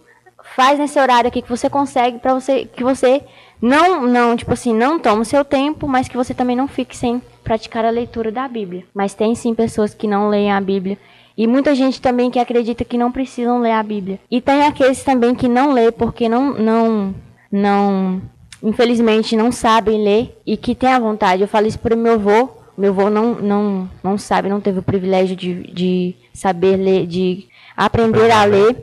faz 0.54 0.78
nesse 0.78 0.98
horário 0.98 1.28
aqui 1.28 1.40
que 1.40 1.48
você 1.48 1.70
consegue 1.70 2.18
para 2.18 2.34
você 2.34 2.66
que 2.66 2.84
você 2.84 3.22
não 3.62 4.06
não 4.06 4.36
tipo 4.36 4.52
assim 4.52 4.74
não 4.74 4.98
toma 4.98 5.22
o 5.22 5.24
seu 5.24 5.42
tempo, 5.42 5.88
mas 5.88 6.06
que 6.06 6.16
você 6.16 6.34
também 6.34 6.56
não 6.56 6.68
fique 6.68 6.94
sem 6.94 7.22
praticar 7.42 7.84
a 7.86 7.90
leitura 7.90 8.30
da 8.30 8.46
Bíblia. 8.46 8.84
Mas 8.94 9.14
tem 9.14 9.34
sim 9.34 9.54
pessoas 9.54 9.94
que 9.94 10.06
não 10.06 10.28
leem 10.28 10.52
a 10.52 10.60
Bíblia 10.60 10.98
e 11.40 11.46
muita 11.46 11.74
gente 11.74 12.02
também 12.02 12.30
que 12.30 12.38
acredita 12.38 12.84
que 12.84 12.98
não 12.98 13.10
precisam 13.10 13.62
ler 13.62 13.72
a 13.72 13.82
Bíblia. 13.82 14.20
E 14.30 14.42
tem 14.42 14.66
aqueles 14.66 15.02
também 15.02 15.34
que 15.34 15.48
não 15.48 15.72
lê 15.72 15.90
porque 15.90 16.28
não 16.28 16.52
não 16.52 17.14
não 17.50 18.20
infelizmente 18.62 19.34
não 19.34 19.50
sabem 19.50 20.04
ler 20.04 20.38
e 20.44 20.54
que 20.54 20.74
tem 20.74 20.92
a 20.92 20.98
vontade. 20.98 21.40
Eu 21.40 21.48
falei 21.48 21.70
isso 21.70 21.78
para 21.78 21.96
meu 21.96 22.12
avô. 22.12 22.50
Meu 22.76 22.92
avô 22.92 23.08
não, 23.08 23.36
não, 23.36 23.90
não 24.04 24.18
sabe, 24.18 24.50
não 24.50 24.60
teve 24.60 24.80
o 24.80 24.82
privilégio 24.82 25.34
de, 25.34 25.62
de 25.72 26.14
saber 26.34 26.76
ler, 26.76 27.06
de 27.06 27.48
aprender 27.74 28.30
a 28.30 28.44
ler, 28.44 28.76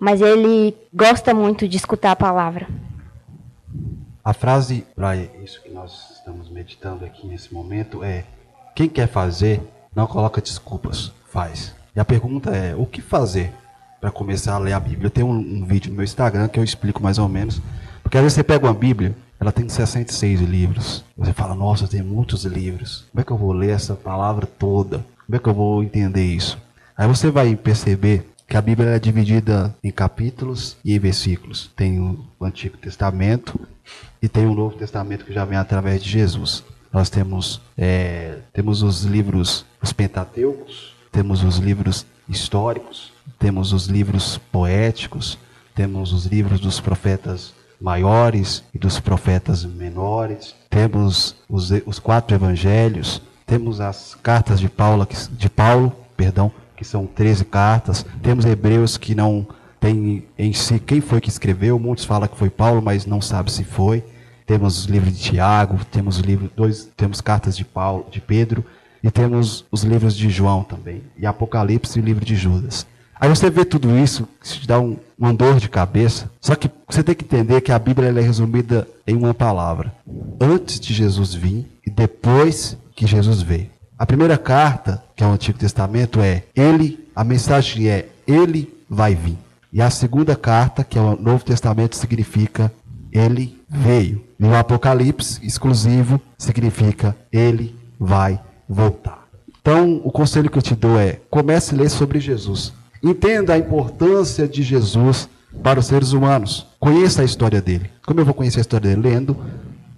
mas 0.00 0.22
ele 0.22 0.74
gosta 0.94 1.34
muito 1.34 1.68
de 1.68 1.76
escutar 1.76 2.12
a 2.12 2.16
palavra. 2.16 2.66
A 4.24 4.32
frase 4.32 4.86
para 4.96 5.14
isso 5.14 5.62
que 5.62 5.68
nós 5.68 6.12
estamos 6.16 6.48
meditando 6.48 7.04
aqui 7.04 7.26
nesse 7.26 7.52
momento 7.52 8.02
é: 8.02 8.24
quem 8.74 8.88
quer 8.88 9.08
fazer, 9.08 9.60
não 9.94 10.06
coloca 10.06 10.40
desculpas, 10.40 11.12
faz. 11.26 11.76
E 11.94 12.00
a 12.00 12.04
pergunta 12.04 12.50
é: 12.50 12.74
o 12.74 12.86
que 12.86 13.00
fazer 13.00 13.52
para 14.00 14.10
começar 14.10 14.54
a 14.54 14.58
ler 14.58 14.72
a 14.72 14.80
Bíblia? 14.80 15.06
Eu 15.06 15.10
tenho 15.10 15.26
um, 15.26 15.38
um 15.38 15.64
vídeo 15.64 15.90
no 15.90 15.96
meu 15.96 16.04
Instagram 16.04 16.48
que 16.48 16.58
eu 16.58 16.64
explico 16.64 17.02
mais 17.02 17.18
ou 17.18 17.28
menos. 17.28 17.60
Porque 18.02 18.16
às 18.16 18.22
vezes 18.22 18.36
você 18.36 18.42
pega 18.42 18.66
uma 18.66 18.74
Bíblia, 18.74 19.14
ela 19.40 19.52
tem 19.52 19.68
66 19.68 20.40
livros. 20.40 21.04
Você 21.16 21.32
fala, 21.32 21.54
nossa, 21.54 21.86
tem 21.86 22.02
muitos 22.02 22.44
livros. 22.44 23.04
Como 23.10 23.20
é 23.20 23.24
que 23.24 23.30
eu 23.30 23.36
vou 23.36 23.52
ler 23.52 23.70
essa 23.70 23.94
palavra 23.94 24.46
toda? 24.46 25.04
Como 25.26 25.36
é 25.36 25.38
que 25.38 25.48
eu 25.48 25.54
vou 25.54 25.82
entender 25.82 26.24
isso? 26.24 26.58
Aí 26.96 27.06
você 27.06 27.30
vai 27.30 27.54
perceber 27.54 28.28
que 28.48 28.56
a 28.56 28.62
Bíblia 28.62 28.90
é 28.90 28.98
dividida 28.98 29.76
em 29.84 29.90
capítulos 29.90 30.78
e 30.82 30.94
em 30.94 30.98
versículos. 30.98 31.70
Tem 31.76 32.00
o 32.00 32.24
Antigo 32.40 32.78
Testamento 32.78 33.60
e 34.22 34.28
tem 34.28 34.46
o 34.46 34.54
Novo 34.54 34.76
Testamento 34.76 35.24
que 35.24 35.32
já 35.32 35.44
vem 35.44 35.58
através 35.58 36.02
de 36.02 36.08
Jesus. 36.08 36.64
Nós 36.90 37.10
temos, 37.10 37.60
é, 37.76 38.38
temos 38.52 38.82
os 38.82 39.04
livros, 39.04 39.66
os 39.82 39.92
Pentateucos, 39.92 40.87
temos 41.10 41.42
os 41.42 41.58
livros 41.58 42.06
históricos, 42.28 43.12
temos 43.38 43.72
os 43.72 43.86
livros 43.86 44.38
poéticos, 44.52 45.38
temos 45.74 46.12
os 46.12 46.26
livros 46.26 46.60
dos 46.60 46.80
profetas 46.80 47.54
maiores 47.80 48.64
e 48.74 48.78
dos 48.78 48.98
profetas 48.98 49.64
menores. 49.64 50.54
Temos 50.68 51.36
os, 51.48 51.70
os 51.86 51.98
quatro 51.98 52.34
evangelhos, 52.34 53.22
temos 53.46 53.80
as 53.80 54.16
cartas 54.22 54.60
de 54.60 54.68
Paulo, 54.68 55.06
de 55.30 55.48
Paulo, 55.48 55.92
perdão, 56.16 56.50
que 56.76 56.84
são 56.84 57.06
13 57.06 57.44
cartas. 57.44 58.04
Temos 58.22 58.44
Hebreus 58.44 58.96
que 58.96 59.14
não 59.14 59.46
tem 59.80 60.24
em 60.36 60.52
si 60.52 60.78
quem 60.78 61.00
foi 61.00 61.20
que 61.20 61.28
escreveu. 61.28 61.78
Muitos 61.78 62.04
falam 62.04 62.28
que 62.28 62.36
foi 62.36 62.50
Paulo, 62.50 62.82
mas 62.82 63.06
não 63.06 63.20
sabe 63.20 63.50
se 63.50 63.64
foi. 63.64 64.04
Temos 64.46 64.78
os 64.78 64.84
livros 64.86 65.16
de 65.16 65.22
Tiago, 65.22 65.78
temos 65.90 66.18
livro 66.18 66.50
dois, 66.56 66.88
temos 66.96 67.20
cartas 67.20 67.56
de 67.56 67.64
Paulo, 67.64 68.06
de 68.10 68.20
Pedro 68.20 68.64
e 69.02 69.10
temos 69.10 69.64
os 69.70 69.82
livros 69.82 70.16
de 70.16 70.28
João 70.30 70.62
também, 70.62 71.02
e 71.16 71.26
Apocalipse 71.26 71.98
e 71.98 72.02
o 72.02 72.04
livro 72.04 72.24
de 72.24 72.36
Judas. 72.36 72.86
Aí 73.20 73.28
você 73.28 73.50
vê 73.50 73.64
tudo 73.64 73.98
isso, 73.98 74.28
isso 74.42 74.60
te 74.60 74.66
dá 74.68 74.78
um, 74.78 74.96
uma 75.18 75.34
dor 75.34 75.58
de 75.58 75.68
cabeça. 75.68 76.30
Só 76.40 76.54
que 76.54 76.70
você 76.88 77.02
tem 77.02 77.14
que 77.14 77.24
entender 77.24 77.60
que 77.60 77.72
a 77.72 77.78
Bíblia 77.78 78.08
é 78.08 78.20
resumida 78.20 78.86
em 79.06 79.16
uma 79.16 79.34
palavra: 79.34 79.92
antes 80.40 80.78
de 80.78 80.94
Jesus 80.94 81.34
vir 81.34 81.66
e 81.84 81.90
depois 81.90 82.76
que 82.94 83.06
Jesus 83.06 83.42
veio. 83.42 83.70
A 83.98 84.06
primeira 84.06 84.38
carta, 84.38 85.02
que 85.16 85.24
é 85.24 85.26
o 85.26 85.32
Antigo 85.32 85.58
Testamento, 85.58 86.20
é 86.20 86.44
Ele, 86.54 87.08
a 87.14 87.24
mensagem 87.24 87.88
é 87.88 88.08
Ele 88.26 88.72
vai 88.88 89.16
vir. 89.16 89.36
E 89.72 89.82
a 89.82 89.90
segunda 89.90 90.36
carta, 90.36 90.84
que 90.84 90.96
é 90.96 91.00
o 91.00 91.20
Novo 91.20 91.44
Testamento, 91.44 91.96
significa 91.96 92.72
Ele 93.12 93.58
veio. 93.68 94.24
E 94.38 94.44
o 94.44 94.54
Apocalipse, 94.54 95.44
exclusivo, 95.44 96.20
significa 96.38 97.16
Ele 97.32 97.74
vai 97.98 98.40
voltar. 98.68 99.26
Então, 99.60 100.00
o 100.04 100.10
conselho 100.10 100.50
que 100.50 100.58
eu 100.58 100.62
te 100.62 100.74
dou 100.74 100.98
é: 100.98 101.20
comece 101.30 101.74
a 101.74 101.78
ler 101.78 101.90
sobre 101.90 102.20
Jesus. 102.20 102.72
Entenda 103.02 103.54
a 103.54 103.58
importância 103.58 104.48
de 104.48 104.62
Jesus 104.62 105.28
para 105.62 105.80
os 105.80 105.86
seres 105.86 106.12
humanos. 106.12 106.66
Conheça 106.80 107.22
a 107.22 107.24
história 107.24 107.60
dele. 107.60 107.90
Como 108.06 108.20
eu 108.20 108.24
vou 108.24 108.34
conhecer 108.34 108.58
a 108.58 108.62
história 108.62 108.90
dele? 108.90 109.08
Lendo 109.08 109.36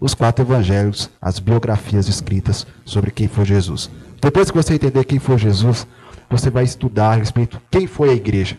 os 0.00 0.14
quatro 0.14 0.44
evangelhos, 0.44 1.10
as 1.20 1.38
biografias 1.38 2.08
escritas 2.08 2.66
sobre 2.84 3.10
quem 3.10 3.28
foi 3.28 3.44
Jesus. 3.44 3.90
Depois 4.20 4.50
que 4.50 4.56
você 4.56 4.74
entender 4.74 5.04
quem 5.04 5.18
foi 5.18 5.38
Jesus, 5.38 5.86
você 6.28 6.50
vai 6.50 6.64
estudar 6.64 7.12
a 7.12 7.16
respeito 7.16 7.60
quem 7.70 7.86
foi 7.86 8.10
a 8.10 8.14
igreja. 8.14 8.56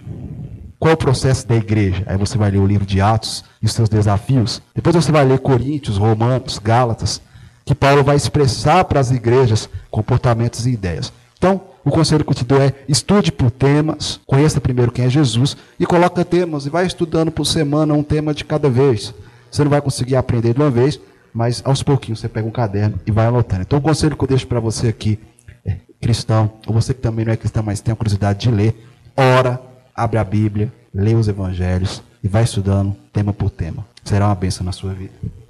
Qual 0.80 0.94
o 0.94 0.98
processo 0.98 1.48
da 1.48 1.56
igreja? 1.56 2.04
Aí 2.08 2.18
você 2.18 2.38
vai 2.38 2.50
ler 2.50 2.58
o 2.58 2.66
livro 2.66 2.86
de 2.86 3.00
Atos 3.00 3.44
e 3.62 3.66
os 3.66 3.74
seus 3.74 3.88
desafios. 3.88 4.62
Depois 4.74 4.96
você 4.96 5.12
vai 5.12 5.24
ler 5.24 5.40
Coríntios, 5.40 5.98
Romanos, 5.98 6.58
Gálatas, 6.58 7.22
que 7.66 7.76
Paulo 7.76 8.04
vai 8.04 8.16
expressar 8.16 8.86
para 8.86 9.00
as 9.00 9.12
igrejas 9.12 9.70
comportamentos 9.90 10.66
e 10.66 10.72
ideias. 10.72 11.12
Então, 11.38 11.62
o 11.84 11.90
conselho 11.90 12.24
que 12.24 12.30
eu 12.30 12.36
te 12.36 12.46
dou 12.46 12.62
é 12.62 12.74
estude 12.88 13.32
por 13.32 13.50
temas, 13.50 14.20
conheça 14.28 14.62
primeiro 14.62 14.92
quem 14.92 15.06
é 15.06 15.10
Jesus 15.10 15.58
e 15.80 15.86
coloca 15.86 16.24
temas 16.24 16.66
e 16.66 16.70
vai 16.70 16.86
estudando 16.86 17.32
por 17.32 17.46
semana 17.46 17.94
um 17.94 18.04
tema 18.04 18.34
de 18.34 18.46
cada 18.46 18.70
vez. 18.70 19.14
Você 19.50 19.64
não 19.64 19.72
vai 19.72 19.82
conseguir 19.82 20.16
aprender 20.16 20.54
de 20.54 20.60
uma 20.60 20.70
vez, 20.70 21.00
mas 21.34 21.62
aos 21.66 21.82
pouquinhos 21.82 22.20
você 22.20 22.30
pega 22.30 22.48
um 22.48 22.52
caderno 22.52 23.00
e 23.06 23.12
vai 23.12 23.26
anotando. 23.26 23.64
Então 23.64 23.80
o 23.80 23.82
conselho 23.82 24.16
que 24.16 24.24
eu 24.24 24.28
deixo 24.28 24.46
para 24.46 24.60
você 24.60 24.88
aqui, 24.88 25.20
é, 25.66 25.78
cristão, 26.00 26.52
ou 26.68 26.74
você 26.74 26.94
que 26.94 27.02
também 27.02 27.26
não 27.26 27.34
é 27.34 27.38
cristão, 27.38 27.64
mas 27.64 27.82
tem 27.82 27.92
a 27.92 27.96
curiosidade 27.96 28.40
de 28.40 28.52
ler, 28.52 28.76
ora, 29.18 29.60
abre 29.96 30.20
a 30.20 30.24
Bíblia, 30.24 30.72
lê 30.94 31.16
os 31.16 31.28
evangelhos 31.28 32.04
e 32.24 32.28
vai 32.28 32.44
estudando 32.44 32.96
tema 33.12 33.34
por 33.34 33.50
tema. 33.50 33.86
Será 34.04 34.28
uma 34.28 34.36
bênção 34.36 34.64
na 34.64 34.72
sua 34.72 34.94
vida. 34.94 35.41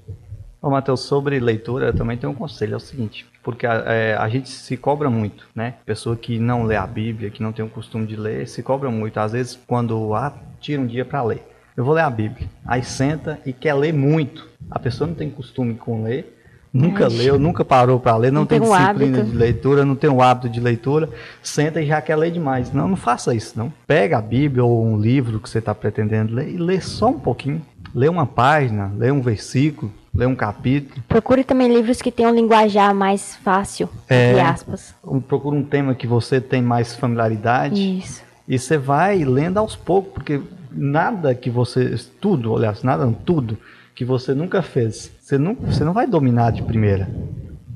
Ô, 0.62 0.70
Matheus, 0.70 1.00
sobre 1.00 1.40
leitura, 1.40 1.88
eu 1.88 1.94
também 1.94 2.16
tenho 2.16 2.32
um 2.32 2.36
conselho, 2.36 2.76
é 2.76 2.78
o 2.78 2.80
seguinte, 2.80 3.26
porque 3.42 3.66
a, 3.66 3.84
é, 3.88 4.16
a, 4.16 4.30
gente 4.30 4.48
se 4.48 4.78
cobra 4.78 5.10
muito, 5.10 5.48
né? 5.56 5.74
Pessoa 5.84 6.16
que 6.16 6.38
não 6.38 6.66
lê 6.66 6.76
a 6.76 6.86
Bíblia, 6.86 7.32
que 7.32 7.42
não 7.42 7.52
tem 7.52 7.66
o 7.66 7.68
costume 7.68 8.06
de 8.06 8.16
ler, 8.16 8.48
se 8.48 8.62
cobra 8.62 8.92
muito. 8.92 9.20
Às 9.20 9.32
vezes, 9.32 9.60
quando 9.66 10.14
ah, 10.14 10.32
tira 10.60 10.80
um 10.80 10.86
dia 10.86 11.04
para 11.04 11.24
ler, 11.24 11.44
eu 11.76 11.84
vou 11.84 11.96
ler 11.96 12.04
a 12.04 12.10
Bíblia, 12.12 12.48
aí 12.64 12.84
senta 12.84 13.40
e 13.44 13.52
quer 13.52 13.74
ler 13.74 13.92
muito. 13.92 14.48
A 14.70 14.78
pessoa 14.78 15.08
não 15.08 15.16
tem 15.16 15.32
costume 15.32 15.74
com 15.74 16.04
ler, 16.04 16.40
nunca 16.72 17.08
leu, 17.08 17.40
nunca 17.40 17.66
parou 17.66 18.00
para 18.00 18.16
ler, 18.18 18.32
não, 18.32 18.42
não 18.42 18.46
tem, 18.46 18.60
tem 18.60 18.70
disciplina 18.70 19.18
hábito. 19.18 19.32
de 19.32 19.38
leitura, 19.38 19.84
não 19.84 19.96
tem 19.96 20.12
o 20.12 20.22
hábito 20.22 20.48
de 20.48 20.60
leitura, 20.60 21.10
senta 21.42 21.82
e 21.82 21.88
já 21.88 22.00
quer 22.04 22.16
ler 22.16 22.30
demais. 22.30 22.72
Não, 22.72 22.88
não 22.88 22.96
faça 22.96 23.34
isso, 23.34 23.58
não. 23.58 23.74
Pega 23.88 24.20
a 24.20 24.22
Bíblia 24.22 24.64
ou 24.64 24.86
um 24.86 25.00
livro 25.00 25.40
que 25.40 25.50
você 25.50 25.58
está 25.58 25.74
pretendendo 25.74 26.36
ler 26.36 26.50
e 26.50 26.58
lê 26.58 26.80
só 26.80 27.08
um 27.08 27.20
pouquinho. 27.20 27.64
Lê 27.96 28.08
uma 28.08 28.28
página, 28.28 28.92
lê 28.96 29.12
um 29.12 29.22
versículo, 29.22 29.92
lê 30.14 30.26
um 30.26 30.36
capítulo. 30.36 31.02
Procure 31.08 31.44
também 31.44 31.74
livros 31.74 32.02
que 32.02 32.12
tenham 32.12 32.34
linguajar 32.34 32.94
mais 32.94 33.36
fácil, 33.38 33.90
é, 34.10 34.32
entre 34.32 34.42
aspas. 34.42 34.96
Procure 35.28 35.58
um 35.58 35.64
tema 35.64 35.96
que 35.96 36.06
você 36.06 36.42
tem 36.42 36.62
mais 36.62 36.96
familiaridade. 36.96 38.00
Isso. 38.00 38.24
E 38.48 38.60
você 38.60 38.78
vai 38.78 39.24
lendo 39.24 39.58
aos 39.58 39.76
poucos, 39.76 40.14
porque 40.14 40.42
nada 40.72 41.34
que 41.34 41.50
você. 41.50 41.96
Tudo, 42.20 42.56
aliás, 42.56 42.84
nada, 42.84 43.10
tudo 43.26 43.58
que 43.96 44.06
você 44.06 44.34
nunca 44.34 44.62
fez, 44.62 45.12
você 45.20 45.38
não, 45.38 45.54
você 45.56 45.84
não 45.84 45.94
vai 45.94 46.08
dominar 46.08 46.52
de 46.52 46.64
primeira. 46.64 47.10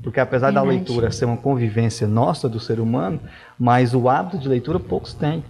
Porque 0.02 0.20
apesar 0.20 0.48
Verdade. 0.48 0.66
da 0.66 0.72
leitura 0.72 1.10
ser 1.10 1.24
uma 1.24 1.36
convivência 1.36 2.06
nossa 2.06 2.48
do 2.48 2.60
ser 2.60 2.78
humano, 2.78 3.20
mas 3.58 3.92
o 3.94 4.08
hábito 4.08 4.38
de 4.38 4.48
leitura 4.48 4.78
poucos 4.78 5.12
têm. 5.12 5.42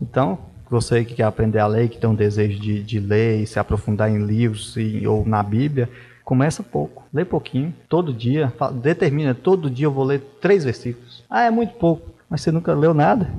Então, 0.00 0.38
você 0.70 1.04
que 1.04 1.14
quer 1.14 1.24
aprender 1.24 1.58
a 1.58 1.66
ler, 1.66 1.88
que 1.88 1.98
tem 1.98 2.08
um 2.08 2.14
desejo 2.14 2.58
de, 2.58 2.82
de 2.82 3.00
ler 3.00 3.42
e 3.42 3.46
se 3.46 3.58
aprofundar 3.58 4.10
em 4.10 4.24
livros 4.24 4.76
e, 4.76 5.06
ou 5.06 5.26
na 5.26 5.42
Bíblia, 5.42 5.88
Começa 6.28 6.62
pouco, 6.62 7.04
lê 7.10 7.24
pouquinho, 7.24 7.74
todo 7.88 8.12
dia, 8.12 8.52
determina, 8.82 9.34
todo 9.34 9.70
dia 9.70 9.86
eu 9.86 9.90
vou 9.90 10.04
ler 10.04 10.20
três 10.42 10.62
versículos. 10.62 11.24
Ah, 11.30 11.44
é 11.44 11.50
muito 11.50 11.72
pouco, 11.76 12.10
mas 12.28 12.42
você 12.42 12.52
nunca 12.52 12.74
leu 12.74 12.92
nada. 12.92 13.32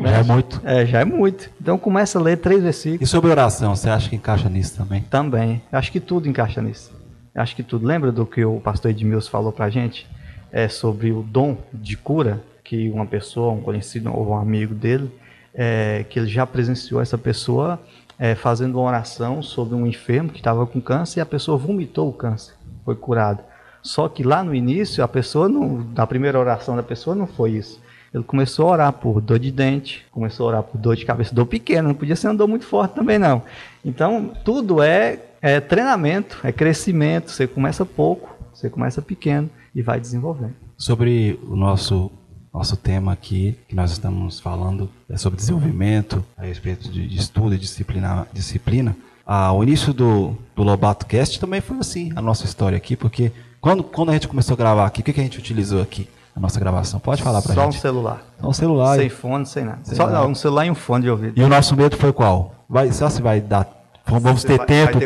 Já 0.00 0.10
é 0.10 0.22
muito. 0.22 0.62
É, 0.64 0.86
já 0.86 1.00
é 1.00 1.04
muito. 1.04 1.50
Então 1.60 1.76
começa 1.76 2.18
a 2.18 2.22
ler 2.22 2.38
três 2.38 2.62
versículos. 2.62 3.06
E 3.06 3.06
sobre 3.06 3.30
oração, 3.30 3.76
você 3.76 3.90
acha 3.90 4.08
que 4.08 4.16
encaixa 4.16 4.48
nisso 4.48 4.74
também? 4.74 5.02
Também. 5.02 5.60
Acho 5.70 5.92
que 5.92 6.00
tudo 6.00 6.26
encaixa 6.26 6.62
nisso. 6.62 6.94
Acho 7.34 7.54
que 7.54 7.62
tudo. 7.62 7.86
Lembra 7.86 8.10
do 8.10 8.24
que 8.24 8.42
o 8.42 8.58
pastor 8.58 8.90
Edmilson 8.90 9.30
falou 9.30 9.52
pra 9.52 9.68
gente? 9.68 10.06
É 10.50 10.66
sobre 10.66 11.12
o 11.12 11.22
dom 11.22 11.58
de 11.74 11.94
cura 11.94 12.42
que 12.64 12.88
uma 12.88 13.04
pessoa, 13.04 13.52
um 13.52 13.60
conhecido 13.60 14.10
ou 14.10 14.30
um 14.30 14.38
amigo 14.38 14.74
dele, 14.74 15.12
é, 15.52 16.06
que 16.08 16.18
ele 16.18 16.28
já 16.28 16.46
presenciou 16.46 17.02
essa 17.02 17.18
pessoa 17.18 17.78
é, 18.18 18.34
fazendo 18.34 18.78
uma 18.78 18.88
oração 18.88 19.42
sobre 19.42 19.74
um 19.74 19.86
enfermo 19.86 20.30
que 20.30 20.38
estava 20.38 20.66
com 20.66 20.80
câncer 20.80 21.20
e 21.20 21.22
a 21.22 21.26
pessoa 21.26 21.58
vomitou 21.58 22.08
o 22.08 22.12
câncer, 22.12 22.54
foi 22.84 22.94
curado. 22.94 23.42
Só 23.82 24.08
que 24.08 24.22
lá 24.22 24.42
no 24.42 24.54
início, 24.54 25.04
a 25.04 25.08
pessoa, 25.08 25.48
não, 25.48 25.86
na 25.94 26.06
primeira 26.06 26.38
oração 26.38 26.74
da 26.74 26.82
pessoa, 26.82 27.14
não 27.14 27.26
foi 27.26 27.52
isso. 27.52 27.78
Ele 28.14 28.22
começou 28.22 28.68
a 28.68 28.72
orar 28.72 28.92
por 28.92 29.20
dor 29.20 29.38
de 29.38 29.50
dente, 29.50 30.06
começou 30.12 30.46
a 30.46 30.48
orar 30.50 30.62
por 30.62 30.78
dor 30.78 30.96
de 30.96 31.04
cabeça, 31.04 31.34
dor 31.34 31.46
pequena, 31.46 31.88
não 31.88 31.94
podia 31.94 32.14
ser 32.14 32.28
uma 32.28 32.34
dor 32.34 32.46
muito 32.46 32.64
forte 32.64 32.94
também 32.94 33.18
não. 33.18 33.42
Então, 33.84 34.32
tudo 34.44 34.80
é, 34.80 35.18
é 35.42 35.60
treinamento, 35.60 36.38
é 36.44 36.52
crescimento. 36.52 37.30
Você 37.30 37.46
começa 37.46 37.84
pouco, 37.84 38.34
você 38.54 38.70
começa 38.70 39.02
pequeno 39.02 39.50
e 39.74 39.82
vai 39.82 40.00
desenvolvendo. 40.00 40.54
Sobre 40.78 41.38
o 41.42 41.56
nosso 41.56 42.10
nosso 42.54 42.76
tema 42.76 43.12
aqui, 43.12 43.58
que 43.68 43.74
nós 43.74 43.90
estamos 43.90 44.38
falando, 44.38 44.88
é 45.10 45.16
sobre 45.16 45.36
desenvolvimento, 45.36 46.24
a 46.38 46.44
respeito 46.44 46.88
de, 46.88 47.16
estudo 47.16 47.52
e 47.54 47.58
disciplina, 47.58 48.28
disciplina. 48.32 48.96
Ah, 49.26 49.52
o 49.52 49.64
início 49.64 49.92
do, 49.92 50.36
do 50.54 50.62
Lobato 50.62 51.04
Cast 51.04 51.40
também 51.40 51.60
foi 51.60 51.78
assim, 51.78 52.12
a 52.14 52.22
nossa 52.22 52.44
história 52.44 52.76
aqui, 52.76 52.94
porque 52.94 53.32
quando, 53.60 53.82
quando 53.82 54.10
a 54.10 54.12
gente 54.12 54.28
começou 54.28 54.54
a 54.54 54.56
gravar 54.56 54.86
aqui, 54.86 55.00
o 55.00 55.04
que, 55.04 55.12
que 55.12 55.20
a 55.20 55.24
gente 55.24 55.38
utilizou 55.38 55.82
aqui? 55.82 56.08
A 56.36 56.40
nossa 56.40 56.58
gravação. 56.58 56.98
Pode 56.98 57.22
falar 57.22 57.40
Só 57.40 57.54
gente. 57.54 57.76
um 57.76 57.80
celular. 57.80 58.22
Só 58.40 58.48
um 58.48 58.52
celular. 58.52 58.98
Sem 58.98 59.08
fone, 59.08 59.46
sem 59.46 59.64
nada. 59.64 59.78
Sem 59.84 59.94
Só 59.94 60.06
nada. 60.06 60.26
um 60.26 60.34
celular 60.34 60.66
e 60.66 60.70
um 60.70 60.74
fone 60.74 61.04
de 61.04 61.10
ouvido. 61.10 61.40
E 61.40 61.42
o 61.44 61.48
nosso 61.48 61.76
medo 61.76 61.96
foi 61.96 62.12
qual? 62.12 62.54
Vai, 62.68 62.90
só 62.92 63.08
se 63.08 63.22
vai 63.22 63.40
dar. 63.40 63.68
Vamos 64.04 64.40
Se 64.42 64.46
ter 64.48 64.58
vai- 64.58 64.66
tempo 64.66 64.98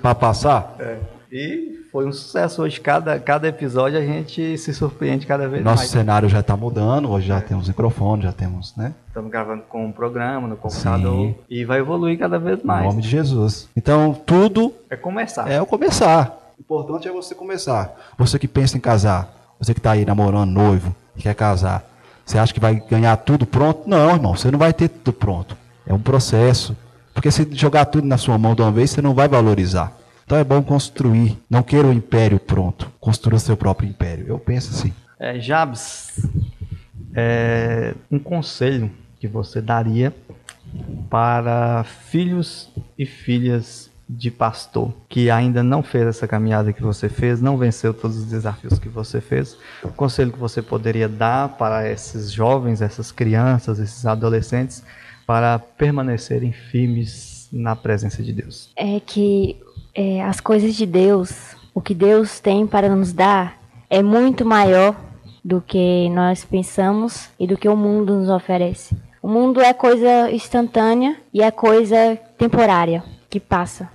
pra 0.00 0.14
passar? 0.14 0.76
É. 0.78 0.98
E 1.30 1.80
foi 1.92 2.06
um 2.06 2.12
sucesso 2.12 2.62
hoje. 2.62 2.80
Cada, 2.80 3.18
cada 3.20 3.46
episódio 3.48 3.98
a 3.98 4.02
gente 4.02 4.56
se 4.56 4.72
surpreende 4.72 5.26
cada 5.26 5.46
vez 5.48 5.62
Nosso 5.62 5.78
mais. 5.78 5.90
cenário 5.90 6.28
já 6.28 6.40
está 6.40 6.56
mudando, 6.56 7.10
hoje 7.10 7.26
já 7.28 7.40
temos 7.40 7.68
microfone, 7.68 8.22
já 8.22 8.32
temos, 8.32 8.74
né? 8.76 8.94
Estamos 9.08 9.30
gravando 9.30 9.62
com 9.68 9.84
um 9.84 9.92
programa 9.92 10.48
no 10.48 10.56
computador 10.56 11.26
Sim. 11.26 11.34
e 11.50 11.64
vai 11.64 11.80
evoluir 11.80 12.18
cada 12.18 12.38
vez 12.38 12.60
Em 12.62 12.66
mais. 12.66 12.84
nome 12.86 13.02
de 13.02 13.08
Jesus. 13.08 13.68
Então, 13.76 14.14
tudo 14.24 14.72
É 14.88 14.96
começar. 14.96 15.50
é 15.50 15.60
o 15.60 15.66
começar. 15.66 16.54
O 16.58 16.60
importante 16.62 17.06
é 17.06 17.12
você 17.12 17.34
começar. 17.34 17.94
Você 18.16 18.38
que 18.38 18.48
pensa 18.48 18.76
em 18.76 18.80
casar, 18.80 19.30
você 19.60 19.74
que 19.74 19.80
está 19.80 19.92
aí 19.92 20.04
namorando, 20.06 20.50
noivo, 20.50 20.94
que 21.14 21.24
quer 21.24 21.34
casar, 21.34 21.84
você 22.24 22.38
acha 22.38 22.54
que 22.54 22.60
vai 22.60 22.76
ganhar 22.90 23.16
tudo 23.18 23.44
pronto? 23.46 23.82
Não, 23.86 24.10
irmão, 24.10 24.34
você 24.34 24.50
não 24.50 24.58
vai 24.58 24.72
ter 24.72 24.88
tudo 24.88 25.12
pronto. 25.12 25.56
É 25.86 25.92
um 25.92 26.00
processo. 26.00 26.74
Porque 27.12 27.30
se 27.30 27.46
jogar 27.52 27.84
tudo 27.86 28.06
na 28.06 28.16
sua 28.16 28.38
mão 28.38 28.54
de 28.54 28.62
uma 28.62 28.70
vez, 28.70 28.90
você 28.90 29.02
não 29.02 29.14
vai 29.14 29.26
valorizar. 29.28 29.92
Então 30.28 30.36
é 30.36 30.44
bom 30.44 30.62
construir. 30.62 31.38
Não 31.48 31.62
queira 31.62 31.88
o 31.88 31.92
império 31.92 32.38
pronto. 32.38 32.92
Construa 33.00 33.38
seu 33.38 33.56
próprio 33.56 33.88
império. 33.88 34.26
Eu 34.28 34.38
penso 34.38 34.74
assim. 34.74 34.92
É, 35.18 35.40
Jabs, 35.40 36.20
é, 37.14 37.94
um 38.10 38.18
conselho 38.18 38.90
que 39.18 39.26
você 39.26 39.62
daria 39.62 40.14
para 41.08 41.82
filhos 41.82 42.70
e 42.98 43.06
filhas 43.06 43.90
de 44.06 44.30
pastor 44.30 44.92
que 45.08 45.30
ainda 45.30 45.62
não 45.62 45.82
fez 45.82 46.06
essa 46.06 46.28
caminhada 46.28 46.74
que 46.74 46.82
você 46.82 47.08
fez, 47.08 47.40
não 47.40 47.56
venceu 47.56 47.94
todos 47.94 48.18
os 48.18 48.26
desafios 48.26 48.78
que 48.78 48.88
você 48.90 49.22
fez, 49.22 49.56
o 49.82 49.88
conselho 49.88 50.30
que 50.30 50.38
você 50.38 50.60
poderia 50.60 51.08
dar 51.08 51.56
para 51.56 51.90
esses 51.90 52.30
jovens, 52.30 52.82
essas 52.82 53.10
crianças, 53.10 53.78
esses 53.78 54.04
adolescentes, 54.04 54.84
para 55.26 55.58
permanecerem 55.58 56.52
firmes 56.52 57.48
na 57.50 57.74
presença 57.74 58.22
de 58.22 58.32
Deus. 58.32 58.70
É 58.76 59.00
que 59.00 59.56
é, 59.98 60.22
as 60.22 60.38
coisas 60.38 60.76
de 60.76 60.86
Deus, 60.86 61.56
o 61.74 61.80
que 61.80 61.92
Deus 61.92 62.38
tem 62.38 62.68
para 62.68 62.88
nos 62.88 63.12
dar, 63.12 63.58
é 63.90 64.00
muito 64.00 64.44
maior 64.44 64.94
do 65.44 65.60
que 65.60 66.08
nós 66.10 66.44
pensamos 66.44 67.28
e 67.36 67.48
do 67.48 67.56
que 67.56 67.68
o 67.68 67.76
mundo 67.76 68.14
nos 68.14 68.28
oferece. 68.28 68.96
O 69.20 69.26
mundo 69.26 69.60
é 69.60 69.74
coisa 69.74 70.30
instantânea 70.30 71.16
e 71.34 71.42
é 71.42 71.50
coisa 71.50 72.16
temporária, 72.38 73.02
que 73.28 73.40
passa. 73.40 73.90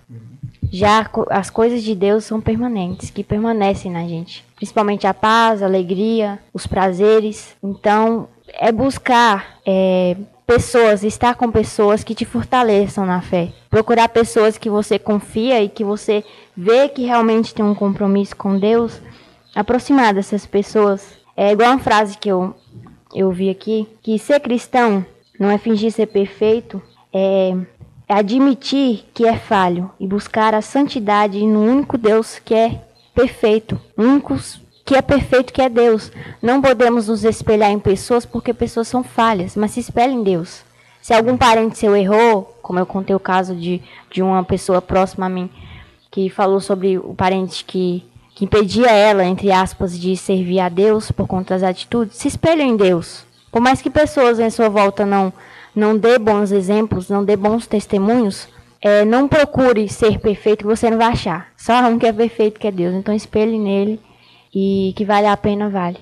Já 0.69 1.09
as 1.29 1.49
coisas 1.49 1.81
de 1.81 1.95
Deus 1.95 2.25
são 2.25 2.41
permanentes, 2.41 3.09
que 3.09 3.23
permanecem 3.23 3.89
na 3.89 4.05
gente. 4.05 4.43
Principalmente 4.57 5.07
a 5.07 5.13
paz, 5.13 5.63
a 5.63 5.67
alegria, 5.67 6.37
os 6.53 6.67
prazeres. 6.67 7.55
Então, 7.63 8.27
é 8.59 8.73
buscar 8.73 9.59
é, 9.65 10.17
pessoas, 10.45 11.03
estar 11.03 11.35
com 11.35 11.51
pessoas 11.51 12.03
que 12.03 12.15
te 12.15 12.25
fortaleçam 12.25 13.05
na 13.05 13.21
fé. 13.21 13.51
Procurar 13.69 14.09
pessoas 14.09 14.57
que 14.57 14.69
você 14.69 14.99
confia 14.99 15.61
e 15.61 15.69
que 15.69 15.83
você 15.83 16.23
vê 16.55 16.89
que 16.89 17.05
realmente 17.05 17.53
tem 17.53 17.63
um 17.63 17.75
compromisso 17.75 18.35
com 18.35 18.57
Deus. 18.57 19.01
Aproximar 19.55 20.13
dessas 20.13 20.45
pessoas. 20.45 21.17
É 21.35 21.51
igual 21.51 21.71
uma 21.71 21.79
frase 21.79 22.17
que 22.17 22.29
eu, 22.29 22.55
eu 23.13 23.31
vi 23.31 23.49
aqui, 23.49 23.87
que 24.01 24.19
ser 24.19 24.39
cristão 24.39 25.05
não 25.39 25.49
é 25.49 25.57
fingir 25.57 25.91
ser 25.91 26.07
perfeito, 26.07 26.81
é 27.11 27.55
é 28.07 28.15
admitir 28.15 29.05
que 29.13 29.25
é 29.25 29.35
falho 29.35 29.89
e 29.99 30.05
buscar 30.05 30.53
a 30.53 30.61
santidade 30.61 31.43
no 31.45 31.61
único 31.63 31.97
Deus 31.97 32.39
que 32.39 32.53
é 32.53 32.81
perfeito, 33.15 33.79
único 33.97 34.35
que 34.85 34.95
é 34.95 35.01
perfeito 35.01 35.53
que 35.53 35.61
é 35.61 35.69
Deus. 35.69 36.11
Não 36.41 36.61
podemos 36.61 37.07
nos 37.07 37.23
espelhar 37.23 37.71
em 37.71 37.79
pessoas 37.79 38.25
porque 38.25 38.53
pessoas 38.53 38.87
são 38.87 39.03
falhas, 39.03 39.55
mas 39.55 39.71
se 39.71 39.79
espelhe 39.79 40.13
em 40.13 40.23
Deus. 40.23 40.63
Se 41.01 41.13
algum 41.13 41.37
parente 41.37 41.77
seu 41.77 41.95
errou, 41.95 42.57
como 42.61 42.79
eu 42.79 42.85
contei 42.85 43.15
o 43.15 43.19
caso 43.19 43.55
de, 43.55 43.81
de 44.09 44.21
uma 44.21 44.43
pessoa 44.43 44.81
próxima 44.81 45.25
a 45.25 45.29
mim, 45.29 45.49
que 46.09 46.29
falou 46.29 46.59
sobre 46.59 46.97
o 46.97 47.13
parente 47.13 47.65
que, 47.65 48.05
que 48.35 48.45
impedia 48.45 48.89
ela, 48.91 49.25
entre 49.25 49.51
aspas, 49.51 49.99
de 49.99 50.15
servir 50.15 50.59
a 50.59 50.69
Deus 50.69 51.11
por 51.11 51.27
conta 51.27 51.55
das 51.55 51.63
atitudes, 51.63 52.17
se 52.17 52.27
espelhe 52.27 52.61
em 52.61 52.77
Deus. 52.77 53.25
Por 53.51 53.61
mais 53.61 53.81
que 53.81 53.89
pessoas 53.89 54.39
em 54.39 54.49
sua 54.49 54.69
volta 54.69 55.05
não, 55.05 55.33
não 55.75 55.97
dê 55.97 56.17
bons 56.17 56.51
exemplos, 56.51 57.09
não 57.09 57.23
dê 57.23 57.35
bons 57.35 57.67
testemunhos, 57.67 58.47
é, 58.81 59.05
não 59.05 59.27
procure 59.27 59.87
ser 59.87 60.19
perfeito 60.19 60.67
você 60.67 60.89
não 60.89 60.97
vai 60.97 61.07
achar. 61.07 61.47
Só 61.55 61.73
um 61.87 61.97
que 61.97 62.05
é 62.05 62.11
perfeito 62.13 62.59
que 62.59 62.67
é 62.67 62.71
Deus. 62.71 62.93
Então 62.93 63.13
espelhe 63.13 63.57
nele 63.57 63.99
e 64.53 64.93
que 64.95 65.05
vale 65.05 65.27
a 65.27 65.35
pena, 65.35 65.69
vale. 65.69 65.99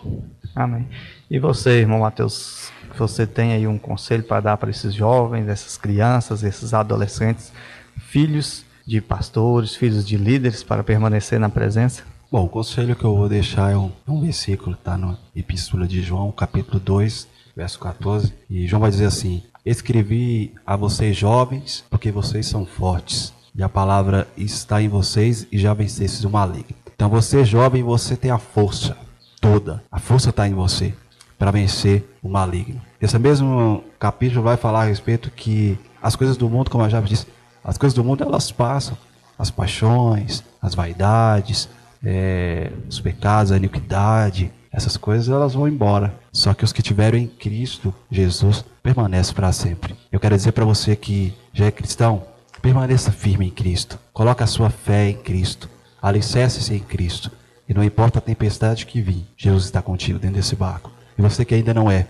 Amém. 0.56 0.88
E 1.30 1.40
você, 1.40 1.80
irmão 1.80 1.99
Mateus, 1.99 2.72
você 2.98 3.26
tem 3.26 3.53
aí 3.53 3.65
um 3.65 3.78
conselho 3.78 4.23
para 4.23 4.41
dar 4.41 4.57
para 4.57 4.69
esses 4.69 4.94
jovens, 4.94 5.48
essas 5.48 5.78
crianças, 5.78 6.44
esses 6.44 6.73
adolescentes, 6.73 7.53
filhos 7.98 8.65
de 8.86 8.99
pastores, 8.99 9.76
filhos 9.76 10.06
de 10.06 10.18
líderes, 10.18 10.64
para 10.64 10.84
permanecer 10.84 11.40
na 11.40 11.49
presença? 11.49 12.03
Bom, 12.32 12.45
o 12.45 12.49
conselho 12.49 12.95
que 12.95 13.03
eu 13.03 13.15
vou 13.15 13.30
deixar 13.30 13.72
é 13.72 13.78
um, 13.78 13.91
é 14.07 14.11
um 14.11 14.22
versículo, 14.22 14.76
tá 14.76 14.98
na 14.98 15.18
Epístola 15.36 15.88
de 15.88 16.02
João, 16.02 16.32
capítulo 16.32 16.80
2, 16.80 17.28
verso 17.56 17.80
14. 17.80 18.34
E 18.49 18.68
João 18.68 18.82
vai 18.82 18.90
dizer 18.90 19.06
assim: 19.06 19.44
Escrevi 19.65 20.53
a 20.65 20.76
vocês 20.76 21.15
jovens, 21.15 21.84
porque 21.90 22.11
vocês 22.11 22.45
são 22.45 22.65
fortes, 22.65 23.34
e 23.56 23.61
a 23.61 23.69
palavra 23.69 24.28
está 24.38 24.82
em 24.82 24.88
vocês 24.88 25.48
e 25.52 25.57
já 25.57 25.73
vencestes 25.73 26.23
o 26.23 26.30
maligno. 26.30 26.80
Então 27.02 27.10
você 27.10 27.44
jovem, 27.44 27.82
você 27.82 28.15
tem 28.15 28.30
a 28.30 28.38
força 28.38 28.95
toda. 29.41 29.84
A 29.91 29.98
força 29.98 30.30
está 30.30 30.48
em 30.48 30.53
você 30.53 30.94
para 31.36 31.49
vencer 31.49 32.07
o 32.22 32.30
maligno. 32.30 32.80
Esse 33.02 33.18
mesmo 33.18 33.84
capítulo 33.98 34.44
vai 34.44 34.56
falar 34.56 34.82
a 34.82 34.86
respeito 34.86 35.32
que 35.32 35.80
as 35.99 36.15
coisas 36.15 36.38
do 36.38 36.48
mundo, 36.48 36.69
como 36.69 36.84
eu 36.84 36.90
já 36.91 37.02
disse, 37.02 37.26
as 37.64 37.76
coisas 37.76 37.95
do 37.95 38.03
mundo 38.03 38.23
elas 38.23 38.52
passam. 38.52 38.95
As 39.36 39.49
paixões, 39.49 40.44
as 40.61 40.76
vaidades, 40.76 41.68
é, 42.06 42.72
os 42.88 42.99
pecados, 42.99 43.52
a 43.52 43.57
iniquidade, 43.57 44.52
essas 44.72 44.95
coisas 44.95 45.28
elas 45.28 45.56
vão 45.56 45.68
embora. 45.68 46.14
Só 46.32 46.53
que 46.53 46.64
os 46.64 46.72
que 46.72 46.84
tiveram 46.84 47.18
em 47.18 47.26
Cristo 47.26 47.91
Jesus 48.11 48.64
permanecem 48.84 49.34
para 49.34 49.52
sempre. 49.52 49.95
Eu 50.11 50.19
quero 50.19 50.36
dizer 50.36 50.52
para 50.52 50.65
você 50.65 50.95
que 50.95 51.34
já 51.52 51.65
é 51.65 51.72
cristão, 51.72 52.22
permaneça 52.61 53.11
firme 53.11 53.48
em 53.48 53.49
Cristo. 53.49 53.98
Coloque 54.14 54.44
a 54.44 54.48
sua 54.48 54.69
fé 54.69 55.10
em 55.10 55.18
Cristo. 55.18 55.68
Alicerce-se 56.02 56.73
em 56.73 56.80
Cristo. 56.80 57.32
E 57.68 57.73
não 57.73 57.84
importa 57.84 58.19
a 58.19 58.22
tempestade 58.22 58.86
que 58.86 59.02
vir, 59.02 59.26
Jesus 59.38 59.65
está 59.65 59.82
contigo 59.82 60.19
dentro 60.19 60.38
desse 60.38 60.56
barco. 60.56 60.91
E 61.18 61.22
você 61.22 61.45
que 61.45 61.53
ainda 61.53 61.73
não 61.73 61.90
é, 61.90 62.07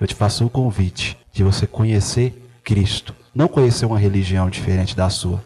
eu 0.00 0.06
te 0.06 0.14
faço 0.14 0.46
o 0.46 0.50
convite 0.50 1.16
de 1.32 1.44
você 1.44 1.66
conhecer 1.66 2.42
Cristo. 2.64 3.14
Não 3.34 3.48
conhecer 3.48 3.86
uma 3.86 3.98
religião 3.98 4.48
diferente 4.48 4.96
da 4.96 5.08
sua, 5.10 5.42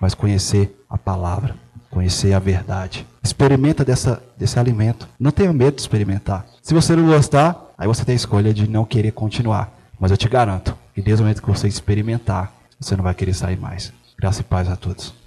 mas 0.00 0.14
conhecer 0.14 0.84
a 0.88 0.96
palavra, 0.96 1.56
conhecer 1.90 2.32
a 2.32 2.38
verdade. 2.38 3.06
Experimenta 3.22 3.84
dessa, 3.84 4.22
desse 4.36 4.58
alimento. 4.58 5.08
Não 5.18 5.30
tenha 5.30 5.52
medo 5.52 5.76
de 5.76 5.82
experimentar. 5.82 6.46
Se 6.62 6.74
você 6.74 6.94
não 6.94 7.06
gostar, 7.06 7.72
aí 7.76 7.86
você 7.86 8.04
tem 8.04 8.12
a 8.12 8.16
escolha 8.16 8.54
de 8.54 8.68
não 8.68 8.84
querer 8.84 9.12
continuar. 9.12 9.72
Mas 9.98 10.10
eu 10.10 10.16
te 10.16 10.28
garanto 10.28 10.76
que 10.94 11.02
desde 11.02 11.22
o 11.22 11.24
momento 11.24 11.42
que 11.42 11.48
você 11.48 11.66
experimentar, 11.66 12.52
você 12.78 12.96
não 12.96 13.04
vai 13.04 13.14
querer 13.14 13.34
sair 13.34 13.58
mais. 13.58 13.92
Graça 14.18 14.40
e 14.40 14.44
paz 14.44 14.68
a 14.68 14.76
todos. 14.76 15.23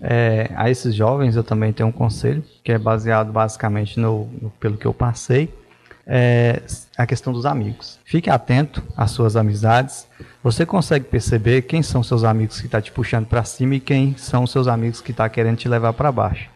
É, 0.00 0.50
a 0.56 0.70
esses 0.70 0.94
jovens 0.94 1.36
eu 1.36 1.44
também 1.44 1.72
tenho 1.72 1.88
um 1.88 1.92
conselho, 1.92 2.42
que 2.64 2.72
é 2.72 2.78
baseado 2.78 3.32
basicamente 3.32 3.98
no, 4.00 4.26
no- 4.40 4.50
pelo 4.58 4.76
que 4.76 4.86
eu 4.86 4.94
passei, 4.94 5.52
é 6.06 6.60
a 6.96 7.06
questão 7.06 7.32
dos 7.32 7.46
amigos. 7.46 7.98
Fique 8.04 8.28
atento 8.30 8.82
às 8.96 9.10
suas 9.12 9.36
amizades. 9.36 10.08
Você 10.42 10.66
consegue 10.66 11.04
perceber 11.04 11.62
quem 11.62 11.82
são 11.82 12.02
seus 12.02 12.24
amigos 12.24 12.58
que 12.60 12.66
estão 12.66 12.80
te 12.80 12.90
puxando 12.90 13.26
para 13.26 13.44
cima 13.44 13.76
e 13.76 13.80
quem 13.80 14.16
são 14.16 14.46
seus 14.46 14.66
amigos 14.66 15.00
que 15.00 15.12
estão 15.12 15.28
querendo 15.28 15.58
te 15.58 15.68
levar 15.68 15.92
para 15.92 16.10
baixo. 16.10 16.48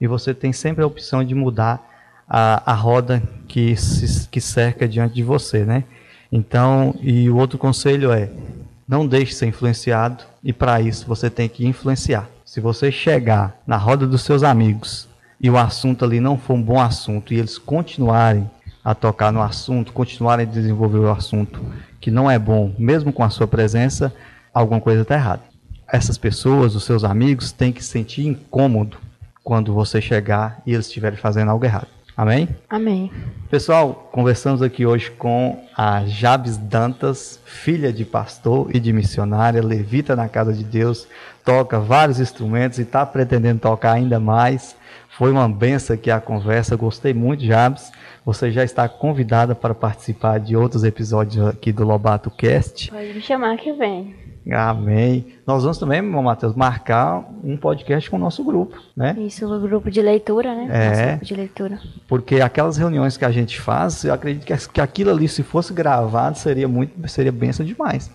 E 0.00 0.06
você 0.06 0.32
tem 0.32 0.52
sempre 0.52 0.82
a 0.82 0.86
opção 0.86 1.22
de 1.22 1.34
mudar 1.34 1.84
a, 2.28 2.72
a 2.72 2.74
roda 2.74 3.22
que, 3.46 3.76
se, 3.76 4.28
que 4.28 4.40
cerca 4.40 4.88
diante 4.88 5.14
de 5.14 5.22
você, 5.22 5.64
né? 5.64 5.84
Então, 6.32 6.94
e 7.00 7.28
o 7.28 7.36
outro 7.36 7.58
conselho 7.58 8.10
é 8.10 8.30
não 8.88 9.06
deixe 9.06 9.34
ser 9.34 9.46
influenciado 9.46 10.24
e 10.42 10.52
para 10.52 10.80
isso 10.80 11.06
você 11.06 11.28
tem 11.28 11.48
que 11.48 11.66
influenciar. 11.66 12.28
Se 12.54 12.60
você 12.60 12.92
chegar 12.92 13.60
na 13.66 13.76
roda 13.76 14.06
dos 14.06 14.22
seus 14.22 14.44
amigos 14.44 15.08
e 15.40 15.50
o 15.50 15.58
assunto 15.58 16.04
ali 16.04 16.20
não 16.20 16.38
for 16.38 16.54
um 16.54 16.62
bom 16.62 16.80
assunto 16.80 17.34
e 17.34 17.36
eles 17.36 17.58
continuarem 17.58 18.48
a 18.84 18.94
tocar 18.94 19.32
no 19.32 19.42
assunto, 19.42 19.92
continuarem 19.92 20.46
a 20.46 20.48
desenvolver 20.48 20.98
o 20.98 21.10
assunto 21.10 21.60
que 22.00 22.12
não 22.12 22.30
é 22.30 22.38
bom, 22.38 22.72
mesmo 22.78 23.12
com 23.12 23.24
a 23.24 23.28
sua 23.28 23.48
presença, 23.48 24.14
alguma 24.54 24.80
coisa 24.80 25.02
está 25.02 25.16
errada. 25.16 25.42
Essas 25.92 26.16
pessoas, 26.16 26.76
os 26.76 26.84
seus 26.84 27.02
amigos, 27.02 27.50
têm 27.50 27.72
que 27.72 27.82
se 27.82 27.90
sentir 27.90 28.24
incômodo 28.24 28.98
quando 29.42 29.74
você 29.74 30.00
chegar 30.00 30.62
e 30.64 30.74
eles 30.74 30.86
estiverem 30.86 31.18
fazendo 31.18 31.50
algo 31.50 31.64
errado. 31.64 31.88
Amém? 32.16 32.48
Amém. 32.70 33.10
Pessoal, 33.50 34.08
conversamos 34.12 34.62
aqui 34.62 34.86
hoje 34.86 35.10
com 35.10 35.64
a 35.76 36.04
Jabes 36.06 36.56
Dantas, 36.56 37.40
filha 37.44 37.92
de 37.92 38.04
pastor 38.04 38.74
e 38.74 38.78
de 38.78 38.92
missionária, 38.92 39.60
levita 39.62 40.14
na 40.14 40.28
casa 40.28 40.52
de 40.52 40.62
Deus, 40.62 41.08
toca 41.44 41.80
vários 41.80 42.20
instrumentos 42.20 42.78
e 42.78 42.82
está 42.82 43.04
pretendendo 43.04 43.60
tocar 43.60 43.92
ainda 43.92 44.20
mais. 44.20 44.76
Foi 45.08 45.30
uma 45.30 45.48
benção 45.48 45.94
aqui 45.94 46.10
a 46.10 46.20
conversa, 46.20 46.76
gostei 46.76 47.12
muito, 47.12 47.44
Jabes. 47.44 47.92
Você 48.24 48.50
já 48.50 48.64
está 48.64 48.88
convidada 48.88 49.54
para 49.54 49.74
participar 49.74 50.38
de 50.38 50.56
outros 50.56 50.84
episódios 50.84 51.46
aqui 51.46 51.72
do 51.72 51.84
Lobato 51.84 52.30
Cast. 52.30 52.90
Pode 52.90 53.12
me 53.12 53.20
chamar 53.20 53.56
que 53.56 53.72
vem. 53.72 54.23
Amém. 54.52 55.26
Nós 55.46 55.62
vamos 55.62 55.78
também, 55.78 56.02
meu 56.02 56.22
Matheus, 56.22 56.54
marcar 56.54 57.24
um 57.42 57.56
podcast 57.56 58.10
com 58.10 58.16
o 58.16 58.18
nosso 58.18 58.44
grupo, 58.44 58.76
né? 58.96 59.16
Isso, 59.18 59.46
o 59.46 59.60
grupo 59.60 59.90
de 59.90 60.02
leitura, 60.02 60.54
né? 60.54 60.68
É. 60.70 60.88
Nosso 60.88 61.08
grupo 61.08 61.24
de 61.24 61.34
leitura. 61.34 61.80
Porque 62.06 62.40
aquelas 62.40 62.76
reuniões 62.76 63.16
que 63.16 63.24
a 63.24 63.30
gente 63.30 63.60
faz, 63.60 64.04
eu 64.04 64.12
acredito 64.12 64.44
que, 64.44 64.68
que 64.68 64.80
aquilo 64.80 65.10
ali, 65.10 65.28
se 65.28 65.42
fosse 65.42 65.72
gravado, 65.72 66.38
seria 66.38 66.68
muito, 66.68 67.08
seria 67.08 67.32
benção 67.32 67.64
demais. 67.64 68.10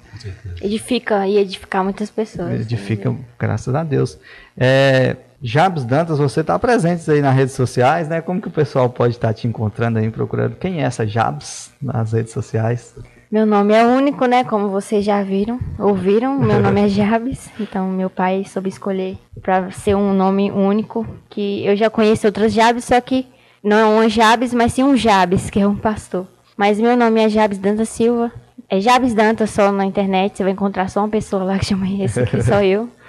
Edifica 0.62 1.28
e 1.28 1.38
edificar 1.38 1.84
muitas 1.84 2.10
pessoas. 2.12 2.62
Edifica, 2.62 3.16
graças 3.38 3.74
a 3.74 3.84
Deus. 3.84 4.20
É, 4.58 5.16
Jabes 5.42 5.86
Dantas, 5.86 6.20
você 6.20 6.42
está 6.42 6.60
presente 6.60 7.10
aí 7.10 7.22
nas 7.22 7.36
redes 7.36 7.56
sociais, 7.56 8.08
né? 8.08 8.22
Como 8.22 8.42
que 8.42 8.50
o 8.50 8.52
pessoal 8.52 8.90
pode 8.90 9.16
estar 9.16 9.34
te 9.34 9.48
encontrando 9.48 9.98
aí, 9.98 10.10
procurando 10.12 10.56
quem 10.56 10.82
é 10.82 10.84
essa 10.84 11.08
Jabes 11.08 11.72
nas 11.82 12.12
redes 12.12 12.34
sociais? 12.34 12.94
Meu 13.32 13.46
nome 13.46 13.76
é 13.76 13.86
único, 13.86 14.26
né? 14.26 14.44
Como 14.44 14.70
vocês 14.70 15.06
já 15.06 15.22
viram, 15.22 15.60
ouviram. 15.78 16.40
Meu 16.40 16.58
nome 16.64 16.82
é 16.82 16.88
Jabes. 16.88 17.48
Então, 17.60 17.88
meu 17.88 18.10
pai 18.10 18.44
soube 18.44 18.70
escolher 18.70 19.20
para 19.40 19.70
ser 19.70 19.94
um 19.94 20.16
nome 20.16 20.50
único. 20.50 21.06
Que 21.30 21.64
eu 21.64 21.76
já 21.76 21.92
conheço 21.92 22.26
outras 22.26 22.52
Jabes, 22.52 22.86
só 22.86 23.00
que 23.00 23.28
não 23.64 23.78
é 23.78 23.86
um 23.86 24.10
Jabes, 24.10 24.52
mas 24.52 24.74
sim 24.74 24.84
um 24.84 24.98
Jabes, 24.98 25.52
que 25.52 25.60
é 25.60 25.68
um 25.68 25.76
pastor. 25.76 26.26
Mas 26.58 26.80
meu 26.80 26.98
nome 26.98 27.22
é 27.22 27.30
Jabes 27.30 27.60
Dantas 27.60 27.90
Silva. 27.90 28.32
É 28.68 28.80
Jabes 28.80 29.14
Dantas 29.14 29.52
só 29.52 29.72
na 29.72 29.86
internet. 29.86 30.36
Você 30.36 30.44
vai 30.44 30.54
encontrar 30.54 30.90
só 30.90 31.02
uma 31.02 31.10
pessoa 31.10 31.44
lá 31.44 31.60
que 31.60 31.68
chama 31.68 31.88
esse 31.88 32.20
aqui, 32.20 32.42
só 32.42 32.64
eu. 32.64 32.90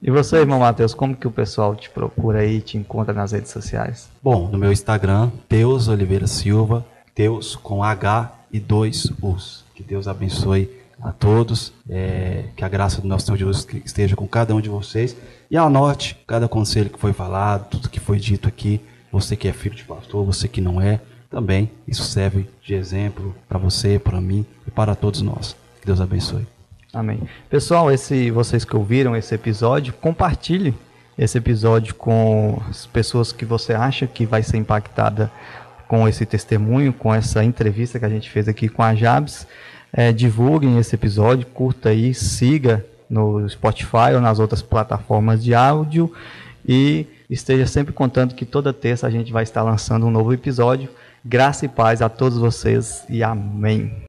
E 0.00 0.12
você, 0.12 0.36
irmão 0.36 0.60
Matheus, 0.60 0.94
como 0.94 1.16
que 1.16 1.26
o 1.26 1.30
pessoal 1.30 1.74
te 1.74 1.90
procura 1.90 2.38
aí, 2.38 2.60
te 2.60 2.78
encontra 2.78 3.12
nas 3.12 3.32
redes 3.32 3.50
sociais? 3.50 4.08
Bom, 4.22 4.48
no 4.48 4.56
meu 4.56 4.70
Instagram, 4.70 5.28
Deus 5.48 5.88
Oliveira 5.88 6.28
Silva, 6.28 6.86
Deus 7.16 7.56
com 7.56 7.82
H 7.82 8.37
e 8.52 8.58
dois 8.58 9.10
U's. 9.22 9.64
Que 9.74 9.82
Deus 9.82 10.08
abençoe 10.08 10.68
a 11.00 11.12
todos, 11.12 11.72
é, 11.88 12.44
que 12.56 12.64
a 12.64 12.68
graça 12.68 13.00
do 13.00 13.06
nosso 13.06 13.26
Senhor 13.26 13.38
Jesus 13.38 13.66
esteja 13.84 14.16
com 14.16 14.26
cada 14.26 14.54
um 14.54 14.60
de 14.60 14.68
vocês 14.68 15.16
e 15.50 15.56
anote 15.56 16.18
cada 16.26 16.48
conselho 16.48 16.90
que 16.90 16.98
foi 16.98 17.12
falado, 17.12 17.68
tudo 17.68 17.88
que 17.88 18.00
foi 18.00 18.18
dito 18.18 18.48
aqui. 18.48 18.80
Você 19.10 19.36
que 19.36 19.48
é 19.48 19.52
filho 19.52 19.74
de 19.74 19.84
pastor, 19.84 20.24
você 20.24 20.46
que 20.46 20.60
não 20.60 20.80
é, 20.80 21.00
também 21.30 21.70
isso 21.86 22.02
serve 22.04 22.46
de 22.62 22.74
exemplo 22.74 23.34
para 23.48 23.58
você, 23.58 23.98
para 23.98 24.20
mim 24.20 24.44
e 24.66 24.70
para 24.70 24.94
todos 24.94 25.22
nós. 25.22 25.56
Que 25.80 25.86
Deus 25.86 26.00
abençoe. 26.00 26.46
Amém. 26.92 27.20
Pessoal, 27.48 27.90
esse 27.90 28.30
vocês 28.30 28.64
que 28.64 28.76
ouviram 28.76 29.14
esse 29.16 29.34
episódio, 29.34 29.92
compartilhe 29.94 30.74
esse 31.16 31.36
episódio 31.36 31.94
com 31.94 32.60
as 32.68 32.86
pessoas 32.86 33.32
que 33.32 33.44
você 33.44 33.72
acha 33.72 34.06
que 34.06 34.24
vai 34.24 34.42
ser 34.42 34.56
impactada 34.56 35.30
com 35.88 36.06
esse 36.06 36.26
testemunho, 36.26 36.92
com 36.92 37.12
essa 37.12 37.42
entrevista 37.42 37.98
que 37.98 38.04
a 38.04 38.08
gente 38.08 38.30
fez 38.30 38.46
aqui 38.46 38.68
com 38.68 38.82
a 38.82 38.94
Jabs. 38.94 39.46
É, 39.90 40.12
divulguem 40.12 40.78
esse 40.78 40.94
episódio, 40.94 41.46
curta 41.46 41.88
aí, 41.88 42.12
siga 42.12 42.84
no 43.08 43.48
Spotify 43.48 44.12
ou 44.14 44.20
nas 44.20 44.38
outras 44.38 44.60
plataformas 44.60 45.42
de 45.42 45.54
áudio 45.54 46.12
e 46.66 47.06
esteja 47.30 47.66
sempre 47.66 47.94
contando 47.94 48.34
que 48.34 48.44
toda 48.44 48.70
terça 48.70 49.06
a 49.06 49.10
gente 49.10 49.32
vai 49.32 49.42
estar 49.42 49.62
lançando 49.62 50.06
um 50.06 50.10
novo 50.10 50.34
episódio. 50.34 50.90
Graça 51.24 51.64
e 51.64 51.68
paz 51.68 52.02
a 52.02 52.08
todos 52.10 52.36
vocês 52.36 53.04
e 53.08 53.22
amém. 53.22 54.06